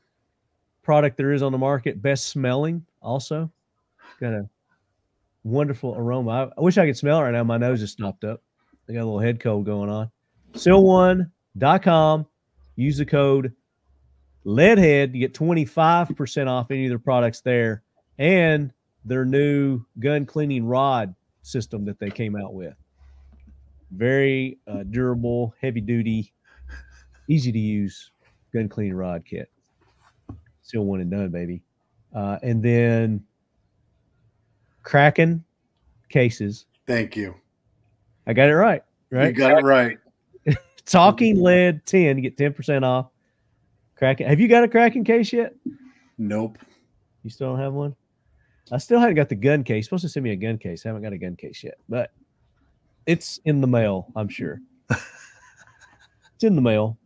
product 0.83 1.17
there 1.17 1.33
is 1.33 1.43
on 1.43 1.53
the 1.53 1.59
market. 1.59 2.01
Best 2.01 2.29
smelling, 2.29 2.85
also. 3.03 3.51
Got 4.21 4.33
a 4.33 4.49
wonderful 5.45 5.95
aroma. 5.97 6.51
I, 6.57 6.61
wish 6.61 6.79
I 6.79 6.87
could 6.87 6.97
smell 6.97 7.19
it 7.21 7.23
right 7.23 7.33
now. 7.33 7.45
My 7.45 7.59
nose 7.59 7.83
is 7.83 7.91
stopped 7.91 8.25
up. 8.25 8.43
I 8.89 8.93
got 8.93 9.01
a 9.01 9.05
little 9.05 9.19
head 9.19 9.41
cold 9.41 9.67
going 9.67 9.91
on. 9.91 10.11
Seal1.com. 10.55 12.27
Use 12.77 12.97
the 12.97 13.07
code 13.07 13.53
Leadhead. 14.47 15.15
You 15.15 15.21
get 15.21 15.35
25% 15.35 16.47
off 16.47 16.71
any 16.71 16.87
of 16.87 16.91
their 16.91 16.99
products 16.99 17.41
there 17.41 17.83
and 18.19 18.73
their 19.05 19.25
new 19.25 19.83
gun 19.99 20.25
cleaning 20.27 20.65
rod 20.65 21.15
system 21.43 21.85
that 21.85 21.99
they 21.99 22.11
came 22.11 22.37
out 22.37 22.55
with. 22.55 22.75
Very 23.91 24.59
uh, 24.67 24.83
durable, 24.85 25.55
heavy 25.61 25.81
duty, 25.81 26.33
easy 27.29 27.53
to 27.53 27.59
use 27.59 28.11
gun 28.53 28.69
cleaning 28.69 28.95
rod 28.95 29.25
kit. 29.25 29.51
Still 30.63 30.85
one 30.85 31.01
and 31.01 31.11
done, 31.11 31.31
baby. 31.31 31.63
Uh, 32.15 32.39
and 32.43 32.63
then 32.63 33.25
Kraken 34.83 35.45
cases. 36.09 36.67
Thank 36.87 37.17
you. 37.17 37.35
I 38.27 38.33
got 38.33 38.49
it 38.49 38.55
right, 38.55 38.83
right? 39.11 39.29
You 39.29 39.33
got 39.33 39.59
it 39.59 39.65
right. 39.65 39.99
Talking 40.85 41.41
lead 41.41 41.85
10, 41.87 42.19
you 42.19 42.31
get 42.31 42.37
10% 42.37 42.83
off. 42.83 43.11
Kraken. 43.97 44.27
Have 44.27 44.41
you 44.41 44.49
got 44.49 44.65
a 44.65 44.69
Kraken 44.69 45.05
case 45.05 45.33
yet? 45.33 45.55
Nope. 46.19 46.59
You 47.23 47.31
still 47.31 47.49
don't 47.49 47.59
have 47.59 47.73
one? 47.73 47.97
I 48.71 48.79
still 48.79 49.01
haven't 49.01 49.17
got 49.17 49.29
the 49.29 49.35
gun 49.35 49.65
case. 49.65 49.87
Supposed 49.87 50.03
to 50.03 50.09
send 50.09 50.25
me 50.25 50.31
a 50.31 50.37
gun 50.37 50.59
case. 50.59 50.85
I 50.85 50.91
haven't 50.91 51.03
got 51.03 51.13
a 51.13 51.19
gun 51.19 51.37
case 51.37 51.65
yet, 51.65 51.79
but 51.89 52.13
it's 53.09 53.41
in 53.47 53.61
the 53.63 53.67
mail, 53.67 54.13
I'm 54.15 54.29
sure. 54.29 54.61
it's 54.91 56.43
in 56.43 56.55
the 56.55 56.63
mail. 56.63 56.99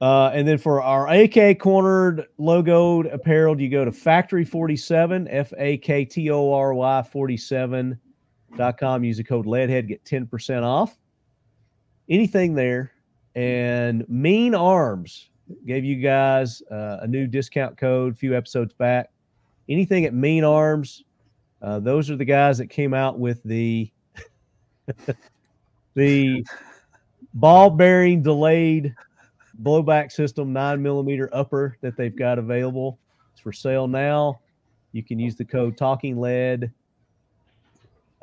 Uh, 0.00 0.30
and 0.32 0.48
then 0.48 0.56
for 0.56 0.82
our 0.82 1.08
AK 1.08 1.58
cornered 1.58 2.24
logoed 2.40 3.12
apparel, 3.12 3.60
you 3.60 3.68
go 3.68 3.84
to 3.84 3.90
Faktory 3.90 4.48
47, 4.48 5.28
F 5.28 5.52
A 5.58 5.76
K 5.78 6.06
T 6.06 6.30
O 6.30 6.52
R 6.52 6.72
Y 6.74 7.04
47.com. 7.14 9.04
Use 9.04 9.18
the 9.18 9.24
code 9.24 9.46
LEADHEAD, 9.46 9.88
get 9.88 10.04
10% 10.04 10.62
off. 10.62 10.96
Anything 12.08 12.54
there. 12.54 12.92
And 13.34 14.08
Mean 14.08 14.54
Arms 14.54 15.28
gave 15.66 15.84
you 15.84 15.96
guys 15.96 16.62
uh, 16.70 16.98
a 17.02 17.06
new 17.06 17.26
discount 17.26 17.76
code 17.76 18.14
a 18.14 18.16
few 18.16 18.34
episodes 18.34 18.72
back. 18.72 19.10
Anything 19.68 20.06
at 20.06 20.14
Mean 20.14 20.44
Arms, 20.44 21.04
uh, 21.60 21.78
those 21.80 22.10
are 22.10 22.16
the 22.16 22.24
guys 22.24 22.56
that 22.56 22.68
came 22.68 22.94
out 22.94 23.18
with 23.18 23.42
the 23.42 23.90
the 25.94 26.44
ball 27.34 27.70
bearing 27.70 28.22
delayed 28.22 28.94
blowback 29.62 30.12
system 30.12 30.52
nine 30.52 30.82
millimeter 30.82 31.28
upper 31.32 31.76
that 31.80 31.96
they've 31.96 32.16
got 32.16 32.38
available. 32.38 32.98
It's 33.32 33.40
for 33.40 33.52
sale 33.52 33.88
now. 33.88 34.40
You 34.92 35.02
can 35.02 35.18
use 35.18 35.36
the 35.36 35.44
code 35.44 35.76
Talking 35.76 36.18
Lead. 36.18 36.72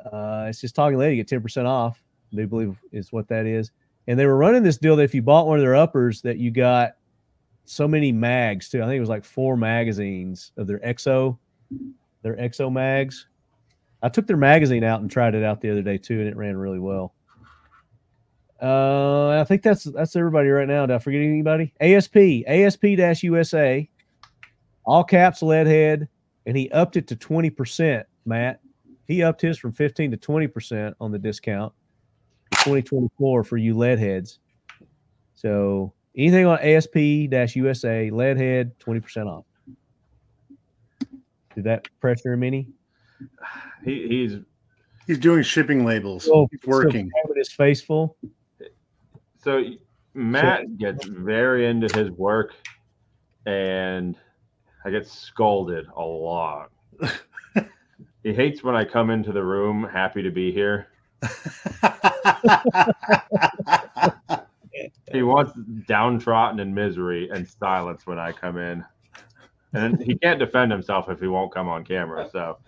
Uh, 0.04 0.46
it's 0.48 0.60
just 0.60 0.74
Talking 0.74 0.98
Lead. 0.98 1.10
You 1.10 1.16
get 1.16 1.28
ten 1.28 1.42
percent 1.42 1.66
off. 1.66 2.02
Do 2.34 2.46
believe 2.46 2.76
is 2.92 3.12
what 3.12 3.28
that 3.28 3.46
is. 3.46 3.70
And 4.06 4.18
they 4.18 4.26
were 4.26 4.36
running 4.36 4.62
this 4.62 4.76
deal 4.76 4.96
that 4.96 5.04
if 5.04 5.14
you 5.14 5.22
bought 5.22 5.46
one 5.46 5.56
of 5.56 5.62
their 5.62 5.76
uppers, 5.76 6.20
that 6.22 6.38
you 6.38 6.50
got 6.50 6.96
so 7.64 7.88
many 7.88 8.12
mags 8.12 8.68
too. 8.68 8.82
I 8.82 8.86
think 8.86 8.96
it 8.96 9.00
was 9.00 9.08
like 9.08 9.24
four 9.24 9.56
magazines 9.56 10.52
of 10.56 10.66
their 10.66 10.80
EXO, 10.80 11.38
their 12.22 12.36
EXO 12.36 12.72
mags. 12.72 13.26
I 14.04 14.10
took 14.10 14.26
their 14.26 14.36
magazine 14.36 14.84
out 14.84 15.00
and 15.00 15.10
tried 15.10 15.34
it 15.34 15.42
out 15.42 15.62
the 15.62 15.70
other 15.70 15.80
day 15.80 15.96
too, 15.96 16.20
and 16.20 16.28
it 16.28 16.36
ran 16.36 16.58
really 16.58 16.78
well. 16.78 17.14
Uh, 18.60 19.40
I 19.40 19.44
think 19.44 19.62
that's 19.62 19.84
that's 19.84 20.14
everybody 20.14 20.50
right 20.50 20.68
now. 20.68 20.84
Did 20.84 20.94
I 20.94 20.98
forget 20.98 21.22
anybody? 21.22 21.72
ASP, 21.80 22.16
ASP 22.46 22.84
USA, 23.22 23.88
all 24.84 25.04
caps 25.04 25.40
lead 25.40 25.66
head, 25.66 26.06
and 26.44 26.54
he 26.54 26.70
upped 26.70 26.96
it 26.96 27.08
to 27.08 27.16
twenty 27.16 27.48
percent. 27.48 28.06
Matt, 28.26 28.60
he 29.08 29.22
upped 29.22 29.40
his 29.40 29.56
from 29.58 29.72
fifteen 29.72 30.10
to 30.10 30.18
twenty 30.18 30.48
percent 30.48 30.94
on 31.00 31.10
the 31.10 31.18
discount. 31.18 31.72
Twenty 32.56 32.82
twenty 32.82 33.08
four 33.16 33.42
for 33.42 33.56
you 33.56 33.74
lead 33.74 33.98
heads. 33.98 34.38
So 35.34 35.94
anything 36.14 36.44
on 36.44 36.58
ASP 36.58 36.94
USA 37.56 38.10
lead 38.10 38.36
head 38.36 38.78
twenty 38.78 39.00
percent 39.00 39.28
off. 39.28 39.46
Did 41.54 41.64
that 41.64 41.88
pressure 42.00 42.34
him 42.34 42.42
any? 42.42 42.68
He, 43.84 44.08
he's 44.08 44.38
He's 45.06 45.18
doing 45.18 45.42
shipping 45.42 45.84
labels. 45.84 46.28
Oh, 46.32 46.48
He's 46.50 46.60
working. 46.66 47.10
still 47.10 47.22
having 47.24 47.36
his 47.36 47.52
face 47.52 47.80
full. 47.82 48.16
so 49.42 49.62
Matt 50.14 50.78
gets 50.78 51.04
very 51.04 51.66
into 51.66 51.94
his 51.94 52.10
work, 52.12 52.54
and 53.44 54.16
I 54.84 54.90
get 54.90 55.06
scolded 55.06 55.86
a 55.94 56.02
lot. 56.02 56.70
he 58.22 58.32
hates 58.32 58.62
when 58.64 58.74
I 58.74 58.84
come 58.84 59.10
into 59.10 59.32
the 59.32 59.42
room 59.42 59.84
happy 59.92 60.22
to 60.22 60.30
be 60.30 60.52
here. 60.52 60.88
he 65.12 65.22
wants 65.22 65.52
downtrodden 65.86 66.60
and 66.60 66.74
misery 66.74 67.28
and 67.30 67.46
silence 67.46 68.06
when 68.06 68.18
I 68.18 68.32
come 68.32 68.56
in. 68.56 68.84
And 69.74 70.00
he 70.00 70.16
can't 70.16 70.38
defend 70.38 70.70
himself 70.72 71.08
if 71.10 71.20
he 71.20 71.26
won't 71.26 71.52
come 71.52 71.68
on 71.68 71.84
camera. 71.84 72.28
So 72.30 72.58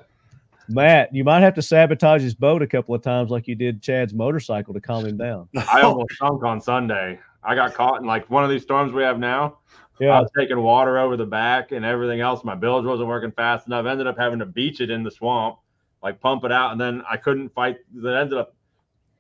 Matt, 0.68 1.14
you 1.14 1.24
might 1.24 1.40
have 1.40 1.55
to 1.55 1.62
sabotage 1.62 2.22
his 2.22 2.34
boat 2.34 2.62
a 2.62 2.66
couple 2.66 2.94
of 2.94 3.02
times, 3.02 3.30
like 3.30 3.47
you 3.47 3.55
did 3.55 3.82
Chad's 3.82 4.12
motorcycle, 4.12 4.74
to 4.74 4.80
calm 4.80 5.06
him 5.06 5.16
down. 5.16 5.48
I 5.72 5.82
almost 5.82 6.16
sunk 6.18 6.43
on 6.44 6.60
Sunday. 6.60 7.18
I 7.43 7.55
got 7.55 7.74
caught 7.74 8.01
in 8.01 8.06
like 8.06 8.28
one 8.28 8.44
of 8.44 8.51
these 8.51 8.62
storms 8.62 8.93
we 8.93 9.02
have 9.02 9.18
now. 9.18 9.59
Yeah. 9.98 10.18
I 10.18 10.20
was 10.20 10.30
taking 10.36 10.60
water 10.60 10.98
over 10.98 11.16
the 11.16 11.26
back 11.26 11.72
and 11.72 11.84
everything 11.84 12.20
else. 12.20 12.44
My 12.44 12.55
bilge 12.55 12.84
wasn't 12.84 13.09
working 13.09 13.32
fast 13.32 13.66
enough. 13.66 13.86
Ended 13.86 14.06
up 14.06 14.18
having 14.18 14.38
to 14.40 14.47
beach 14.47 14.80
it 14.80 14.90
in 14.90 15.02
the 15.02 15.10
swamp, 15.10 15.59
like 16.02 16.20
pump 16.20 16.44
it 16.44 16.52
out, 16.52 16.72
and 16.72 16.80
then 16.80 17.02
I 17.09 17.16
couldn't 17.16 17.55
fight. 17.55 17.78
It 17.97 18.06
ended 18.06 18.38
up. 18.38 18.55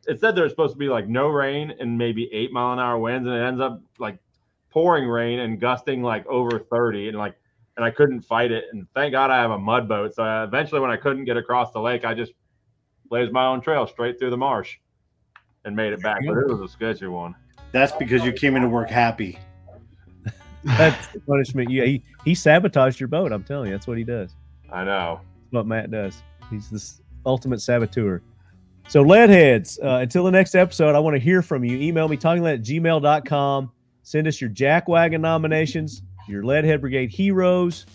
It 0.06 0.20
said 0.20 0.34
there 0.34 0.44
was 0.44 0.52
supposed 0.52 0.74
to 0.74 0.78
be 0.78 0.88
like 0.88 1.08
no 1.08 1.28
rain 1.28 1.72
and 1.80 1.96
maybe 1.96 2.28
eight 2.32 2.52
mile 2.52 2.72
an 2.72 2.78
hour 2.78 2.98
winds, 2.98 3.26
and 3.26 3.36
it 3.36 3.40
ends 3.40 3.60
up 3.60 3.80
like 3.98 4.18
pouring 4.70 5.08
rain 5.08 5.38
and 5.38 5.58
gusting 5.58 6.02
like 6.02 6.26
over 6.26 6.58
thirty, 6.58 7.08
and 7.08 7.16
like, 7.16 7.36
and 7.76 7.84
I 7.84 7.90
couldn't 7.90 8.22
fight 8.22 8.50
it. 8.50 8.64
And 8.72 8.86
thank 8.94 9.12
God 9.12 9.30
I 9.30 9.36
have 9.36 9.50
a 9.50 9.58
mud 9.58 9.88
boat. 9.88 10.14
So 10.14 10.22
I, 10.22 10.44
eventually, 10.44 10.80
when 10.80 10.90
I 10.90 10.96
couldn't 10.96 11.24
get 11.24 11.36
across 11.36 11.72
the 11.72 11.80
lake, 11.80 12.04
I 12.04 12.14
just 12.14 12.32
blazed 13.08 13.32
my 13.32 13.46
own 13.46 13.60
trail 13.60 13.86
straight 13.86 14.18
through 14.18 14.30
the 14.30 14.36
marsh 14.36 14.76
and 15.64 15.76
made 15.76 15.92
it 15.92 16.02
back. 16.02 16.20
But 16.26 16.38
it 16.38 16.48
was 16.48 16.60
a 16.60 16.68
sketchy 16.68 17.06
one. 17.06 17.34
That's 17.72 17.92
because 17.92 18.24
you 18.24 18.32
came 18.32 18.56
into 18.56 18.68
work 18.68 18.88
happy. 18.88 19.38
that's 20.64 21.08
the 21.08 21.20
punishment. 21.20 21.70
Yeah, 21.70 21.84
he, 21.84 22.02
he 22.24 22.34
sabotaged 22.34 22.98
your 23.00 23.08
boat. 23.08 23.32
I'm 23.32 23.44
telling 23.44 23.68
you, 23.68 23.74
that's 23.74 23.86
what 23.86 23.98
he 23.98 24.04
does. 24.04 24.34
I 24.72 24.84
know. 24.84 25.20
That's 25.22 25.52
what 25.52 25.66
Matt 25.66 25.90
does. 25.90 26.22
He's 26.50 26.70
this 26.70 27.02
ultimate 27.24 27.60
saboteur. 27.60 28.22
So, 28.88 29.04
Leadheads, 29.04 29.82
uh, 29.82 30.00
until 30.00 30.24
the 30.24 30.30
next 30.30 30.54
episode, 30.54 30.94
I 30.94 31.00
want 31.00 31.16
to 31.16 31.20
hear 31.20 31.42
from 31.42 31.64
you. 31.64 31.76
Email 31.76 32.08
me, 32.08 32.16
talkinglead 32.16 32.54
at 32.54 32.62
gmail.com. 32.62 33.72
Send 34.02 34.28
us 34.28 34.40
your 34.40 34.50
Jackwagon 34.50 35.20
nominations, 35.20 36.02
your 36.28 36.42
Leadhead 36.42 36.80
Brigade 36.80 37.10
heroes, 37.10 37.86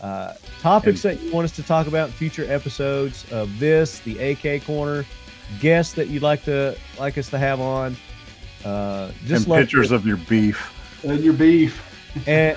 uh, 0.00 0.34
topics 0.60 1.02
that 1.02 1.20
you 1.22 1.32
want 1.32 1.44
us 1.44 1.52
to 1.52 1.62
talk 1.62 1.86
about 1.86 2.08
in 2.08 2.12
future 2.14 2.44
episodes 2.52 3.24
of 3.32 3.58
this, 3.58 4.00
the 4.00 4.18
AK 4.18 4.64
Corner, 4.64 5.04
guests 5.60 5.94
that 5.94 6.08
you'd 6.08 6.22
like 6.22 6.42
to 6.44 6.76
like 6.98 7.16
us 7.18 7.28
to 7.30 7.38
have 7.38 7.60
on. 7.60 7.96
Uh, 8.64 9.10
just 9.26 9.44
and 9.44 9.48
love 9.48 9.60
pictures 9.60 9.88
to- 9.88 9.94
of 9.96 10.06
your 10.06 10.16
beef. 10.16 10.72
And 11.04 11.22
your 11.24 11.32
beef. 11.34 11.82
and 12.28 12.56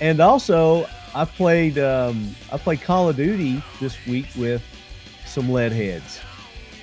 and 0.00 0.20
also 0.20 0.86
I 1.14 1.24
played 1.24 1.78
um, 1.78 2.34
I 2.52 2.56
played 2.58 2.80
Call 2.82 3.08
of 3.08 3.16
Duty 3.16 3.62
this 3.80 3.96
week 4.06 4.26
with 4.36 4.62
some 5.26 5.50
lead 5.50 5.72
heads. 5.72 6.20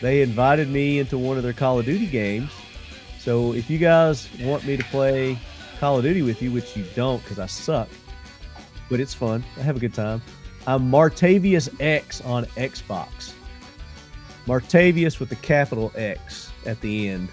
They 0.01 0.21
invited 0.21 0.67
me 0.69 0.99
into 0.99 1.17
one 1.17 1.37
of 1.37 1.43
their 1.43 1.53
Call 1.53 1.79
of 1.79 1.85
Duty 1.85 2.07
games, 2.07 2.51
So 3.19 3.53
if 3.53 3.69
you 3.69 3.77
guys 3.77 4.27
want 4.41 4.65
me 4.65 4.75
to 4.77 4.83
play 4.85 5.37
Call 5.81 5.97
of 5.97 6.03
Duty 6.03 6.21
with 6.21 6.43
you, 6.43 6.51
which 6.51 6.77
you 6.77 6.85
don't 6.93 7.23
because 7.23 7.39
I 7.39 7.47
suck, 7.47 7.89
but 8.87 8.99
it's 8.99 9.15
fun. 9.15 9.43
I 9.57 9.61
have 9.61 9.77
a 9.77 9.79
good 9.79 9.95
time. 9.95 10.21
I'm 10.67 10.91
Martavius 10.91 11.75
X 11.81 12.21
on 12.21 12.45
Xbox. 12.55 13.33
Martavius 14.45 15.19
with 15.19 15.29
the 15.29 15.37
capital 15.37 15.91
X 15.95 16.51
at 16.67 16.79
the 16.81 17.09
end. 17.09 17.29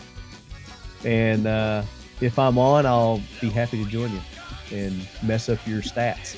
And 1.04 1.46
uh, 1.46 1.82
if 2.22 2.38
I'm 2.38 2.56
on, 2.56 2.86
I'll 2.86 3.20
be 3.42 3.50
happy 3.50 3.84
to 3.84 3.90
join 3.90 4.10
you 4.12 4.20
and 4.72 5.06
mess 5.22 5.50
up 5.50 5.58
your 5.66 5.82
stats. 5.82 6.34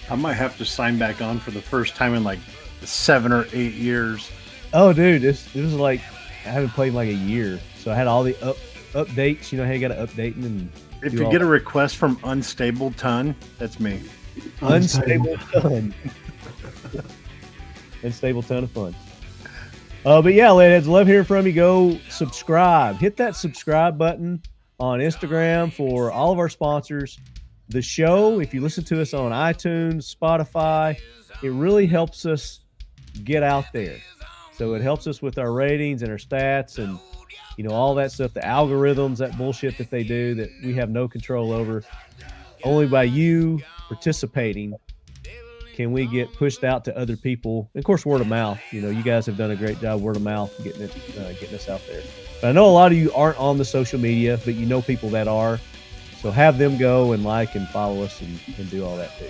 I 0.10 0.16
might 0.16 0.34
have 0.34 0.58
to 0.58 0.64
sign 0.64 0.98
back 0.98 1.22
on 1.22 1.38
for 1.38 1.52
the 1.52 1.62
first 1.62 1.94
time 1.94 2.12
in 2.12 2.24
like 2.24 2.40
seven 2.82 3.30
or 3.30 3.46
eight 3.52 3.74
years. 3.74 4.32
oh, 4.74 4.92
dude, 4.92 5.22
this 5.22 5.46
it 5.54 5.62
was 5.62 5.74
like 5.74 6.00
I 6.44 6.48
haven't 6.48 6.70
played 6.70 6.88
in 6.88 6.94
like 6.96 7.08
a 7.08 7.14
year, 7.14 7.60
so 7.78 7.92
I 7.92 7.94
had 7.94 8.08
all 8.08 8.24
the 8.24 8.36
up 8.44 8.56
updates. 9.04 9.52
You 9.52 9.58
know 9.58 9.66
how 9.66 9.72
you 9.72 9.80
got 9.80 9.88
to 9.94 10.06
update 10.06 10.36
and 10.36 10.70
If 11.02 11.12
you 11.12 11.30
get 11.30 11.42
a 11.42 11.46
request 11.46 11.96
from 11.96 12.18
Unstable 12.24 12.92
Ton, 12.92 13.34
that's 13.58 13.78
me. 13.78 14.02
unstable 14.60 15.36
ton. 15.52 15.94
unstable 18.02 18.42
ton 18.42 18.64
of 18.64 18.70
fun. 18.70 18.94
Uh, 20.04 20.22
but 20.22 20.34
yeah, 20.34 20.50
lads, 20.50 20.86
love 20.86 21.06
hearing 21.06 21.24
from 21.24 21.46
you. 21.46 21.52
Go 21.52 21.98
subscribe. 22.08 22.96
Hit 22.96 23.16
that 23.16 23.34
subscribe 23.34 23.98
button 23.98 24.42
on 24.78 25.00
Instagram 25.00 25.72
for 25.72 26.12
all 26.12 26.32
of 26.32 26.38
our 26.38 26.48
sponsors. 26.48 27.18
The 27.68 27.82
show, 27.82 28.40
if 28.40 28.54
you 28.54 28.60
listen 28.60 28.84
to 28.84 29.00
us 29.00 29.12
on 29.14 29.32
iTunes, 29.32 30.14
Spotify, 30.14 30.96
it 31.42 31.50
really 31.50 31.86
helps 31.86 32.24
us 32.24 32.60
get 33.24 33.42
out 33.42 33.64
there. 33.72 33.96
So 34.52 34.74
it 34.74 34.82
helps 34.82 35.06
us 35.06 35.20
with 35.20 35.38
our 35.38 35.52
ratings 35.52 36.02
and 36.02 36.10
our 36.10 36.18
stats 36.18 36.78
and 36.78 36.98
you 37.56 37.64
know 37.64 37.74
all 37.74 37.94
that 37.94 38.12
stuff, 38.12 38.32
the 38.34 38.40
algorithms, 38.40 39.18
that 39.18 39.36
bullshit 39.36 39.78
that 39.78 39.90
they 39.90 40.04
do 40.04 40.34
that 40.34 40.50
we 40.62 40.74
have 40.74 40.90
no 40.90 41.08
control 41.08 41.52
over. 41.52 41.82
Only 42.64 42.86
by 42.86 43.04
you 43.04 43.60
participating 43.88 44.74
can 45.74 45.92
we 45.92 46.06
get 46.06 46.32
pushed 46.32 46.64
out 46.64 46.84
to 46.86 46.96
other 46.96 47.16
people. 47.16 47.70
And 47.74 47.80
of 47.80 47.84
course, 47.84 48.06
word 48.06 48.22
of 48.22 48.26
mouth. 48.26 48.58
You 48.72 48.80
know, 48.80 48.88
you 48.88 49.02
guys 49.02 49.26
have 49.26 49.36
done 49.36 49.50
a 49.50 49.56
great 49.56 49.78
job, 49.80 50.00
word 50.00 50.16
of 50.16 50.22
mouth, 50.22 50.52
getting 50.64 50.82
it, 50.82 50.96
uh, 51.18 51.32
getting 51.34 51.54
us 51.54 51.68
out 51.68 51.82
there. 51.86 52.02
But 52.40 52.48
I 52.48 52.52
know 52.52 52.66
a 52.66 52.72
lot 52.72 52.92
of 52.92 52.98
you 52.98 53.12
aren't 53.12 53.38
on 53.38 53.58
the 53.58 53.64
social 53.64 54.00
media, 54.00 54.40
but 54.44 54.54
you 54.54 54.66
know 54.66 54.80
people 54.80 55.10
that 55.10 55.28
are. 55.28 55.60
So 56.20 56.30
have 56.30 56.56
them 56.58 56.78
go 56.78 57.12
and 57.12 57.24
like 57.24 57.54
and 57.54 57.68
follow 57.68 58.02
us 58.02 58.20
and, 58.22 58.40
and 58.58 58.70
do 58.70 58.84
all 58.84 58.96
that 58.96 59.16
too. 59.18 59.26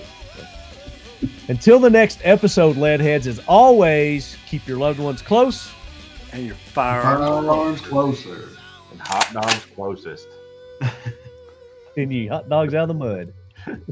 Until 1.48 1.78
the 1.78 1.90
next 1.90 2.20
episode, 2.22 2.76
Leadheads, 2.76 3.26
as 3.26 3.40
always, 3.48 4.36
keep 4.46 4.66
your 4.66 4.78
loved 4.78 4.98
ones 4.98 5.22
close. 5.22 5.70
And 6.32 6.46
your 6.46 6.54
firearms. 6.54 7.46
Firearms 7.46 7.80
closer. 7.80 8.48
And 8.90 9.00
hot 9.00 9.30
dogs 9.32 9.66
closest. 9.74 10.28
and 11.96 12.12
you 12.12 12.28
hot 12.28 12.48
dogs 12.48 12.74
out 12.74 12.88
of 12.88 12.88
the 12.88 12.94
mud. 12.94 13.32